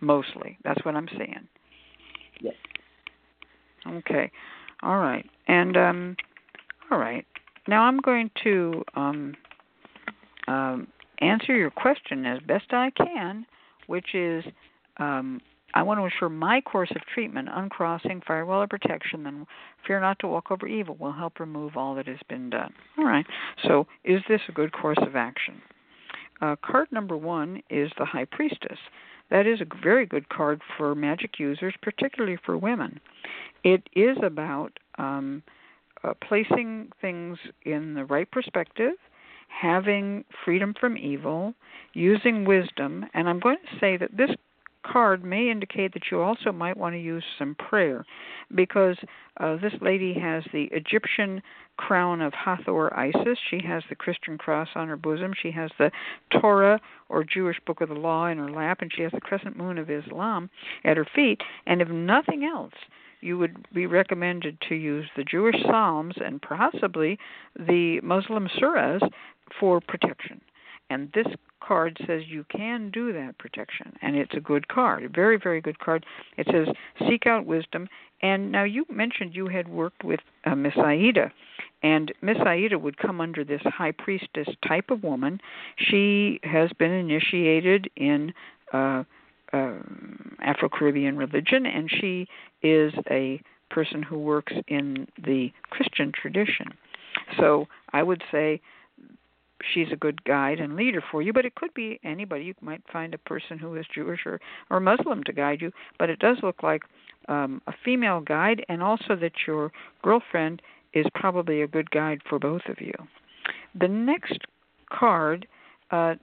mostly. 0.00 0.58
That's 0.64 0.84
what 0.84 0.96
I'm 0.96 1.08
seeing. 1.10 1.48
Yes. 2.40 2.54
Okay. 3.86 4.30
All 4.82 4.98
right. 4.98 5.24
And 5.46 5.76
um 5.76 6.16
all 6.90 6.98
right. 6.98 7.24
Now 7.68 7.82
I'm 7.82 7.98
going 7.98 8.30
to 8.42 8.82
um 8.94 9.34
um 10.48 10.88
answer 11.20 11.56
your 11.56 11.70
question 11.70 12.26
as 12.26 12.40
best 12.40 12.72
I 12.72 12.90
can, 12.90 13.46
which 13.86 14.14
is 14.14 14.44
um 14.98 15.40
I 15.74 15.82
want 15.82 16.00
to 16.00 16.04
ensure 16.04 16.28
my 16.28 16.60
course 16.60 16.90
of 16.90 17.02
treatment, 17.14 17.48
uncrossing, 17.50 18.22
firewall 18.26 18.62
of 18.62 18.68
protection, 18.68 19.22
then 19.22 19.46
fear 19.86 20.00
not 20.00 20.18
to 20.18 20.28
walk 20.28 20.50
over 20.50 20.66
evil, 20.66 20.96
will 21.00 21.12
help 21.12 21.40
remove 21.40 21.76
all 21.76 21.94
that 21.94 22.06
has 22.06 22.18
been 22.28 22.50
done. 22.50 22.74
All 22.98 23.06
right. 23.06 23.24
So, 23.66 23.86
is 24.04 24.20
this 24.28 24.42
a 24.48 24.52
good 24.52 24.72
course 24.72 24.98
of 25.00 25.16
action? 25.16 25.62
Uh, 26.42 26.56
card 26.62 26.88
number 26.90 27.16
one 27.16 27.62
is 27.70 27.90
the 27.96 28.04
High 28.04 28.24
Priestess. 28.24 28.78
That 29.30 29.46
is 29.46 29.60
a 29.60 29.82
very 29.82 30.04
good 30.04 30.28
card 30.28 30.60
for 30.76 30.94
magic 30.94 31.38
users, 31.38 31.74
particularly 31.80 32.36
for 32.44 32.58
women. 32.58 33.00
It 33.64 33.88
is 33.94 34.18
about 34.22 34.78
um, 34.98 35.42
uh, 36.02 36.14
placing 36.26 36.90
things 37.00 37.38
in 37.64 37.94
the 37.94 38.04
right 38.04 38.30
perspective, 38.30 38.94
having 39.48 40.24
freedom 40.44 40.74
from 40.78 40.96
evil, 40.96 41.54
using 41.94 42.44
wisdom, 42.44 43.06
and 43.14 43.28
I'm 43.28 43.38
going 43.38 43.58
to 43.58 43.78
say 43.78 43.96
that 43.96 44.16
this 44.16 44.30
card 44.84 45.24
may 45.24 45.50
indicate 45.50 45.92
that 45.94 46.10
you 46.10 46.20
also 46.20 46.52
might 46.52 46.76
want 46.76 46.94
to 46.94 47.00
use 47.00 47.24
some 47.38 47.54
prayer 47.54 48.04
because 48.54 48.96
uh, 49.38 49.56
this 49.56 49.72
lady 49.80 50.14
has 50.14 50.44
the 50.52 50.68
Egyptian 50.72 51.42
crown 51.76 52.20
of 52.20 52.32
Hathor 52.32 52.96
Isis. 52.96 53.38
She 53.50 53.60
has 53.66 53.82
the 53.88 53.94
Christian 53.94 54.38
cross 54.38 54.68
on 54.74 54.88
her 54.88 54.96
bosom. 54.96 55.32
She 55.40 55.50
has 55.52 55.70
the 55.78 55.90
Torah 56.40 56.80
or 57.08 57.24
Jewish 57.24 57.58
book 57.66 57.80
of 57.80 57.88
the 57.88 57.94
law 57.94 58.26
in 58.26 58.38
her 58.38 58.50
lap, 58.50 58.78
and 58.80 58.92
she 58.94 59.02
has 59.02 59.12
the 59.12 59.20
crescent 59.20 59.56
moon 59.56 59.78
of 59.78 59.90
Islam 59.90 60.50
at 60.84 60.96
her 60.96 61.06
feet. 61.14 61.40
And 61.66 61.80
if 61.80 61.88
nothing 61.88 62.44
else, 62.44 62.74
you 63.20 63.38
would 63.38 63.66
be 63.72 63.86
recommended 63.86 64.58
to 64.68 64.74
use 64.74 65.08
the 65.16 65.24
Jewish 65.24 65.56
Psalms 65.62 66.14
and 66.22 66.42
possibly 66.42 67.18
the 67.56 68.00
Muslim 68.02 68.48
surahs 68.60 69.00
for 69.58 69.80
protection. 69.80 70.40
And 70.92 71.10
this 71.14 71.26
card 71.66 71.96
says 72.06 72.22
you 72.26 72.44
can 72.54 72.90
do 72.90 73.12
that 73.12 73.38
protection, 73.38 73.96
and 74.02 74.16
it's 74.16 74.34
a 74.34 74.40
good 74.40 74.68
card, 74.68 75.04
a 75.04 75.08
very, 75.08 75.38
very 75.38 75.60
good 75.60 75.78
card. 75.78 76.04
It 76.36 76.46
says 76.50 76.68
seek 77.08 77.26
out 77.26 77.46
wisdom. 77.46 77.88
And 78.20 78.52
now 78.52 78.64
you 78.64 78.84
mentioned 78.90 79.34
you 79.34 79.48
had 79.48 79.68
worked 79.68 80.04
with 80.04 80.20
uh, 80.44 80.54
Miss 80.54 80.74
Aida, 80.76 81.32
and 81.82 82.12
Miss 82.20 82.36
Aida 82.46 82.78
would 82.78 82.96
come 82.98 83.20
under 83.20 83.42
this 83.42 83.62
high 83.64 83.92
priestess 83.92 84.48
type 84.66 84.90
of 84.90 85.02
woman. 85.02 85.40
She 85.76 86.38
has 86.44 86.70
been 86.78 86.92
initiated 86.92 87.90
in 87.96 88.32
uh, 88.72 89.02
uh, 89.52 89.74
Afro 90.40 90.68
Caribbean 90.68 91.16
religion, 91.16 91.66
and 91.66 91.90
she 91.90 92.28
is 92.62 92.92
a 93.10 93.40
person 93.70 94.02
who 94.02 94.18
works 94.18 94.52
in 94.68 95.08
the 95.24 95.50
Christian 95.70 96.12
tradition. 96.12 96.68
So 97.38 97.66
I 97.92 98.02
would 98.02 98.22
say 98.30 98.60
she's 99.72 99.88
a 99.92 99.96
good 99.96 100.22
guide 100.24 100.60
and 100.60 100.76
leader 100.76 101.02
for 101.10 101.22
you, 101.22 101.32
but 101.32 101.44
it 101.44 101.54
could 101.54 101.72
be 101.74 102.00
anybody. 102.04 102.44
You 102.44 102.54
might 102.60 102.82
find 102.92 103.14
a 103.14 103.18
person 103.18 103.58
who 103.58 103.74
is 103.76 103.86
Jewish 103.94 104.20
or, 104.26 104.40
or 104.70 104.80
Muslim 104.80 105.22
to 105.24 105.32
guide 105.32 105.60
you, 105.60 105.72
but 105.98 106.10
it 106.10 106.18
does 106.18 106.38
look 106.42 106.62
like 106.62 106.82
um, 107.28 107.62
a 107.66 107.72
female 107.84 108.20
guide, 108.20 108.64
and 108.68 108.82
also 108.82 109.16
that 109.16 109.32
your 109.46 109.70
girlfriend 110.02 110.62
is 110.92 111.06
probably 111.14 111.62
a 111.62 111.66
good 111.66 111.90
guide 111.90 112.20
for 112.28 112.38
both 112.38 112.62
of 112.68 112.80
you. 112.80 112.92
The 113.78 113.88
next 113.88 114.38
card 114.90 115.46
uh, 115.90 116.14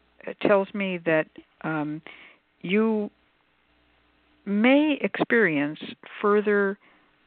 tells 0.41 0.67
me 0.73 0.99
that 1.05 1.27
um, 1.61 2.01
you 2.61 3.09
may 4.45 4.97
experience 5.01 5.79
further 6.21 6.77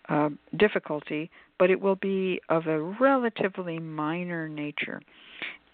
uh, 0.09 0.31
difficulty, 0.59 1.31
but 1.59 1.71
it 1.71 1.81
will 1.81 1.97
be 1.97 2.41
of 2.49 2.67
a 2.67 2.81
relatively 2.81 3.79
minor 3.79 4.49
nature. 4.49 5.01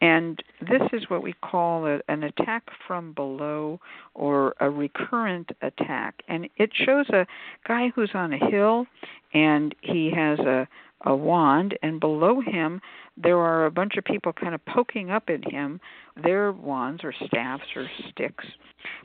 And 0.01 0.43
this 0.61 0.83
is 0.93 1.11
what 1.11 1.23
we 1.23 1.35
call 1.43 1.87
a, 1.87 1.99
an 2.09 2.23
attack 2.23 2.65
from 2.87 3.13
below 3.15 3.81
or 4.15 4.55
a 4.61 4.71
recurrent 4.71 5.51
attack. 5.63 6.23
And 6.29 6.49
it 6.57 6.71
shows 6.73 7.09
a 7.11 7.27
guy 7.67 7.91
who's 7.95 8.13
on 8.15 8.33
a 8.33 8.51
hill 8.51 8.87
and 9.35 9.75
he 9.81 10.13
has 10.15 10.39
a, 10.39 10.69
a 11.05 11.15
wand, 11.15 11.79
and 11.83 12.01
below 12.01 12.41
him 12.41 12.81
there 13.17 13.39
are 13.39 13.67
a 13.67 13.71
bunch 13.71 13.97
of 13.97 14.05
people 14.05 14.33
kind 14.33 14.55
of 14.55 14.65
poking 14.67 15.11
up 15.11 15.25
at 15.29 15.51
him, 15.51 15.81
their 16.23 16.53
wands 16.53 17.03
or 17.03 17.13
staffs 17.27 17.65
or 17.75 17.87
sticks. 18.11 18.45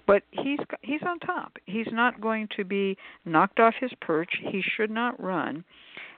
But 0.05 0.23
he's 0.31 0.59
he's 0.81 1.01
on 1.05 1.19
top. 1.19 1.57
He's 1.65 1.87
not 1.91 2.21
going 2.21 2.47
to 2.55 2.63
be 2.63 2.97
knocked 3.25 3.59
off 3.59 3.73
his 3.79 3.91
perch. 4.01 4.29
He 4.39 4.61
should 4.75 4.91
not 4.91 5.21
run. 5.21 5.63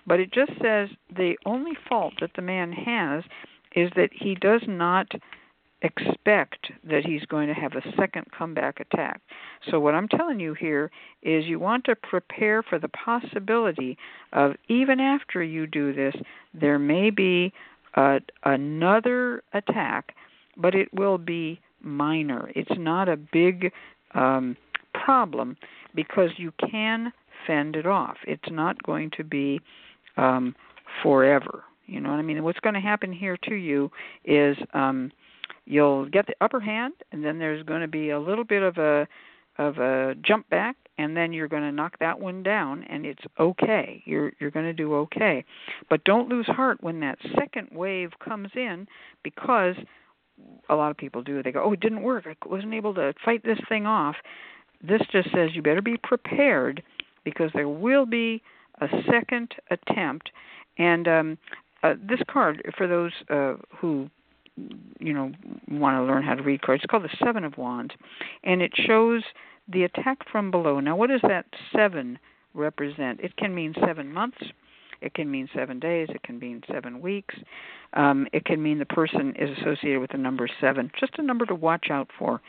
But 0.07 0.19
it 0.19 0.33
just 0.33 0.51
says 0.61 0.89
the 1.15 1.35
only 1.45 1.73
fault 1.89 2.13
that 2.21 2.31
the 2.35 2.41
man 2.41 2.71
has 2.71 3.23
is 3.75 3.91
that 3.95 4.09
he 4.13 4.35
does 4.35 4.61
not 4.67 5.11
expect 5.81 6.71
that 6.83 7.05
he's 7.05 7.23
going 7.25 7.47
to 7.47 7.53
have 7.53 7.73
a 7.73 7.95
second 7.97 8.25
comeback 8.35 8.79
attack. 8.79 9.21
So, 9.69 9.79
what 9.79 9.93
I'm 9.93 10.07
telling 10.07 10.39
you 10.39 10.53
here 10.53 10.89
is 11.21 11.45
you 11.45 11.59
want 11.59 11.83
to 11.85 11.95
prepare 11.95 12.63
for 12.63 12.79
the 12.79 12.87
possibility 12.87 13.97
of 14.33 14.53
even 14.67 14.99
after 14.99 15.43
you 15.43 15.67
do 15.67 15.93
this, 15.93 16.15
there 16.53 16.79
may 16.79 17.09
be 17.09 17.53
a, 17.95 18.19
another 18.43 19.43
attack, 19.53 20.15
but 20.57 20.73
it 20.73 20.91
will 20.93 21.17
be 21.17 21.59
minor. 21.81 22.49
It's 22.55 22.77
not 22.77 23.09
a 23.09 23.17
big 23.17 23.71
um, 24.13 24.57
problem 24.93 25.57
because 25.93 26.31
you 26.37 26.51
can 26.69 27.11
fend 27.45 27.75
it 27.75 27.85
off. 27.85 28.17
It's 28.25 28.49
not 28.49 28.81
going 28.83 29.11
to 29.17 29.23
be 29.23 29.59
um, 30.17 30.55
forever. 31.03 31.63
You 31.85 31.99
know 31.99 32.09
what 32.09 32.19
I 32.19 32.23
mean? 32.23 32.43
What's 32.43 32.59
going 32.59 32.75
to 32.75 32.79
happen 32.79 33.11
here 33.11 33.37
to 33.43 33.55
you 33.55 33.91
is 34.23 34.57
um, 34.73 35.11
you'll 35.65 36.05
get 36.05 36.27
the 36.27 36.35
upper 36.41 36.59
hand, 36.59 36.93
and 37.11 37.23
then 37.23 37.39
there's 37.39 37.63
going 37.63 37.81
to 37.81 37.87
be 37.87 38.09
a 38.09 38.19
little 38.19 38.43
bit 38.43 38.63
of 38.63 38.77
a 38.77 39.07
of 39.57 39.77
a 39.77 40.15
jump 40.21 40.49
back, 40.49 40.75
and 40.97 41.15
then 41.15 41.31
you're 41.31 41.47
going 41.47 41.63
to 41.63 41.71
knock 41.71 41.97
that 41.99 42.19
one 42.19 42.43
down, 42.43 42.83
and 42.83 43.05
it's 43.05 43.23
okay. 43.39 44.01
You're 44.05 44.33
you're 44.39 44.51
going 44.51 44.65
to 44.65 44.73
do 44.73 44.95
okay, 44.95 45.45
but 45.89 46.03
don't 46.03 46.29
lose 46.29 46.45
heart 46.47 46.81
when 46.81 46.99
that 47.01 47.17
second 47.37 47.69
wave 47.71 48.11
comes 48.23 48.49
in, 48.55 48.87
because 49.23 49.75
a 50.69 50.75
lot 50.75 50.91
of 50.91 50.97
people 50.97 51.21
do. 51.21 51.41
They 51.41 51.51
go, 51.51 51.63
"Oh, 51.63 51.73
it 51.73 51.79
didn't 51.79 52.01
work. 52.01 52.25
I 52.27 52.35
wasn't 52.45 52.73
able 52.73 52.93
to 52.95 53.13
fight 53.23 53.43
this 53.43 53.59
thing 53.69 53.85
off." 53.85 54.15
This 54.81 55.01
just 55.11 55.31
says 55.31 55.51
you 55.53 55.61
better 55.61 55.81
be 55.81 55.97
prepared 55.97 56.83
because 57.23 57.49
there 57.53 57.69
will 57.69 58.05
be 58.05 58.41
a 58.81 58.87
second 59.09 59.53
attempt, 59.71 60.31
and 60.77 61.07
um, 61.07 61.37
uh, 61.85 61.95
this 62.07 62.19
card 62.29 62.61
for 62.77 62.87
those 62.87 63.11
uh, 63.29 63.55
who 63.77 64.09
you 64.99 65.13
know 65.13 65.31
want 65.69 65.97
to 65.97 66.03
learn 66.03 66.23
how 66.23 66.33
to 66.33 66.41
read 66.41 66.61
cards 66.61 66.81
it's 66.83 66.89
called 66.89 67.03
the 67.03 67.17
seven 67.23 67.43
of 67.43 67.57
wands 67.57 67.93
and 68.43 68.61
it 68.61 68.71
shows 68.75 69.21
the 69.67 69.83
attack 69.83 70.19
from 70.31 70.51
below. 70.51 70.79
Now 70.79 70.95
what 70.95 71.09
does 71.09 71.21
that 71.23 71.45
seven 71.75 72.19
represent? 72.53 73.19
It 73.19 73.35
can 73.37 73.53
mean 73.53 73.73
seven 73.85 74.11
months 74.13 74.37
it 75.01 75.13
can 75.13 75.29
mean 75.29 75.49
seven 75.53 75.79
days 75.79 76.07
it 76.09 76.23
can 76.23 76.39
mean 76.39 76.63
seven 76.71 77.01
weeks 77.01 77.35
um, 77.93 78.27
it 78.33 78.45
can 78.45 78.61
mean 78.61 78.79
the 78.79 78.85
person 78.85 79.33
is 79.37 79.57
associated 79.59 79.99
with 79.99 80.11
the 80.11 80.17
number 80.17 80.47
seven. 80.59 80.91
Just 80.99 81.13
a 81.17 81.21
number 81.21 81.45
to 81.45 81.55
watch 81.55 81.87
out 81.89 82.09
for 82.17 82.41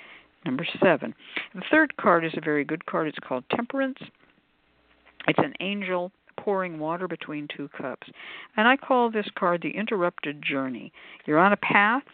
number 0.44 0.66
seven. 0.82 1.14
The 1.54 1.62
third 1.70 1.96
card 1.96 2.24
is 2.24 2.32
a 2.36 2.40
very 2.40 2.64
good 2.64 2.86
card 2.86 3.08
it's 3.08 3.18
called 3.18 3.44
temperance. 3.54 3.98
It's 5.28 5.38
an 5.38 5.54
angel 5.60 6.12
pouring 6.38 6.78
water 6.78 7.08
between 7.08 7.48
two 7.54 7.68
cups. 7.68 8.08
And 8.56 8.68
I 8.68 8.76
call 8.76 9.10
this 9.10 9.28
card 9.38 9.62
the 9.62 9.76
interrupted 9.76 10.42
journey. 10.42 10.92
You're 11.26 11.38
on 11.38 11.52
a 11.52 11.56
path, 11.56 12.04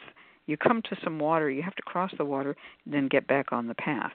you 0.47 0.57
come 0.57 0.83
to 0.83 0.97
some 1.03 1.18
water, 1.18 1.51
you 1.51 1.62
have 1.62 1.77
to 1.77 1.83
cross 1.83 2.12
the 2.18 2.25
water, 2.25 2.57
then 2.87 3.09
get 3.09 3.27
back 3.27 3.53
on 3.53 3.68
the 3.68 3.75
path. 3.75 4.12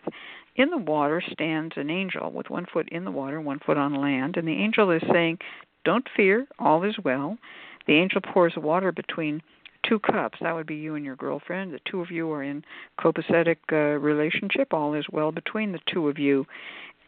In 0.55 0.69
the 0.69 0.77
water 0.77 1.21
stands 1.31 1.73
an 1.77 1.89
angel 1.89 2.31
with 2.31 2.49
one 2.49 2.65
foot 2.71 2.89
in 2.89 3.05
the 3.05 3.11
water, 3.11 3.39
one 3.39 3.59
foot 3.59 3.77
on 3.77 3.95
land, 3.95 4.37
and 4.37 4.47
the 4.47 4.57
angel 4.57 4.91
is 4.91 5.01
saying, 5.11 5.39
Don't 5.85 6.07
fear, 6.15 6.47
all 6.59 6.83
is 6.83 6.95
well. 7.03 7.37
The 7.85 7.93
angel 7.93 8.21
pours 8.21 8.53
water 8.57 8.91
between 8.91 9.41
two 9.87 9.99
cups. 9.99 10.39
That 10.41 10.53
would 10.53 10.67
be 10.67 10.75
you 10.75 10.95
and 10.95 11.05
your 11.05 11.15
girlfriend. 11.15 11.73
The 11.73 11.79
two 11.89 12.01
of 12.01 12.11
you 12.11 12.31
are 12.31 12.43
in 12.43 12.63
copacetic 12.99 13.57
uh, 13.71 13.97
relationship. 13.99 14.73
All 14.73 14.93
is 14.93 15.05
well 15.11 15.31
between 15.31 15.71
the 15.71 15.79
two 15.91 16.09
of 16.09 16.19
you. 16.19 16.45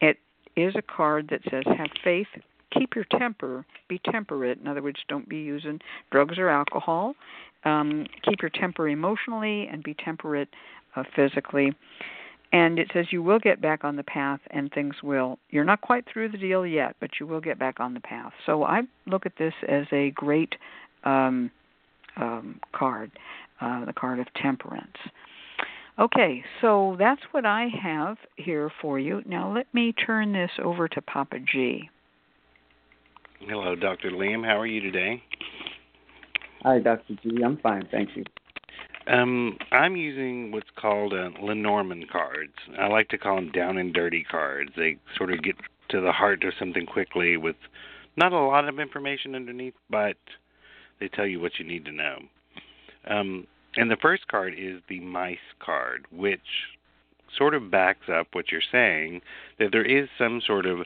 It 0.01 0.17
is 0.55 0.75
a 0.75 0.81
card 0.81 1.29
that 1.29 1.41
says, 1.49 1.63
Have 1.77 1.89
faith, 2.03 2.27
keep 2.71 2.95
your 2.95 3.05
temper, 3.17 3.65
be 3.87 3.99
temperate. 4.11 4.59
In 4.59 4.67
other 4.67 4.81
words, 4.81 4.99
don't 5.07 5.27
be 5.27 5.37
using 5.37 5.79
drugs 6.11 6.37
or 6.37 6.49
alcohol. 6.49 7.15
Um, 7.65 8.05
keep 8.23 8.41
your 8.41 8.51
temper 8.51 8.87
emotionally 8.87 9.67
and 9.67 9.83
be 9.83 9.93
temperate 9.93 10.49
uh, 10.95 11.03
physically. 11.15 11.73
And 12.51 12.79
it 12.79 12.89
says 12.93 13.07
you 13.11 13.21
will 13.21 13.39
get 13.39 13.61
back 13.61 13.83
on 13.83 13.95
the 13.95 14.03
path 14.03 14.39
and 14.49 14.71
things 14.71 14.95
will. 15.03 15.37
You're 15.51 15.65
not 15.65 15.81
quite 15.81 16.05
through 16.11 16.29
the 16.29 16.37
deal 16.37 16.65
yet, 16.65 16.95
but 16.99 17.11
you 17.19 17.27
will 17.27 17.41
get 17.41 17.59
back 17.59 17.79
on 17.79 17.93
the 17.93 17.99
path. 17.99 18.33
So 18.45 18.63
I 18.63 18.81
look 19.05 19.25
at 19.25 19.33
this 19.37 19.53
as 19.67 19.85
a 19.91 20.11
great 20.11 20.55
um, 21.03 21.51
um, 22.17 22.59
card, 22.73 23.11
uh, 23.61 23.85
the 23.85 23.93
card 23.93 24.19
of 24.19 24.27
temperance. 24.41 24.97
Okay, 25.99 26.43
so 26.61 26.95
that's 26.97 27.21
what 27.31 27.45
I 27.45 27.67
have 27.83 28.17
here 28.37 28.71
for 28.81 28.97
you. 28.97 29.21
Now 29.25 29.53
let 29.53 29.71
me 29.73 29.91
turn 29.93 30.31
this 30.31 30.51
over 30.63 30.87
to 30.87 31.01
Papa 31.01 31.37
Gee. 31.39 31.89
Hello, 33.41 33.73
Dr. 33.73 34.11
Liam. 34.11 34.45
How 34.45 34.59
are 34.59 34.67
you 34.67 34.81
today? 34.81 35.23
Hi, 36.63 36.79
Dr. 36.79 37.15
Gee. 37.23 37.41
I'm 37.43 37.57
fine, 37.57 37.87
thank 37.89 38.09
you. 38.15 38.25
Um, 39.07 39.57
I'm 39.71 39.95
using 39.95 40.51
what's 40.51 40.69
called 40.75 41.13
uh, 41.13 41.29
Lenormand 41.41 42.09
cards. 42.11 42.53
I 42.77 42.87
like 42.87 43.07
to 43.09 43.17
call 43.17 43.37
them 43.37 43.51
down 43.51 43.77
and 43.77 43.93
dirty 43.93 44.25
cards. 44.29 44.71
They 44.75 44.97
sort 45.17 45.31
of 45.31 45.41
get 45.41 45.55
to 45.89 46.01
the 46.01 46.11
heart 46.11 46.43
of 46.43 46.53
something 46.59 46.85
quickly 46.85 47.37
with 47.37 47.55
not 48.17 48.33
a 48.33 48.39
lot 48.39 48.67
of 48.67 48.77
information 48.77 49.35
underneath, 49.35 49.73
but 49.89 50.17
they 50.99 51.07
tell 51.07 51.25
you 51.25 51.39
what 51.39 51.53
you 51.59 51.65
need 51.65 51.85
to 51.85 51.93
know. 51.93 52.17
Um, 53.09 53.47
and 53.77 53.89
the 53.89 53.97
first 54.01 54.27
card 54.27 54.53
is 54.57 54.81
the 54.89 54.99
mice 54.99 55.37
card, 55.59 56.05
which 56.11 56.41
sort 57.37 57.53
of 57.53 57.71
backs 57.71 58.09
up 58.13 58.27
what 58.33 58.51
you're 58.51 58.61
saying 58.69 59.21
that 59.59 59.69
there 59.71 59.85
is 59.85 60.09
some 60.17 60.41
sort 60.45 60.65
of 60.65 60.79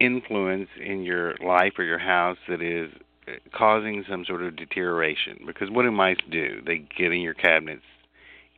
influence 0.00 0.68
in 0.80 1.02
your 1.02 1.34
life 1.44 1.74
or 1.78 1.84
your 1.84 1.98
house 1.98 2.38
that 2.48 2.62
is 2.62 2.90
uh, 3.28 3.32
causing 3.54 4.04
some 4.08 4.24
sort 4.24 4.42
of 4.42 4.56
deterioration. 4.56 5.38
Because 5.46 5.70
what 5.70 5.82
do 5.82 5.90
mice 5.90 6.16
do? 6.30 6.60
They 6.66 6.78
get 6.96 7.12
in 7.12 7.20
your 7.20 7.34
cabinets, 7.34 7.84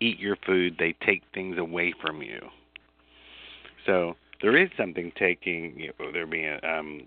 eat 0.01 0.19
your 0.19 0.37
food, 0.37 0.77
they 0.79 0.95
take 1.05 1.23
things 1.33 1.59
away 1.59 1.95
from 2.01 2.23
you. 2.23 2.41
So 3.87 4.15
there 4.41 4.57
is 4.57 4.71
something 4.77 5.13
taking, 5.19 5.79
you 5.79 5.93
know, 5.99 6.13
there 6.13 6.27
being 6.27 6.59
um, 6.63 7.07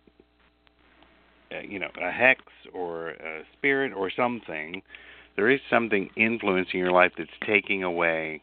uh, 1.51 1.61
you 1.61 1.79
know, 1.79 1.89
a 2.01 2.11
hex 2.11 2.41
or 2.73 3.11
a 3.11 3.43
spirit 3.57 3.93
or 3.93 4.11
something. 4.11 4.81
There 5.35 5.49
is 5.49 5.59
something 5.69 6.09
influencing 6.17 6.79
your 6.79 6.91
life 6.91 7.13
that's 7.17 7.29
taking 7.45 7.83
away, 7.83 8.41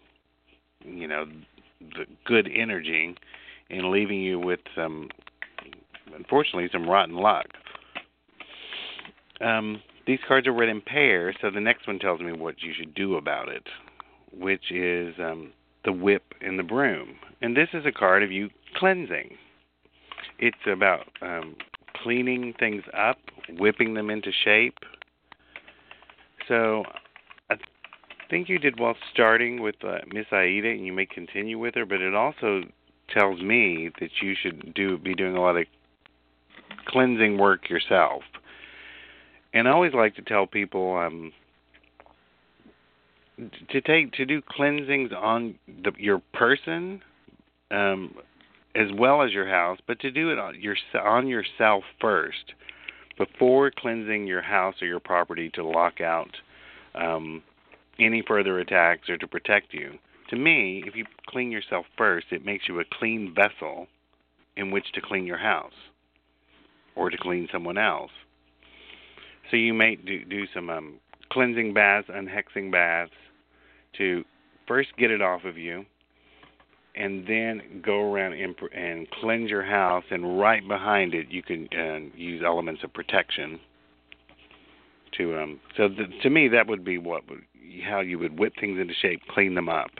you 0.84 1.06
know, 1.06 1.26
the 1.80 2.06
good 2.24 2.48
energy 2.54 3.14
and 3.68 3.90
leaving 3.90 4.22
you 4.22 4.38
with 4.38 4.60
some 4.74 5.10
unfortunately 6.16 6.68
some 6.72 6.88
rotten 6.88 7.16
luck. 7.16 7.46
Um, 9.40 9.82
these 10.06 10.20
cards 10.26 10.46
are 10.46 10.52
read 10.52 10.68
in 10.68 10.80
pairs, 10.80 11.36
so 11.40 11.50
the 11.50 11.60
next 11.60 11.86
one 11.86 11.98
tells 11.98 12.20
me 12.20 12.32
what 12.32 12.62
you 12.62 12.72
should 12.76 12.94
do 12.94 13.16
about 13.16 13.48
it, 13.48 13.66
which 14.32 14.70
is 14.70 15.14
um, 15.18 15.52
the 15.84 15.92
whip 15.92 16.22
and 16.40 16.58
the 16.58 16.62
broom. 16.62 17.16
And 17.40 17.56
this 17.56 17.68
is 17.72 17.86
a 17.86 17.92
card 17.92 18.22
of 18.22 18.30
you 18.30 18.50
cleansing. 18.76 19.36
It's 20.38 20.56
about 20.70 21.06
um, 21.22 21.56
cleaning 22.02 22.54
things 22.58 22.82
up, 22.96 23.18
whipping 23.58 23.94
them 23.94 24.10
into 24.10 24.30
shape. 24.44 24.78
So 26.48 26.84
I 27.50 27.56
think 28.28 28.48
you 28.48 28.58
did 28.58 28.78
well 28.78 28.96
starting 29.12 29.62
with 29.62 29.76
uh, 29.84 29.98
Miss 30.12 30.26
Aida, 30.32 30.68
and 30.68 30.84
you 30.84 30.92
may 30.92 31.06
continue 31.06 31.58
with 31.58 31.74
her. 31.76 31.86
But 31.86 32.00
it 32.00 32.14
also 32.14 32.62
tells 33.08 33.40
me 33.40 33.90
that 34.00 34.10
you 34.22 34.34
should 34.40 34.74
do 34.74 34.98
be 34.98 35.14
doing 35.14 35.36
a 35.36 35.40
lot 35.40 35.56
of 35.56 35.66
cleansing 36.86 37.38
work 37.38 37.68
yourself. 37.68 38.22
And 39.52 39.68
I 39.68 39.70
always 39.70 39.94
like 39.94 40.16
to 40.16 40.22
tell 40.22 40.46
people 40.46 40.96
um, 40.96 41.32
to 43.70 43.80
take 43.80 44.12
to 44.12 44.24
do 44.24 44.42
cleansings 44.48 45.10
on 45.16 45.56
the, 45.82 45.92
your 45.98 46.20
person 46.32 47.00
um, 47.70 48.14
as 48.74 48.88
well 48.96 49.22
as 49.22 49.32
your 49.32 49.48
house, 49.48 49.78
but 49.86 50.00
to 50.00 50.10
do 50.10 50.30
it 50.30 50.38
on, 50.38 50.60
your, 50.60 50.76
on 51.00 51.28
yourself 51.28 51.84
first 52.00 52.54
before 53.16 53.70
cleansing 53.70 54.26
your 54.26 54.42
house 54.42 54.74
or 54.82 54.86
your 54.88 55.00
property 55.00 55.50
to 55.54 55.64
lock 55.64 56.00
out 56.00 56.30
um, 56.96 57.42
any 58.00 58.22
further 58.26 58.58
attacks 58.58 59.08
or 59.08 59.16
to 59.16 59.26
protect 59.28 59.72
you. 59.72 59.92
To 60.30 60.36
me, 60.36 60.82
if 60.84 60.96
you 60.96 61.04
clean 61.28 61.52
yourself 61.52 61.86
first, 61.96 62.26
it 62.32 62.44
makes 62.44 62.66
you 62.66 62.80
a 62.80 62.84
clean 62.98 63.34
vessel 63.34 63.86
in 64.56 64.72
which 64.72 64.90
to 64.94 65.00
clean 65.00 65.26
your 65.26 65.38
house 65.38 65.72
or 66.96 67.10
to 67.10 67.16
clean 67.16 67.48
someone 67.52 67.78
else. 67.78 68.10
So 69.50 69.56
you 69.56 69.74
may 69.74 69.96
do, 69.96 70.24
do 70.24 70.44
some 70.54 70.70
um, 70.70 70.94
cleansing 71.30 71.74
baths, 71.74 72.08
unhexing 72.08 72.70
baths 72.70 73.12
to 73.98 74.24
first 74.66 74.90
get 74.98 75.10
it 75.10 75.20
off 75.20 75.44
of 75.44 75.58
you 75.58 75.84
and 76.96 77.26
then 77.26 77.82
go 77.84 78.12
around 78.12 78.34
and, 78.34 78.54
and 78.72 79.10
cleanse 79.10 79.50
your 79.50 79.64
house 79.64 80.04
and 80.10 80.38
right 80.38 80.66
behind 80.66 81.14
it 81.14 81.26
you 81.30 81.42
can 81.42 81.68
uh, 81.76 82.16
use 82.16 82.42
elements 82.44 82.82
of 82.84 82.92
protection 82.92 83.58
to 85.16 85.36
um 85.36 85.60
so 85.76 85.88
the, 85.88 86.04
to 86.22 86.30
me 86.30 86.48
that 86.48 86.66
would 86.66 86.84
be 86.84 86.98
what 86.98 87.22
how 87.88 88.00
you 88.00 88.18
would 88.18 88.38
whip 88.38 88.52
things 88.60 88.78
into 88.80 88.94
shape 88.94 89.20
clean 89.30 89.54
them 89.54 89.68
up 89.68 89.90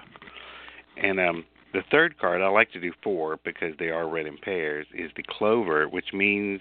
and 0.97 1.21
um 1.21 1.45
the 1.73 1.83
third 1.91 2.17
card 2.19 2.41
I 2.41 2.49
like 2.49 2.71
to 2.73 2.81
do 2.81 2.93
four 3.03 3.39
because 3.45 3.75
they 3.81 3.89
are 3.89 4.09
read 4.09 4.27
in 4.27 4.39
pairs 4.39 4.87
is 4.95 5.11
the 5.17 5.25
clover 5.29 5.89
which 5.89 6.13
means 6.13 6.61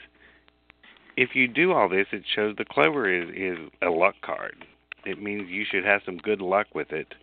if 1.18 1.36
you 1.36 1.47
do 1.47 1.72
all 1.72 1.89
this 1.89 2.07
it 2.11 2.24
shows 2.36 2.55
the 2.57 2.66
clover 2.66 3.09
is 3.09 3.30
is 3.36 3.57
a 3.82 3.89
luck 3.89 4.16
card 4.22 4.66
it 5.05 5.22
means 5.22 5.49
you 5.49 5.66
should 5.70 5.84
have 5.84 6.01
some 6.05 6.18
good 6.18 6.41
luck 6.41 6.68
with 6.74 6.91
it 6.91 7.14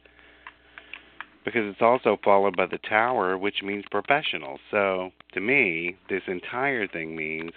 because 1.45 1.63
it's 1.65 1.81
also 1.81 2.19
followed 2.23 2.57
by 2.57 2.67
the 2.67 2.79
tower 2.79 3.39
which 3.39 3.63
means 3.63 3.85
professional 3.91 4.59
so 4.71 5.11
to 5.33 5.41
me 5.41 5.97
this 6.09 6.23
entire 6.27 6.87
thing 6.87 7.17
means 7.17 7.53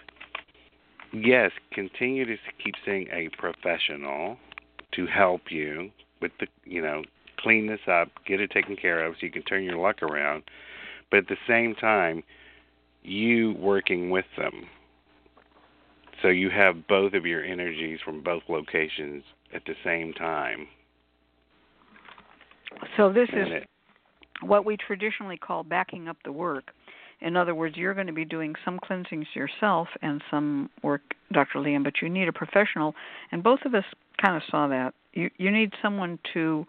yes, 1.13 1.51
continue 1.71 2.25
to 2.25 2.35
keep 2.63 2.75
seeing 2.85 3.07
a 3.11 3.29
professional 3.37 4.37
to 4.93 5.05
help 5.05 5.41
you 5.49 5.91
with 6.21 6.31
the, 6.39 6.47
you 6.65 6.81
know, 6.81 7.03
clean 7.39 7.67
this 7.67 7.79
up, 7.87 8.09
get 8.25 8.39
it 8.39 8.51
taken 8.51 8.75
care 8.75 9.05
of 9.05 9.13
so 9.15 9.25
you 9.25 9.31
can 9.31 9.43
turn 9.43 9.63
your 9.63 9.77
luck 9.77 10.01
around. 10.01 10.43
But 11.11 11.17
at 11.19 11.27
the 11.27 11.37
same 11.47 11.75
time, 11.75 12.23
you 13.03 13.53
working 13.59 14.09
with 14.09 14.25
them. 14.37 14.67
So 16.23 16.29
you 16.29 16.49
have 16.49 16.87
both 16.87 17.13
of 17.13 17.25
your 17.25 17.43
energies 17.43 17.99
from 18.03 18.23
both 18.23 18.43
locations 18.47 19.23
at 19.53 19.61
the 19.65 19.75
same 19.83 20.13
time. 20.13 20.67
So 22.97 23.11
this 23.11 23.27
and 23.33 23.41
is 23.41 23.47
it, 23.51 23.69
what 24.41 24.65
we 24.65 24.77
traditionally 24.77 25.37
call 25.37 25.63
backing 25.63 26.07
up 26.07 26.17
the 26.23 26.31
work. 26.31 26.71
In 27.19 27.35
other 27.35 27.53
words, 27.53 27.75
you're 27.77 27.93
going 27.93 28.07
to 28.07 28.13
be 28.13 28.25
doing 28.25 28.55
some 28.63 28.79
cleansings 28.83 29.27
yourself 29.35 29.89
and 30.01 30.21
some 30.31 30.69
work, 30.81 31.01
Dr. 31.31 31.59
Liam, 31.59 31.83
but 31.83 31.93
you 32.01 32.09
need 32.09 32.29
a 32.29 32.33
professional. 32.33 32.95
And 33.31 33.43
both 33.43 33.59
of 33.65 33.75
us 33.75 33.85
kind 34.21 34.35
of 34.35 34.43
saw 34.49 34.67
that. 34.69 34.93
You 35.13 35.29
you 35.37 35.51
need 35.51 35.73
someone 35.81 36.19
to 36.33 36.65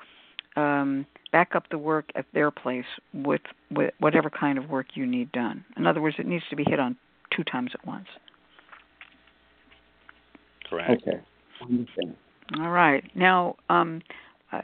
um, 0.56 1.06
back 1.32 1.54
up 1.54 1.64
the 1.70 1.78
work 1.78 2.10
at 2.16 2.26
their 2.34 2.50
place 2.50 2.84
with, 3.12 3.40
with 3.70 3.94
whatever 3.98 4.30
kind 4.30 4.58
of 4.58 4.68
work 4.68 4.86
you 4.94 5.06
need 5.06 5.32
done. 5.32 5.64
In 5.76 5.86
other 5.86 6.00
words, 6.00 6.16
it 6.18 6.26
needs 6.26 6.44
to 6.50 6.56
be 6.56 6.64
hit 6.66 6.78
on 6.78 6.96
two 7.34 7.44
times 7.44 7.72
at 7.74 7.86
once. 7.86 8.06
Correct. 10.74 11.02
Okay. 11.06 11.20
Understand. 11.62 12.16
All 12.60 12.70
right. 12.70 13.04
Now, 13.14 13.56
um, 13.68 14.02
uh, 14.52 14.60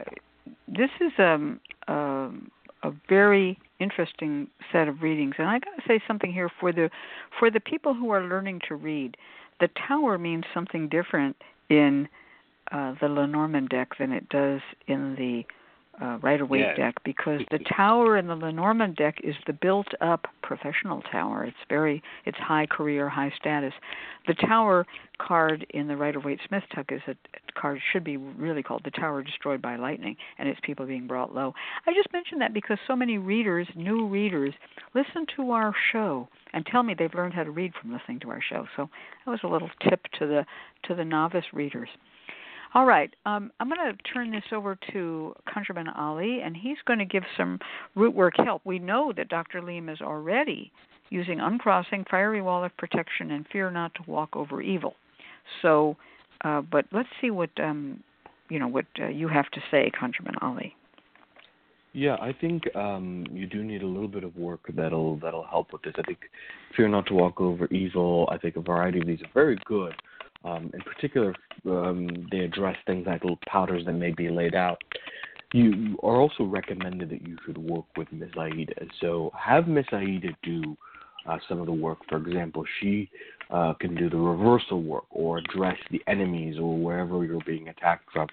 this 0.67 0.89
is 0.99 1.11
um, 1.17 1.59
um, 1.87 2.51
a 2.83 2.91
very 3.09 3.57
interesting 3.79 4.47
set 4.71 4.87
of 4.87 5.01
readings. 5.01 5.35
And 5.37 5.47
I 5.47 5.59
got 5.59 5.75
to 5.75 5.81
say 5.87 5.99
something 6.07 6.31
here 6.31 6.49
for 6.59 6.71
the 6.71 6.89
for 7.39 7.49
the 7.49 7.59
people 7.59 7.93
who 7.93 8.11
are 8.11 8.23
learning 8.23 8.61
to 8.67 8.75
read. 8.75 9.17
The 9.59 9.69
tower 9.87 10.17
means 10.17 10.43
something 10.53 10.89
different 10.89 11.35
in 11.69 12.07
uh, 12.71 12.95
the 13.01 13.07
Lenormand 13.07 13.69
deck 13.69 13.89
than 13.99 14.11
it 14.11 14.29
does 14.29 14.61
in 14.87 15.15
the 15.15 15.43
uh, 16.01 16.17
Rider 16.21 16.45
Waite 16.45 16.61
yes. 16.61 16.77
deck 16.77 16.95
because 17.03 17.41
the 17.51 17.59
tower 17.75 18.17
in 18.17 18.27
the 18.27 18.35
Lenormand 18.35 18.95
deck 18.95 19.17
is 19.23 19.35
the 19.47 19.53
built-up 19.53 20.27
professional 20.41 21.01
tower. 21.11 21.43
It's 21.43 21.57
very 21.69 22.01
it's 22.25 22.37
high 22.37 22.65
career, 22.65 23.07
high 23.09 23.31
status. 23.39 23.73
The 24.27 24.33
tower 24.33 24.85
card 25.19 25.65
in 25.69 25.87
the 25.87 25.95
Rider 25.97 26.19
Waite 26.19 26.39
Smith 26.47 26.63
deck 26.75 26.87
is 26.91 27.01
a 27.07 27.15
card 27.59 27.79
should 27.91 28.03
be 28.03 28.17
really 28.17 28.63
called 28.63 28.81
the 28.83 28.91
Tower 28.91 29.23
Destroyed 29.23 29.61
by 29.61 29.75
Lightning, 29.75 30.15
and 30.37 30.47
it's 30.47 30.59
people 30.63 30.85
being 30.85 31.07
brought 31.07 31.33
low. 31.33 31.53
I 31.85 31.93
just 31.93 32.11
mentioned 32.13 32.41
that 32.41 32.53
because 32.53 32.77
so 32.87 32.95
many 32.95 33.17
readers, 33.17 33.67
new 33.75 34.07
readers, 34.07 34.53
listen 34.93 35.25
to 35.35 35.51
our 35.51 35.73
show 35.91 36.27
and 36.53 36.65
tell 36.65 36.83
me 36.83 36.95
they've 36.97 37.13
learned 37.13 37.33
how 37.33 37.43
to 37.43 37.51
read 37.51 37.73
from 37.79 37.93
listening 37.93 38.19
to 38.21 38.29
our 38.29 38.41
show. 38.41 38.65
So 38.75 38.89
that 39.25 39.31
was 39.31 39.39
a 39.43 39.47
little 39.47 39.69
tip 39.87 40.01
to 40.19 40.27
the 40.27 40.45
to 40.87 40.95
the 40.95 41.05
novice 41.05 41.45
readers. 41.53 41.89
All 42.73 42.85
right, 42.85 43.13
um, 43.25 43.51
I'm 43.59 43.67
going 43.67 43.93
to 43.93 44.13
turn 44.13 44.31
this 44.31 44.43
over 44.53 44.77
to 44.93 45.35
ConjureMan 45.49 45.97
Ali, 45.97 46.39
and 46.41 46.55
he's 46.55 46.77
going 46.85 46.99
to 46.99 47.05
give 47.05 47.23
some 47.35 47.59
root 47.95 48.15
work 48.15 48.33
help. 48.37 48.61
We 48.63 48.79
know 48.79 49.11
that 49.17 49.27
Dr. 49.27 49.61
Liam 49.61 49.91
is 49.91 49.99
already 49.99 50.71
using 51.09 51.41
uncrossing, 51.41 52.05
fiery 52.09 52.41
wall 52.41 52.63
of 52.63 52.75
protection, 52.77 53.31
and 53.31 53.45
fear 53.51 53.69
not 53.71 53.93
to 53.95 54.01
walk 54.07 54.37
over 54.37 54.61
evil. 54.61 54.95
So, 55.61 55.97
uh, 56.45 56.61
but 56.61 56.85
let's 56.93 57.09
see 57.19 57.29
what 57.29 57.49
um, 57.59 58.01
you 58.49 58.57
know 58.57 58.69
what 58.69 58.85
uh, 59.01 59.07
you 59.07 59.27
have 59.27 59.49
to 59.51 59.59
say, 59.69 59.91
ConjureMan 60.01 60.41
Ali. 60.41 60.73
Yeah, 61.93 62.15
I 62.21 62.31
think 62.39 62.73
um, 62.73 63.25
you 63.31 63.47
do 63.47 63.63
need 63.63 63.83
a 63.83 63.87
little 63.87 64.07
bit 64.07 64.23
of 64.23 64.37
work 64.37 64.61
that'll 64.73 65.17
that'll 65.17 65.45
help 65.45 65.73
with 65.73 65.81
this. 65.81 65.93
I 65.97 66.03
think 66.03 66.19
fear 66.77 66.87
not 66.87 67.05
to 67.07 67.13
walk 67.13 67.41
over 67.41 67.65
evil. 67.67 68.29
I 68.31 68.37
think 68.37 68.55
a 68.55 68.61
variety 68.61 69.01
of 69.01 69.07
these 69.07 69.21
are 69.21 69.29
very 69.33 69.57
good. 69.65 69.93
Um, 70.43 70.71
in 70.73 70.81
particular, 70.81 71.35
um, 71.65 72.27
they 72.31 72.39
address 72.39 72.75
things 72.87 73.05
like 73.05 73.23
little 73.23 73.39
powders 73.47 73.85
that 73.85 73.93
may 73.93 74.11
be 74.11 74.29
laid 74.29 74.55
out. 74.55 74.81
You 75.53 75.97
are 76.01 76.15
also 76.15 76.45
recommended 76.45 77.09
that 77.09 77.27
you 77.27 77.37
should 77.45 77.57
work 77.57 77.85
with 77.97 78.07
Miss 78.11 78.31
Aida. 78.37 78.73
So 79.01 79.31
have 79.37 79.67
Miss 79.67 79.85
Aida 79.91 80.29
do 80.43 80.77
uh, 81.27 81.37
some 81.47 81.59
of 81.59 81.65
the 81.65 81.73
work. 81.73 81.99
For 82.09 82.17
example, 82.17 82.63
she 82.79 83.09
uh, 83.49 83.73
can 83.73 83.95
do 83.95 84.09
the 84.09 84.17
reversal 84.17 84.81
work 84.81 85.03
or 85.09 85.39
address 85.39 85.77
the 85.91 86.01
enemies 86.07 86.57
or 86.57 86.77
wherever 86.77 87.23
you're 87.25 87.43
being 87.45 87.67
attacked 87.67 88.11
from. 88.11 88.27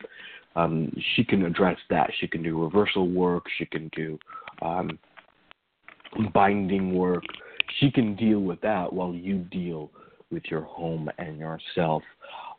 Um, 0.56 0.92
she 1.14 1.24
can 1.24 1.44
address 1.44 1.76
that. 1.90 2.10
She 2.20 2.26
can 2.26 2.42
do 2.42 2.62
reversal 2.62 3.08
work. 3.08 3.44
She 3.58 3.66
can 3.66 3.90
do 3.94 4.18
um, 4.62 4.98
binding 6.32 6.94
work. 6.94 7.24
She 7.78 7.90
can 7.90 8.16
deal 8.16 8.40
with 8.40 8.60
that 8.62 8.92
while 8.92 9.12
you 9.12 9.38
deal 9.38 9.90
with 10.30 10.44
your 10.46 10.62
home 10.62 11.10
and 11.18 11.38
yourself. 11.38 12.02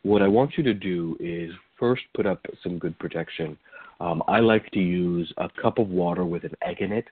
What 0.02 0.22
I 0.22 0.28
want 0.28 0.56
you 0.56 0.64
to 0.64 0.74
do 0.74 1.16
is 1.20 1.52
first 1.78 2.02
put 2.14 2.26
up 2.26 2.44
some 2.62 2.78
good 2.78 2.98
protection. 2.98 3.56
Um, 4.00 4.22
I 4.28 4.40
like 4.40 4.70
to 4.72 4.78
use 4.78 5.32
a 5.36 5.48
cup 5.60 5.78
of 5.78 5.88
water 5.88 6.24
with 6.24 6.44
an 6.44 6.54
egg 6.62 6.80
in 6.80 6.92
it 6.92 7.06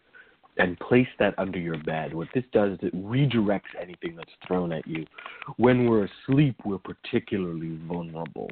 and 0.57 0.79
place 0.81 1.09
that 1.19 1.35
under 1.39 1.59
your 1.59 1.79
bed. 1.79 2.13
What 2.13 2.29
this 2.35 2.45
does 2.53 2.73
is 2.73 2.79
it 2.83 2.95
redirects 3.07 3.75
anything 3.81 4.17
that's 4.17 4.33
thrown 4.47 4.73
at 4.73 4.87
you. 4.87 5.07
When 5.57 5.89
we're 5.89 6.09
asleep, 6.27 6.57
we're 6.65 6.79
particularly 6.79 7.79
vulnerable. 7.87 8.51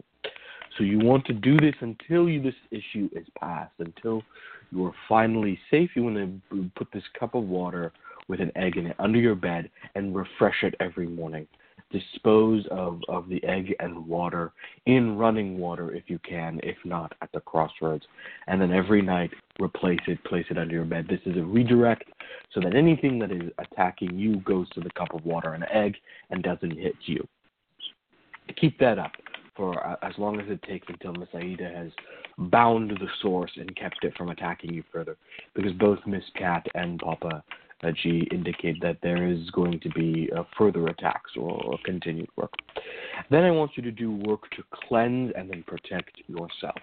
So 0.76 0.84
you 0.84 0.98
want 0.98 1.24
to 1.26 1.32
do 1.32 1.56
this 1.56 1.74
until 1.80 2.28
you, 2.28 2.42
this 2.42 2.54
issue 2.70 3.08
is 3.12 3.26
passed, 3.40 3.72
until 3.78 4.22
you 4.70 4.84
are 4.86 4.92
finally 5.08 5.58
safe. 5.70 5.90
You 5.94 6.04
want 6.04 6.16
to 6.50 6.70
put 6.76 6.88
this 6.92 7.02
cup 7.18 7.34
of 7.34 7.44
water 7.44 7.92
with 8.28 8.40
an 8.40 8.52
egg 8.56 8.76
in 8.76 8.86
it 8.86 8.96
under 8.98 9.18
your 9.18 9.34
bed 9.34 9.70
and 9.94 10.14
refresh 10.14 10.62
it 10.62 10.74
every 10.80 11.06
morning 11.06 11.46
dispose 11.90 12.64
of, 12.70 13.00
of 13.08 13.28
the 13.28 13.42
egg 13.44 13.74
and 13.80 14.06
water 14.06 14.52
in 14.86 15.16
running 15.16 15.58
water 15.58 15.94
if 15.94 16.04
you 16.08 16.18
can, 16.18 16.60
if 16.62 16.76
not 16.84 17.14
at 17.22 17.30
the 17.32 17.40
crossroads. 17.40 18.04
And 18.46 18.60
then 18.60 18.72
every 18.72 19.02
night 19.02 19.30
replace 19.60 20.00
it, 20.06 20.22
place 20.24 20.46
it 20.50 20.58
under 20.58 20.74
your 20.74 20.84
bed. 20.84 21.06
This 21.08 21.20
is 21.26 21.36
a 21.36 21.44
redirect 21.44 22.04
so 22.52 22.60
that 22.60 22.74
anything 22.74 23.18
that 23.20 23.30
is 23.30 23.50
attacking 23.58 24.18
you 24.18 24.36
goes 24.40 24.68
to 24.70 24.80
the 24.80 24.90
cup 24.90 25.14
of 25.14 25.24
water 25.24 25.54
and 25.54 25.64
egg 25.72 25.96
and 26.30 26.42
doesn't 26.42 26.76
hit 26.76 26.96
you. 27.04 27.26
Keep 28.60 28.78
that 28.78 28.98
up 28.98 29.12
for 29.56 29.86
uh, 29.86 29.96
as 30.02 30.12
long 30.18 30.38
as 30.40 30.48
it 30.48 30.62
takes 30.62 30.86
until 30.88 31.14
Miss 31.14 31.28
Aida 31.34 31.68
has 31.74 31.90
bound 32.38 32.90
the 32.90 33.08
source 33.22 33.50
and 33.56 33.74
kept 33.76 34.04
it 34.04 34.16
from 34.16 34.28
attacking 34.28 34.72
you 34.72 34.84
further. 34.92 35.16
Because 35.54 35.72
both 35.72 35.98
Miss 36.06 36.24
Cat 36.36 36.66
and 36.74 36.98
Papa 36.98 37.42
uh, 37.82 37.90
Gee 38.02 38.28
indicate 38.30 38.80
that 38.82 38.98
there 39.02 39.28
is 39.28 39.50
going 39.50 39.80
to 39.80 39.88
be 39.90 40.30
uh, 40.36 40.44
further 40.56 40.86
attacks 40.86 41.32
or, 41.36 41.62
or 41.64 41.78
continued 41.84 42.28
work. 42.36 42.52
Then 43.30 43.44
I 43.44 43.50
want 43.50 43.72
you 43.76 43.82
to 43.82 43.90
do 43.90 44.12
work 44.12 44.50
to 44.52 44.62
cleanse 44.72 45.32
and 45.36 45.50
then 45.50 45.62
protect 45.66 46.12
yourself. 46.26 46.76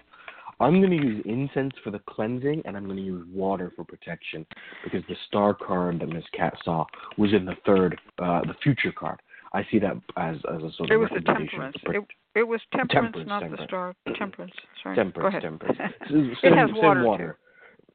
I'm 0.60 0.80
going 0.80 0.90
to 0.90 1.04
use 1.04 1.22
incense 1.26 1.72
for 1.82 1.90
the 1.90 1.98
cleansing, 2.08 2.62
and 2.64 2.76
I'm 2.76 2.84
going 2.84 2.96
to 2.96 3.02
use 3.02 3.26
water 3.32 3.72
for 3.74 3.84
protection 3.84 4.46
because 4.84 5.02
the 5.08 5.16
star 5.26 5.52
card 5.52 6.00
that 6.00 6.08
Miss 6.08 6.24
Cat 6.32 6.54
saw 6.64 6.86
was 7.18 7.32
in 7.32 7.44
the 7.44 7.56
third, 7.66 8.00
uh, 8.22 8.42
the 8.42 8.54
future 8.62 8.92
card. 8.92 9.20
I 9.52 9.66
see 9.70 9.78
that 9.80 9.96
as, 10.16 10.36
as 10.52 10.62
a 10.62 10.72
sort 10.76 10.80
of. 10.80 10.90
it 10.90 10.94
of 10.94 11.00
was 11.00 11.10
the 11.14 11.20
temperance. 11.20 11.76
It, 11.84 12.04
it, 12.34 12.42
was 12.42 12.60
temperance, 12.72 12.92
temperance 12.92 13.28
not 13.28 13.40
temperance. 13.40 13.62
the 13.62 13.66
star. 13.66 13.94
Temperance. 14.16 14.52
Sorry. 14.82 14.96
Temperance. 14.96 15.22
Go 15.22 15.28
ahead. 15.28 15.42
Temperance. 15.42 15.78
it 16.10 16.38
same, 16.42 16.52
has 16.54 16.70
same 16.70 16.76
water. 16.76 17.04
water. 17.04 17.38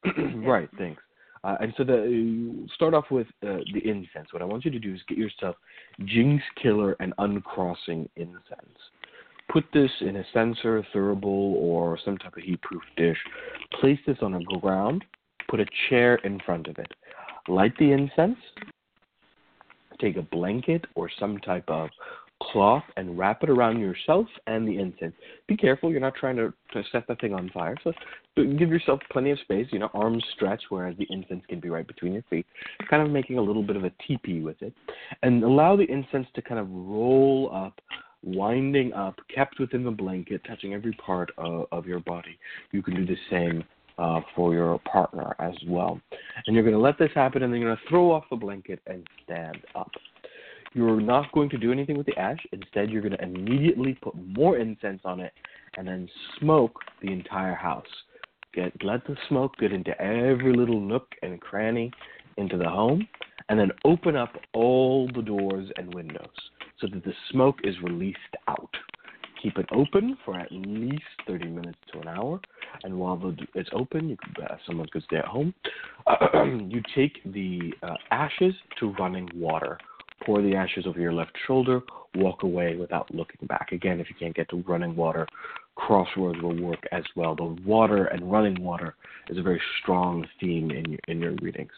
right. 0.48 0.70
Thanks. 0.78 1.02
Uh, 1.44 1.56
and 1.62 1.74
so 1.78 1.84
the 1.84 2.68
start 2.76 2.94
off 2.94 3.06
with 3.12 3.28
uh, 3.44 3.58
the 3.74 3.82
incense. 3.84 4.32
What 4.32 4.42
I 4.42 4.46
want 4.46 4.66
you 4.66 4.72
to 4.72 4.80
do 4.80 4.94
is 4.94 5.00
get 5.08 5.18
yourself 5.18 5.56
Jinx 6.06 6.44
Killer 6.62 6.96
and 7.00 7.14
Uncrossing 7.18 8.10
incense. 8.18 8.80
Put 9.52 9.66
this 9.74 9.90
in 10.02 10.18
a 10.18 10.24
censer, 10.34 10.86
thurible, 10.94 11.24
or 11.56 11.98
some 12.06 12.18
type 12.18 12.38
of 12.38 12.44
heat-proof 12.44 12.84
dish. 12.98 13.18
Place 13.80 13.98
this 14.06 14.18
on 14.22 14.34
the 14.34 14.60
ground. 14.62 15.04
Put 15.50 15.60
a 15.60 15.66
chair 15.90 16.16
in 16.18 16.40
front 16.46 16.68
of 16.68 16.78
it. 16.78 16.92
Light 17.48 17.74
the 17.80 17.92
incense. 17.92 18.38
take 20.00 20.18
a 20.18 20.22
blanket 20.22 20.86
or 20.96 21.10
some 21.20 21.38
type 21.40 21.68
of 21.68 21.90
cloth 22.42 22.84
and 22.98 23.18
wrap 23.18 23.44
it 23.44 23.50
around 23.50 23.80
yourself 23.80 24.28
and 24.48 24.68
the 24.68 24.78
incense. 24.78 25.14
Be 25.48 25.58
careful, 25.58 25.92
you're 25.92 26.00
not 26.00 26.16
trying 26.16 26.36
to, 26.38 26.54
to 26.74 26.84
set 26.92 27.08
the 27.08 27.16
thing 27.16 27.34
on 27.34 27.50
fire. 27.54 27.76
So 27.84 27.92
give 28.36 28.70
yourself 28.70 29.00
plenty 29.12 29.32
of 29.32 29.40
space, 29.40 29.68
you 29.72 29.80
know, 29.80 29.90
arms 29.94 30.24
stretched, 30.36 30.66
whereas 30.70 30.96
the 30.98 31.08
incense 31.10 31.44
can 31.50 31.60
be 31.60 31.70
right 31.70 31.86
between 31.86 32.14
your 32.14 32.24
feet, 32.30 32.46
kind 32.90 33.04
of 33.04 33.10
making 33.10 33.38
a 33.38 33.42
little 33.42 33.64
bit 33.64 33.76
of 33.76 33.84
a 33.84 33.92
teepee 34.08 34.42
with 34.42 34.62
it. 34.62 34.74
And 35.24 35.44
allow 35.44 35.76
the 35.76 35.90
incense 35.92 36.28
to 36.36 36.42
kind 36.42 36.60
of 36.60 36.68
roll 36.70 37.52
up 37.54 37.80
winding 38.24 38.94
up, 38.94 39.16
kept 39.34 39.60
within 39.60 39.84
the 39.84 39.92
blanket, 39.92 40.42
touching 40.48 40.74
every 40.74 40.94
part 40.94 41.32
of, 41.38 41.68
of 41.72 41.86
your 41.86 42.00
body. 42.00 42.38
You 42.72 42.82
can 42.82 42.96
do 42.96 43.06
the 43.06 43.18
same 43.30 43.64
uh, 43.98 44.22
for 44.36 44.54
your 44.54 44.80
partner 44.80 45.36
as 45.40 45.54
well. 45.68 46.00
And 46.46 46.56
you're 46.56 46.64
going 46.64 46.76
to 46.76 46.82
let 46.82 46.98
this 46.98 47.12
happen, 47.14 47.44
and 47.44 47.54
then 47.54 47.60
you're 47.60 47.70
going 47.70 47.78
to 47.84 47.90
throw 47.90 48.12
off 48.12 48.24
the 48.30 48.36
blanket 48.36 48.80
and 48.88 49.06
stand 49.24 49.58
up. 49.76 49.92
You're 50.74 51.02
not 51.02 51.32
going 51.32 51.50
to 51.50 51.58
do 51.58 51.72
anything 51.72 51.98
with 51.98 52.06
the 52.06 52.18
ash. 52.18 52.40
Instead, 52.52 52.90
you're 52.90 53.02
going 53.02 53.18
to 53.18 53.24
immediately 53.24 53.98
put 54.02 54.14
more 54.16 54.58
incense 54.58 55.02
on 55.04 55.20
it 55.20 55.34
and 55.78 55.88
then 55.88 56.08
smoke 56.40 56.80
the 57.02 57.12
entire 57.12 57.56
house. 57.56 57.88
Get 58.54 58.74
let 58.84 59.06
the 59.06 59.16
smoke 59.28 59.54
get 59.60 59.72
into 59.72 60.00
every 60.02 60.56
little 60.56 60.80
nook 60.80 61.08
and 61.22 61.40
cranny 61.40 61.92
into 62.38 62.58
the 62.58 62.70
home, 62.70 63.08
and 63.50 63.60
then 63.60 63.70
open 63.84 64.16
up 64.16 64.34
all 64.54 65.08
the 65.14 65.22
doors 65.22 65.70
and 65.78 65.94
windows 65.94 66.28
so 66.80 66.88
that 66.92 67.04
the 67.04 67.14
smoke 67.32 67.58
is 67.64 67.76
released 67.84 68.18
out. 68.48 68.70
Keep 69.42 69.58
it 69.58 69.68
open 69.72 70.18
for 70.26 70.38
at 70.38 70.52
least 70.52 71.04
30 71.28 71.48
minutes 71.48 71.78
to 71.94 72.00
an 72.00 72.08
hour, 72.08 72.40
and 72.84 72.98
while 72.98 73.18
the, 73.18 73.36
it's 73.56 73.70
open, 73.72 74.10
you 74.10 74.18
could, 74.18 74.44
uh, 74.44 74.56
someone 74.66 74.88
could 74.92 75.04
stay 75.04 75.18
at 75.18 75.26
home. 75.26 75.54
you 76.70 76.82
take 76.96 77.22
the 77.34 77.74
uh, 77.84 77.96
ashes 78.12 78.54
to 78.80 78.94
running 78.94 79.30
water 79.36 79.78
pour 80.26 80.42
the 80.42 80.56
ashes 80.56 80.86
over 80.88 81.00
your 81.00 81.14
left 81.14 81.32
shoulder, 81.48 81.82
walk 82.16 82.44
away 82.44 82.76
without 82.76 83.14
looking 83.14 83.48
back. 83.48 83.72
Again, 83.72 84.00
if 84.00 84.10
you 84.10 84.16
can't 84.20 84.36
get 84.36 84.50
to 84.50 84.64
running 84.68 84.96
water, 84.96 85.28
crossroads 85.76 86.42
will 86.42 86.62
work 86.62 86.80
as 86.92 87.04
well. 87.16 87.36
The 87.36 87.56
water 87.66 88.06
and 88.06 88.32
running 88.32 88.62
water 88.62 88.96
is 89.30 89.38
a 89.38 89.42
very 89.42 89.62
strong 89.82 90.28
theme 90.40 90.72
in 90.72 90.92
your, 90.92 91.00
in 91.08 91.20
your 91.20 91.36
readings. 91.42 91.72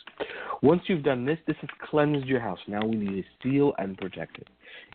Once 0.62 0.82
you've 0.88 1.04
done 1.04 1.26
this, 1.26 1.38
this 1.46 1.58
has 1.62 1.70
cleansed 1.90 2.26
your 2.26 2.40
house. 2.40 2.60
Now 2.68 2.86
we 2.86 2.96
need 2.96 3.24
to 3.24 3.24
seal 3.44 3.74
and 3.78 3.98
protect 3.98 4.38
it. 4.40 4.48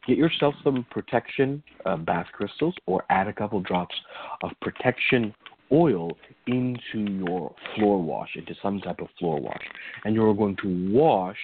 Get 0.07 0.17
yourself 0.17 0.55
some 0.65 0.87
protection 0.91 1.63
uh, 1.85 1.97
bath 1.97 2.27
crystals 2.33 2.75
or 2.87 3.05
add 3.11 3.29
a 3.29 3.33
couple 3.33 3.61
drops 3.61 3.95
of 4.43 4.51
protection 4.61 5.35
oil 5.73 6.17
into 6.47 7.11
your 7.13 7.55
floor 7.75 8.01
wash, 8.03 8.31
into 8.37 8.55
some 8.63 8.81
type 8.81 9.01
of 9.01 9.09
floor 9.19 9.41
wash. 9.41 9.63
And 10.05 10.15
you're 10.15 10.35
going 10.35 10.57
to 10.63 10.93
wash 10.93 11.39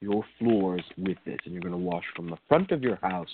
your 0.00 0.24
floors 0.38 0.82
with 0.98 1.18
this, 1.24 1.38
and 1.44 1.52
you're 1.52 1.62
going 1.62 1.72
to 1.72 1.78
wash 1.78 2.04
from 2.14 2.28
the 2.28 2.38
front 2.48 2.70
of 2.70 2.82
your 2.82 2.96
house 2.96 3.28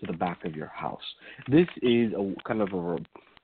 to 0.00 0.06
the 0.06 0.16
back 0.16 0.44
of 0.44 0.54
your 0.54 0.68
house. 0.68 1.02
This 1.48 1.68
is 1.82 2.12
a 2.12 2.34
kind 2.46 2.60
of 2.60 2.72
a 2.72 2.98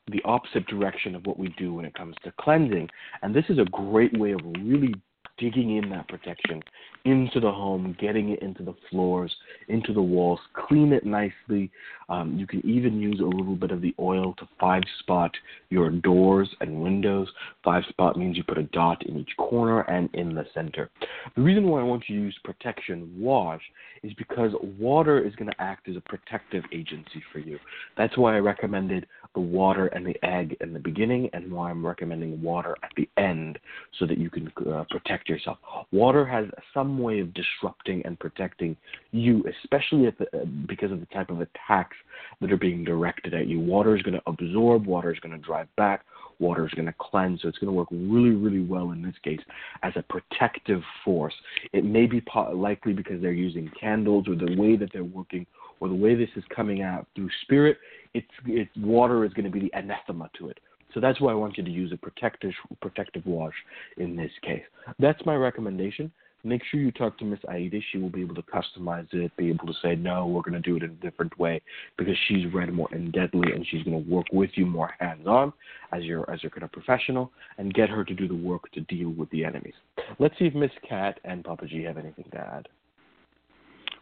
the 0.08 0.22
opposite 0.26 0.66
direction 0.66 1.14
of 1.14 1.24
what 1.24 1.38
we 1.38 1.48
do 1.56 1.72
when 1.72 1.86
it 1.86 1.94
comes 1.94 2.14
to 2.22 2.32
cleansing, 2.38 2.88
and 3.22 3.34
this 3.34 3.46
is 3.48 3.58
a 3.58 3.64
great 3.64 4.18
way 4.18 4.32
of 4.32 4.40
really 4.60 4.94
digging 5.38 5.76
in 5.76 5.90
that 5.90 6.08
protection 6.08 6.62
into 7.04 7.38
the 7.38 7.50
home, 7.50 7.96
getting 8.00 8.30
it 8.30 8.40
into 8.40 8.62
the 8.62 8.74
floors, 8.90 9.34
into 9.68 9.92
the 9.92 10.02
walls, 10.02 10.40
clean 10.54 10.92
it 10.92 11.04
nicely. 11.04 11.70
Um, 12.08 12.38
you 12.38 12.46
can 12.46 12.64
even 12.64 12.98
use 12.98 13.20
a 13.20 13.24
little 13.24 13.56
bit 13.56 13.70
of 13.70 13.82
the 13.82 13.94
oil 13.98 14.34
to 14.38 14.48
five 14.58 14.82
spot 15.00 15.30
your 15.70 15.90
doors 15.90 16.48
and 16.60 16.82
windows. 16.82 17.28
Five 17.62 17.82
spot 17.88 18.16
means 18.16 18.36
you 18.36 18.44
put 18.44 18.58
a 18.58 18.64
dot 18.64 19.04
in 19.06 19.18
each 19.18 19.36
corner 19.36 19.82
and 19.82 20.08
in 20.14 20.34
the 20.34 20.46
center. 20.54 20.90
The 21.36 21.42
reason 21.42 21.68
why 21.68 21.80
I 21.80 21.84
want 21.84 22.04
you 22.08 22.16
to 22.16 22.22
use 22.22 22.38
protection 22.44 23.12
wash 23.18 23.62
is 24.02 24.12
because 24.14 24.52
water 24.78 25.24
is 25.24 25.34
going 25.34 25.50
to 25.50 25.60
act 25.60 25.88
as 25.88 25.96
a 25.96 26.00
protective 26.00 26.64
agency 26.72 27.22
for 27.32 27.38
you. 27.38 27.58
That's 27.96 28.16
why 28.16 28.36
I 28.36 28.40
recommended 28.40 29.06
the 29.34 29.40
water 29.40 29.88
and 29.88 30.06
the 30.06 30.16
egg 30.24 30.56
in 30.60 30.72
the 30.72 30.78
beginning, 30.78 31.28
and 31.32 31.52
why 31.52 31.70
I'm 31.70 31.84
recommending 31.84 32.40
water 32.40 32.76
at 32.82 32.90
the 32.96 33.08
end 33.16 33.58
so 33.98 34.06
that 34.06 34.18
you 34.18 34.30
can 34.30 34.52
uh, 34.70 34.84
protect 34.90 35.28
yourself. 35.28 35.58
Water 35.92 36.24
has 36.24 36.46
some 36.72 36.98
way 36.98 37.20
of 37.20 37.34
disrupting 37.34 38.02
and 38.04 38.18
protecting 38.18 38.76
you, 39.10 39.44
especially 39.62 40.08
the, 40.18 40.26
uh, 40.38 40.44
because 40.66 40.92
of 40.92 41.00
the 41.00 41.06
type 41.06 41.30
of 41.30 41.40
attacks 41.40 41.96
that 42.40 42.52
are 42.52 42.56
being 42.56 42.84
directed 42.84 43.34
at 43.34 43.46
you. 43.46 43.60
Water 43.60 43.96
is 43.96 44.02
going 44.02 44.14
to 44.14 44.22
absorb, 44.26 44.86
water 44.86 45.12
is 45.12 45.18
going 45.20 45.32
to 45.32 45.44
drive 45.44 45.68
back, 45.76 46.04
water 46.38 46.66
is 46.66 46.72
going 46.72 46.86
to 46.86 46.94
cleanse. 46.98 47.42
So 47.42 47.48
it's 47.48 47.58
going 47.58 47.72
to 47.72 47.76
work 47.76 47.88
really, 47.90 48.34
really 48.34 48.64
well 48.64 48.90
in 48.92 49.02
this 49.02 49.14
case 49.22 49.40
as 49.82 49.92
a 49.96 50.02
protective 50.02 50.82
force. 51.04 51.34
It 51.72 51.84
may 51.84 52.06
be 52.06 52.20
po- 52.20 52.52
likely 52.54 52.92
because 52.92 53.20
they're 53.20 53.32
using 53.32 53.70
candles 53.78 54.28
or 54.28 54.36
the 54.36 54.56
way 54.56 54.76
that 54.76 54.90
they're 54.92 55.04
working 55.04 55.46
or 55.84 55.88
the 55.88 55.94
way 55.94 56.14
this 56.14 56.30
is 56.36 56.44
coming 56.54 56.82
out 56.82 57.06
through 57.14 57.28
spirit. 57.42 57.76
It's, 58.14 58.26
it's 58.46 58.70
water 58.76 59.24
is 59.24 59.32
going 59.32 59.44
to 59.44 59.50
be 59.50 59.60
the 59.60 59.70
anathema 59.74 60.30
to 60.38 60.48
it. 60.48 60.58
So 60.92 61.00
that's 61.00 61.20
why 61.20 61.32
I 61.32 61.34
want 61.34 61.58
you 61.58 61.64
to 61.64 61.70
use 61.70 61.92
a 61.92 61.96
protective 61.96 62.52
protective 62.80 63.26
wash 63.26 63.54
in 63.96 64.14
this 64.14 64.30
case. 64.42 64.62
That's 64.98 65.18
my 65.26 65.34
recommendation 65.34 66.12
make 66.44 66.62
sure 66.70 66.80
you 66.80 66.92
talk 66.92 67.18
to 67.18 67.24
Miss 67.24 67.40
Aida. 67.48 67.78
She 67.90 67.98
will 67.98 68.10
be 68.10 68.20
able 68.20 68.34
to 68.34 68.42
customize 68.42 69.12
it, 69.12 69.34
be 69.36 69.48
able 69.48 69.66
to 69.66 69.72
say, 69.82 69.94
no, 69.96 70.26
we're 70.26 70.42
going 70.42 70.54
to 70.54 70.60
do 70.60 70.76
it 70.76 70.82
in 70.82 70.90
a 70.90 70.94
different 70.94 71.36
way 71.38 71.60
because 71.96 72.14
she's 72.28 72.52
read 72.52 72.72
more 72.72 72.92
in 72.94 73.10
deadly 73.10 73.52
and 73.52 73.66
she's 73.70 73.82
going 73.82 74.04
to 74.04 74.10
work 74.10 74.26
with 74.32 74.50
you 74.54 74.66
more 74.66 74.94
hands 75.00 75.26
on 75.26 75.52
as 75.92 76.02
your 76.04 76.30
as 76.30 76.42
your 76.42 76.50
kind 76.50 76.62
of 76.62 76.72
professional 76.72 77.32
and 77.58 77.74
get 77.74 77.88
her 77.88 78.04
to 78.04 78.14
do 78.14 78.28
the 78.28 78.34
work 78.34 78.70
to 78.72 78.80
deal 78.82 79.10
with 79.10 79.30
the 79.30 79.44
enemies. 79.44 79.74
Let's 80.18 80.38
see 80.38 80.44
if 80.44 80.54
Miss 80.54 80.70
Cat 80.88 81.18
and 81.24 81.42
Papa 81.42 81.66
Gee 81.66 81.82
have 81.82 81.98
anything 81.98 82.26
to 82.32 82.38
add. 82.38 82.68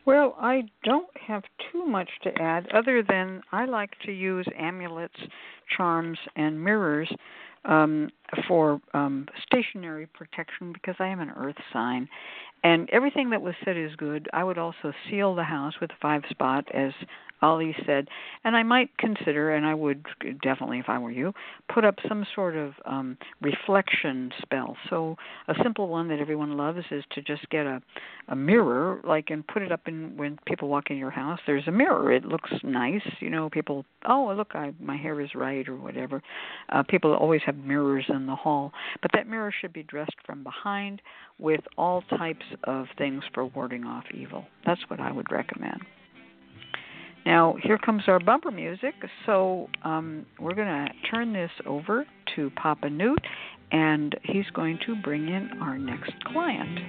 Well, 0.04 0.34
I 0.40 0.64
don't 0.82 1.16
have 1.26 1.44
too 1.70 1.86
much 1.86 2.08
to 2.24 2.42
add 2.42 2.68
other 2.72 3.02
than 3.02 3.42
I 3.52 3.66
like 3.66 3.90
to 4.04 4.12
use 4.12 4.46
amulets, 4.58 5.14
charms, 5.76 6.18
and 6.34 6.62
mirrors. 6.62 7.10
Um, 7.64 8.10
for 8.46 8.80
um, 8.94 9.26
stationary 9.46 10.06
protection 10.06 10.72
because 10.72 10.96
I 10.98 11.08
am 11.08 11.20
an 11.20 11.30
earth 11.36 11.56
sign. 11.72 12.08
And 12.64 12.88
everything 12.90 13.30
that 13.30 13.42
was 13.42 13.54
said 13.64 13.76
is 13.76 13.94
good. 13.96 14.28
I 14.32 14.44
would 14.44 14.58
also 14.58 14.92
seal 15.10 15.34
the 15.34 15.42
house 15.42 15.74
with 15.80 15.90
a 15.90 15.96
five 16.00 16.22
spot, 16.30 16.64
as 16.72 16.92
Ali 17.42 17.74
said, 17.84 18.06
and 18.44 18.56
I 18.56 18.62
might 18.62 18.96
consider, 18.98 19.52
and 19.52 19.66
I 19.66 19.74
would 19.74 20.06
definitely, 20.42 20.78
if 20.78 20.88
I 20.88 20.98
were 20.98 21.10
you, 21.10 21.32
put 21.72 21.84
up 21.84 21.96
some 22.08 22.24
sort 22.36 22.54
of 22.54 22.74
um, 22.86 23.18
reflection 23.40 24.30
spell. 24.40 24.76
So 24.88 25.16
a 25.48 25.54
simple 25.60 25.88
one 25.88 26.06
that 26.08 26.20
everyone 26.20 26.56
loves 26.56 26.84
is 26.92 27.02
to 27.10 27.20
just 27.20 27.48
get 27.50 27.66
a 27.66 27.82
a 28.28 28.36
mirror, 28.36 29.00
like, 29.02 29.30
and 29.30 29.46
put 29.46 29.62
it 29.62 29.72
up 29.72 29.80
in 29.86 30.16
when 30.16 30.38
people 30.46 30.68
walk 30.68 30.90
in 30.90 30.96
your 30.96 31.10
house. 31.10 31.40
There's 31.44 31.66
a 31.66 31.72
mirror. 31.72 32.12
It 32.12 32.24
looks 32.24 32.50
nice. 32.62 33.02
You 33.18 33.30
know, 33.30 33.50
people, 33.50 33.84
oh 34.06 34.32
look, 34.36 34.52
I 34.54 34.72
my 34.80 34.96
hair 34.96 35.20
is 35.20 35.34
right 35.34 35.68
or 35.68 35.76
whatever. 35.76 36.22
Uh, 36.68 36.84
people 36.84 37.12
always 37.14 37.40
have 37.44 37.56
mirrors 37.56 38.04
in 38.08 38.21
the 38.26 38.36
hall, 38.36 38.72
but 39.00 39.10
that 39.14 39.26
mirror 39.26 39.52
should 39.60 39.72
be 39.72 39.82
dressed 39.82 40.16
from 40.24 40.42
behind 40.42 41.02
with 41.38 41.60
all 41.76 42.02
types 42.02 42.44
of 42.64 42.86
things 42.98 43.22
for 43.34 43.46
warding 43.46 43.84
off 43.84 44.04
evil. 44.14 44.44
That's 44.66 44.80
what 44.88 45.00
I 45.00 45.12
would 45.12 45.30
recommend. 45.30 45.80
Now, 47.24 47.54
here 47.62 47.78
comes 47.78 48.02
our 48.08 48.18
bumper 48.18 48.50
music. 48.50 48.94
So, 49.26 49.68
um, 49.84 50.26
we're 50.40 50.54
going 50.54 50.66
to 50.66 50.88
turn 51.10 51.32
this 51.32 51.52
over 51.66 52.04
to 52.34 52.50
Papa 52.50 52.90
Newt, 52.90 53.24
and 53.70 54.16
he's 54.24 54.48
going 54.52 54.78
to 54.86 54.96
bring 54.96 55.28
in 55.28 55.50
our 55.60 55.78
next 55.78 56.12
client. 56.24 56.80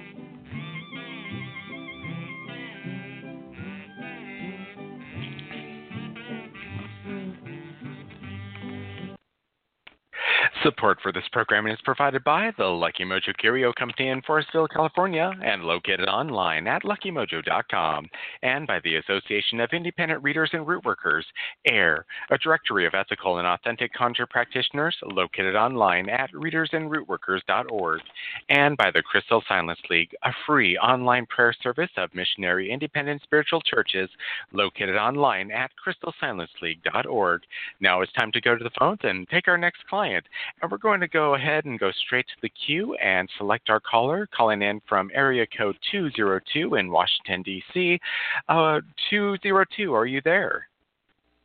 Support 10.64 11.00
for 11.02 11.12
this 11.12 11.28
programming 11.30 11.74
is 11.74 11.78
provided 11.84 12.24
by 12.24 12.50
the 12.56 12.64
Lucky 12.64 13.04
Mojo 13.04 13.36
Curio 13.36 13.70
Company 13.74 14.08
in 14.08 14.22
Forestville, 14.22 14.66
California, 14.72 15.30
and 15.44 15.62
located 15.62 16.08
online 16.08 16.66
at 16.66 16.84
luckymojo.com, 16.84 18.08
and 18.42 18.66
by 18.66 18.80
the 18.82 18.96
Association 18.96 19.60
of 19.60 19.68
Independent 19.74 20.22
Readers 20.22 20.48
and 20.54 20.66
Root 20.66 20.86
Workers, 20.86 21.26
AIRR, 21.68 22.06
a 22.30 22.38
directory 22.38 22.86
of 22.86 22.94
ethical 22.94 23.36
and 23.36 23.46
authentic 23.46 23.92
conjure 23.92 24.26
practitioners 24.26 24.96
located 25.02 25.54
online 25.54 26.08
at 26.08 26.32
readersandrootworkers.org, 26.32 28.00
and 28.48 28.76
by 28.78 28.90
the 28.90 29.02
Crystal 29.02 29.44
Silence 29.46 29.80
League, 29.90 30.16
a 30.22 30.32
free 30.46 30.78
online 30.78 31.26
prayer 31.26 31.54
service 31.62 31.90
of 31.98 32.14
missionary 32.14 32.72
independent 32.72 33.20
spiritual 33.22 33.60
churches 33.60 34.08
located 34.54 34.96
online 34.96 35.50
at 35.50 35.70
crystalsilenceleague.org. 35.86 37.42
Now 37.80 38.00
it's 38.00 38.12
time 38.14 38.32
to 38.32 38.40
go 38.40 38.56
to 38.56 38.64
the 38.64 38.70
phones 38.78 39.00
and 39.02 39.28
take 39.28 39.46
our 39.46 39.58
next 39.58 39.86
client. 39.90 40.24
And 40.62 40.70
we're 40.70 40.78
going 40.78 41.00
to 41.00 41.08
go 41.08 41.34
ahead 41.34 41.64
and 41.64 41.78
go 41.78 41.90
straight 42.06 42.26
to 42.28 42.34
the 42.40 42.48
queue 42.48 42.94
and 42.94 43.28
select 43.36 43.68
our 43.68 43.80
caller 43.80 44.28
calling 44.34 44.62
in 44.62 44.80
from 44.88 45.10
area 45.14 45.46
code 45.56 45.76
202 45.90 46.76
in 46.76 46.90
Washington, 46.90 47.42
D.C. 47.42 48.00
Uh, 48.48 48.80
202, 49.10 49.92
are 49.92 50.06
you 50.06 50.20
there? 50.24 50.66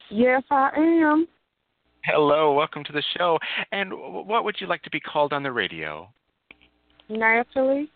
Yes, 0.10 0.44
I 0.50 0.70
am. 0.76 1.28
Hello, 2.06 2.54
welcome 2.54 2.84
to 2.86 2.94
the 2.94 3.04
show. 3.18 3.38
And 3.72 3.92
what 3.94 4.46
would 4.46 4.56
you 4.60 4.68
like 4.68 4.82
to 4.84 4.90
be 4.90 5.00
called 5.00 5.34
on 5.34 5.44
the 5.44 5.52
radio? 5.52 6.10
Natalie. 7.10 7.90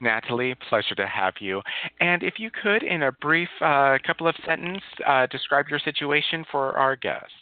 Natalie, 0.00 0.54
pleasure 0.68 0.94
to 0.96 1.06
have 1.06 1.34
you. 1.40 1.62
And 2.00 2.22
if 2.22 2.34
you 2.38 2.50
could, 2.62 2.82
in 2.82 3.04
a 3.04 3.12
brief 3.12 3.48
uh, 3.60 3.96
couple 4.06 4.28
of 4.28 4.34
sentences, 4.46 4.82
uh, 5.06 5.26
describe 5.26 5.66
your 5.70 5.78
situation 5.78 6.44
for 6.50 6.76
our 6.76 6.96
guests. 6.96 7.32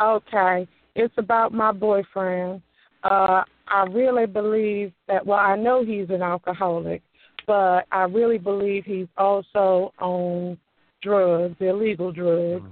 Okay. 0.00 0.66
It's 0.96 1.14
about 1.18 1.52
my 1.52 1.72
boyfriend. 1.72 2.62
Uh, 3.04 3.42
I 3.68 3.84
really 3.90 4.26
believe 4.26 4.92
that, 5.08 5.24
well, 5.24 5.38
I 5.38 5.54
know 5.54 5.84
he's 5.84 6.08
an 6.08 6.22
alcoholic, 6.22 7.02
but 7.46 7.84
I 7.92 8.04
really 8.04 8.38
believe 8.38 8.84
he's 8.84 9.06
also 9.18 9.92
on 9.98 10.58
drugs, 11.02 11.56
illegal 11.60 12.12
drugs. 12.12 12.64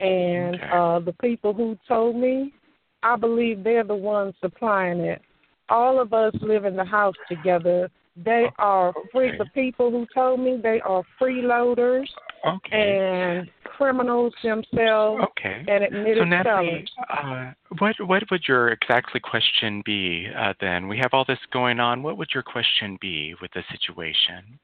And 0.00 0.54
Okay. 0.54 0.70
uh, 0.72 1.00
the 1.00 1.12
people 1.20 1.52
who 1.52 1.76
told 1.88 2.16
me, 2.16 2.52
I 3.02 3.16
believe 3.16 3.64
they're 3.64 3.84
the 3.84 3.94
ones 3.94 4.34
supplying 4.40 5.00
it. 5.00 5.20
All 5.68 6.00
of 6.00 6.12
us 6.12 6.34
live 6.40 6.64
in 6.64 6.76
the 6.76 6.84
house 6.84 7.16
together. 7.28 7.90
They 8.16 8.46
are 8.58 8.92
free. 9.10 9.28
Okay. 9.28 9.38
The 9.38 9.46
people 9.54 9.90
who 9.90 10.06
told 10.14 10.40
me 10.40 10.58
they 10.62 10.80
are 10.82 11.02
freeloaders 11.20 12.06
Okay. 12.46 12.98
and 12.98 13.50
criminals 13.64 14.34
themselves 14.42 15.22
Okay. 15.30 15.64
and 15.66 15.84
admitted 15.84 16.18
So 16.18 16.24
Natalie, 16.24 16.84
uh, 17.08 17.52
what 17.78 17.94
what 18.00 18.22
would 18.30 18.42
your 18.46 18.68
exactly 18.68 19.20
question 19.20 19.82
be 19.86 20.28
uh, 20.36 20.52
then? 20.60 20.88
We 20.88 20.98
have 20.98 21.14
all 21.14 21.24
this 21.24 21.38
going 21.52 21.80
on. 21.80 22.02
What 22.02 22.18
would 22.18 22.28
your 22.34 22.42
question 22.42 22.98
be 23.00 23.34
with 23.40 23.50
the 23.52 23.62
situation? 23.70 24.58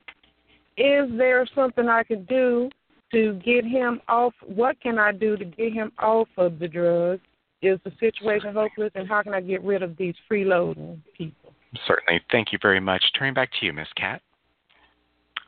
Is 0.77 1.11
there 1.17 1.47
something 1.55 1.89
I 1.89 2.03
could 2.03 2.27
do 2.29 2.71
to 3.13 3.35
get 3.45 3.65
him 3.65 4.01
off? 4.09 4.35
What 4.45 4.79
can 4.81 4.99
I 4.99 5.13
do 5.13 5.37
to 5.37 5.45
get 5.45 5.73
him 5.73 5.91
off 5.99 6.29
of 6.37 6.59
the 6.59 6.69
drugs? 6.69 7.23
Is 7.61 7.81
the 7.85 7.93
situation 7.99 8.55
hopeless, 8.55 8.93
and 8.95 9.09
how 9.09 9.23
can 9.23 9.35
I 9.35 9.41
get 9.41 9.65
rid 9.65 9.83
of 9.83 9.97
these 9.97 10.15
freeloading 10.31 11.01
people? 11.17 11.38
Certainly. 11.87 12.23
Thank 12.31 12.53
you 12.53 12.59
very 12.61 12.81
much. 12.81 13.05
Turning 13.19 13.35
back 13.35 13.51
to 13.61 13.67
you, 13.67 13.73
Miss 13.73 13.89
Cat. 13.97 14.23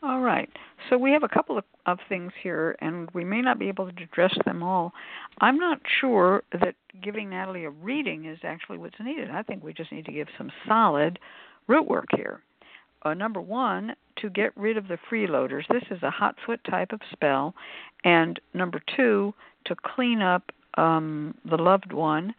All 0.02 0.20
right. 0.20 0.48
So 0.88 0.96
we 0.96 1.12
have 1.12 1.22
a 1.22 1.28
couple 1.28 1.58
of, 1.58 1.64
of 1.84 1.98
things 2.08 2.32
here, 2.42 2.74
and 2.80 3.10
we 3.12 3.22
may 3.22 3.42
not 3.42 3.58
be 3.58 3.68
able 3.68 3.90
to 3.90 4.02
address 4.02 4.34
them 4.46 4.62
all. 4.62 4.92
I'm 5.40 5.58
not 5.58 5.80
sure 6.00 6.42
that 6.52 6.74
giving 7.02 7.30
Natalie 7.30 7.64
a 7.64 7.70
reading 7.70 8.24
is 8.24 8.38
actually 8.42 8.78
what's 8.78 8.98
needed. 8.98 9.30
I 9.30 9.42
think 9.42 9.62
we 9.62 9.74
just 9.74 9.92
need 9.92 10.06
to 10.06 10.12
give 10.12 10.28
some 10.38 10.50
solid 10.66 11.18
root 11.68 11.86
work 11.86 12.06
here. 12.16 12.40
Uh, 13.02 13.14
number 13.14 13.40
one, 13.40 13.94
to 14.18 14.30
get 14.30 14.56
rid 14.56 14.76
of 14.76 14.88
the 14.88 14.98
freeloaders. 15.10 15.62
This 15.70 15.84
is 15.90 16.02
a 16.02 16.10
hot 16.10 16.36
foot 16.46 16.60
type 16.68 16.92
of 16.92 17.00
spell. 17.12 17.54
And 18.04 18.40
number 18.54 18.80
two, 18.96 19.34
to 19.66 19.76
clean 19.94 20.22
up 20.22 20.50
um, 20.74 21.34
the 21.48 21.56
loved 21.56 21.92
one 21.92 22.34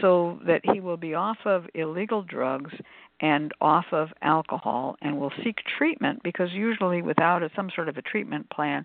so 0.00 0.38
that 0.46 0.62
he 0.72 0.80
will 0.80 0.96
be 0.96 1.14
off 1.14 1.38
of 1.44 1.66
illegal 1.74 2.22
drugs 2.22 2.72
and 3.20 3.52
off 3.60 3.86
of 3.92 4.08
alcohol 4.22 4.96
and 5.02 5.18
will 5.18 5.32
seek 5.42 5.56
treatment 5.78 6.20
because 6.22 6.50
usually 6.52 7.02
without 7.02 7.42
a, 7.42 7.50
some 7.54 7.70
sort 7.74 7.88
of 7.88 7.96
a 7.96 8.02
treatment 8.02 8.48
plan 8.50 8.84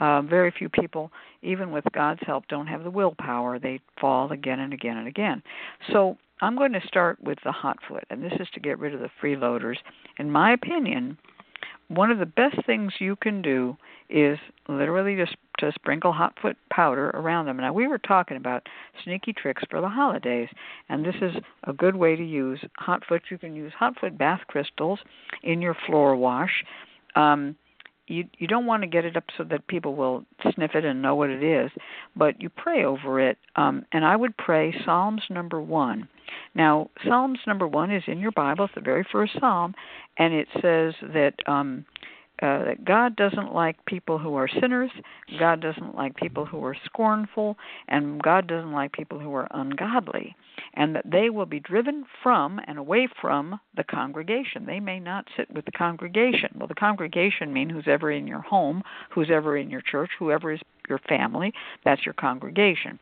uh, 0.00 0.22
very 0.22 0.50
few 0.50 0.68
people 0.68 1.10
even 1.42 1.70
with 1.70 1.84
god's 1.92 2.20
help 2.26 2.46
don't 2.48 2.66
have 2.66 2.84
the 2.84 2.90
willpower. 2.90 3.58
They 3.58 3.80
fall 4.00 4.32
again 4.32 4.60
and 4.60 4.72
again 4.72 4.96
and 4.96 5.08
again. 5.08 5.42
So 5.92 6.16
i'm 6.40 6.56
going 6.56 6.72
to 6.72 6.86
start 6.86 7.22
with 7.22 7.38
the 7.44 7.52
hot 7.52 7.78
foot 7.88 8.04
and 8.10 8.22
this 8.22 8.32
is 8.40 8.48
to 8.54 8.60
get 8.60 8.78
rid 8.78 8.94
of 8.94 9.00
the 9.00 9.10
freeloaders. 9.22 9.76
In 10.18 10.30
my 10.30 10.52
opinion 10.52 11.18
one 11.88 12.10
of 12.10 12.18
the 12.18 12.26
best 12.26 12.64
things 12.66 12.92
you 12.98 13.16
can 13.16 13.42
do 13.42 13.76
is 14.14 14.38
literally 14.68 15.16
just 15.16 15.36
to 15.58 15.72
sprinkle 15.74 16.12
hot 16.12 16.34
foot 16.40 16.56
powder 16.70 17.10
around 17.10 17.46
them. 17.46 17.56
Now 17.56 17.72
we 17.72 17.88
were 17.88 17.98
talking 17.98 18.36
about 18.36 18.66
sneaky 19.02 19.32
tricks 19.32 19.64
for 19.68 19.80
the 19.80 19.88
holidays, 19.88 20.48
and 20.88 21.04
this 21.04 21.16
is 21.20 21.32
a 21.64 21.72
good 21.72 21.96
way 21.96 22.14
to 22.14 22.24
use 22.24 22.60
hot 22.78 23.02
foot. 23.06 23.22
You 23.30 23.38
can 23.38 23.56
use 23.56 23.72
hot 23.76 23.98
foot 23.98 24.16
bath 24.16 24.40
crystals 24.46 25.00
in 25.42 25.60
your 25.60 25.76
floor 25.86 26.16
wash. 26.16 26.64
Um, 27.16 27.56
you 28.06 28.24
you 28.38 28.46
don't 28.46 28.66
want 28.66 28.82
to 28.82 28.86
get 28.86 29.04
it 29.04 29.16
up 29.16 29.24
so 29.36 29.44
that 29.44 29.66
people 29.66 29.96
will 29.96 30.24
sniff 30.54 30.74
it 30.74 30.84
and 30.84 31.02
know 31.02 31.16
what 31.16 31.30
it 31.30 31.42
is, 31.42 31.70
but 32.14 32.40
you 32.40 32.50
pray 32.50 32.84
over 32.84 33.20
it. 33.20 33.36
Um, 33.56 33.84
and 33.92 34.04
I 34.04 34.14
would 34.14 34.36
pray 34.36 34.74
Psalms 34.84 35.22
number 35.28 35.60
one. 35.60 36.08
Now 36.54 36.90
Psalms 37.04 37.40
number 37.48 37.66
one 37.66 37.90
is 37.90 38.04
in 38.06 38.20
your 38.20 38.32
Bible. 38.32 38.66
It's 38.66 38.74
the 38.74 38.80
very 38.80 39.04
first 39.10 39.32
Psalm, 39.40 39.74
and 40.18 40.32
it 40.32 40.46
says 40.62 40.94
that. 41.12 41.34
Um, 41.46 41.84
uh, 42.42 42.64
that 42.64 42.84
God 42.84 43.14
doesn't 43.14 43.54
like 43.54 43.84
people 43.86 44.18
who 44.18 44.34
are 44.34 44.48
sinners, 44.60 44.90
God 45.38 45.60
doesn't 45.60 45.94
like 45.94 46.16
people 46.16 46.44
who 46.44 46.64
are 46.64 46.76
scornful, 46.84 47.56
and 47.88 48.20
God 48.22 48.48
doesn't 48.48 48.72
like 48.72 48.92
people 48.92 49.20
who 49.20 49.32
are 49.34 49.46
ungodly, 49.52 50.34
and 50.74 50.96
that 50.96 51.08
they 51.10 51.30
will 51.30 51.46
be 51.46 51.60
driven 51.60 52.04
from 52.22 52.60
and 52.66 52.76
away 52.76 53.08
from 53.20 53.60
the 53.76 53.84
congregation. 53.84 54.66
They 54.66 54.80
may 54.80 54.98
not 54.98 55.28
sit 55.36 55.48
with 55.54 55.64
the 55.64 55.72
congregation. 55.72 56.50
Well, 56.56 56.66
the 56.66 56.74
congregation 56.74 57.52
means 57.52 57.70
who's 57.70 57.86
ever 57.86 58.10
in 58.10 58.26
your 58.26 58.42
home, 58.42 58.82
who's 59.10 59.30
ever 59.32 59.56
in 59.56 59.70
your 59.70 59.82
church, 59.82 60.10
whoever 60.18 60.52
is 60.52 60.60
your 60.88 61.00
family, 61.08 61.52
that's 61.84 62.04
your 62.04 62.14
congregation. 62.14 62.98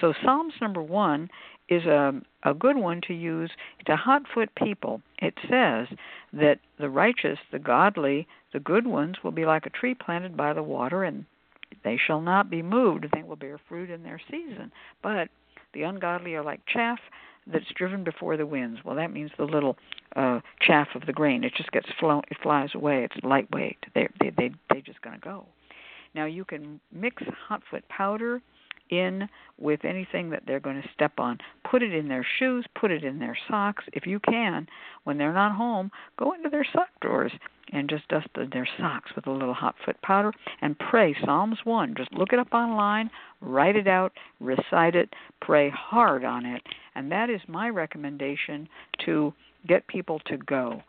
So 0.00 0.14
Psalms 0.22 0.54
number 0.60 0.82
one 0.82 1.28
is 1.68 1.84
a, 1.84 2.20
a 2.44 2.54
good 2.54 2.76
one 2.76 3.00
to 3.06 3.14
use 3.14 3.50
to 3.86 3.96
hot 3.96 4.22
foot 4.32 4.50
people. 4.54 5.02
It 5.20 5.34
says 5.42 5.86
that 6.32 6.58
the 6.78 6.88
righteous, 6.88 7.38
the 7.52 7.58
godly, 7.58 8.26
the 8.52 8.60
good 8.60 8.86
ones 8.86 9.16
will 9.22 9.32
be 9.32 9.44
like 9.44 9.66
a 9.66 9.70
tree 9.70 9.94
planted 9.94 10.36
by 10.36 10.52
the 10.52 10.62
water, 10.62 11.04
and 11.04 11.24
they 11.84 11.98
shall 11.98 12.20
not 12.20 12.50
be 12.50 12.62
moved, 12.62 13.06
they 13.12 13.22
will 13.22 13.36
bear 13.36 13.60
fruit 13.68 13.90
in 13.90 14.02
their 14.02 14.20
season. 14.30 14.72
But 15.02 15.28
the 15.74 15.82
ungodly 15.82 16.34
are 16.34 16.44
like 16.44 16.60
chaff 16.66 16.98
that's 17.46 17.64
driven 17.76 18.04
before 18.04 18.36
the 18.36 18.46
winds. 18.46 18.80
Well, 18.84 18.96
that 18.96 19.12
means 19.12 19.30
the 19.36 19.44
little 19.44 19.76
uh, 20.16 20.40
chaff 20.60 20.88
of 20.94 21.06
the 21.06 21.12
grain. 21.12 21.44
It 21.44 21.52
just 21.56 21.72
gets 21.72 21.88
flown, 21.98 22.22
it 22.30 22.38
flies 22.42 22.70
away. 22.74 23.04
It's 23.04 23.24
lightweight. 23.24 23.78
They 23.94 24.08
they 24.20 24.30
they 24.36 24.50
they 24.70 24.80
just 24.80 25.00
gonna 25.02 25.18
go. 25.18 25.46
Now 26.14 26.26
you 26.26 26.44
can 26.44 26.80
mix 26.92 27.22
hot 27.48 27.62
foot 27.70 27.86
powder 27.88 28.40
in 28.90 29.28
with 29.58 29.84
anything 29.84 30.30
that 30.30 30.42
they're 30.46 30.60
going 30.60 30.80
to 30.80 30.88
step 30.94 31.12
on. 31.18 31.38
Put 31.68 31.82
it 31.82 31.94
in 31.94 32.08
their 32.08 32.26
shoes, 32.38 32.64
put 32.78 32.90
it 32.90 33.04
in 33.04 33.18
their 33.18 33.36
socks. 33.48 33.84
If 33.92 34.06
you 34.06 34.20
can, 34.20 34.66
when 35.04 35.18
they're 35.18 35.32
not 35.32 35.56
home, 35.56 35.90
go 36.18 36.32
into 36.32 36.48
their 36.48 36.66
sock 36.72 36.88
drawers 37.00 37.32
and 37.72 37.88
just 37.88 38.08
dust 38.08 38.28
their 38.34 38.68
socks 38.78 39.10
with 39.14 39.26
a 39.26 39.30
little 39.30 39.54
hot 39.54 39.74
foot 39.84 40.00
powder 40.02 40.32
and 40.62 40.78
pray 40.78 41.14
Psalms 41.24 41.58
1. 41.64 41.94
Just 41.96 42.12
look 42.12 42.32
it 42.32 42.38
up 42.38 42.52
online, 42.52 43.10
write 43.40 43.76
it 43.76 43.86
out, 43.86 44.12
recite 44.40 44.94
it, 44.94 45.12
pray 45.40 45.70
hard 45.70 46.24
on 46.24 46.46
it. 46.46 46.62
And 46.94 47.12
that 47.12 47.30
is 47.30 47.40
my 47.46 47.68
recommendation 47.68 48.68
to 49.04 49.34
get 49.66 49.86
people 49.86 50.20
to 50.26 50.36
go. 50.38 50.82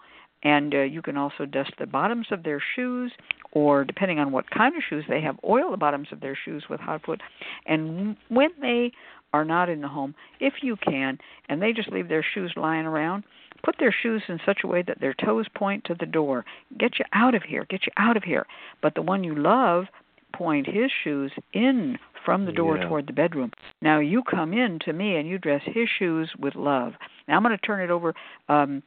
And 0.44 0.74
uh, 0.74 0.82
you 0.82 1.02
can 1.02 1.18
also 1.18 1.46
dust 1.46 1.72
the 1.80 1.86
bottoms 1.86 2.28
of 2.32 2.44
their 2.44 2.62
shoes, 2.76 3.12
or 3.52 3.84
depending 3.84 4.20
on 4.20 4.32
what 4.32 4.50
kind 4.50 4.76
of 4.76 4.84
shoes 4.90 5.04
they 5.10 5.22
have, 5.22 5.38
oil 5.48 5.72
the 5.72 5.78
bottoms 5.78 6.08
of 6.12 6.22
their 6.22 6.38
shoes 6.46 6.64
with 6.70 6.80
hot 6.80 7.06
foot. 7.06 7.22
And 7.66 8.16
when 8.30 8.50
they 8.62 8.92
are 9.34 9.46
not 9.46 9.70
in 9.70 9.82
the 9.82 9.88
home, 9.88 10.16
if 10.40 10.56
you 10.62 10.76
can, 10.78 11.18
and 11.50 11.62
they 11.62 11.74
just 11.74 11.92
leave 11.92 12.08
their 12.08 12.26
shoes 12.34 12.54
lying 12.56 12.86
around, 12.86 13.24
put 13.64 13.76
their 13.80 13.94
shoes 14.02 14.24
in 14.30 14.40
such 14.46 14.60
a 14.64 14.68
way 14.68 14.82
that 14.82 15.02
their 15.02 15.14
toes 15.14 15.46
point 15.54 15.84
to 15.86 15.96
the 16.00 16.06
door. 16.06 16.46
Get 16.78 17.00
you 17.00 17.06
out 17.14 17.36
of 17.36 17.44
here, 17.44 17.66
get 17.70 17.86
you 17.86 17.92
out 17.98 18.16
of 18.16 18.24
here. 18.24 18.46
But 18.82 18.96
the 18.96 19.02
one 19.02 19.24
you 19.24 19.36
love, 19.36 19.86
point 20.34 20.68
his 20.68 20.92
shoes 21.04 21.32
in 21.54 21.98
from 22.26 22.46
the 22.46 22.52
door 22.52 22.78
Yeah. 22.78 22.88
toward 22.88 23.08
the 23.08 23.14
bedroom. 23.14 23.52
Now 23.82 24.00
you 24.00 24.24
come 24.24 24.54
in 24.54 24.80
to 24.86 24.94
me 24.94 25.16
and 25.16 25.28
you 25.28 25.38
dress 25.38 25.62
his 25.66 25.90
shoes 25.90 26.30
with 26.38 26.56
love. 26.56 26.94
Now 27.28 27.36
I'm 27.36 27.44
going 27.44 27.58
to 27.58 27.66
turn 27.66 27.82
it 27.82 27.90
over 27.90 28.14
um, 28.48 28.84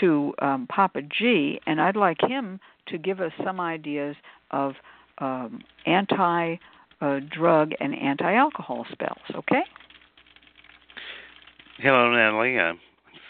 to 0.00 0.34
um, 0.40 0.66
Papa 0.68 1.02
Gee, 1.02 1.60
and 1.66 1.80
I'd 1.80 1.96
like 1.96 2.20
him 2.20 2.60
to 2.88 2.98
give 2.98 3.20
us 3.20 3.32
some 3.44 3.60
ideas 3.60 4.16
of 4.50 4.74
um, 5.18 5.60
anti 5.86 6.56
uh, 7.00 7.20
drug 7.30 7.72
and 7.80 7.94
anti 7.94 8.32
alcohol 8.34 8.86
spells, 8.92 9.18
okay? 9.34 9.62
Hello, 11.78 12.10
Natalie. 12.10 12.58
Uh, 12.58 12.72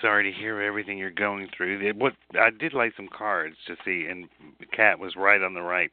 sorry 0.01 0.31
to 0.31 0.39
hear 0.39 0.63
everything 0.63 0.99
you're 0.99 1.11
going 1.11 1.49
through. 1.57 1.93
What 1.95 2.13
I 2.39 2.51
did 2.51 2.75
lay 2.75 2.93
some 2.97 3.09
cards 3.09 3.57
to 3.67 3.77
see, 3.85 4.07
and 4.09 4.29
Cat 4.73 4.99
was 4.99 5.15
right 5.17 5.43
on 5.43 5.55
the 5.55 5.63
right, 5.63 5.91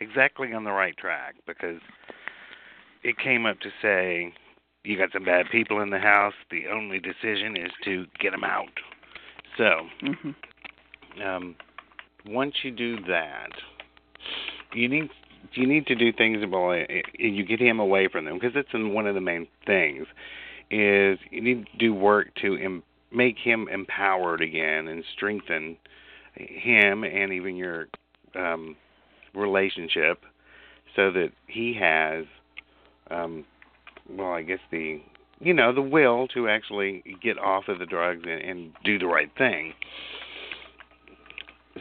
exactly 0.00 0.52
on 0.52 0.64
the 0.64 0.72
right 0.72 0.96
track 0.96 1.36
because 1.46 1.80
it 3.02 3.18
came 3.18 3.46
up 3.46 3.60
to 3.60 3.70
say 3.80 4.32
you 4.84 4.98
got 4.98 5.12
some 5.12 5.24
bad 5.24 5.46
people 5.50 5.80
in 5.80 5.90
the 5.90 5.98
house. 5.98 6.34
The 6.50 6.64
only 6.72 6.98
decision 6.98 7.56
is 7.56 7.70
to 7.84 8.06
get 8.18 8.32
them 8.32 8.44
out. 8.44 8.68
So 9.60 9.86
hmm 10.00 10.30
um, 11.22 11.54
once 12.24 12.54
you 12.62 12.70
do 12.70 12.96
that, 13.08 13.50
you 14.72 14.88
need 14.88 15.10
you 15.52 15.66
need 15.66 15.86
to 15.86 15.94
do 15.94 16.12
things 16.12 16.42
about 16.42 16.86
you 17.18 17.44
get 17.44 17.60
him 17.60 17.78
away 17.78 18.08
from 18.08 18.24
them 18.24 18.38
because 18.38 18.52
it's 18.54 18.68
in 18.72 18.94
one 18.94 19.06
of 19.06 19.14
the 19.14 19.20
main 19.20 19.46
things 19.66 20.06
is 20.70 21.18
you 21.30 21.42
need 21.42 21.66
to 21.72 21.78
do 21.78 21.92
work 21.92 22.28
to 22.40 22.56
em- 22.56 22.82
make 23.12 23.36
him 23.36 23.68
empowered 23.68 24.40
again 24.40 24.88
and 24.88 25.04
strengthen 25.14 25.76
him 26.36 27.04
and 27.04 27.32
even 27.32 27.56
your 27.56 27.88
um, 28.36 28.76
relationship 29.34 30.22
so 30.96 31.10
that 31.10 31.30
he 31.48 31.76
has 31.78 32.24
um, 33.10 33.44
well 34.08 34.32
I 34.32 34.42
guess 34.42 34.60
the 34.70 35.00
you 35.40 35.54
know 35.54 35.72
the 35.72 35.82
will 35.82 36.28
to 36.28 36.48
actually 36.48 37.02
get 37.22 37.38
off 37.38 37.68
of 37.68 37.78
the 37.78 37.86
drugs 37.86 38.22
and, 38.24 38.42
and 38.42 38.72
do 38.84 38.98
the 38.98 39.06
right 39.06 39.30
thing 39.38 39.74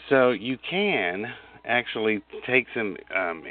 So 0.09 0.31
you 0.31 0.57
can 0.57 1.33
actually 1.65 2.21
take 2.45 2.67
some 2.73 2.97
um, 3.15 3.43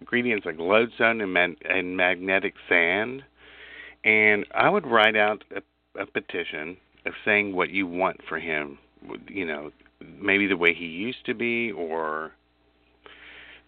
ingredients 0.00 0.46
like 0.46 0.56
lodestone 0.58 1.20
and, 1.20 1.32
man- 1.32 1.56
and 1.68 1.96
magnetic 1.96 2.54
sand, 2.68 3.22
and 4.04 4.46
I 4.54 4.68
would 4.68 4.86
write 4.86 5.16
out 5.16 5.44
a, 5.54 6.00
a 6.00 6.06
petition 6.06 6.76
of 7.06 7.12
saying 7.24 7.54
what 7.54 7.70
you 7.70 7.86
want 7.86 8.20
for 8.28 8.38
him. 8.38 8.78
You 9.28 9.46
know, 9.46 9.70
maybe 10.20 10.46
the 10.46 10.56
way 10.56 10.74
he 10.74 10.86
used 10.86 11.24
to 11.26 11.34
be, 11.34 11.72
or 11.72 12.32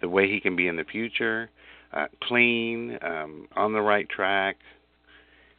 the 0.00 0.08
way 0.08 0.28
he 0.30 0.40
can 0.40 0.56
be 0.56 0.68
in 0.68 0.76
the 0.76 0.84
future, 0.84 1.50
uh, 1.92 2.06
clean, 2.22 2.98
um, 3.02 3.48
on 3.56 3.72
the 3.72 3.80
right 3.80 4.08
track, 4.08 4.56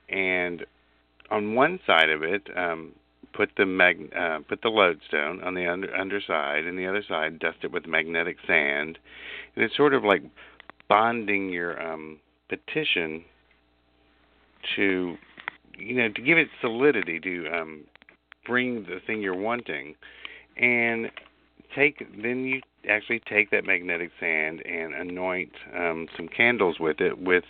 and 0.09 0.65
on 1.31 1.55
one 1.55 1.79
side 1.85 2.09
of 2.09 2.23
it, 2.23 2.47
um, 2.55 2.93
put 3.33 3.49
the 3.57 3.65
mag 3.65 4.11
uh, 4.17 4.39
put 4.47 4.61
the 4.61 4.69
lodestone 4.69 5.43
on 5.43 5.53
the 5.53 5.67
under 5.67 5.93
underside, 5.95 6.65
and 6.65 6.77
the 6.77 6.87
other 6.87 7.03
side 7.07 7.39
dust 7.39 7.57
it 7.63 7.71
with 7.71 7.85
magnetic 7.85 8.37
sand, 8.47 8.97
and 9.55 9.63
it's 9.63 9.75
sort 9.75 9.93
of 9.93 10.03
like 10.03 10.23
bonding 10.87 11.49
your 11.49 11.81
um, 11.81 12.19
petition 12.49 13.23
to 14.75 15.15
you 15.77 15.95
know 15.95 16.09
to 16.09 16.21
give 16.21 16.37
it 16.37 16.47
solidity 16.61 17.19
to 17.19 17.47
um, 17.49 17.83
bring 18.45 18.83
the 18.83 18.99
thing 19.05 19.21
you're 19.21 19.35
wanting, 19.35 19.95
and 20.57 21.11
take 21.75 22.05
then 22.21 22.45
you 22.45 22.61
actually 22.89 23.21
take 23.27 23.49
that 23.51 23.65
magnetic 23.65 24.11
sand 24.19 24.61
and 24.65 24.93
anoint 24.93 25.51
um, 25.77 26.07
some 26.15 26.27
candles 26.27 26.79
with 26.79 27.01
it 27.01 27.19
with 27.19 27.43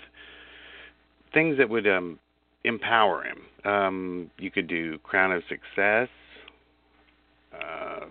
things 1.33 1.57
that 1.57 1.69
would 1.69 1.87
um, 1.87 2.17
empower 2.65 3.23
him. 3.23 3.71
Um, 3.71 4.31
you 4.37 4.51
could 4.51 4.67
do 4.67 4.97
Crown 4.99 5.31
of 5.31 5.43
Success. 5.49 6.09
Uh, 7.53 8.05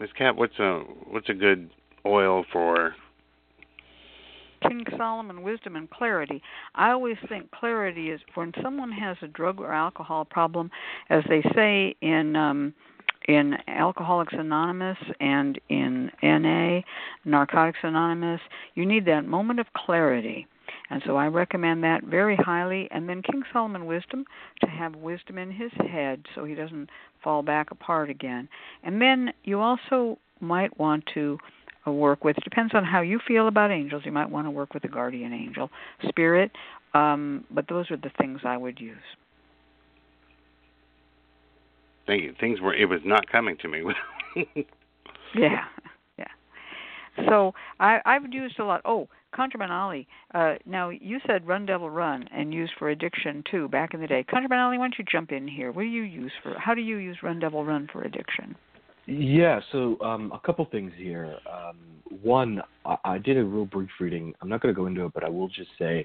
Ms. 0.00 0.10
Cat, 0.16 0.36
what's 0.36 0.58
a 0.58 0.80
what's 1.10 1.28
a 1.28 1.34
good 1.34 1.70
oil 2.06 2.44
for? 2.52 2.94
King 4.62 4.84
Solomon, 4.96 5.42
wisdom 5.42 5.76
and 5.76 5.88
clarity. 5.88 6.42
I 6.74 6.90
always 6.90 7.16
think 7.28 7.50
clarity 7.52 8.10
is 8.10 8.20
when 8.34 8.52
someone 8.62 8.90
has 8.90 9.16
a 9.22 9.28
drug 9.28 9.60
or 9.60 9.72
alcohol 9.72 10.24
problem, 10.24 10.70
as 11.10 11.22
they 11.28 11.42
say 11.54 11.94
in 12.00 12.34
um, 12.34 12.74
in 13.28 13.58
Alcoholics 13.68 14.32
Anonymous 14.36 14.96
and 15.20 15.60
in 15.68 16.10
NA, 16.22 16.80
Narcotics 17.24 17.78
Anonymous, 17.82 18.40
you 18.74 18.86
need 18.86 19.04
that 19.04 19.26
moment 19.26 19.60
of 19.60 19.66
clarity 19.76 20.46
and 20.90 21.02
so 21.06 21.16
I 21.16 21.26
recommend 21.26 21.84
that 21.84 22.04
very 22.04 22.36
highly. 22.36 22.88
And 22.90 23.08
then 23.08 23.22
King 23.22 23.42
Solomon 23.52 23.86
Wisdom 23.86 24.24
to 24.62 24.70
have 24.70 24.94
wisdom 24.96 25.38
in 25.38 25.50
his 25.50 25.70
head 25.90 26.24
so 26.34 26.44
he 26.44 26.54
doesn't 26.54 26.88
fall 27.22 27.42
back 27.42 27.70
apart 27.70 28.10
again. 28.10 28.48
And 28.82 29.00
then 29.00 29.32
you 29.44 29.60
also 29.60 30.18
might 30.40 30.78
want 30.78 31.04
to 31.14 31.38
uh, 31.86 31.92
work 31.92 32.24
with, 32.24 32.36
depends 32.42 32.74
on 32.74 32.84
how 32.84 33.00
you 33.00 33.18
feel 33.26 33.48
about 33.48 33.70
angels, 33.70 34.02
you 34.04 34.12
might 34.12 34.30
want 34.30 34.46
to 34.46 34.50
work 34.50 34.72
with 34.74 34.84
a 34.84 34.88
guardian 34.88 35.32
angel, 35.32 35.70
spirit, 36.08 36.50
um, 36.94 37.44
but 37.50 37.66
those 37.68 37.90
are 37.90 37.96
the 37.96 38.10
things 38.18 38.40
I 38.44 38.56
would 38.56 38.80
use. 38.80 38.96
Thank 42.06 42.22
you. 42.22 42.34
Things 42.40 42.60
were, 42.60 42.74
it 42.74 42.86
was 42.86 43.00
not 43.04 43.30
coming 43.30 43.56
to 43.60 43.68
me. 43.68 43.82
yeah, 45.34 45.64
yeah. 46.18 46.24
So 47.28 47.52
I, 47.78 48.00
I've 48.06 48.32
used 48.32 48.58
a 48.58 48.64
lot. 48.64 48.80
Oh, 48.86 49.08
ConjureMan 49.34 49.70
Ali, 49.70 50.06
uh, 50.34 50.54
now 50.66 50.88
you 50.90 51.18
said 51.26 51.46
Run 51.46 51.66
Devil 51.66 51.90
Run 51.90 52.28
and 52.32 52.52
used 52.52 52.72
for 52.78 52.90
addiction 52.90 53.44
too 53.50 53.68
back 53.68 53.94
in 53.94 54.00
the 54.00 54.06
day. 54.06 54.24
ConjureMan 54.32 54.66
Ali, 54.66 54.78
why 54.78 54.84
don't 54.84 54.94
you 54.98 55.04
jump 55.10 55.32
in 55.32 55.46
here? 55.46 55.70
What 55.72 55.82
do 55.82 55.88
you 55.88 56.02
use 56.02 56.32
for? 56.42 56.58
How 56.58 56.74
do 56.74 56.80
you 56.80 56.96
use 56.96 57.18
Run 57.22 57.38
Devil 57.38 57.64
Run 57.64 57.88
for 57.92 58.02
addiction? 58.02 58.56
Yeah, 59.06 59.60
so 59.72 59.98
um, 60.02 60.32
a 60.32 60.38
couple 60.38 60.66
things 60.66 60.92
here. 60.96 61.36
Um, 61.50 61.76
one, 62.22 62.60
I, 62.84 62.96
I 63.04 63.18
did 63.18 63.38
a 63.38 63.44
real 63.44 63.64
brief 63.64 63.88
reading. 64.00 64.34
I'm 64.42 64.48
not 64.50 64.60
going 64.60 64.74
to 64.74 64.78
go 64.78 64.86
into 64.86 65.06
it, 65.06 65.12
but 65.14 65.24
I 65.24 65.30
will 65.30 65.48
just 65.48 65.70
say 65.78 66.04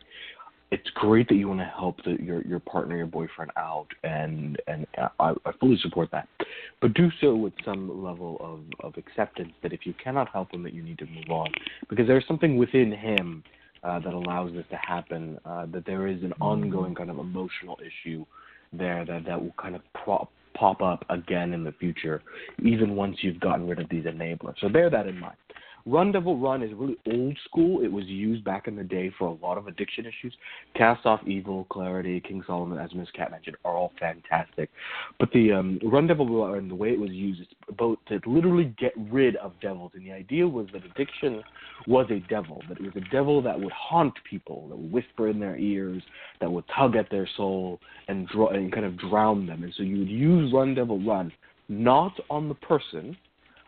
it's 0.73 0.89
great 0.95 1.27
that 1.27 1.35
you 1.35 1.47
want 1.47 1.59
to 1.59 1.71
help 1.77 2.03
the, 2.03 2.17
your 2.19 2.41
your 2.41 2.59
partner, 2.59 2.97
your 2.97 3.05
boyfriend 3.05 3.51
out, 3.57 3.87
and 4.03 4.59
and 4.67 4.87
I, 4.97 5.33
I 5.45 5.51
fully 5.59 5.77
support 5.83 6.09
that. 6.11 6.27
But 6.81 6.95
do 6.95 7.09
so 7.21 7.35
with 7.35 7.53
some 7.63 8.03
level 8.03 8.37
of 8.39 8.61
of 8.83 8.97
acceptance 8.97 9.53
that 9.61 9.71
if 9.71 9.81
you 9.85 9.93
cannot 10.03 10.29
help 10.29 10.51
him, 10.51 10.63
that 10.63 10.73
you 10.73 10.81
need 10.81 10.97
to 10.97 11.05
move 11.05 11.29
on 11.29 11.51
because 11.89 12.07
there's 12.07 12.25
something 12.27 12.57
within 12.57 12.91
him 12.91 13.43
uh, 13.83 13.99
that 13.99 14.13
allows 14.13 14.51
this 14.53 14.65
to 14.71 14.77
happen. 14.77 15.37
Uh, 15.45 15.67
that 15.67 15.85
there 15.85 16.07
is 16.07 16.23
an 16.23 16.33
ongoing 16.41 16.95
kind 16.95 17.11
of 17.11 17.19
emotional 17.19 17.77
issue 17.79 18.25
there 18.71 19.05
that 19.05 19.25
that 19.25 19.39
will 19.39 19.53
kind 19.61 19.75
of 19.75 19.81
prop 19.93 20.31
pop 20.55 20.81
up 20.81 21.05
again 21.09 21.53
in 21.53 21.63
the 21.63 21.71
future, 21.73 22.23
even 22.63 22.95
once 22.95 23.17
you've 23.21 23.39
gotten 23.39 23.67
rid 23.67 23.79
of 23.79 23.89
these 23.89 24.05
enablers. 24.05 24.55
So 24.59 24.69
bear 24.69 24.89
that 24.89 25.05
in 25.05 25.19
mind. 25.19 25.35
Run 25.85 26.13
Devil 26.13 26.37
Run 26.37 26.63
is 26.63 26.71
really 26.73 26.97
old 27.11 27.37
school. 27.45 27.83
It 27.83 27.91
was 27.91 28.05
used 28.05 28.45
back 28.45 28.67
in 28.67 28.75
the 28.75 28.83
day 28.83 29.11
for 29.17 29.27
a 29.27 29.45
lot 29.45 29.57
of 29.57 29.67
addiction 29.67 30.05
issues. 30.05 30.33
Cast 30.75 31.05
Off 31.05 31.19
Evil, 31.27 31.65
Clarity, 31.69 32.21
King 32.21 32.41
Solomon, 32.47 32.79
as 32.79 32.93
Ms. 32.93 33.09
Cat 33.13 33.31
mentioned, 33.31 33.57
are 33.65 33.75
all 33.75 33.91
fantastic. 33.99 34.69
But 35.19 35.29
the 35.33 35.51
um, 35.51 35.79
Run 35.83 36.07
Devil 36.07 36.47
Run, 36.47 36.69
the 36.69 36.75
way 36.75 36.89
it 36.91 36.99
was 36.99 37.11
used, 37.11 37.41
is 37.41 37.47
about 37.67 37.99
to 38.07 38.21
literally 38.25 38.73
get 38.79 38.93
rid 39.11 39.35
of 39.37 39.59
devils. 39.61 39.91
And 39.93 40.05
the 40.05 40.13
idea 40.13 40.47
was 40.47 40.67
that 40.71 40.85
addiction 40.85 41.43
was 41.85 42.09
a 42.09 42.19
devil, 42.29 42.61
that 42.69 42.77
it 42.77 42.83
was 42.83 42.95
a 42.95 43.11
devil 43.11 43.41
that 43.41 43.59
would 43.59 43.73
haunt 43.73 44.13
people, 44.29 44.69
that 44.69 44.77
would 44.77 44.91
whisper 44.91 45.27
in 45.27 45.39
their 45.39 45.57
ears, 45.57 46.01
that 46.39 46.49
would 46.49 46.63
tug 46.73 46.95
at 46.95 47.09
their 47.11 47.27
soul 47.35 47.81
and, 48.07 48.27
draw, 48.29 48.49
and 48.49 48.71
kind 48.71 48.85
of 48.85 48.97
drown 48.97 49.45
them. 49.45 49.63
And 49.63 49.73
so 49.75 49.83
you 49.83 49.99
would 49.99 50.09
use 50.09 50.53
Run 50.53 50.75
Devil 50.75 51.01
Run 51.05 51.31
not 51.67 52.13
on 52.29 52.47
the 52.47 52.55
person, 52.55 53.17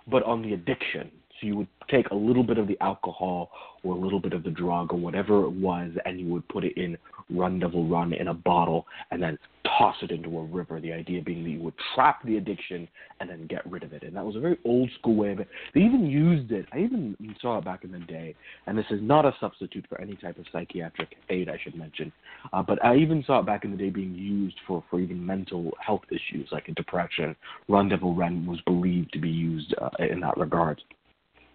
but 0.07 0.23
on 0.23 0.41
the 0.41 0.53
addiction 0.53 1.11
you 1.45 1.55
would 1.55 1.67
take 1.89 2.09
a 2.09 2.15
little 2.15 2.43
bit 2.43 2.57
of 2.57 2.67
the 2.67 2.77
alcohol 2.81 3.51
or 3.83 3.95
a 3.95 3.99
little 3.99 4.19
bit 4.19 4.33
of 4.33 4.43
the 4.43 4.49
drug 4.49 4.91
or 4.91 4.97
whatever 4.97 5.45
it 5.45 5.51
was, 5.51 5.91
and 6.05 6.19
you 6.19 6.27
would 6.27 6.47
put 6.49 6.63
it 6.63 6.75
in 6.75 6.97
Run 7.29 7.59
Devil 7.59 7.87
Run 7.87 8.13
in 8.13 8.27
a 8.27 8.33
bottle 8.33 8.85
and 9.11 9.21
then 9.21 9.37
toss 9.77 9.95
it 10.01 10.11
into 10.11 10.37
a 10.37 10.43
river. 10.43 10.79
The 10.79 10.93
idea 10.93 11.21
being 11.21 11.43
that 11.43 11.49
you 11.49 11.59
would 11.61 11.73
trap 11.93 12.23
the 12.23 12.37
addiction 12.37 12.87
and 13.19 13.29
then 13.29 13.47
get 13.47 13.65
rid 13.69 13.83
of 13.83 13.93
it. 13.93 14.03
And 14.03 14.15
that 14.15 14.25
was 14.25 14.35
a 14.35 14.39
very 14.39 14.57
old 14.63 14.89
school 14.99 15.15
way 15.15 15.31
of 15.31 15.39
it. 15.39 15.47
They 15.73 15.81
even 15.81 16.05
used 16.05 16.51
it. 16.51 16.65
I 16.71 16.79
even 16.79 17.15
saw 17.41 17.57
it 17.57 17.65
back 17.65 17.83
in 17.83 17.91
the 17.91 17.99
day. 17.99 18.35
And 18.67 18.77
this 18.77 18.85
is 18.89 18.99
not 19.01 19.25
a 19.25 19.35
substitute 19.39 19.85
for 19.89 19.99
any 19.99 20.15
type 20.15 20.37
of 20.37 20.45
psychiatric 20.51 21.15
aid, 21.29 21.49
I 21.49 21.59
should 21.63 21.75
mention. 21.75 22.11
Uh, 22.53 22.61
but 22.61 22.83
I 22.83 22.95
even 22.95 23.23
saw 23.25 23.39
it 23.39 23.45
back 23.45 23.65
in 23.65 23.71
the 23.71 23.77
day 23.77 23.89
being 23.89 24.15
used 24.15 24.57
for, 24.67 24.83
for 24.89 24.99
even 24.99 25.25
mental 25.25 25.71
health 25.79 26.03
issues 26.09 26.49
like 26.51 26.73
depression. 26.75 27.35
Run 27.67 27.89
Devil 27.89 28.13
Run 28.15 28.45
was 28.45 28.59
believed 28.61 29.13
to 29.13 29.19
be 29.19 29.29
used 29.29 29.73
uh, 29.81 29.89
in 29.99 30.19
that 30.21 30.37
regard. 30.37 30.81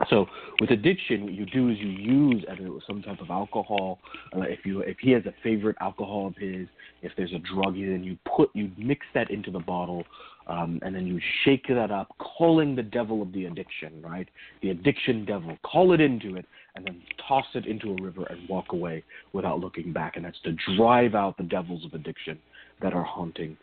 So 0.08 0.26
with 0.60 0.70
addiction, 0.70 1.24
what 1.24 1.32
you 1.34 1.44
do 1.44 1.68
is 1.68 1.78
you 1.78 1.88
use 1.88 2.44
some 2.86 3.02
type 3.02 3.20
of 3.20 3.30
alcohol. 3.30 3.98
Uh, 4.34 4.42
if 4.42 4.64
you 4.64 4.80
if 4.80 4.98
he 4.98 5.10
has 5.10 5.24
a 5.26 5.34
favorite 5.42 5.76
alcohol 5.80 6.28
of 6.28 6.36
his, 6.36 6.66
if 7.02 7.12
there's 7.16 7.32
a 7.32 7.38
drug, 7.38 7.74
then 7.74 8.02
you 8.02 8.16
put 8.36 8.50
you 8.54 8.70
mix 8.78 9.06
that 9.14 9.30
into 9.30 9.50
the 9.50 9.58
bottle, 9.58 10.04
um, 10.46 10.78
and 10.82 10.94
then 10.94 11.06
you 11.06 11.20
shake 11.44 11.66
that 11.68 11.90
up, 11.90 12.08
calling 12.18 12.74
the 12.74 12.82
devil 12.82 13.20
of 13.20 13.32
the 13.32 13.44
addiction, 13.44 14.00
right? 14.02 14.28
The 14.62 14.70
addiction 14.70 15.24
devil. 15.24 15.56
Call 15.62 15.92
it 15.92 16.00
into 16.00 16.36
it, 16.36 16.46
and 16.74 16.86
then 16.86 17.02
toss 17.28 17.46
it 17.54 17.66
into 17.66 17.92
a 17.92 18.02
river 18.02 18.24
and 18.30 18.48
walk 18.48 18.72
away 18.72 19.04
without 19.32 19.60
looking 19.60 19.92
back. 19.92 20.16
And 20.16 20.24
that's 20.24 20.40
to 20.44 20.56
drive 20.76 21.14
out 21.14 21.36
the 21.36 21.44
devils 21.44 21.84
of 21.84 21.92
addiction 21.92 22.38
that 22.80 22.94
are 22.94 23.04
haunting 23.04 23.56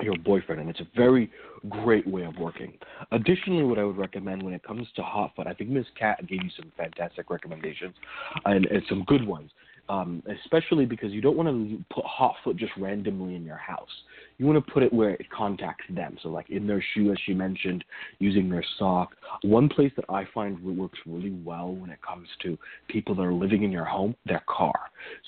your 0.00 0.16
boyfriend, 0.18 0.60
and 0.60 0.70
it's 0.70 0.80
a 0.80 0.88
very 0.94 1.30
great 1.68 2.06
way 2.06 2.24
of 2.24 2.36
working. 2.38 2.74
Additionally, 3.12 3.64
what 3.64 3.78
I 3.78 3.84
would 3.84 3.96
recommend 3.96 4.42
when 4.42 4.54
it 4.54 4.62
comes 4.62 4.86
to 4.96 5.02
hot 5.02 5.32
foot, 5.34 5.46
I 5.46 5.54
think 5.54 5.70
Ms. 5.70 5.86
Cat 5.98 6.26
gave 6.26 6.42
you 6.42 6.50
some 6.56 6.72
fantastic 6.76 7.30
recommendations 7.30 7.94
and, 8.44 8.66
and 8.66 8.82
some 8.88 9.04
good 9.04 9.26
ones. 9.26 9.50
Um, 9.88 10.20
especially 10.42 10.84
because 10.84 11.12
you 11.12 11.20
don't 11.20 11.36
want 11.36 11.48
to 11.48 11.84
put 11.94 12.04
hot 12.04 12.34
foot 12.42 12.56
just 12.56 12.72
randomly 12.76 13.36
in 13.36 13.44
your 13.44 13.56
house. 13.56 13.88
You 14.38 14.46
want 14.46 14.64
to 14.64 14.72
put 14.72 14.82
it 14.82 14.92
where 14.92 15.10
it 15.10 15.30
contacts 15.30 15.84
them. 15.90 16.16
So, 16.22 16.28
like 16.28 16.50
in 16.50 16.66
their 16.66 16.84
shoe, 16.94 17.10
as 17.10 17.18
she 17.24 17.32
mentioned, 17.32 17.84
using 18.18 18.48
their 18.50 18.64
sock. 18.78 19.16
One 19.42 19.68
place 19.68 19.92
that 19.96 20.04
I 20.08 20.24
find 20.34 20.62
works 20.62 20.98
really 21.06 21.36
well 21.44 21.74
when 21.74 21.90
it 21.90 22.00
comes 22.02 22.28
to 22.42 22.58
people 22.88 23.14
that 23.14 23.22
are 23.22 23.32
living 23.32 23.62
in 23.62 23.72
your 23.72 23.84
home, 23.84 24.14
their 24.26 24.42
car. 24.46 24.78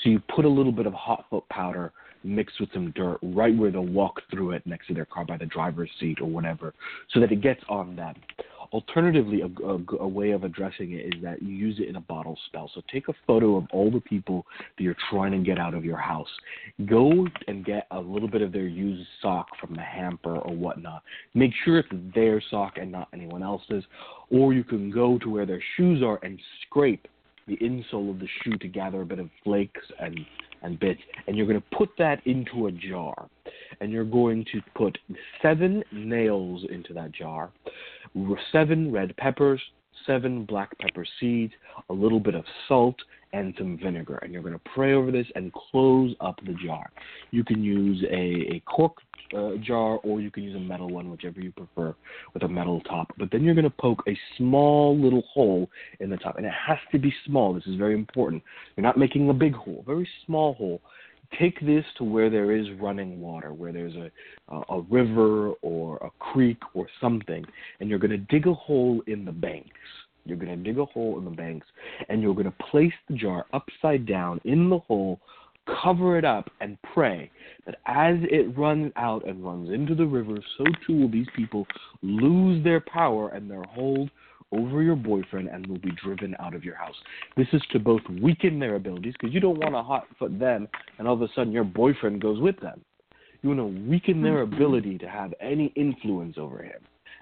So 0.02 0.10
you 0.10 0.20
put 0.34 0.44
a 0.44 0.48
little 0.48 0.72
bit 0.72 0.86
of 0.86 0.92
hot 0.92 1.26
foot 1.30 1.48
powder 1.48 1.92
mixed 2.24 2.60
with 2.60 2.68
some 2.72 2.90
dirt 2.92 3.18
right 3.22 3.56
where 3.56 3.70
they'll 3.70 3.86
walk 3.86 4.20
through 4.30 4.52
it 4.52 4.66
next 4.66 4.88
to 4.88 4.94
their 4.94 5.04
car 5.04 5.24
by 5.24 5.36
the 5.36 5.46
driver's 5.46 5.90
seat 6.00 6.18
or 6.20 6.26
whatever, 6.26 6.74
so 7.12 7.20
that 7.20 7.32
it 7.32 7.40
gets 7.40 7.60
on 7.68 7.96
them. 7.96 8.14
Alternatively, 8.72 9.40
a, 9.40 9.64
a, 9.64 9.78
a, 10.00 10.08
way 10.08 10.32
of 10.32 10.44
addressing 10.44 10.92
it 10.92 11.14
is 11.14 11.22
that 11.22 11.42
you 11.42 11.48
use 11.48 11.78
it 11.78 11.88
in 11.88 11.96
a 11.96 12.00
bottle 12.00 12.38
spell. 12.46 12.70
So 12.74 12.82
take 12.92 13.08
a 13.08 13.14
photo 13.26 13.56
of 13.56 13.64
all 13.72 13.90
the 13.90 14.00
people 14.00 14.44
that 14.76 14.84
you're 14.84 14.96
trying 15.10 15.32
to 15.32 15.38
get 15.38 15.58
out 15.58 15.74
of 15.74 15.84
your 15.84 15.96
house. 15.96 16.28
Go 16.86 17.26
and 17.46 17.64
get 17.64 17.86
a 17.90 18.00
little 18.00 18.28
bit 18.28 18.42
of 18.42 18.52
their 18.52 18.66
used 18.66 19.06
sock 19.22 19.46
from 19.60 19.74
the 19.74 19.82
hamper 19.82 20.36
or 20.36 20.54
whatnot. 20.54 21.02
Make 21.34 21.52
sure 21.64 21.78
it's 21.78 21.88
their 22.14 22.42
sock 22.50 22.78
and 22.78 22.92
not 22.92 23.08
anyone 23.12 23.42
else's. 23.42 23.84
Or 24.30 24.52
you 24.52 24.64
can 24.64 24.90
go 24.90 25.18
to 25.18 25.30
where 25.30 25.46
their 25.46 25.62
shoes 25.76 26.02
are 26.02 26.18
and 26.22 26.38
scrape 26.62 27.08
the 27.46 27.56
insole 27.56 28.10
of 28.10 28.18
the 28.18 28.28
shoe 28.42 28.58
to 28.58 28.68
gather 28.68 29.00
a 29.00 29.06
bit 29.06 29.18
of 29.18 29.30
flakes 29.42 29.80
and 29.98 30.20
and 30.62 30.78
bits, 30.80 31.00
and 31.26 31.36
you're 31.36 31.46
going 31.46 31.60
to 31.60 31.76
put 31.76 31.90
that 31.98 32.24
into 32.26 32.66
a 32.66 32.72
jar. 32.72 33.28
And 33.80 33.90
you're 33.92 34.04
going 34.04 34.44
to 34.52 34.60
put 34.74 34.98
seven 35.42 35.82
nails 35.92 36.64
into 36.70 36.92
that 36.94 37.12
jar, 37.12 37.50
seven 38.52 38.92
red 38.92 39.16
peppers, 39.16 39.60
seven 40.06 40.44
black 40.44 40.76
pepper 40.78 41.06
seeds, 41.20 41.52
a 41.90 41.92
little 41.92 42.20
bit 42.20 42.34
of 42.34 42.44
salt, 42.66 42.96
and 43.32 43.54
some 43.58 43.78
vinegar. 43.78 44.18
And 44.22 44.32
you're 44.32 44.42
going 44.42 44.54
to 44.54 44.70
pray 44.74 44.94
over 44.94 45.10
this 45.10 45.26
and 45.34 45.52
close 45.52 46.14
up 46.20 46.40
the 46.46 46.54
jar. 46.54 46.90
You 47.30 47.44
can 47.44 47.62
use 47.62 48.02
a, 48.10 48.54
a 48.54 48.62
cork 48.66 48.96
uh, 49.36 49.56
jar 49.62 49.98
or 49.98 50.20
you 50.20 50.30
can 50.30 50.42
use 50.42 50.56
a 50.56 50.60
metal 50.60 50.88
one, 50.88 51.10
whichever 51.10 51.40
you 51.40 51.52
prefer, 51.52 51.94
with 52.32 52.42
a 52.42 52.48
metal 52.48 52.80
top. 52.82 53.12
But 53.18 53.30
then 53.30 53.42
you're 53.42 53.54
going 53.54 53.64
to 53.64 53.70
poke 53.70 54.02
a 54.08 54.18
small 54.36 54.98
little 54.98 55.22
hole 55.32 55.68
in 56.00 56.08
the 56.08 56.16
top. 56.16 56.36
And 56.36 56.46
it 56.46 56.52
has 56.66 56.78
to 56.92 56.98
be 56.98 57.12
small. 57.26 57.52
This 57.52 57.66
is 57.66 57.76
very 57.76 57.94
important. 57.94 58.42
You're 58.76 58.86
not 58.86 58.96
making 58.96 59.28
a 59.28 59.34
big 59.34 59.54
hole, 59.54 59.80
a 59.82 59.86
very 59.86 60.08
small 60.24 60.54
hole 60.54 60.80
take 61.38 61.60
this 61.60 61.84
to 61.98 62.04
where 62.04 62.30
there 62.30 62.52
is 62.52 62.66
running 62.80 63.20
water, 63.20 63.52
where 63.52 63.72
there's 63.72 63.94
a 63.94 64.10
a 64.70 64.80
river 64.90 65.50
or 65.62 65.96
a 65.98 66.10
creek 66.18 66.58
or 66.74 66.86
something, 67.00 67.44
and 67.80 67.88
you're 67.88 67.98
going 67.98 68.10
to 68.10 68.16
dig 68.16 68.46
a 68.46 68.54
hole 68.54 69.02
in 69.06 69.24
the 69.24 69.32
banks. 69.32 69.70
You're 70.24 70.38
going 70.38 70.56
to 70.56 70.62
dig 70.62 70.78
a 70.78 70.84
hole 70.84 71.18
in 71.18 71.24
the 71.24 71.30
banks, 71.30 71.66
and 72.08 72.22
you're 72.22 72.34
going 72.34 72.44
to 72.44 72.64
place 72.70 72.92
the 73.08 73.14
jar 73.14 73.46
upside 73.52 74.06
down 74.06 74.40
in 74.44 74.68
the 74.68 74.78
hole, 74.78 75.20
cover 75.82 76.18
it 76.18 76.24
up, 76.24 76.50
and 76.60 76.76
pray 76.94 77.30
that 77.66 77.76
as 77.86 78.16
it 78.22 78.56
runs 78.56 78.92
out 78.96 79.26
and 79.26 79.44
runs 79.44 79.70
into 79.70 79.94
the 79.94 80.06
river, 80.06 80.36
so 80.56 80.64
too 80.86 81.00
will 81.00 81.10
these 81.10 81.28
people 81.34 81.66
lose 82.02 82.62
their 82.62 82.80
power 82.80 83.30
and 83.30 83.50
their 83.50 83.64
hold 83.64 84.10
over 84.78 84.84
your 84.84 84.96
boyfriend 84.96 85.48
and 85.48 85.66
will 85.66 85.78
be 85.78 85.90
driven 86.02 86.36
out 86.38 86.54
of 86.54 86.64
your 86.64 86.76
house. 86.76 86.94
This 87.36 87.48
is 87.52 87.60
to 87.72 87.80
both 87.80 88.02
weaken 88.22 88.60
their 88.60 88.76
abilities 88.76 89.14
because 89.18 89.34
you 89.34 89.40
don't 89.40 89.58
want 89.58 89.74
to 89.74 89.82
hot 89.82 90.06
foot 90.18 90.38
them 90.38 90.68
and 90.98 91.08
all 91.08 91.14
of 91.14 91.22
a 91.22 91.28
sudden 91.34 91.52
your 91.52 91.64
boyfriend 91.64 92.22
goes 92.22 92.40
with 92.40 92.58
them. 92.60 92.80
You 93.42 93.50
want 93.50 93.60
to 93.60 93.90
weaken 93.90 94.22
their 94.22 94.44
mm-hmm. 94.44 94.54
ability 94.54 94.98
to 94.98 95.08
have 95.08 95.34
any 95.40 95.72
influence 95.74 96.36
over 96.38 96.62
him 96.62 96.80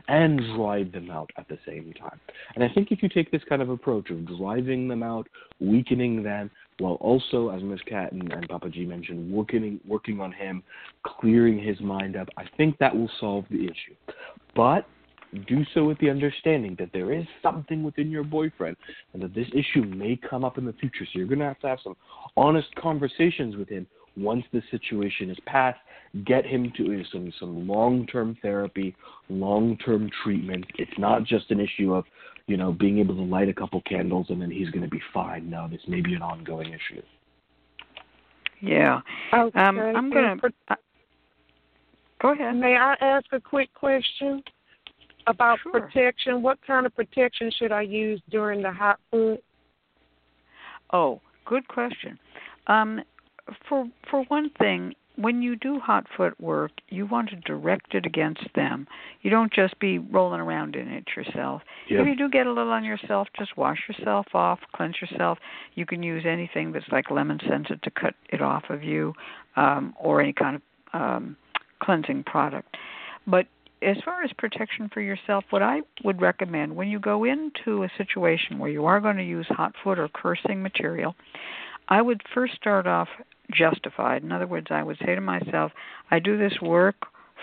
and 0.09 0.39
drive 0.55 0.93
them 0.93 1.11
out 1.11 1.31
at 1.39 1.49
the 1.49 1.59
same 1.67 1.95
time. 1.99 2.21
And 2.55 2.63
I 2.63 2.69
think 2.69 2.93
if 2.93 3.03
you 3.03 3.09
take 3.09 3.31
this 3.31 3.43
kind 3.49 3.63
of 3.63 3.71
approach 3.71 4.11
of 4.11 4.27
driving 4.39 4.87
them 4.87 5.03
out, 5.03 5.27
weakening 5.59 6.23
them, 6.23 6.51
while 6.79 6.95
also, 6.95 7.49
as 7.49 7.63
Ms. 7.63 7.81
Cat 7.87 8.13
and, 8.13 8.31
and 8.31 8.47
Papa 8.51 8.69
Gee 8.69 8.85
mentioned, 8.85 9.33
working 9.33 9.81
working 9.89 10.21
on 10.21 10.31
him, 10.31 10.63
clearing 11.07 11.59
his 11.59 11.81
mind 11.81 12.17
up, 12.17 12.29
I 12.37 12.45
think 12.59 12.77
that 12.79 12.95
will 12.95 13.11
solve 13.19 13.47
the 13.51 13.65
issue. 13.65 13.97
But 14.55 14.87
do 15.49 15.65
so 15.75 15.85
with 15.85 15.99
the 15.99 16.11
understanding 16.11 16.77
that 16.79 16.91
there 16.93 17.13
is 17.13 17.25
something 17.43 17.83
within 17.83 18.11
your 18.11 18.25
boyfriend 18.25 18.77
and 19.13 19.23
that 19.23 19.35
this 19.35 19.49
issue 19.53 19.85
may 19.85 20.19
come 20.29 20.45
up 20.45 20.59
in 20.59 20.65
the 20.65 20.73
future. 20.75 21.05
So 21.05 21.19
you're 21.19 21.27
going 21.27 21.41
to 21.41 21.47
have 21.47 21.61
to 21.61 21.69
have 21.69 21.79
some 21.83 21.97
honest 22.37 22.75
conversations 22.77 23.57
with 23.57 23.69
him 23.69 23.87
once 24.17 24.45
the 24.53 24.63
situation 24.71 25.31
is 25.31 25.37
past. 25.47 25.79
Get 26.25 26.47
him 26.47 26.73
to 26.79 27.05
some 27.13 27.33
some 27.39 27.69
long 27.69 28.07
term 28.07 28.39
therapy, 28.41 28.97
long 29.29 29.77
term 29.79 30.11
treatment. 30.23 30.65
It's 30.79 30.99
not 30.99 31.25
just 31.25 31.51
an 31.51 31.61
issue 31.61 31.95
of 31.95 32.05
you 32.47 32.57
know 32.57 32.73
being 32.73 32.99
able 32.99 33.15
to 33.17 33.23
light 33.23 33.49
a 33.49 33.55
couple 33.55 33.83
candles 33.83 34.27
and 34.31 34.41
then 34.41 34.51
he's 34.51 34.71
going 34.71 34.85
to 34.85 34.89
be 34.89 35.03
fine. 35.13 35.51
No, 35.51 35.69
this 35.69 35.83
may 35.87 36.01
be 36.01 36.15
an 36.15 36.23
ongoing 36.23 36.69
issue. 36.69 37.03
Yeah. 38.63 39.01
Okay. 39.35 39.61
Um, 39.61 39.79
I'm 39.79 40.11
going 40.11 40.39
to. 40.39 40.53
Uh, 40.69 40.75
go 42.21 42.33
ahead. 42.33 42.57
May 42.57 42.77
I 42.77 42.95
ask 43.01 43.27
a 43.33 43.41
quick 43.41 43.73
question? 43.75 44.43
About 45.27 45.59
sure. 45.63 45.73
protection. 45.73 46.43
What 46.43 46.59
kind 46.67 46.87
of 46.87 46.95
protection 46.95 47.51
should 47.57 47.73
I 47.73 47.83
use 47.83 48.21
during 48.31 48.63
the 48.63 48.73
hot 48.73 48.99
foot? 49.11 49.43
Oh, 50.93 51.21
good 51.45 51.67
question. 51.69 52.19
Um, 52.67 53.03
for 53.69 53.89
for 54.11 54.25
one 54.25 54.51
thing, 54.59 54.95
when 55.17 55.41
you 55.41 55.57
do 55.57 55.81
hot 55.81 56.07
foot 56.17 56.39
work, 56.41 56.73
you 56.89 57.07
want 57.07 57.31
to 57.31 57.37
direct 57.37 57.95
it 57.95 58.07
against 58.07 58.47
them. 58.55 58.87
You 59.23 59.31
don't 59.31 59.53
just 59.53 59.79
be 59.79 59.99
rolling 59.99 60.41
around 60.41 60.77
in 60.77 60.89
it 60.89 61.05
yourself. 61.17 61.63
Yep. 61.89 62.01
If 62.01 62.07
you 62.07 62.17
do 62.17 62.29
get 62.29 62.47
a 62.47 62.53
little 62.53 62.73
on 62.73 62.85
yourself, 62.85 63.29
just 63.39 63.57
wash 63.57 63.79
yourself 63.89 64.27
off, 64.35 64.61
cleanse 64.75 64.97
yourself. 65.01 65.39
You 65.75 65.87
can 65.87 66.03
use 66.03 66.25
anything 66.27 66.73
that's 66.73 66.89
like 66.93 67.11
lemon 67.11 67.41
scented 67.49 67.83
to 67.83 67.91
cut 67.91 68.15
it 68.31 68.43
off 68.43 68.65
of 68.69 68.83
you, 68.83 69.15
um, 69.57 69.95
or 69.99 70.21
any 70.21 70.33
kind 70.33 70.57
of 70.57 70.63
um, 70.93 71.37
cleansing 71.81 72.25
product. 72.25 72.77
But 73.27 73.47
as 73.83 73.97
far 74.05 74.23
as 74.23 74.31
protection 74.39 74.89
for 74.93 75.01
yourself, 75.01 75.45
what 75.51 75.63
I 75.63 75.81
would 76.05 76.21
recommend 76.21 76.75
when 76.75 76.89
you 76.89 76.99
go 76.99 77.25
into 77.25 77.83
a 77.83 77.91
situation 77.99 78.59
where 78.59 78.71
you 78.71 78.87
are 78.87 79.01
going 79.01 79.17
to 79.17 79.25
use 79.25 79.47
hot 79.49 79.75
foot 79.85 79.99
or 79.99 80.09
cursing 80.09 80.63
material, 80.63 81.15
I 81.89 82.03
would 82.03 82.23
first 82.35 82.55
start 82.55 82.87
off 82.87 83.09
justified. 83.53 84.23
In 84.23 84.33
other 84.33 84.47
words, 84.47 84.69
I 84.71 84.83
would 84.83 84.99
say 85.05 85.15
to 85.15 85.21
myself, 85.21 85.73
I 86.11 86.19
do 86.19 86.39
this 86.39 86.55
work 86.61 86.97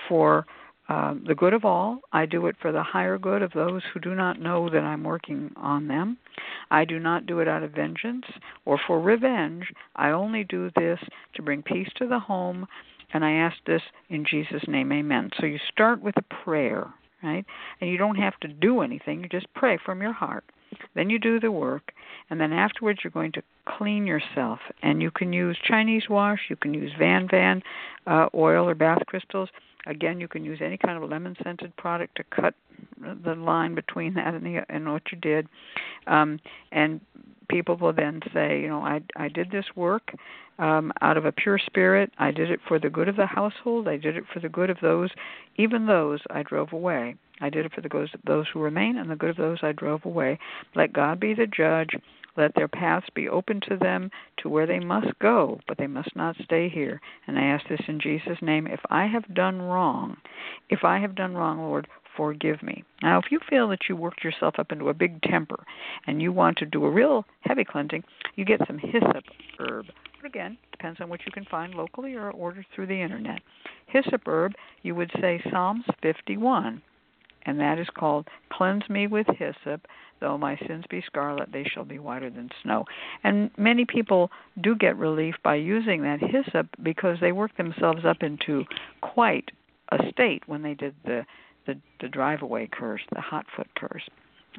for 0.09 0.45
uh, 0.89 1.15
the 1.25 1.35
good 1.35 1.53
of 1.53 1.63
all. 1.63 1.99
I 2.11 2.25
do 2.25 2.47
it 2.47 2.57
for 2.61 2.71
the 2.71 2.83
higher 2.83 3.17
good 3.17 3.41
of 3.41 3.53
those 3.53 3.81
who 3.93 3.99
do 4.01 4.15
not 4.15 4.41
know 4.41 4.69
that 4.69 4.83
I'm 4.83 5.03
working 5.03 5.51
on 5.55 5.87
them. 5.87 6.17
I 6.71 6.83
do 6.83 6.99
not 6.99 7.25
do 7.25 7.39
it 7.39 7.47
out 7.47 7.63
of 7.63 7.71
vengeance 7.71 8.25
or 8.65 8.77
for 8.85 8.99
revenge. 8.99 9.71
I 9.95 10.09
only 10.09 10.43
do 10.43 10.69
this 10.75 10.99
to 11.35 11.41
bring 11.41 11.63
peace 11.63 11.87
to 11.97 12.07
the 12.07 12.19
home 12.19 12.67
and 13.13 13.23
I 13.23 13.33
ask 13.33 13.57
this 13.65 13.81
in 14.09 14.25
Jesus' 14.25 14.63
name, 14.67 14.91
amen. 14.91 15.31
So 15.39 15.45
you 15.45 15.59
start 15.71 16.01
with 16.01 16.15
a 16.17 16.43
prayer, 16.43 16.93
right? 17.21 17.45
And 17.79 17.89
you 17.89 17.97
don't 17.97 18.17
have 18.17 18.39
to 18.41 18.47
do 18.47 18.81
anything, 18.81 19.21
you 19.21 19.29
just 19.29 19.53
pray 19.53 19.77
from 19.83 20.01
your 20.01 20.13
heart. 20.13 20.43
Then 20.95 21.09
you 21.09 21.19
do 21.19 21.39
the 21.39 21.51
work, 21.51 21.93
and 22.29 22.41
then 22.41 22.51
afterwards 22.51 22.99
you're 23.03 23.11
going 23.11 23.31
to 23.33 23.43
clean 23.65 24.07
yourself. 24.07 24.59
And 24.81 25.01
you 25.01 25.11
can 25.11 25.31
use 25.31 25.57
Chinese 25.63 26.09
wash, 26.09 26.39
you 26.49 26.55
can 26.55 26.73
use 26.73 26.91
Van 26.97 27.27
Van 27.29 27.61
uh, 28.07 28.27
oil 28.33 28.67
or 28.67 28.75
bath 28.75 29.03
crystals. 29.07 29.49
Again, 29.85 30.19
you 30.19 30.27
can 30.27 30.43
use 30.43 30.59
any 30.61 30.77
kind 30.77 31.01
of 31.01 31.09
lemon 31.09 31.35
scented 31.43 31.75
product 31.77 32.15
to 32.15 32.23
cut 32.23 32.55
the 33.25 33.35
line 33.35 33.75
between 33.75 34.13
that 34.13 34.33
and, 34.33 34.45
the, 34.45 34.63
and 34.69 34.91
what 34.91 35.03
you 35.11 35.17
did. 35.17 35.47
Um, 36.07 36.39
and 36.71 37.01
people 37.49 37.75
will 37.75 37.93
then 37.93 38.21
say, 38.33 38.61
you 38.61 38.67
know, 38.67 38.81
I 38.81 39.01
I 39.15 39.27
did 39.27 39.51
this 39.51 39.65
work 39.75 40.13
um, 40.59 40.91
out 41.01 41.17
of 41.17 41.25
a 41.25 41.31
pure 41.31 41.59
spirit. 41.59 42.11
I 42.17 42.31
did 42.31 42.49
it 42.51 42.59
for 42.67 42.79
the 42.79 42.89
good 42.89 43.09
of 43.09 43.15
the 43.15 43.25
household. 43.25 43.87
I 43.87 43.97
did 43.97 44.15
it 44.17 44.23
for 44.33 44.39
the 44.39 44.49
good 44.49 44.69
of 44.69 44.77
those, 44.81 45.09
even 45.57 45.85
those 45.85 46.19
I 46.29 46.43
drove 46.43 46.73
away. 46.73 47.15
I 47.41 47.49
did 47.49 47.65
it 47.65 47.73
for 47.73 47.81
the 47.81 47.89
good 47.89 48.13
of 48.13 48.21
those 48.25 48.45
who 48.53 48.61
remain 48.61 48.97
and 48.97 49.09
the 49.09 49.15
good 49.15 49.31
of 49.31 49.37
those 49.37 49.59
I 49.61 49.71
drove 49.71 50.05
away. 50.05 50.39
Let 50.75 50.93
God 50.93 51.19
be 51.19 51.33
the 51.33 51.47
judge. 51.47 51.89
Let 52.35 52.55
their 52.55 52.67
paths 52.67 53.07
be 53.13 53.29
open 53.29 53.61
to 53.69 53.77
them 53.77 54.09
to 54.37 54.49
where 54.49 54.65
they 54.65 54.79
must 54.79 55.17
go, 55.19 55.59
but 55.67 55.77
they 55.77 55.87
must 55.87 56.15
not 56.15 56.35
stay 56.43 56.67
here. 56.69 56.99
And 57.27 57.37
I 57.37 57.43
ask 57.43 57.67
this 57.67 57.81
in 57.87 57.99
Jesus' 57.99 58.41
name. 58.41 58.67
If 58.67 58.79
I 58.89 59.05
have 59.05 59.35
done 59.35 59.61
wrong, 59.61 60.17
if 60.69 60.83
I 60.83 60.99
have 60.99 61.15
done 61.15 61.35
wrong, 61.35 61.59
Lord, 61.59 61.87
forgive 62.17 62.61
me. 62.63 62.83
Now, 63.01 63.19
if 63.19 63.31
you 63.31 63.39
feel 63.49 63.67
that 63.69 63.87
you 63.87 63.95
worked 63.95 64.23
yourself 64.23 64.55
up 64.57 64.71
into 64.71 64.89
a 64.89 64.93
big 64.93 65.21
temper 65.23 65.63
and 66.07 66.21
you 66.21 66.31
want 66.31 66.57
to 66.57 66.65
do 66.65 66.85
a 66.85 66.91
real 66.91 67.25
heavy 67.41 67.63
cleansing, 67.63 68.03
you 68.35 68.45
get 68.45 68.61
some 68.67 68.77
hyssop 68.77 69.23
herb. 69.59 69.85
But 70.21 70.27
again, 70.27 70.57
depends 70.71 71.01
on 71.01 71.09
what 71.09 71.25
you 71.25 71.31
can 71.31 71.45
find 71.45 71.75
locally 71.75 72.15
or 72.15 72.31
order 72.31 72.65
through 72.73 72.87
the 72.87 73.01
internet. 73.01 73.41
Hyssop 73.87 74.21
herb, 74.25 74.53
you 74.81 74.95
would 74.95 75.11
say 75.19 75.41
Psalms 75.51 75.85
51, 76.01 76.81
and 77.45 77.59
that 77.59 77.77
is 77.77 77.87
called 77.95 78.27
Cleanse 78.51 78.89
Me 78.89 79.07
with 79.07 79.27
Hyssop. 79.37 79.85
Though 80.23 80.37
my 80.37 80.57
sins 80.67 80.85
be 80.89 81.03
scarlet, 81.05 81.49
they 81.51 81.65
shall 81.65 81.83
be 81.83 81.99
whiter 81.99 82.29
than 82.29 82.49
snow. 82.61 82.85
And 83.25 83.51
many 83.57 83.83
people 83.83 84.31
do 84.61 84.73
get 84.73 84.95
relief 84.95 85.35
by 85.43 85.55
using 85.55 86.01
that 86.03 86.21
hyssop 86.21 86.67
because 86.81 87.17
they 87.19 87.33
work 87.33 87.57
themselves 87.57 88.05
up 88.05 88.23
into 88.23 88.63
quite 89.01 89.51
a 89.91 89.97
state 90.11 90.43
when 90.47 90.61
they 90.61 90.75
did 90.75 90.95
the 91.03 91.25
the, 91.65 91.75
the 91.99 92.07
drive 92.07 92.41
away 92.41 92.69
curse, 92.71 93.01
the 93.13 93.19
hot 93.19 93.45
foot 93.53 93.67
curse. 93.75 94.03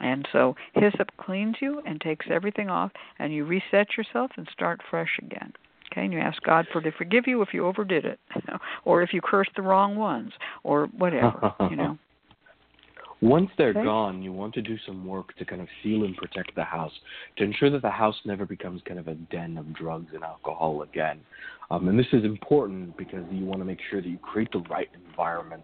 And 0.02 0.28
so 0.32 0.54
hyssop 0.74 1.08
cleans 1.16 1.56
you 1.62 1.80
and 1.86 1.98
takes 1.98 2.26
everything 2.30 2.68
off, 2.68 2.92
and 3.18 3.32
you 3.32 3.46
reset 3.46 3.96
yourself 3.96 4.32
and 4.36 4.46
start 4.52 4.82
fresh 4.90 5.18
again. 5.18 5.54
Okay, 5.90 6.04
and 6.04 6.12
you 6.12 6.18
ask 6.18 6.42
God 6.42 6.66
for 6.72 6.82
to 6.82 6.92
forgive 6.92 7.26
you 7.26 7.40
if 7.40 7.54
you 7.54 7.64
overdid 7.64 8.04
it, 8.04 8.20
or 8.84 9.02
if 9.02 9.14
you 9.14 9.22
cursed 9.22 9.52
the 9.56 9.62
wrong 9.62 9.96
ones, 9.96 10.32
or 10.62 10.88
whatever. 10.98 11.54
you 11.70 11.76
know. 11.76 11.98
Once 13.20 13.50
they're 13.56 13.70
okay. 13.70 13.84
gone, 13.84 14.22
you 14.22 14.32
want 14.32 14.52
to 14.54 14.62
do 14.62 14.76
some 14.86 15.06
work 15.06 15.34
to 15.36 15.44
kind 15.44 15.60
of 15.60 15.68
seal 15.82 16.04
and 16.04 16.16
protect 16.16 16.54
the 16.54 16.64
house 16.64 16.92
to 17.36 17.44
ensure 17.44 17.70
that 17.70 17.82
the 17.82 17.90
house 17.90 18.16
never 18.24 18.44
becomes 18.44 18.82
kind 18.86 18.98
of 18.98 19.08
a 19.08 19.14
den 19.14 19.56
of 19.56 19.72
drugs 19.74 20.10
and 20.14 20.22
alcohol 20.22 20.82
again. 20.82 21.20
Um, 21.70 21.88
and 21.88 21.98
this 21.98 22.06
is 22.12 22.24
important 22.24 22.96
because 22.96 23.24
you 23.30 23.44
want 23.44 23.60
to 23.60 23.64
make 23.64 23.78
sure 23.90 24.02
that 24.02 24.08
you 24.08 24.18
create 24.18 24.52
the 24.52 24.62
right 24.70 24.88
environment 25.08 25.62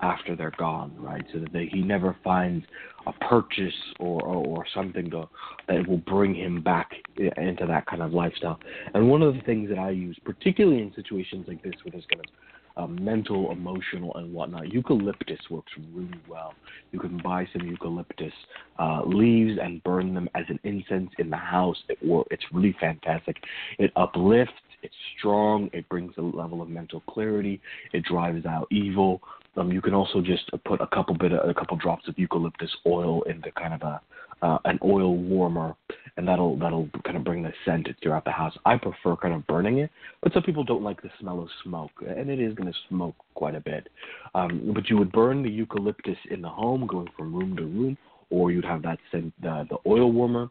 after 0.00 0.36
they're 0.36 0.52
gone, 0.58 0.92
right? 0.98 1.24
So 1.32 1.40
that 1.40 1.52
they, 1.52 1.66
he 1.66 1.82
never 1.82 2.16
finds 2.22 2.64
a 3.06 3.12
purchase 3.12 3.74
or, 3.98 4.22
or, 4.22 4.46
or 4.46 4.66
something 4.74 5.10
to, 5.10 5.28
that 5.66 5.86
will 5.88 5.98
bring 5.98 6.34
him 6.34 6.62
back 6.62 6.90
into 7.16 7.66
that 7.66 7.86
kind 7.86 8.02
of 8.02 8.12
lifestyle. 8.12 8.60
And 8.94 9.08
one 9.08 9.22
of 9.22 9.34
the 9.34 9.40
things 9.42 9.68
that 9.70 9.78
I 9.78 9.90
use, 9.90 10.16
particularly 10.24 10.82
in 10.82 10.92
situations 10.94 11.46
like 11.48 11.62
this 11.62 11.72
where 11.82 11.92
there's 11.92 12.06
kind 12.12 12.20
of 12.20 12.30
um, 12.78 12.96
mental, 13.04 13.50
emotional, 13.50 14.14
and 14.16 14.32
whatnot. 14.32 14.72
Eucalyptus 14.72 15.40
works 15.50 15.72
really 15.92 16.20
well. 16.28 16.54
You 16.92 17.00
can 17.00 17.18
buy 17.18 17.46
some 17.52 17.66
eucalyptus 17.66 18.32
uh, 18.78 19.02
leaves 19.04 19.58
and 19.60 19.82
burn 19.82 20.14
them 20.14 20.28
as 20.34 20.44
an 20.48 20.60
incense 20.64 21.10
in 21.18 21.28
the 21.28 21.36
house. 21.36 21.76
It, 21.88 21.98
works. 22.04 22.28
it's 22.30 22.44
really 22.52 22.74
fantastic. 22.80 23.36
It 23.78 23.92
uplifts, 23.96 24.54
It's 24.82 24.94
strong. 25.18 25.68
It 25.72 25.88
brings 25.88 26.14
a 26.18 26.22
level 26.22 26.62
of 26.62 26.68
mental 26.68 27.00
clarity. 27.10 27.60
It 27.92 28.04
drives 28.04 28.46
out 28.46 28.68
evil. 28.70 29.20
Um, 29.58 29.72
you 29.72 29.80
can 29.80 29.94
also 29.94 30.20
just 30.20 30.50
put 30.64 30.80
a 30.80 30.86
couple 30.86 31.16
bit 31.16 31.32
of, 31.32 31.48
a 31.48 31.54
couple 31.54 31.76
drops 31.76 32.06
of 32.08 32.18
eucalyptus 32.18 32.70
oil 32.86 33.22
into 33.22 33.50
kind 33.52 33.74
of 33.74 33.82
a 33.82 34.00
uh, 34.40 34.58
an 34.66 34.78
oil 34.84 35.16
warmer, 35.16 35.74
and 36.16 36.28
that'll 36.28 36.56
that'll 36.58 36.88
kind 37.04 37.16
of 37.16 37.24
bring 37.24 37.42
the 37.42 37.52
scent 37.64 37.88
throughout 38.00 38.24
the 38.24 38.30
house. 38.30 38.56
I 38.64 38.76
prefer 38.76 39.16
kind 39.16 39.34
of 39.34 39.44
burning 39.48 39.78
it, 39.78 39.90
but 40.22 40.32
some 40.32 40.44
people 40.44 40.62
don't 40.62 40.82
like 40.82 41.02
the 41.02 41.10
smell 41.20 41.40
of 41.40 41.48
smoke, 41.64 41.90
and 42.06 42.30
it 42.30 42.38
is 42.38 42.54
going 42.54 42.70
to 42.70 42.78
smoke 42.88 43.16
quite 43.34 43.56
a 43.56 43.60
bit. 43.60 43.88
Um, 44.36 44.70
but 44.72 44.88
you 44.88 44.96
would 44.96 45.10
burn 45.10 45.42
the 45.42 45.50
eucalyptus 45.50 46.18
in 46.30 46.40
the 46.40 46.48
home, 46.48 46.86
going 46.86 47.08
from 47.16 47.34
room 47.34 47.56
to 47.56 47.64
room, 47.64 47.98
or 48.30 48.52
you'd 48.52 48.64
have 48.64 48.82
that 48.82 48.98
scent, 49.10 49.32
the 49.42 49.78
oil 49.86 50.12
warmer 50.12 50.50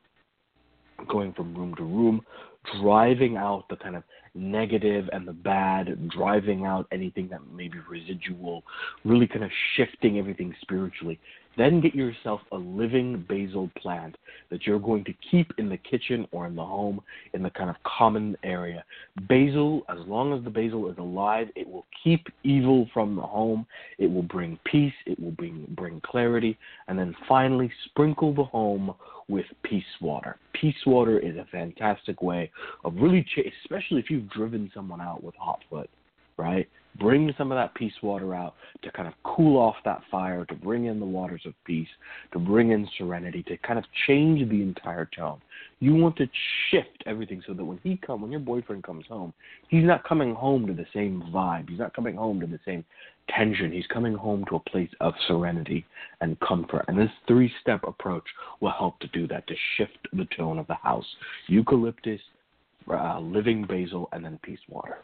going 1.08 1.32
from 1.34 1.56
room 1.56 1.76
to 1.76 1.84
room, 1.84 2.22
driving 2.82 3.38
out 3.38 3.66
the 3.70 3.76
kind 3.76 3.96
of 3.96 4.04
negative 4.36 5.10
and 5.12 5.28
the 5.28 5.34
bad, 5.34 6.10
driving 6.10 6.66
out 6.66 6.88
anything 6.92 7.28
that 7.30 7.42
may 7.54 7.68
be 7.68 7.80
residual, 7.90 8.64
really 9.04 9.28
kind 9.28 9.44
of 9.44 9.52
shifting 9.76 10.20
everything 10.20 10.54
spiritually. 10.62 11.20
Then 11.58 11.82
get 11.82 11.96
yourself 11.96 12.42
a 12.52 12.56
living 12.56 13.26
basil 13.28 13.70
plant 13.82 14.16
that 14.52 14.68
you're 14.68 14.80
going 14.80 15.04
to 15.06 15.14
keep 15.32 15.52
in 15.58 15.70
the 15.70 15.78
kitchen 15.78 16.28
or 16.32 16.46
in 16.46 16.56
the 16.56 16.64
home 16.64 17.02
in 17.34 17.42
the 17.42 17.50
kind 17.50 17.70
of 17.70 17.76
common 17.84 18.38
area. 18.44 18.84
Basil, 19.28 19.82
as 19.90 19.98
long 20.08 20.38
as 20.38 20.44
the 20.44 20.50
basil 20.52 20.90
is 20.92 20.98
alive, 21.00 21.48
it 21.56 21.68
will 21.68 21.86
keep 22.04 22.28
evil 22.44 22.88
from 22.94 23.16
the 23.16 23.22
home. 23.22 23.66
It 23.98 24.08
will 24.08 24.22
bring 24.22 24.60
peace. 24.66 24.94
It 25.06 25.20
will 25.20 25.32
bring 25.32 25.66
bring 25.76 26.00
clarity. 26.02 26.58
And 26.88 26.98
then 26.98 27.16
finally, 27.28 27.72
sprinkle 27.86 28.34
the 28.34 28.44
home 28.44 28.94
with 29.28 29.46
peace 29.64 29.84
water. 30.00 30.38
Peace 30.54 30.86
water 30.86 31.20
is 31.20 31.36
a 31.38 31.46
fantastic 31.52 32.22
way 32.22 32.52
of 32.86 32.96
really, 32.96 33.26
especially 33.64 34.00
if 34.00 34.10
you've 34.10 34.30
driven 34.30 34.72
someone 34.74 35.02
out 35.02 35.24
with 35.24 35.36
hot 35.36 35.60
foot, 35.70 35.90
right? 36.38 36.70
Bring 37.00 37.34
some 37.38 37.52
of 37.52 37.58
that 37.58 37.76
peace 37.76 37.94
water 38.02 38.34
out 38.34 38.56
to 38.84 38.92
kind 38.92 39.08
of 39.08 39.14
cool 39.24 39.58
off 39.58 39.76
that 39.86 40.02
fire, 40.10 40.46
to 40.46 40.56
bring 40.56 40.86
in 40.86 41.00
the 41.00 41.06
waters 41.06 41.42
of 41.46 41.54
peace, 41.66 41.88
to 42.34 42.40
bring 42.40 42.72
in 42.72 42.88
serenity, 42.98 43.44
to 43.44 43.58
kind 43.58 43.78
of 43.78 43.86
change 44.08 44.48
the 44.50 44.62
entire 44.62 45.10
tone. 45.16 45.40
You 45.80 45.96
want 45.96 46.16
to 46.18 46.28
shift 46.70 47.04
everything 47.06 47.44
so 47.46 47.54
that 47.54 47.64
when 47.64 47.80
he 47.84 47.98
come, 47.98 48.22
when 48.22 48.32
your 48.32 48.40
boyfriend 48.40 48.84
comes 48.84 49.06
home, 49.08 49.34
he's 49.68 49.86
not 49.86 50.04
coming 50.08 50.34
home 50.34 50.66
to 50.68 50.74
the 50.74 50.86
same 50.94 51.24
vibe. 51.34 51.70
He's 51.70 51.80
not 51.80 51.94
coming 51.96 52.16
home 52.16 52.40
to 52.40 52.48
the 52.48 52.60
same 52.66 52.84
tension. 53.30 53.72
He's 53.72 53.88
coming 53.88 54.14
home 54.14 54.46
to 54.50 54.56
a 54.56 54.70
place 54.70 54.90
of 55.00 55.14
serenity 55.28 55.86
and 56.22 56.40
comfort. 56.40 56.86
And 56.88 56.98
this 56.98 57.12
three 57.28 57.52
step 57.62 57.82
approach 57.86 58.26
will 58.60 58.72
help 58.72 59.00
to 59.00 59.08
do 59.08 59.28
that, 59.28 59.48
to 59.48 59.56
shift 59.76 59.98
the 60.14 60.28
tone 60.36 60.58
of 60.58 60.68
the 60.68 60.76
house. 60.76 61.06
Eucalyptus, 61.48 62.22
uh, 62.92 63.20
living 63.20 63.66
basil, 63.66 64.10
and 64.14 64.24
then 64.24 64.40
peace 64.44 64.60
water. 64.70 65.00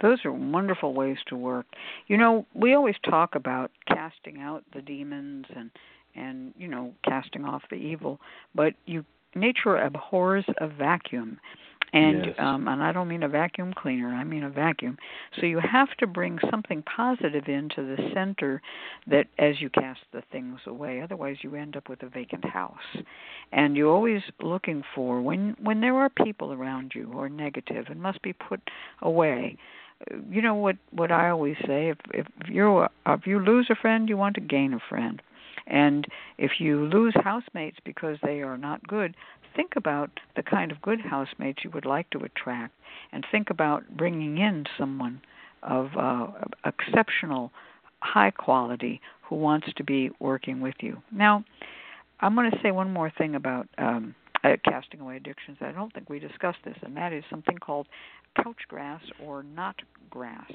Those 0.00 0.24
are 0.24 0.32
wonderful 0.32 0.94
ways 0.94 1.18
to 1.26 1.36
work. 1.36 1.66
You 2.06 2.16
know, 2.16 2.46
we 2.54 2.74
always 2.74 2.96
talk 3.08 3.34
about 3.34 3.70
casting 3.86 4.40
out 4.40 4.64
the 4.74 4.82
demons 4.82 5.46
and 5.54 5.70
and 6.14 6.52
you 6.58 6.68
know 6.68 6.92
casting 7.04 7.44
off 7.44 7.62
the 7.70 7.76
evil, 7.76 8.20
but 8.54 8.74
you 8.86 9.04
nature 9.34 9.76
abhors 9.76 10.44
a 10.58 10.68
vacuum. 10.68 11.38
And 11.92 12.26
yes. 12.26 12.34
um 12.38 12.68
and 12.68 12.82
I 12.82 12.92
don't 12.92 13.08
mean 13.08 13.22
a 13.22 13.28
vacuum 13.28 13.72
cleaner, 13.72 14.08
I 14.08 14.22
mean 14.24 14.44
a 14.44 14.50
vacuum. 14.50 14.98
So 15.40 15.46
you 15.46 15.58
have 15.58 15.88
to 15.98 16.06
bring 16.06 16.38
something 16.50 16.82
positive 16.82 17.48
into 17.48 17.76
the 17.76 18.10
center 18.12 18.60
that 19.06 19.26
as 19.38 19.60
you 19.60 19.70
cast 19.70 20.00
the 20.12 20.22
things 20.30 20.60
away, 20.66 21.00
otherwise 21.00 21.38
you 21.40 21.54
end 21.54 21.76
up 21.76 21.88
with 21.88 22.02
a 22.02 22.08
vacant 22.08 22.44
house. 22.44 22.96
And 23.52 23.74
you're 23.74 23.90
always 23.90 24.22
looking 24.42 24.82
for 24.94 25.22
when 25.22 25.56
when 25.62 25.80
there 25.80 25.96
are 25.96 26.10
people 26.10 26.52
around 26.52 26.92
you 26.94 27.10
who 27.10 27.18
are 27.18 27.30
negative 27.30 27.86
and 27.88 28.02
must 28.02 28.20
be 28.20 28.34
put 28.34 28.60
away 29.00 29.56
you 30.30 30.42
know 30.42 30.54
what 30.54 30.76
what 30.90 31.10
I 31.10 31.30
always 31.30 31.56
say 31.66 31.90
if 31.90 31.98
if 32.14 32.26
you 32.48 32.86
if 33.06 33.26
you 33.26 33.40
lose 33.40 33.68
a 33.70 33.74
friend 33.74 34.08
you 34.08 34.16
want 34.16 34.34
to 34.36 34.40
gain 34.40 34.72
a 34.72 34.80
friend. 34.88 35.22
And 35.66 36.06
if 36.38 36.52
you 36.60 36.86
lose 36.86 37.14
housemates 37.22 37.76
because 37.84 38.16
they 38.22 38.40
are 38.40 38.56
not 38.56 38.86
good 38.86 39.14
think 39.54 39.74
about 39.76 40.10
the 40.36 40.42
kind 40.42 40.70
of 40.70 40.80
good 40.80 41.00
housemates 41.00 41.64
you 41.64 41.70
would 41.70 41.84
like 41.84 42.08
to 42.10 42.18
attract 42.20 42.72
and 43.12 43.26
think 43.30 43.50
about 43.50 43.82
bringing 43.96 44.38
in 44.38 44.64
someone 44.78 45.20
of 45.64 45.88
uh, 45.98 46.28
exceptional 46.64 47.50
high 48.00 48.30
quality 48.30 49.00
who 49.22 49.34
wants 49.34 49.66
to 49.76 49.82
be 49.82 50.10
working 50.20 50.60
with 50.60 50.76
you. 50.80 51.02
Now 51.10 51.44
i'm 52.20 52.34
going 52.34 52.50
to 52.50 52.58
say 52.62 52.70
one 52.70 52.92
more 52.92 53.12
thing 53.16 53.34
about 53.34 53.68
um, 53.78 54.14
uh, 54.44 54.56
casting 54.64 55.00
away 55.00 55.16
addictions. 55.16 55.58
I 55.60 55.72
don't 55.72 55.92
think 55.92 56.08
we 56.08 56.18
discussed 56.18 56.58
this, 56.64 56.76
and 56.82 56.96
that 56.96 57.12
is 57.12 57.24
something 57.30 57.58
called 57.58 57.86
couch 58.42 58.62
grass 58.68 59.00
or 59.24 59.42
knot 59.42 59.76
grass. 60.10 60.50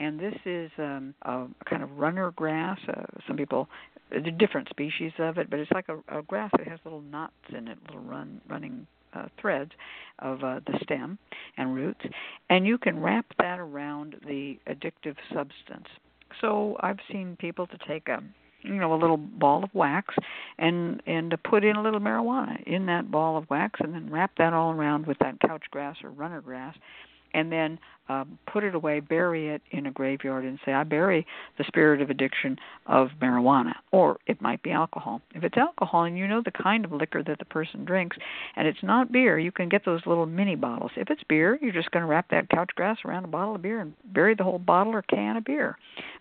And 0.00 0.18
this 0.18 0.34
is 0.44 0.70
um, 0.78 1.14
a 1.22 1.46
kind 1.68 1.82
of 1.82 1.90
runner 1.98 2.32
grass. 2.32 2.78
Uh, 2.88 3.02
some 3.26 3.36
people, 3.36 3.68
the 4.10 4.30
different 4.30 4.68
species 4.68 5.12
of 5.18 5.38
it, 5.38 5.48
but 5.50 5.58
it's 5.58 5.70
like 5.72 5.88
a, 5.88 6.18
a 6.18 6.22
grass 6.22 6.50
that 6.58 6.66
has 6.66 6.80
little 6.84 7.02
knots 7.02 7.32
in 7.56 7.68
it, 7.68 7.78
little 7.86 8.02
run 8.02 8.40
running 8.48 8.86
uh, 9.14 9.26
threads 9.40 9.70
of 10.20 10.42
uh, 10.42 10.60
the 10.66 10.78
stem 10.82 11.18
and 11.56 11.74
roots, 11.74 12.00
and 12.48 12.66
you 12.66 12.78
can 12.78 13.00
wrap 13.00 13.26
that 13.38 13.58
around 13.58 14.16
the 14.26 14.58
addictive 14.66 15.16
substance. 15.32 15.86
So 16.40 16.76
I've 16.80 16.98
seen 17.10 17.36
people 17.38 17.66
to 17.66 17.78
take 17.86 18.08
a 18.08 18.22
you 18.62 18.74
know 18.74 18.94
a 18.94 18.96
little 18.96 19.16
ball 19.16 19.64
of 19.64 19.70
wax 19.74 20.14
and 20.58 21.02
and 21.06 21.30
to 21.30 21.38
put 21.38 21.64
in 21.64 21.76
a 21.76 21.82
little 21.82 22.00
marijuana 22.00 22.62
in 22.64 22.86
that 22.86 23.10
ball 23.10 23.36
of 23.36 23.48
wax 23.50 23.80
and 23.82 23.94
then 23.94 24.10
wrap 24.10 24.32
that 24.38 24.52
all 24.52 24.72
around 24.72 25.06
with 25.06 25.18
that 25.18 25.38
couch 25.40 25.64
grass 25.70 25.96
or 26.02 26.10
runner 26.10 26.40
grass. 26.40 26.76
And 27.34 27.50
then 27.50 27.78
um, 28.12 28.38
put 28.50 28.64
it 28.64 28.74
away, 28.74 29.00
bury 29.00 29.48
it 29.48 29.62
in 29.70 29.86
a 29.86 29.90
graveyard, 29.90 30.44
and 30.44 30.58
say, 30.64 30.72
I 30.72 30.84
bury 30.84 31.26
the 31.58 31.64
spirit 31.64 32.00
of 32.00 32.10
addiction 32.10 32.58
of 32.86 33.08
marijuana. 33.20 33.72
Or 33.90 34.18
it 34.26 34.40
might 34.40 34.62
be 34.62 34.70
alcohol. 34.70 35.20
If 35.34 35.44
it's 35.44 35.56
alcohol 35.56 36.04
and 36.04 36.18
you 36.18 36.26
know 36.26 36.42
the 36.44 36.50
kind 36.50 36.84
of 36.84 36.92
liquor 36.92 37.22
that 37.22 37.38
the 37.38 37.44
person 37.44 37.84
drinks, 37.84 38.16
and 38.56 38.66
it's 38.66 38.82
not 38.82 39.12
beer, 39.12 39.38
you 39.38 39.52
can 39.52 39.68
get 39.68 39.84
those 39.84 40.00
little 40.06 40.26
mini 40.26 40.56
bottles. 40.56 40.92
If 40.96 41.10
it's 41.10 41.22
beer, 41.28 41.58
you're 41.62 41.72
just 41.72 41.90
going 41.90 42.02
to 42.02 42.08
wrap 42.08 42.30
that 42.30 42.48
couch 42.50 42.70
grass 42.74 42.98
around 43.04 43.24
a 43.24 43.28
bottle 43.28 43.54
of 43.54 43.62
beer 43.62 43.80
and 43.80 43.94
bury 44.12 44.34
the 44.34 44.44
whole 44.44 44.58
bottle 44.58 44.94
or 44.94 45.02
can 45.02 45.36
of 45.36 45.44
beer. 45.44 45.78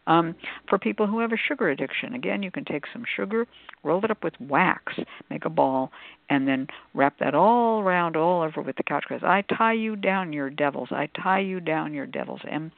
Um, 0.08 0.36
for 0.68 0.80
people 0.80 1.08
who 1.08 1.20
have 1.20 1.32
a 1.32 1.38
sugar 1.48 1.70
addiction, 1.70 2.14
again, 2.14 2.42
you 2.42 2.52
can 2.52 2.66
take 2.66 2.86
some 2.92 3.04
sugar, 3.16 3.48
roll 3.84 4.04
it 4.04 4.12
up 4.12 4.24
with 4.24 4.34
wax, 4.40 4.94
make 5.30 5.46
a 5.46 5.50
ball, 5.50 5.92
and 6.30 6.48
then 6.48 6.68
wrap 6.94 7.20
that 7.20 7.36
all 7.36 7.82
around, 7.82 8.16
all 8.16 8.42
over 8.42 8.62
with 8.62 8.78
the 8.78 8.84
couch 8.84 9.04
grass. 9.06 9.22
I 9.22 9.44
tie 9.56 9.74
you 9.74 9.98
down, 9.98 10.32
your 10.32 10.50
devils. 10.50 10.88
I 10.92 11.10
tie 11.22 11.42
you 11.42 11.60
down, 11.60 11.81
your 11.88 12.06
devils, 12.06 12.42
and 12.50 12.72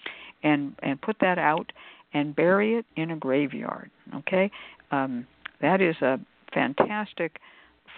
and 0.44 0.76
and 0.82 1.02
put 1.02 1.18
that 1.22 1.38
out 1.38 1.72
and 2.14 2.36
bury 2.36 2.76
it 2.76 2.86
in 2.96 3.12
a 3.12 3.18
graveyard. 3.18 3.90
Okay, 4.16 4.52
um, 4.92 5.26
that 5.62 5.82
is 5.82 5.96
a 6.02 6.20
fantastic 6.54 7.40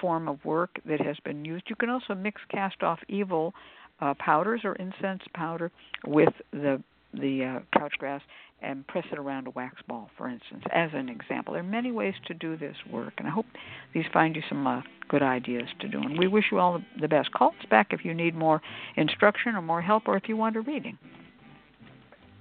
form 0.01 0.27
of 0.27 0.43
work 0.43 0.79
that 0.85 1.01
has 1.01 1.17
been 1.23 1.45
used. 1.45 1.65
You 1.69 1.75
can 1.75 1.89
also 1.89 2.13
mix 2.13 2.41
cast 2.49 2.83
off 2.83 2.99
evil 3.07 3.53
uh, 4.01 4.13
powders 4.19 4.61
or 4.63 4.75
incense 4.75 5.21
powder 5.33 5.71
with 6.05 6.33
the 6.51 6.81
the 7.13 7.61
uh, 7.73 7.79
couch 7.79 7.93
grass 7.97 8.21
and 8.61 8.85
press 8.87 9.05
it 9.11 9.19
around 9.19 9.47
a 9.47 9.51
wax 9.51 9.75
ball, 9.87 10.09
for 10.17 10.27
instance, 10.27 10.63
as 10.73 10.89
an 10.93 11.09
example. 11.09 11.53
There 11.53 11.61
are 11.61 11.65
many 11.65 11.91
ways 11.91 12.15
to 12.27 12.33
do 12.33 12.57
this 12.57 12.75
work, 12.91 13.13
and 13.17 13.27
I 13.27 13.31
hope 13.31 13.45
these 13.93 14.05
find 14.11 14.35
you 14.35 14.41
some 14.49 14.65
uh, 14.65 14.81
good 15.07 15.21
ideas 15.21 15.67
to 15.81 15.87
do. 15.87 15.99
And 15.99 16.17
we 16.17 16.27
wish 16.27 16.45
you 16.51 16.59
all 16.59 16.81
the 16.99 17.07
best. 17.07 17.31
Call 17.31 17.49
us 17.49 17.65
back 17.69 17.87
if 17.91 18.03
you 18.03 18.13
need 18.13 18.35
more 18.35 18.61
instruction 18.95 19.55
or 19.55 19.61
more 19.61 19.81
help, 19.81 20.07
or 20.07 20.17
if 20.17 20.23
you 20.27 20.37
want 20.37 20.55
a 20.55 20.61
reading. 20.61 20.97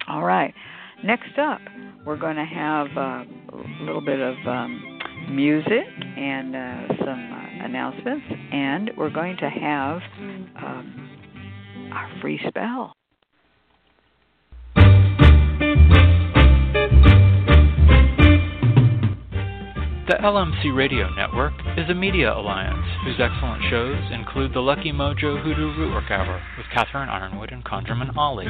All 0.09 0.25
right. 0.25 0.55
Next 1.03 1.39
up, 1.39 1.61
we're 2.07 2.17
going 2.17 2.37
to 2.37 2.45
have 2.45 2.87
uh, 2.97 3.25
a 3.53 3.83
little 3.83 4.01
bit 4.01 4.21
of 4.21 4.37
um, 4.47 5.01
music 5.31 5.87
and 6.17 6.55
uh, 6.55 6.95
some 7.05 7.33
uh, 7.33 7.65
announcements, 7.65 8.25
and 8.53 8.91
we're 8.97 9.11
going 9.11 9.37
to 9.39 9.51
have 9.51 10.01
um, 10.57 11.91
our 11.93 12.11
free 12.21 12.41
spell. 12.49 12.95
The 20.15 20.23
LMC 20.31 20.71
Radio 20.73 21.13
Network 21.17 21.55
is 21.77 21.91
a 21.91 21.95
media 21.95 22.33
alliance 22.33 22.87
whose 23.03 23.19
excellent 23.19 23.65
shows 23.69 23.99
include 24.13 24.55
the 24.55 24.63
Lucky 24.63 24.93
Mojo 24.93 25.43
Hoodoo 25.43 25.75
Rootwork 25.75 26.09
Hour 26.09 26.41
with 26.57 26.71
Catherine 26.73 27.09
Yronwode 27.09 27.53
and 27.53 27.65
ConjureMan 27.65 28.17
Ali, 28.17 28.47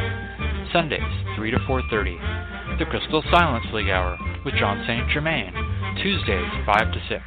Sundays 0.75 1.01
3 1.37 1.51
to 1.53 1.59
4.30, 1.65 2.79
the 2.79 2.85
Crystal 2.85 3.25
Silence 3.31 3.65
League 3.73 3.89
Hour 3.89 4.19
with 4.45 4.53
John 4.61 4.85
St. 4.87 5.09
Germain, 5.09 5.57
Tuesdays 6.03 6.53
5 6.67 6.93
to 6.93 7.01
6, 7.09 7.25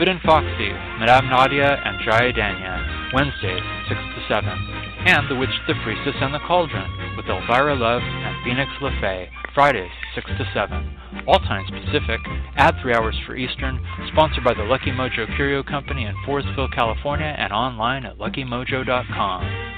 Fit 0.00 0.08
and 0.08 0.20
Foxy, 0.22 0.74
Madame 0.98 1.30
Nadia 1.30 1.78
and 1.84 2.02
Jaya 2.02 2.32
Danya, 2.32 3.14
Wednesdays 3.14 3.62
6 3.86 4.00
to 4.18 4.20
7, 4.26 4.50
and 5.06 5.30
The 5.30 5.36
Witch, 5.36 5.54
the 5.68 5.78
Priestess, 5.84 6.18
and 6.18 6.34
the 6.34 6.42
Cauldron 6.42 7.14
with 7.16 7.26
Elvira 7.26 7.76
Love 7.76 8.02
and 8.02 8.34
Phoenix 8.42 8.66
LeFae, 8.82 9.30
Friday, 9.54 9.88
6 10.14 10.26
to 10.38 10.50
7, 10.54 10.98
all 11.26 11.38
times 11.40 11.70
Pacific, 11.70 12.20
add 12.56 12.74
3 12.82 12.94
hours 12.94 13.18
for 13.26 13.36
Eastern, 13.36 13.84
sponsored 14.12 14.44
by 14.44 14.54
the 14.54 14.62
Lucky 14.62 14.90
Mojo 14.90 15.26
Curio 15.36 15.62
Company 15.62 16.04
in 16.04 16.14
Forestville, 16.26 16.72
California, 16.72 17.34
and 17.36 17.52
online 17.52 18.04
at 18.04 18.18
luckymojo.com. 18.18 19.70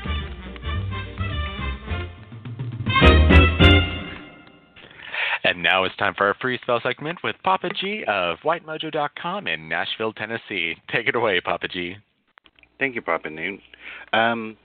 And 5.44 5.62
now 5.62 5.84
it's 5.84 5.96
time 5.96 6.14
for 6.16 6.26
our 6.26 6.34
free 6.40 6.58
spell 6.62 6.80
segment 6.82 7.18
with 7.24 7.36
Papa 7.42 7.70
Gee 7.80 8.04
of 8.06 8.38
WhiteMojo.com 8.44 9.48
in 9.48 9.68
Nashville, 9.68 10.12
Tennessee. 10.12 10.76
Take 10.90 11.08
it 11.08 11.16
away, 11.16 11.40
Papa 11.40 11.66
Gee. 11.68 11.96
Thank 12.78 12.94
you, 12.94 13.02
Papa 13.02 13.28
Newt. 13.28 13.60
Um, 14.12 14.56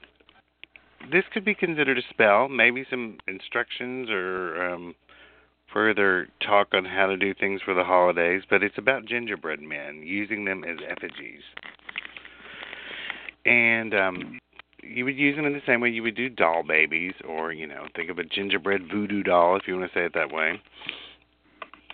this 1.11 1.23
could 1.33 1.45
be 1.45 1.55
considered 1.55 1.97
a 1.97 2.01
spell, 2.09 2.49
maybe 2.49 2.85
some 2.89 3.17
instructions 3.27 4.09
or 4.09 4.61
um, 4.61 4.95
further 5.71 6.27
talk 6.45 6.69
on 6.73 6.85
how 6.85 7.07
to 7.07 7.17
do 7.17 7.33
things 7.33 7.61
for 7.63 7.73
the 7.73 7.83
holidays, 7.83 8.43
but 8.49 8.63
it's 8.63 8.77
about 8.77 9.05
gingerbread 9.05 9.61
men, 9.61 10.01
using 10.03 10.45
them 10.45 10.63
as 10.63 10.77
effigies. 10.87 11.41
And 13.45 13.93
um, 13.93 14.39
you 14.83 15.05
would 15.05 15.17
use 15.17 15.35
them 15.35 15.45
in 15.45 15.53
the 15.53 15.61
same 15.65 15.81
way 15.81 15.89
you 15.89 16.03
would 16.03 16.15
do 16.15 16.29
doll 16.29 16.63
babies, 16.63 17.13
or, 17.27 17.51
you 17.51 17.67
know, 17.67 17.87
think 17.95 18.09
of 18.09 18.19
a 18.19 18.23
gingerbread 18.23 18.89
voodoo 18.91 19.23
doll, 19.23 19.55
if 19.55 19.67
you 19.67 19.77
want 19.77 19.91
to 19.91 19.97
say 19.97 20.05
it 20.05 20.13
that 20.13 20.31
way. 20.31 20.61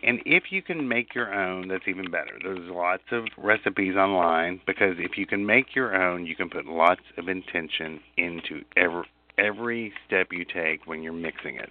And 0.03 0.19
if 0.25 0.51
you 0.51 0.61
can 0.61 0.87
make 0.87 1.15
your 1.15 1.33
own, 1.33 1.69
that's 1.69 1.87
even 1.87 2.11
better. 2.11 2.37
There's 2.43 2.69
lots 2.69 3.03
of 3.11 3.25
recipes 3.37 3.95
online 3.95 4.59
because 4.67 4.95
if 4.97 5.17
you 5.17 5.25
can 5.25 5.45
make 5.45 5.75
your 5.75 5.95
own, 5.95 6.25
you 6.25 6.35
can 6.35 6.49
put 6.49 6.65
lots 6.65 7.01
of 7.17 7.29
intention 7.29 8.01
into 8.17 8.63
every 8.75 9.05
every 9.39 9.91
step 10.05 10.27
you 10.31 10.45
take 10.45 10.85
when 10.85 11.01
you're 11.01 11.11
mixing 11.11 11.55
it. 11.55 11.69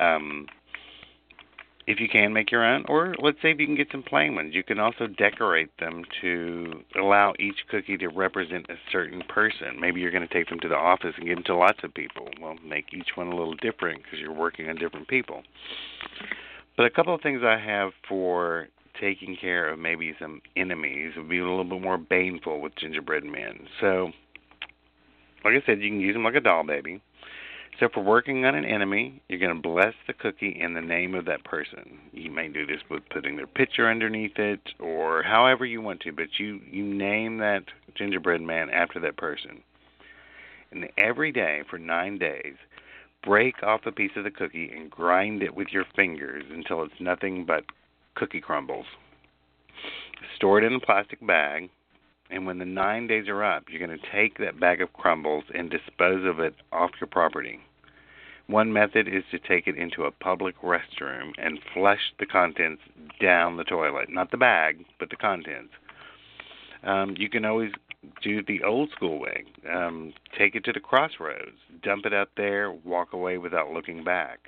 Um, 0.00 0.46
if 1.86 2.00
you 2.00 2.08
can 2.08 2.32
make 2.32 2.50
your 2.50 2.64
own, 2.64 2.84
or 2.88 3.14
let's 3.20 3.38
say 3.42 3.52
if 3.52 3.60
you 3.60 3.66
can 3.66 3.76
get 3.76 3.88
some 3.90 4.02
plain 4.02 4.34
ones, 4.34 4.54
you 4.54 4.62
can 4.62 4.78
also 4.78 5.06
decorate 5.06 5.70
them 5.78 6.02
to 6.20 6.82
allow 6.96 7.32
each 7.38 7.56
cookie 7.70 7.96
to 7.96 8.08
represent 8.08 8.66
a 8.68 8.74
certain 8.90 9.22
person. 9.28 9.80
Maybe 9.80 10.00
you're 10.00 10.10
going 10.10 10.26
to 10.26 10.34
take 10.34 10.48
them 10.48 10.58
to 10.60 10.68
the 10.68 10.76
office 10.76 11.14
and 11.16 11.26
give 11.26 11.36
them 11.36 11.44
to 11.44 11.56
lots 11.56 11.78
of 11.84 11.94
people. 11.94 12.28
Well, 12.40 12.56
make 12.64 12.92
each 12.92 13.10
one 13.14 13.28
a 13.28 13.36
little 13.36 13.54
different 13.54 14.02
because 14.02 14.18
you're 14.18 14.32
working 14.32 14.68
on 14.68 14.76
different 14.76 15.06
people. 15.06 15.42
But 16.76 16.86
a 16.86 16.90
couple 16.90 17.14
of 17.14 17.22
things 17.22 17.40
I 17.42 17.58
have 17.58 17.92
for 18.08 18.68
taking 19.00 19.36
care 19.40 19.68
of 19.68 19.78
maybe 19.78 20.14
some 20.20 20.40
enemies 20.56 21.12
would 21.16 21.28
be 21.28 21.38
a 21.38 21.42
little 21.42 21.64
bit 21.64 21.80
more 21.80 21.98
baneful 21.98 22.60
with 22.60 22.76
gingerbread 22.76 23.24
men. 23.24 23.66
So, 23.80 24.10
like 25.44 25.54
I 25.54 25.66
said, 25.66 25.80
you 25.80 25.90
can 25.90 26.00
use 26.00 26.14
them 26.14 26.24
like 26.24 26.34
a 26.34 26.40
doll 26.40 26.64
baby. 26.64 27.02
So, 27.78 27.88
for 27.92 28.02
working 28.02 28.46
on 28.46 28.54
an 28.54 28.64
enemy, 28.64 29.20
you're 29.28 29.38
going 29.38 29.54
to 29.54 29.68
bless 29.68 29.92
the 30.06 30.14
cookie 30.14 30.58
in 30.58 30.74
the 30.74 30.80
name 30.80 31.14
of 31.14 31.26
that 31.26 31.44
person. 31.44 31.98
You 32.12 32.30
may 32.30 32.48
do 32.48 32.66
this 32.66 32.80
with 32.90 33.02
putting 33.10 33.36
their 33.36 33.46
picture 33.46 33.90
underneath 33.90 34.38
it, 34.38 34.60
or 34.80 35.22
however 35.22 35.66
you 35.66 35.82
want 35.82 36.00
to, 36.00 36.12
but 36.12 36.38
you 36.38 36.60
you 36.70 36.82
name 36.82 37.38
that 37.38 37.64
gingerbread 37.94 38.40
man 38.40 38.70
after 38.70 38.98
that 39.00 39.18
person. 39.18 39.62
And 40.72 40.88
every 40.98 41.32
day 41.32 41.62
for 41.68 41.78
nine 41.78 42.18
days, 42.18 42.54
break 43.26 43.62
off 43.62 43.84
a 43.84 43.92
piece 43.92 44.12
of 44.16 44.24
the 44.24 44.30
cookie 44.30 44.70
and 44.74 44.90
grind 44.90 45.42
it 45.42 45.54
with 45.54 45.68
your 45.72 45.84
fingers 45.96 46.44
until 46.50 46.82
it's 46.82 47.00
nothing 47.00 47.44
but 47.44 47.64
cookie 48.14 48.40
crumbles. 48.40 48.86
Store 50.36 50.58
it 50.58 50.64
in 50.64 50.74
a 50.74 50.80
plastic 50.80 51.24
bag, 51.26 51.68
and 52.30 52.46
when 52.46 52.58
the 52.58 52.64
nine 52.64 53.06
days 53.06 53.28
are 53.28 53.44
up, 53.44 53.64
you're 53.68 53.84
going 53.84 53.98
to 53.98 54.10
take 54.12 54.38
that 54.38 54.58
bag 54.58 54.80
of 54.80 54.92
crumbles 54.92 55.44
and 55.54 55.68
dispose 55.70 56.24
of 56.24 56.40
it 56.40 56.54
off 56.72 56.92
your 57.00 57.08
property. 57.08 57.58
One 58.46 58.72
method 58.72 59.08
is 59.08 59.24
to 59.32 59.40
take 59.40 59.66
it 59.66 59.76
into 59.76 60.04
a 60.04 60.12
public 60.12 60.54
restroom 60.62 61.32
and 61.36 61.58
flush 61.74 62.12
the 62.20 62.26
contents 62.26 62.82
down 63.20 63.56
the 63.56 63.64
toilet. 63.64 64.08
Not 64.08 64.30
the 64.30 64.36
bag, 64.36 64.84
but 65.00 65.10
the 65.10 65.16
contents. 65.16 65.72
Um, 66.84 67.16
you 67.18 67.28
can 67.28 67.44
always 67.44 67.72
do 68.22 68.42
the 68.42 68.62
old 68.62 68.90
school 68.90 69.18
way. 69.18 69.44
Um, 69.72 70.12
take 70.38 70.54
it 70.54 70.64
to 70.64 70.72
the 70.72 70.80
crossroads, 70.80 71.56
dump 71.82 72.06
it 72.06 72.14
out 72.14 72.30
there, 72.36 72.70
walk 72.70 73.12
away 73.12 73.38
without 73.38 73.70
looking 73.72 74.04
back. 74.04 74.40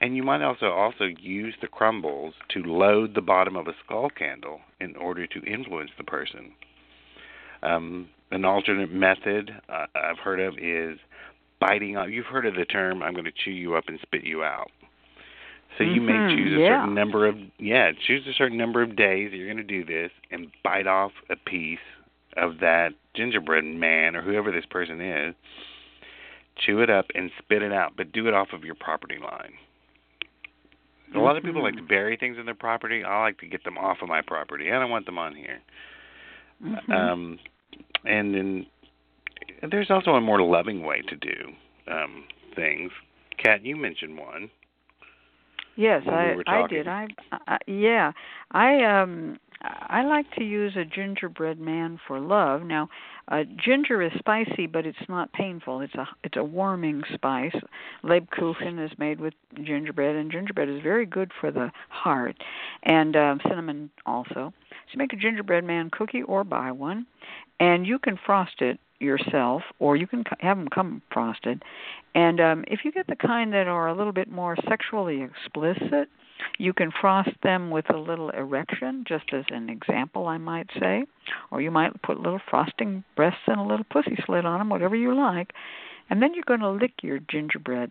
And 0.00 0.16
you 0.16 0.22
might 0.22 0.42
also 0.42 0.66
also 0.66 1.04
use 1.04 1.54
the 1.60 1.68
crumbles 1.68 2.34
to 2.50 2.62
load 2.62 3.14
the 3.14 3.22
bottom 3.22 3.56
of 3.56 3.68
a 3.68 3.74
skull 3.84 4.10
candle 4.10 4.60
in 4.80 4.96
order 4.96 5.26
to 5.26 5.40
influence 5.44 5.90
the 5.96 6.04
person. 6.04 6.52
Um, 7.62 8.08
an 8.30 8.44
alternate 8.44 8.92
method 8.92 9.50
uh, 9.68 9.86
I've 9.94 10.18
heard 10.18 10.40
of 10.40 10.58
is 10.58 10.98
biting 11.60 11.96
off. 11.96 12.08
You've 12.10 12.26
heard 12.26 12.46
of 12.46 12.54
the 12.54 12.64
term 12.64 13.02
"I'm 13.02 13.12
going 13.12 13.24
to 13.24 13.32
chew 13.32 13.52
you 13.52 13.76
up 13.76 13.84
and 13.88 13.98
spit 14.02 14.24
you 14.24 14.42
out." 14.42 14.70
So 15.78 15.84
you 15.84 16.00
mm-hmm, 16.00 16.28
may 16.28 16.36
choose 16.36 16.58
a 16.58 16.60
yeah. 16.60 16.80
certain 16.80 16.94
number 16.94 17.26
of 17.26 17.36
yeah, 17.58 17.92
choose 18.06 18.26
a 18.28 18.34
certain 18.34 18.58
number 18.58 18.82
of 18.82 18.96
days 18.96 19.30
that 19.30 19.36
you're 19.36 19.52
going 19.52 19.56
to 19.56 19.62
do 19.62 19.84
this 19.84 20.10
and 20.30 20.48
bite 20.62 20.86
off 20.86 21.12
a 21.30 21.36
piece 21.36 21.78
of 22.36 22.58
that 22.60 22.90
gingerbread 23.14 23.64
man 23.64 24.16
or 24.16 24.22
whoever 24.22 24.50
this 24.50 24.66
person 24.66 25.00
is, 25.00 25.34
chew 26.56 26.80
it 26.80 26.90
up 26.90 27.06
and 27.14 27.30
spit 27.38 27.62
it 27.62 27.72
out, 27.72 27.92
but 27.96 28.12
do 28.12 28.28
it 28.28 28.34
off 28.34 28.48
of 28.52 28.64
your 28.64 28.74
property 28.74 29.18
line. 29.18 29.52
A 31.14 31.18
lot 31.18 31.36
of 31.36 31.44
people 31.44 31.62
like 31.62 31.74
to 31.76 31.80
Mm-hmm. 31.80 31.86
bury 31.86 32.16
things 32.16 32.38
in 32.38 32.44
their 32.44 32.54
property. 32.54 33.04
I 33.04 33.20
like 33.20 33.38
to 33.38 33.46
get 33.46 33.62
them 33.64 33.78
off 33.78 33.98
of 34.02 34.08
my 34.08 34.20
property. 34.20 34.72
I 34.72 34.78
don't 34.80 34.90
want 34.90 35.06
them 35.06 35.18
on 35.18 35.34
here. 35.34 35.60
Mhm. 36.64 36.92
Um, 36.92 37.38
and 38.04 38.34
then 38.34 38.66
there's 39.70 39.90
also 39.90 40.12
a 40.12 40.20
more 40.20 40.40
loving 40.40 40.82
way 40.82 41.02
to 41.02 41.16
do 41.16 41.52
um, 41.86 42.24
things. 42.56 42.90
Cat, 43.42 43.64
you 43.64 43.76
mentioned 43.76 44.18
one. 44.18 44.50
Yes, 45.76 46.04
when 46.04 46.36
we 46.36 46.44
I 46.46 46.62
I 46.62 46.66
did. 46.68 46.88
I, 46.88 47.08
I 47.32 47.58
yeah, 47.66 48.12
I 48.52 48.82
um 48.84 49.38
I 49.64 50.04
like 50.04 50.30
to 50.32 50.44
use 50.44 50.76
a 50.76 50.84
gingerbread 50.84 51.58
man 51.58 51.98
for 52.06 52.20
love. 52.20 52.62
Now, 52.62 52.90
uh, 53.28 53.44
ginger 53.56 54.02
is 54.02 54.12
spicy, 54.18 54.66
but 54.66 54.84
it's 54.84 55.08
not 55.08 55.32
painful. 55.32 55.80
It's 55.80 55.94
a 55.94 56.06
it's 56.22 56.36
a 56.36 56.44
warming 56.44 57.02
spice. 57.14 57.56
Lebkuchen 58.02 58.84
is 58.84 58.92
made 58.98 59.20
with 59.20 59.32
gingerbread, 59.62 60.16
and 60.16 60.30
gingerbread 60.30 60.68
is 60.68 60.82
very 60.82 61.06
good 61.06 61.30
for 61.40 61.50
the 61.50 61.70
heart, 61.88 62.36
and 62.82 63.16
um, 63.16 63.40
cinnamon 63.48 63.90
also. 64.04 64.52
So 64.92 64.98
make 64.98 65.14
a 65.14 65.16
gingerbread 65.16 65.64
man 65.64 65.88
cookie 65.90 66.22
or 66.22 66.44
buy 66.44 66.70
one, 66.70 67.06
and 67.58 67.86
you 67.86 67.98
can 67.98 68.18
frost 68.26 68.60
it 68.60 68.78
yourself, 69.00 69.62
or 69.78 69.96
you 69.96 70.06
can 70.06 70.24
have 70.40 70.58
them 70.58 70.68
come 70.68 71.00
frosted. 71.10 71.62
And 72.14 72.40
um, 72.40 72.64
if 72.68 72.80
you 72.84 72.92
get 72.92 73.06
the 73.06 73.16
kind 73.16 73.52
that 73.54 73.66
are 73.66 73.88
a 73.88 73.94
little 73.94 74.12
bit 74.12 74.30
more 74.30 74.56
sexually 74.68 75.22
explicit, 75.22 76.08
you 76.58 76.72
can 76.72 76.90
frost 77.00 77.30
them 77.42 77.70
with 77.70 77.92
a 77.92 77.96
little 77.96 78.30
erection, 78.30 79.04
just 79.06 79.32
as 79.32 79.44
an 79.48 79.68
example, 79.68 80.26
I 80.26 80.38
might 80.38 80.68
say. 80.78 81.04
Or 81.50 81.60
you 81.60 81.70
might 81.70 82.02
put 82.02 82.20
little 82.20 82.40
frosting 82.50 83.04
breasts 83.16 83.40
and 83.46 83.60
a 83.60 83.64
little 83.64 83.86
pussy 83.90 84.16
slit 84.24 84.44
on 84.44 84.58
them, 84.58 84.68
whatever 84.68 84.96
you 84.96 85.14
like. 85.14 85.52
And 86.10 86.22
then 86.22 86.34
you're 86.34 86.44
going 86.46 86.60
to 86.60 86.70
lick 86.70 86.92
your 87.02 87.18
gingerbread 87.18 87.90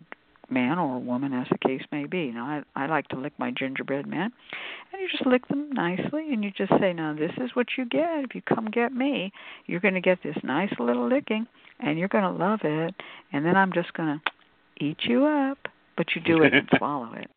man 0.50 0.78
or 0.78 0.98
woman, 0.98 1.32
as 1.32 1.46
the 1.50 1.58
case 1.58 1.82
may 1.90 2.04
be. 2.04 2.30
Now, 2.30 2.62
I, 2.76 2.84
I 2.84 2.86
like 2.86 3.08
to 3.08 3.18
lick 3.18 3.32
my 3.38 3.50
gingerbread 3.50 4.06
man. 4.06 4.32
And 4.92 5.02
you 5.02 5.08
just 5.08 5.26
lick 5.26 5.46
them 5.48 5.70
nicely, 5.72 6.32
and 6.32 6.44
you 6.44 6.50
just 6.50 6.72
say, 6.78 6.92
Now, 6.92 7.14
this 7.14 7.32
is 7.38 7.50
what 7.54 7.66
you 7.76 7.86
get. 7.86 8.24
If 8.24 8.34
you 8.34 8.42
come 8.42 8.66
get 8.66 8.92
me, 8.92 9.32
you're 9.66 9.80
going 9.80 9.94
to 9.94 10.00
get 10.00 10.22
this 10.22 10.36
nice 10.42 10.72
little 10.78 11.08
licking, 11.08 11.46
and 11.80 11.98
you're 11.98 12.08
going 12.08 12.24
to 12.24 12.30
love 12.30 12.60
it. 12.62 12.94
And 13.32 13.44
then 13.44 13.56
I'm 13.56 13.72
just 13.72 13.92
going 13.94 14.20
to 14.20 14.84
eat 14.84 14.98
you 15.02 15.24
up, 15.24 15.58
but 15.96 16.14
you 16.14 16.20
do 16.20 16.42
it 16.42 16.54
and 16.54 16.68
swallow 16.76 17.12
it. 17.14 17.30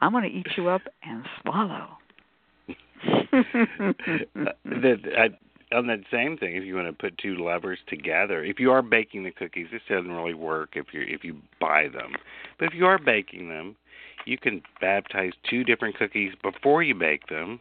I'm 0.00 0.12
going 0.12 0.24
to 0.24 0.36
eat 0.36 0.46
you 0.56 0.68
up 0.68 0.82
and 1.02 1.24
swallow. 1.42 1.88
I, 3.32 5.28
on 5.72 5.86
that 5.88 6.00
same 6.10 6.36
thing, 6.36 6.56
if 6.56 6.64
you 6.64 6.74
want 6.76 6.86
to 6.86 6.92
put 6.92 7.18
two 7.18 7.36
lovers 7.36 7.78
together, 7.88 8.44
if 8.44 8.60
you 8.60 8.70
are 8.70 8.82
baking 8.82 9.24
the 9.24 9.30
cookies, 9.30 9.66
this 9.72 9.82
doesn't 9.88 10.10
really 10.10 10.34
work 10.34 10.70
if 10.74 10.86
you 10.92 11.02
if 11.06 11.24
you 11.24 11.36
buy 11.60 11.88
them. 11.88 12.12
But 12.58 12.66
if 12.68 12.74
you 12.74 12.86
are 12.86 12.98
baking 12.98 13.48
them, 13.48 13.76
you 14.26 14.38
can 14.38 14.62
baptize 14.80 15.32
two 15.48 15.64
different 15.64 15.96
cookies 15.96 16.32
before 16.42 16.82
you 16.82 16.94
bake 16.94 17.28
them, 17.28 17.58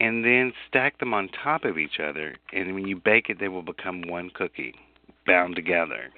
and 0.00 0.24
then 0.24 0.52
stack 0.68 0.98
them 0.98 1.12
on 1.12 1.28
top 1.28 1.64
of 1.64 1.78
each 1.78 2.00
other. 2.00 2.36
And 2.52 2.74
when 2.74 2.86
you 2.86 2.96
bake 2.96 3.28
it, 3.28 3.38
they 3.40 3.48
will 3.48 3.62
become 3.62 4.02
one 4.02 4.30
cookie, 4.34 4.74
bound 5.26 5.56
together. 5.56 6.10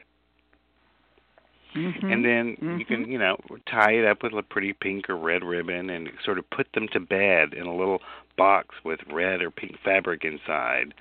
Mhm. 1.74 2.12
and 2.12 2.24
then 2.24 2.57
you 2.61 2.85
Mhm. 2.85 2.86
can 2.86 3.12
you 3.12 3.19
know 3.19 3.36
tie 3.66 3.93
it 3.93 4.05
up 4.05 4.23
with 4.23 4.32
a 4.32 4.43
pretty 4.43 4.73
pink 4.73 5.09
or 5.11 5.16
red 5.16 5.45
ribbon 5.45 5.90
and 5.90 6.11
sort 6.24 6.39
of 6.39 6.49
put 6.51 6.73
them 6.73 6.89
to 6.89 7.01
bed 7.01 7.53
in 7.53 7.66
a 7.66 7.77
little 7.77 8.03
box 8.36 8.77
with 8.85 9.01
red 9.11 9.43
or 9.43 9.51
pink 9.51 9.78
fabric 9.85 10.24
inside 10.24 10.95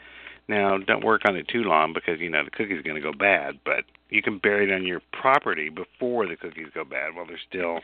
now 0.48 0.78
don't 0.78 1.04
work 1.04 1.22
on 1.26 1.36
it 1.36 1.48
too 1.48 1.64
long 1.64 1.94
because 1.94 2.20
you 2.20 2.30
know 2.30 2.44
the 2.44 2.52
cookie's 2.52 2.82
going 2.82 2.96
to 2.96 3.02
go 3.02 3.14
bad 3.14 3.58
but 3.64 3.86
you 4.10 4.22
can 4.22 4.38
bury 4.40 4.70
it 4.70 4.74
on 4.74 4.86
your 4.86 5.02
property 5.12 5.70
before 5.70 6.28
the 6.28 6.36
cookies 6.36 6.68
go 6.74 6.84
bad 6.84 7.16
while 7.16 7.26
they're 7.26 7.40
still 7.48 7.80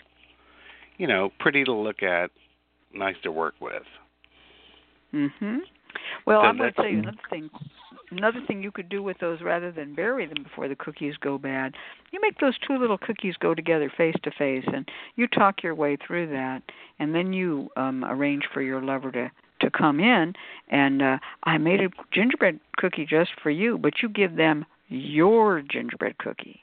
you 0.97 1.07
know 1.07 1.31
pretty 1.39 1.63
to 1.63 1.71
look 1.73 2.03
at 2.03 2.31
nice 2.93 3.15
to 3.23 3.31
work 3.31 3.55
with 3.59 3.83
Mhm. 5.13 5.61
Well, 6.25 6.41
So 6.41 6.45
I'm 6.45 6.57
going 6.57 6.71
to 6.71 6.75
tell 6.75 6.89
you 6.89 6.99
another 6.99 7.17
thing. 7.29 7.49
Another 8.11 8.41
thing 8.45 8.61
you 8.61 8.71
could 8.71 8.89
do 8.89 9.01
with 9.01 9.17
those, 9.19 9.41
rather 9.41 9.71
than 9.71 9.95
bury 9.95 10.27
them 10.27 10.43
before 10.43 10.67
the 10.67 10.75
cookies 10.75 11.15
go 11.19 11.39
bad, 11.39 11.73
you 12.11 12.19
make 12.21 12.39
those 12.39 12.53
two 12.59 12.77
little 12.77 12.97
cookies 12.97 13.35
go 13.39 13.55
together 13.55 13.91
face 13.95 14.15
to 14.23 14.31
face, 14.31 14.65
and 14.71 14.87
you 15.15 15.27
talk 15.27 15.63
your 15.63 15.73
way 15.73 15.95
through 15.95 16.27
that, 16.27 16.61
and 16.99 17.15
then 17.15 17.33
you 17.33 17.69
um 17.75 18.05
arrange 18.05 18.43
for 18.53 18.61
your 18.61 18.81
lover 18.81 19.11
to 19.11 19.31
to 19.61 19.69
come 19.71 19.99
in, 19.99 20.33
and 20.67 21.01
uh 21.01 21.17
I 21.43 21.57
made 21.57 21.81
a 21.81 21.89
gingerbread 22.11 22.59
cookie 22.77 23.07
just 23.09 23.31
for 23.41 23.49
you, 23.49 23.77
but 23.79 24.01
you 24.03 24.09
give 24.09 24.35
them 24.35 24.65
your 24.89 25.61
gingerbread 25.61 26.19
cookie, 26.19 26.61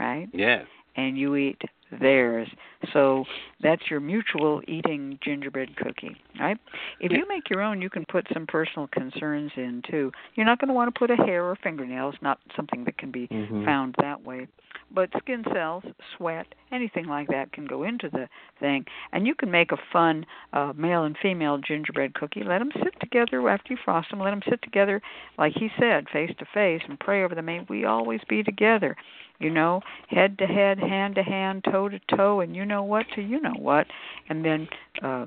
right? 0.00 0.28
yes 0.32 0.66
and 0.98 1.16
you 1.16 1.36
eat 1.36 1.62
theirs. 2.00 2.48
So 2.92 3.24
that's 3.60 3.82
your 3.90 4.00
mutual 4.00 4.62
eating 4.68 5.18
gingerbread 5.22 5.76
cookie, 5.76 6.16
right? 6.38 6.58
If 7.00 7.12
you 7.12 7.26
make 7.28 7.50
your 7.50 7.62
own, 7.62 7.82
you 7.82 7.90
can 7.90 8.04
put 8.10 8.26
some 8.32 8.46
personal 8.46 8.88
concerns 8.88 9.50
in 9.56 9.82
too. 9.88 10.12
You're 10.34 10.46
not 10.46 10.58
going 10.60 10.68
to 10.68 10.74
want 10.74 10.94
to 10.94 10.98
put 10.98 11.10
a 11.10 11.16
hair 11.16 11.44
or 11.44 11.56
fingernails, 11.56 12.14
not 12.22 12.38
something 12.54 12.84
that 12.84 12.98
can 12.98 13.10
be 13.10 13.26
Mhm. 13.28 13.64
found 13.64 13.94
that 13.98 14.22
way. 14.22 14.46
But 14.90 15.10
skin 15.18 15.44
cells, 15.52 15.84
sweat, 16.16 16.46
anything 16.70 17.06
like 17.06 17.28
that 17.28 17.52
can 17.52 17.66
go 17.66 17.82
into 17.82 18.08
the 18.08 18.28
thing. 18.58 18.86
And 19.12 19.26
you 19.26 19.34
can 19.34 19.50
make 19.50 19.72
a 19.72 19.76
fun 19.76 20.24
uh, 20.52 20.72
male 20.76 21.04
and 21.04 21.16
female 21.18 21.58
gingerbread 21.58 22.14
cookie. 22.14 22.42
Let 22.42 22.58
them 22.60 22.72
sit 22.82 22.98
together 23.00 23.48
after 23.48 23.74
you 23.74 23.78
frost 23.84 24.10
them. 24.10 24.20
Let 24.20 24.30
them 24.30 24.42
sit 24.48 24.62
together, 24.62 25.02
like 25.36 25.52
he 25.54 25.70
said, 25.78 26.08
face 26.08 26.34
to 26.38 26.44
face, 26.46 26.82
and 26.88 26.98
pray 26.98 27.22
over 27.24 27.34
them. 27.34 27.46
May 27.46 27.60
we 27.68 27.84
always 27.84 28.20
be 28.28 28.42
together 28.42 28.96
you 29.40 29.50
know, 29.50 29.80
head 30.08 30.38
to 30.38 30.46
head, 30.46 30.78
hand 30.78 31.14
to 31.14 31.22
hand, 31.22 31.64
toe 31.70 31.77
to 31.86 32.00
toe, 32.16 32.40
and 32.40 32.56
you 32.56 32.64
know 32.64 32.82
what 32.82 33.04
to 33.14 33.20
you 33.20 33.40
know 33.40 33.54
what, 33.58 33.86
and 34.30 34.42
then 34.42 34.66
uh, 35.02 35.26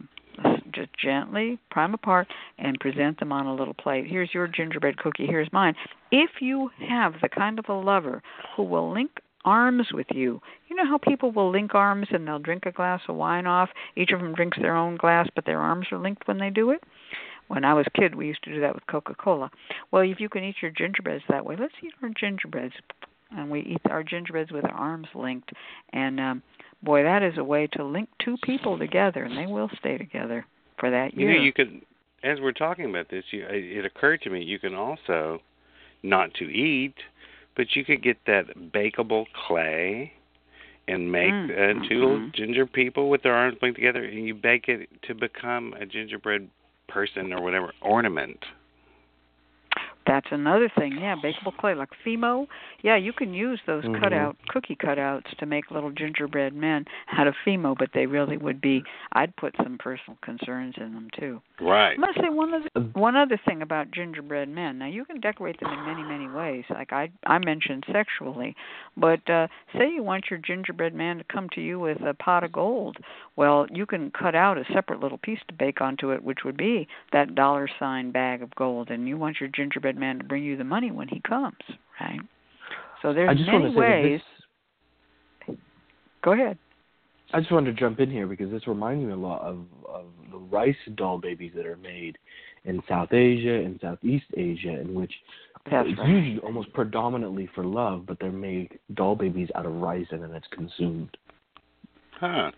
just 0.74 0.90
gently 0.98 1.60
prime 1.70 1.94
apart 1.94 2.28
and 2.58 2.80
present 2.80 3.20
them 3.20 3.32
on 3.32 3.46
a 3.46 3.56
little 3.56 3.74
plate. 3.74 4.08
Here's 4.08 4.34
your 4.34 4.48
gingerbread 4.48 4.98
cookie. 4.98 5.28
Here's 5.28 5.52
mine. 5.54 5.76
If 6.12 6.30
you 6.42 6.72
have 6.90 7.14
the 7.22 7.30
kind 7.30 7.60
of 7.60 7.66
a 7.70 7.74
lover 7.74 8.22
who 8.56 8.64
will 8.64 8.92
link 8.92 9.12
arms 9.44 9.88
with 9.92 10.08
you. 10.12 10.40
You 10.68 10.76
know 10.76 10.86
how 10.86 10.98
people 10.98 11.32
will 11.32 11.52
link 11.52 11.74
arms 11.74 12.08
and 12.12 12.28
they'll 12.28 12.40
drink 12.40 12.66
a 12.66 12.72
glass 12.72 13.02
of 13.08 13.16
wine 13.16 13.48
off. 13.48 13.70
Each 13.96 14.12
of 14.12 14.20
them 14.20 14.36
drinks 14.36 14.60
their 14.62 14.76
own 14.76 14.98
glass, 14.98 15.28
but 15.34 15.46
their 15.46 15.60
arms 15.60 15.88
are 15.92 15.98
linked 15.98 16.28
when 16.28 16.38
they 16.38 16.50
do 16.50 16.70
it. 16.72 16.84
When 17.48 17.66
I 17.66 17.74
was 17.74 17.86
a 17.88 18.00
kid, 18.00 18.16
we 18.16 18.28
used 18.28 18.44
to 18.44 18.54
do 18.54 18.62
that 18.62 18.74
with 18.74 18.88
Coca-Cola. 18.88 19.52
Well, 19.92 20.04
if 20.04 20.20
you 20.20 20.30
can 20.30 20.44
eat 20.44 20.56
your 20.62 20.72
gingerbreads 20.72 21.24
that 21.28 21.46
way, 21.46 21.56
let's 21.60 21.74
eat 21.84 21.94
our 22.02 22.10
gingerbreads 22.10 22.74
and 23.36 23.50
we 23.50 23.62
eat 23.62 23.82
our 23.90 24.04
gingerbreads 24.04 24.52
with 24.52 24.66
our 24.66 24.72
arms 24.72 25.08
linked. 25.16 25.52
And 25.94 26.20
um, 26.20 26.44
boy, 26.84 27.04
that 27.04 27.24
is 27.24 27.38
a 27.38 27.44
way 27.44 27.68
to 27.74 27.84
link 27.84 28.10
two 28.24 28.38
people 28.44 28.78
together, 28.78 29.24
and 29.24 29.38
they 29.38 29.52
will 29.52 29.70
stay 29.80 29.98
together 29.98 30.46
for 30.80 30.90
that 30.90 31.14
You 31.14 31.28
year. 31.28 31.38
know, 31.38 31.44
you 31.44 31.54
could, 31.54 31.82
as 32.24 32.40
we're 32.40 32.52
talking 32.52 32.90
about 32.90 33.10
this, 33.10 33.24
you, 33.32 33.46
it 33.50 33.86
occurred 33.86 34.22
to 34.24 34.30
me 34.30 34.44
you 34.44 34.60
can 34.60 34.76
also, 34.76 35.42
not 36.04 36.34
to 36.36 36.46
eat, 36.46 36.96
but 37.56 37.76
you 37.76 37.84
could 37.86 38.02
get 38.04 38.18
that 38.28 38.46
bakeable 38.74 39.26
clay 39.48 40.14
and 40.88 41.12
make 41.12 41.32
Mm, 41.32 41.52
uh, 41.52 41.88
two 41.88 42.00
little 42.00 42.20
mhm. 42.20 42.34
ginger 42.34 42.66
people 42.66 43.10
with 43.10 43.22
their 43.24 43.34
arms 43.36 43.58
linked 43.62 43.78
together, 43.78 44.04
and 44.04 44.26
you 44.28 44.34
bake 44.34 44.68
it 44.68 44.90
to 45.04 45.14
become 45.14 45.74
a 45.80 45.86
gingerbread 45.86 46.50
person 46.88 47.32
or 47.32 47.42
whatever 47.42 47.72
ornament. 47.82 48.40
That's 50.08 50.28
another 50.32 50.70
thing. 50.78 50.98
Yeah, 51.00 51.16
bakeable 51.16 51.56
clay 51.56 51.76
like 51.76 51.90
Fimo. 52.06 52.48
Yeah, 52.82 52.96
you 52.96 53.14
can 53.14 53.34
use 53.34 53.60
those 53.66 53.84
Mhm. 53.86 54.00
cutout 54.00 54.36
cookie 54.48 54.76
cutouts 54.76 55.30
to 55.38 55.46
make 55.46 55.70
little 55.70 55.92
gingerbread 55.92 56.54
men 56.54 56.86
out 57.12 57.28
of 57.28 57.36
Fimo, 57.46 57.78
but 57.78 57.92
they 57.94 58.08
really 58.08 58.38
would 58.38 58.60
be. 58.60 58.84
I'd 59.14 59.36
put 59.36 59.56
some 59.58 59.78
personal 59.78 60.18
concerns 60.22 60.76
in 60.78 60.94
them 60.94 61.10
too. 61.12 61.42
Right. 61.60 61.94
I'm 61.94 62.02
gonna 62.02 62.14
say 62.14 62.30
one 62.30 62.54
other 62.54 62.70
Uh, 62.76 62.80
one 62.94 63.16
other 63.16 63.38
thing 63.38 63.62
about 63.62 63.92
gingerbread 63.92 64.50
men. 64.50 64.80
Now 64.80 64.88
you 64.88 65.06
can 65.06 65.20
decorate 65.20 65.60
them 65.60 65.72
in 65.72 65.86
many 65.86 66.04
many 66.04 66.28
ways. 66.28 66.66
Like 66.70 66.92
I 66.92 67.10
I 67.28 67.38
mentioned 67.40 67.86
sexually, 67.92 68.56
but 68.98 69.30
uh 69.30 69.48
say 69.78 69.90
you 69.94 70.04
want 70.04 70.30
your 70.30 70.40
gingerbread 70.40 70.96
man 70.96 71.20
to 71.20 71.24
come 71.26 71.48
to 71.50 71.62
you 71.62 71.80
with 71.80 72.02
a 72.02 72.14
pot 72.16 72.44
of 72.44 72.52
gold. 72.52 72.98
Well, 73.36 73.68
you 73.70 73.86
can 73.86 74.12
cut 74.12 74.36
out 74.36 74.58
a 74.58 74.66
separate 74.66 75.00
little 75.00 75.18
piece 75.18 75.40
to 75.48 75.54
bake 75.54 75.82
onto 75.82 76.12
it, 76.12 76.24
which 76.24 76.44
would 76.44 76.58
be 76.58 76.88
that 77.12 77.36
dollar 77.36 77.68
sign 77.80 78.12
bag 78.12 78.42
of 78.42 78.54
gold, 78.56 78.90
and 78.90 79.08
you 79.08 79.18
want 79.18 79.40
your 79.40 79.50
gingerbread 79.50 79.91
man 79.98 80.18
to 80.20 80.24
bring 80.24 80.44
you 80.44 80.58
the 80.58 80.64
money 80.64 80.92
when 80.92 81.08
he 81.08 81.22
comes, 81.22 81.58
right? 82.00 82.20
So 83.02 83.14
there's 83.14 83.30
I 83.30 83.34
just 83.34 83.48
many 83.48 83.64
want 83.64 83.74
to 83.74 83.80
ways. 83.80 84.22
this, 85.48 85.58
Go 86.24 86.34
ahead. 86.34 86.58
I 87.34 87.40
just 87.40 87.52
wanted 87.52 87.76
to 87.76 87.80
jump 87.80 88.00
in 88.00 88.12
here 88.12 88.28
because 88.28 88.52
this 88.52 88.68
reminds 88.68 89.04
me 89.06 89.12
a 89.12 89.16
lot 89.16 89.42
of, 89.42 89.60
of 89.88 90.06
the 90.32 90.38
rice 90.38 90.76
doll 90.96 91.18
babies 91.18 91.54
that 91.56 91.66
are 91.66 91.78
made 91.78 92.18
in 92.66 92.82
South 92.88 93.14
Asia 93.14 93.56
and 93.56 93.80
Southeast 93.82 94.26
Asia, 94.36 94.80
in 94.82 94.94
which 94.94 95.14
That's 95.70 95.88
it's 95.90 96.00
right. 96.00 96.10
usually 96.10 96.40
almost 96.40 96.72
predominantly 96.74 97.50
for 97.56 97.64
love, 97.64 98.06
but 98.06 98.18
they're 98.20 98.32
made 98.32 98.78
doll 98.96 99.16
babies 99.16 99.50
out 99.56 99.66
of 99.66 99.74
rice 99.76 100.06
and 100.12 100.22
then 100.22 100.32
it's 100.32 100.48
consumed. 100.52 101.16
Huh. 102.20 102.52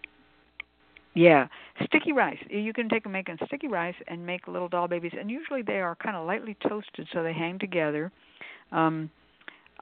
Yeah, 1.16 1.48
sticky 1.86 2.12
rice. 2.12 2.40
You 2.50 2.74
can 2.74 2.90
take 2.90 3.06
and 3.06 3.14
make 3.14 3.30
sticky 3.46 3.68
rice 3.68 3.96
and 4.08 4.26
make 4.26 4.48
little 4.48 4.68
doll 4.68 4.88
babies, 4.88 5.12
and 5.20 5.30
usually 5.30 5.62
they 5.62 5.80
are 5.80 5.96
kind 5.96 6.16
of 6.16 6.26
lightly 6.26 6.58
toasted, 6.68 7.08
so 7.14 7.22
they 7.22 7.34
hang 7.34 7.60
together. 7.60 8.12
Um, 8.72 9.12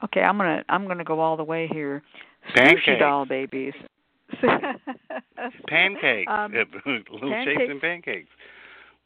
okay, 0.03 0.21
I'm 0.21 0.37
gonna 0.37 0.63
I'm 0.67 0.87
gonna 0.87 1.05
go 1.05 1.19
all 1.19 1.37
the 1.37 1.43
way 1.43 1.69
here. 1.71 2.03
Sushi 2.49 2.65
Pancakes. 2.65 2.99
doll 2.99 3.25
babies. 3.25 3.73
Pancakes. 5.67 6.31
Um, 6.31 6.53
little 6.85 7.29
shapes 7.29 7.45
pancakes. 7.45 7.71
and 7.71 7.81
pancakes. 7.81 8.29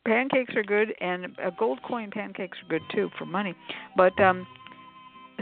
pancakes 0.05 0.55
are 0.55 0.63
good, 0.63 0.93
and 1.01 1.25
uh, 1.43 1.51
gold 1.59 1.79
coin 1.83 2.09
pancakes 2.09 2.57
are 2.63 2.69
good 2.69 2.81
too 2.91 3.09
for 3.19 3.25
money. 3.25 3.53
But 3.95 4.19
um, 4.19 4.47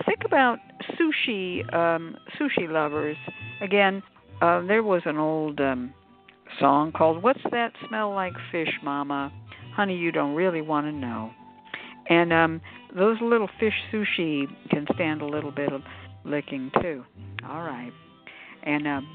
think 0.06 0.20
about 0.26 0.60
sushi 1.00 1.74
um, 1.74 2.18
sushi 2.38 2.70
lovers. 2.70 3.18
Again, 3.62 4.04
uh, 4.42 4.62
there 4.66 4.84
was 4.84 5.02
an 5.06 5.18
old 5.18 5.62
um, 5.62 5.94
song 6.60 6.92
called 6.92 7.24
"What's 7.24 7.40
That 7.52 7.74
Smell 7.88 8.14
Like 8.14 8.34
Fish, 8.52 8.70
Mama?" 8.84 9.32
Honey, 9.76 9.96
you 9.96 10.12
don't 10.12 10.36
really 10.36 10.62
want 10.62 10.86
to 10.86 10.92
know. 10.92 11.32
And 12.10 12.32
um, 12.34 12.62
those 12.96 13.18
little 13.22 13.50
fish 13.60 13.74
sushi 13.92 14.46
can 14.70 14.86
stand 14.94 15.22
a 15.22 15.26
little 15.26 15.52
bit 15.52 15.72
of 15.72 15.82
licking 16.24 16.72
too. 16.82 17.04
All 17.48 17.64
right. 17.64 17.92
And 18.64 18.88
um, 18.88 19.08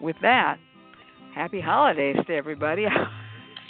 with 0.00 0.16
that, 0.22 0.58
happy 1.34 1.60
holidays 1.60 2.16
to 2.26 2.34
everybody. 2.34 2.86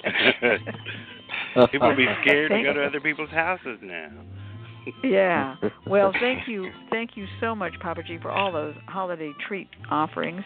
People 1.72 1.88
will 1.88 1.96
be 1.96 2.06
scared 2.22 2.50
to 2.50 2.62
go 2.62 2.72
to 2.72 2.84
other 2.84 3.00
people's 3.00 3.30
houses 3.30 3.78
now. 3.82 4.10
yeah. 5.04 5.56
Well, 5.86 6.12
thank 6.20 6.48
you, 6.48 6.70
thank 6.90 7.16
you 7.16 7.26
so 7.40 7.54
much, 7.54 7.74
Papa 7.80 8.02
Gee, 8.02 8.18
for 8.20 8.30
all 8.30 8.52
those 8.52 8.74
holiday 8.86 9.32
treat 9.46 9.68
offerings. 9.90 10.42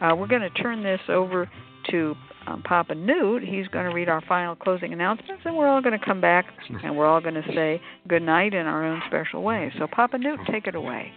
Uh, 0.00 0.14
we're 0.16 0.26
going 0.26 0.42
to 0.42 0.50
turn 0.50 0.82
this 0.82 1.00
over 1.08 1.50
to 1.90 2.14
um, 2.46 2.62
Papa 2.62 2.94
Newt. 2.94 3.42
He's 3.42 3.66
going 3.68 3.88
to 3.88 3.94
read 3.94 4.08
our 4.08 4.20
final 4.22 4.54
closing 4.54 4.92
announcements, 4.92 5.42
and 5.44 5.56
we're 5.56 5.68
all 5.68 5.82
going 5.82 5.98
to 5.98 6.04
come 6.04 6.20
back 6.20 6.46
and 6.82 6.96
we're 6.96 7.06
all 7.06 7.20
going 7.20 7.34
to 7.34 7.44
say 7.54 7.80
good 8.08 8.22
night 8.22 8.54
in 8.54 8.66
our 8.66 8.84
own 8.84 9.02
special 9.06 9.42
way. 9.42 9.72
So, 9.78 9.86
Papa 9.90 10.18
Newt, 10.18 10.40
take 10.50 10.66
it 10.66 10.74
away. 10.74 11.12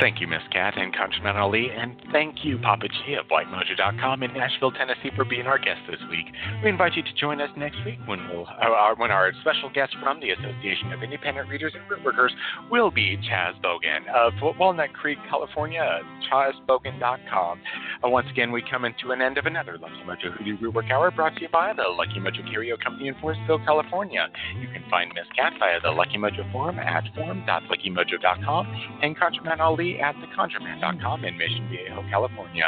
Thank 0.00 0.20
you, 0.20 0.26
Miss 0.28 0.42
Cat 0.52 0.74
and 0.76 0.94
ConjureMan 0.94 1.34
Ali, 1.34 1.68
and 1.70 1.96
thank 2.12 2.44
you, 2.44 2.58
Papa 2.58 2.86
Gee 2.88 3.14
of 3.14 3.26
WhiteMojo.com 3.26 4.22
in 4.22 4.32
Nashville, 4.32 4.70
Tennessee, 4.70 5.10
for 5.16 5.24
being 5.24 5.46
our 5.46 5.58
guest 5.58 5.80
this 5.90 6.00
week. 6.08 6.26
We 6.62 6.70
invite 6.70 6.94
you 6.94 7.02
to 7.02 7.14
join 7.14 7.40
us 7.40 7.50
next 7.56 7.84
week 7.84 7.98
when 8.06 8.28
we'll 8.28 8.46
uh, 8.46 8.70
our, 8.70 8.94
when 8.94 9.10
our 9.10 9.32
special 9.40 9.70
guest 9.74 9.94
from 10.02 10.20
the 10.20 10.30
Association 10.30 10.92
of 10.92 11.02
Independent 11.02 11.48
Readers 11.48 11.72
and 11.74 11.82
Rootworkers 11.90 12.30
will 12.70 12.90
be 12.90 13.16
Chas 13.28 13.54
Bogan 13.62 14.06
of 14.14 14.32
Walnut 14.58 14.92
Creek, 14.92 15.18
California. 15.28 16.00
ChasBogan.com. 16.32 17.60
Uh, 18.04 18.08
once 18.08 18.26
again, 18.30 18.52
we 18.52 18.62
come 18.62 18.84
into 18.84 19.10
an 19.10 19.20
end 19.20 19.38
of 19.38 19.46
another 19.46 19.76
Lucky 19.78 20.02
Mojo 20.06 20.36
Hoodoo 20.36 20.56
Rootwork 20.58 20.90
Hour 20.90 21.10
brought 21.10 21.34
to 21.36 21.42
you 21.42 21.48
by 21.48 21.72
the 21.74 21.82
Lucky 21.82 22.20
Mojo 22.20 22.48
Curio 22.48 22.76
Company 22.76 23.08
in 23.08 23.14
Forestville, 23.16 23.64
California. 23.64 24.28
You 24.58 24.68
can 24.68 24.82
find 24.88 25.12
Miss 25.14 25.26
Cat 25.36 25.52
via 25.58 25.80
the 25.80 25.90
Lucky 25.90 26.16
Mojo 26.16 26.50
forum 26.52 26.78
at 26.78 27.04
forum.luckymojo.com 27.14 28.98
and 29.02 29.16
ConjureMan 29.32 29.60
Ali 29.60 30.00
at 30.00 30.14
theconjureman.com 30.16 31.24
in 31.24 31.36
Mission 31.36 31.68
Viejo, 31.68 32.04
California. 32.10 32.64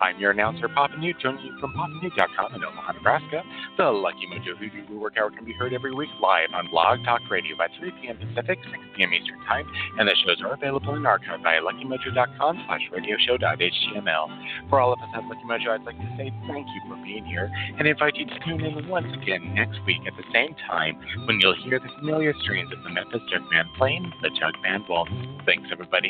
I'm 0.00 0.18
your 0.18 0.32
announcer, 0.32 0.68
Papa 0.68 0.96
Newt, 0.98 1.16
joining 1.20 1.44
you 1.44 1.58
from 1.60 1.72
PapaNewt.com 1.72 2.54
in 2.54 2.64
Omaha, 2.64 2.92
Nebraska. 2.92 3.42
The 3.76 3.84
Lucky 3.84 4.26
Mojo 4.30 4.56
Hoodoo 4.58 4.86
Rootwork 4.88 5.18
Hour 5.18 5.30
can 5.30 5.44
be 5.44 5.52
heard 5.52 5.72
every 5.72 5.94
week 5.94 6.08
live 6.20 6.48
on 6.54 6.68
Blog 6.70 7.04
Talk 7.04 7.20
Radio 7.30 7.56
by 7.56 7.68
3 7.78 7.92
p.m. 8.00 8.18
Pacific, 8.18 8.58
6 8.64 8.78
p.m. 8.96 9.12
Eastern 9.14 9.38
Time, 9.46 9.66
and 9.98 10.08
the 10.08 10.16
shows 10.24 10.42
are 10.42 10.54
available 10.54 10.94
in 10.94 11.06
archive 11.06 11.40
via 11.42 11.60
luckymojo.com 11.60 12.64
slash 12.66 12.82
radioshow.html. 12.92 14.68
For 14.70 14.80
all 14.80 14.92
of 14.92 14.98
us 15.00 15.08
at 15.14 15.24
Lucky 15.24 15.44
Mojo, 15.46 15.70
I'd 15.70 15.84
like 15.84 15.98
to 15.98 16.14
say 16.16 16.32
thank 16.48 16.66
you 16.66 16.80
for 16.88 16.96
being 17.04 17.24
here 17.24 17.50
and 17.78 17.86
invite 17.86 18.16
you 18.16 18.26
to 18.26 18.38
tune 18.44 18.64
in 18.64 18.88
once 18.88 19.08
again 19.22 19.54
next 19.54 19.78
week 19.86 20.00
at 20.06 20.16
the 20.16 20.24
same 20.32 20.54
time 20.66 20.96
when 21.26 21.38
you'll 21.40 21.56
hear 21.64 21.78
the 21.78 21.88
familiar 21.98 22.34
strains 22.42 22.72
of 22.72 22.82
the 22.82 22.90
Memphis 22.90 23.22
Jug 23.30 23.42
Band 23.50 23.68
playing 23.76 24.12
the 24.22 24.30
Jug 24.30 24.54
Band 24.62 24.84
Waltz. 24.88 25.12
Thanks, 25.46 25.68
everybody. 25.72 26.07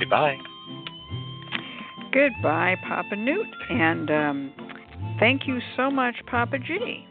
Goodbye. 0.00 0.36
Goodbye, 2.12 2.76
Papa 2.86 3.14
Newt, 3.16 3.46
and 3.70 4.10
um, 4.10 4.52
thank 5.18 5.46
you 5.46 5.58
so 5.76 5.90
much, 5.90 6.14
Papa 6.30 6.58
Gee. 6.58 7.04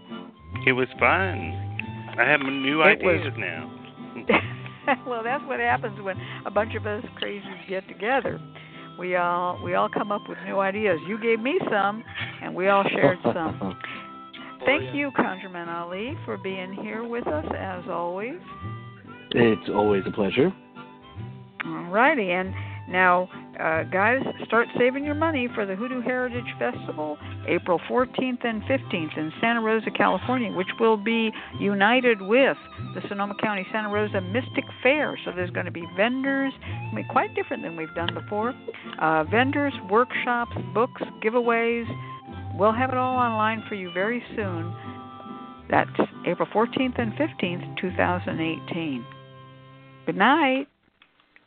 It 0.66 0.72
was 0.72 0.88
fun. 1.00 1.54
I 2.18 2.24
have 2.28 2.40
new 2.42 2.82
It 2.82 3.04
was- 3.04 3.20
ideas 3.22 3.34
now. 3.38 3.72
well, 5.08 5.24
that's 5.24 5.44
what 5.46 5.60
happens 5.60 6.00
when 6.02 6.16
a 6.46 6.52
bunch 6.52 6.74
of 6.76 6.86
us 6.88 7.04
crazies 7.22 7.70
get 7.70 7.88
together. 7.88 8.40
We 8.98 9.16
all 9.18 9.62
we 9.64 9.74
all 9.76 9.90
come 9.90 10.12
up 10.12 10.22
with 10.30 10.38
new 10.46 10.60
ideas. 10.60 11.00
You 11.08 11.20
gave 11.20 11.40
me 11.42 11.60
some, 11.70 12.02
and 12.42 12.56
we 12.56 12.70
all 12.70 12.84
shared 12.90 13.20
some. 13.24 13.78
Thank 14.66 14.96
you, 14.96 15.12
Conjureman 15.12 15.68
Ali, 15.68 16.18
for 16.26 16.38
being 16.38 16.74
here 16.74 17.04
with 17.04 17.28
us 17.28 17.46
as 17.56 17.84
always. 17.90 18.40
It's 19.32 19.70
always 19.70 20.04
a 20.08 20.12
pleasure. 20.12 20.52
All 21.66 21.92
righty, 21.92 22.32
and 22.32 22.54
now 22.88 23.30
uh, 23.60 23.84
guys, 23.84 24.20
start 24.46 24.68
saving 24.78 25.06
your 25.06 25.16
money 25.16 25.48
for 25.56 25.66
the 25.66 25.76
Hoodoo 25.76 26.02
Heritage 26.02 26.48
Festival, 26.60 27.18
April 27.48 27.80
14th 27.90 28.44
and 28.44 28.62
15th 28.64 29.18
in 29.18 29.32
Santa 29.40 29.62
Rosa, 29.62 29.90
California, 29.92 30.52
which 30.52 30.68
will 30.80 30.98
be 30.98 31.32
united 31.60 32.22
with 32.22 32.58
the 32.94 33.02
Sonoma 33.08 33.34
County 33.42 33.66
Santa 33.72 33.90
Rosa 33.90 34.20
Mystic 34.22 34.66
Fair. 34.84 35.18
So 35.24 35.32
there's 35.36 35.52
going 35.52 35.66
to 35.66 35.72
be 35.72 35.84
vendors, 35.96 36.54
I 36.62 36.94
mean, 36.94 37.06
quite 37.10 37.34
different 37.34 37.64
than 37.64 37.78
we've 37.78 37.94
done 37.96 38.14
before. 38.14 38.54
Uh, 39.00 39.24
vendors, 39.24 39.74
workshops, 39.90 40.56
books, 40.74 41.02
giveaways. 41.24 41.86
We'll 42.58 42.74
have 42.74 42.90
it 42.90 42.98
all 42.98 43.16
online 43.16 43.64
for 43.70 43.76
you 43.76 43.92
very 43.94 44.24
soon. 44.36 44.76
That's 45.70 45.90
April 46.28 46.48
14th 46.54 47.00
and 47.00 47.14
15th, 47.14 47.78
2018. 47.80 49.06
Good 50.06 50.18
night. 50.18 50.68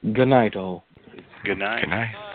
Good 0.03 0.29
night, 0.29 0.55
all. 0.55 0.85
Good 1.45 1.59
night. 1.59 1.81
Good 1.81 1.91
night. 1.91 2.28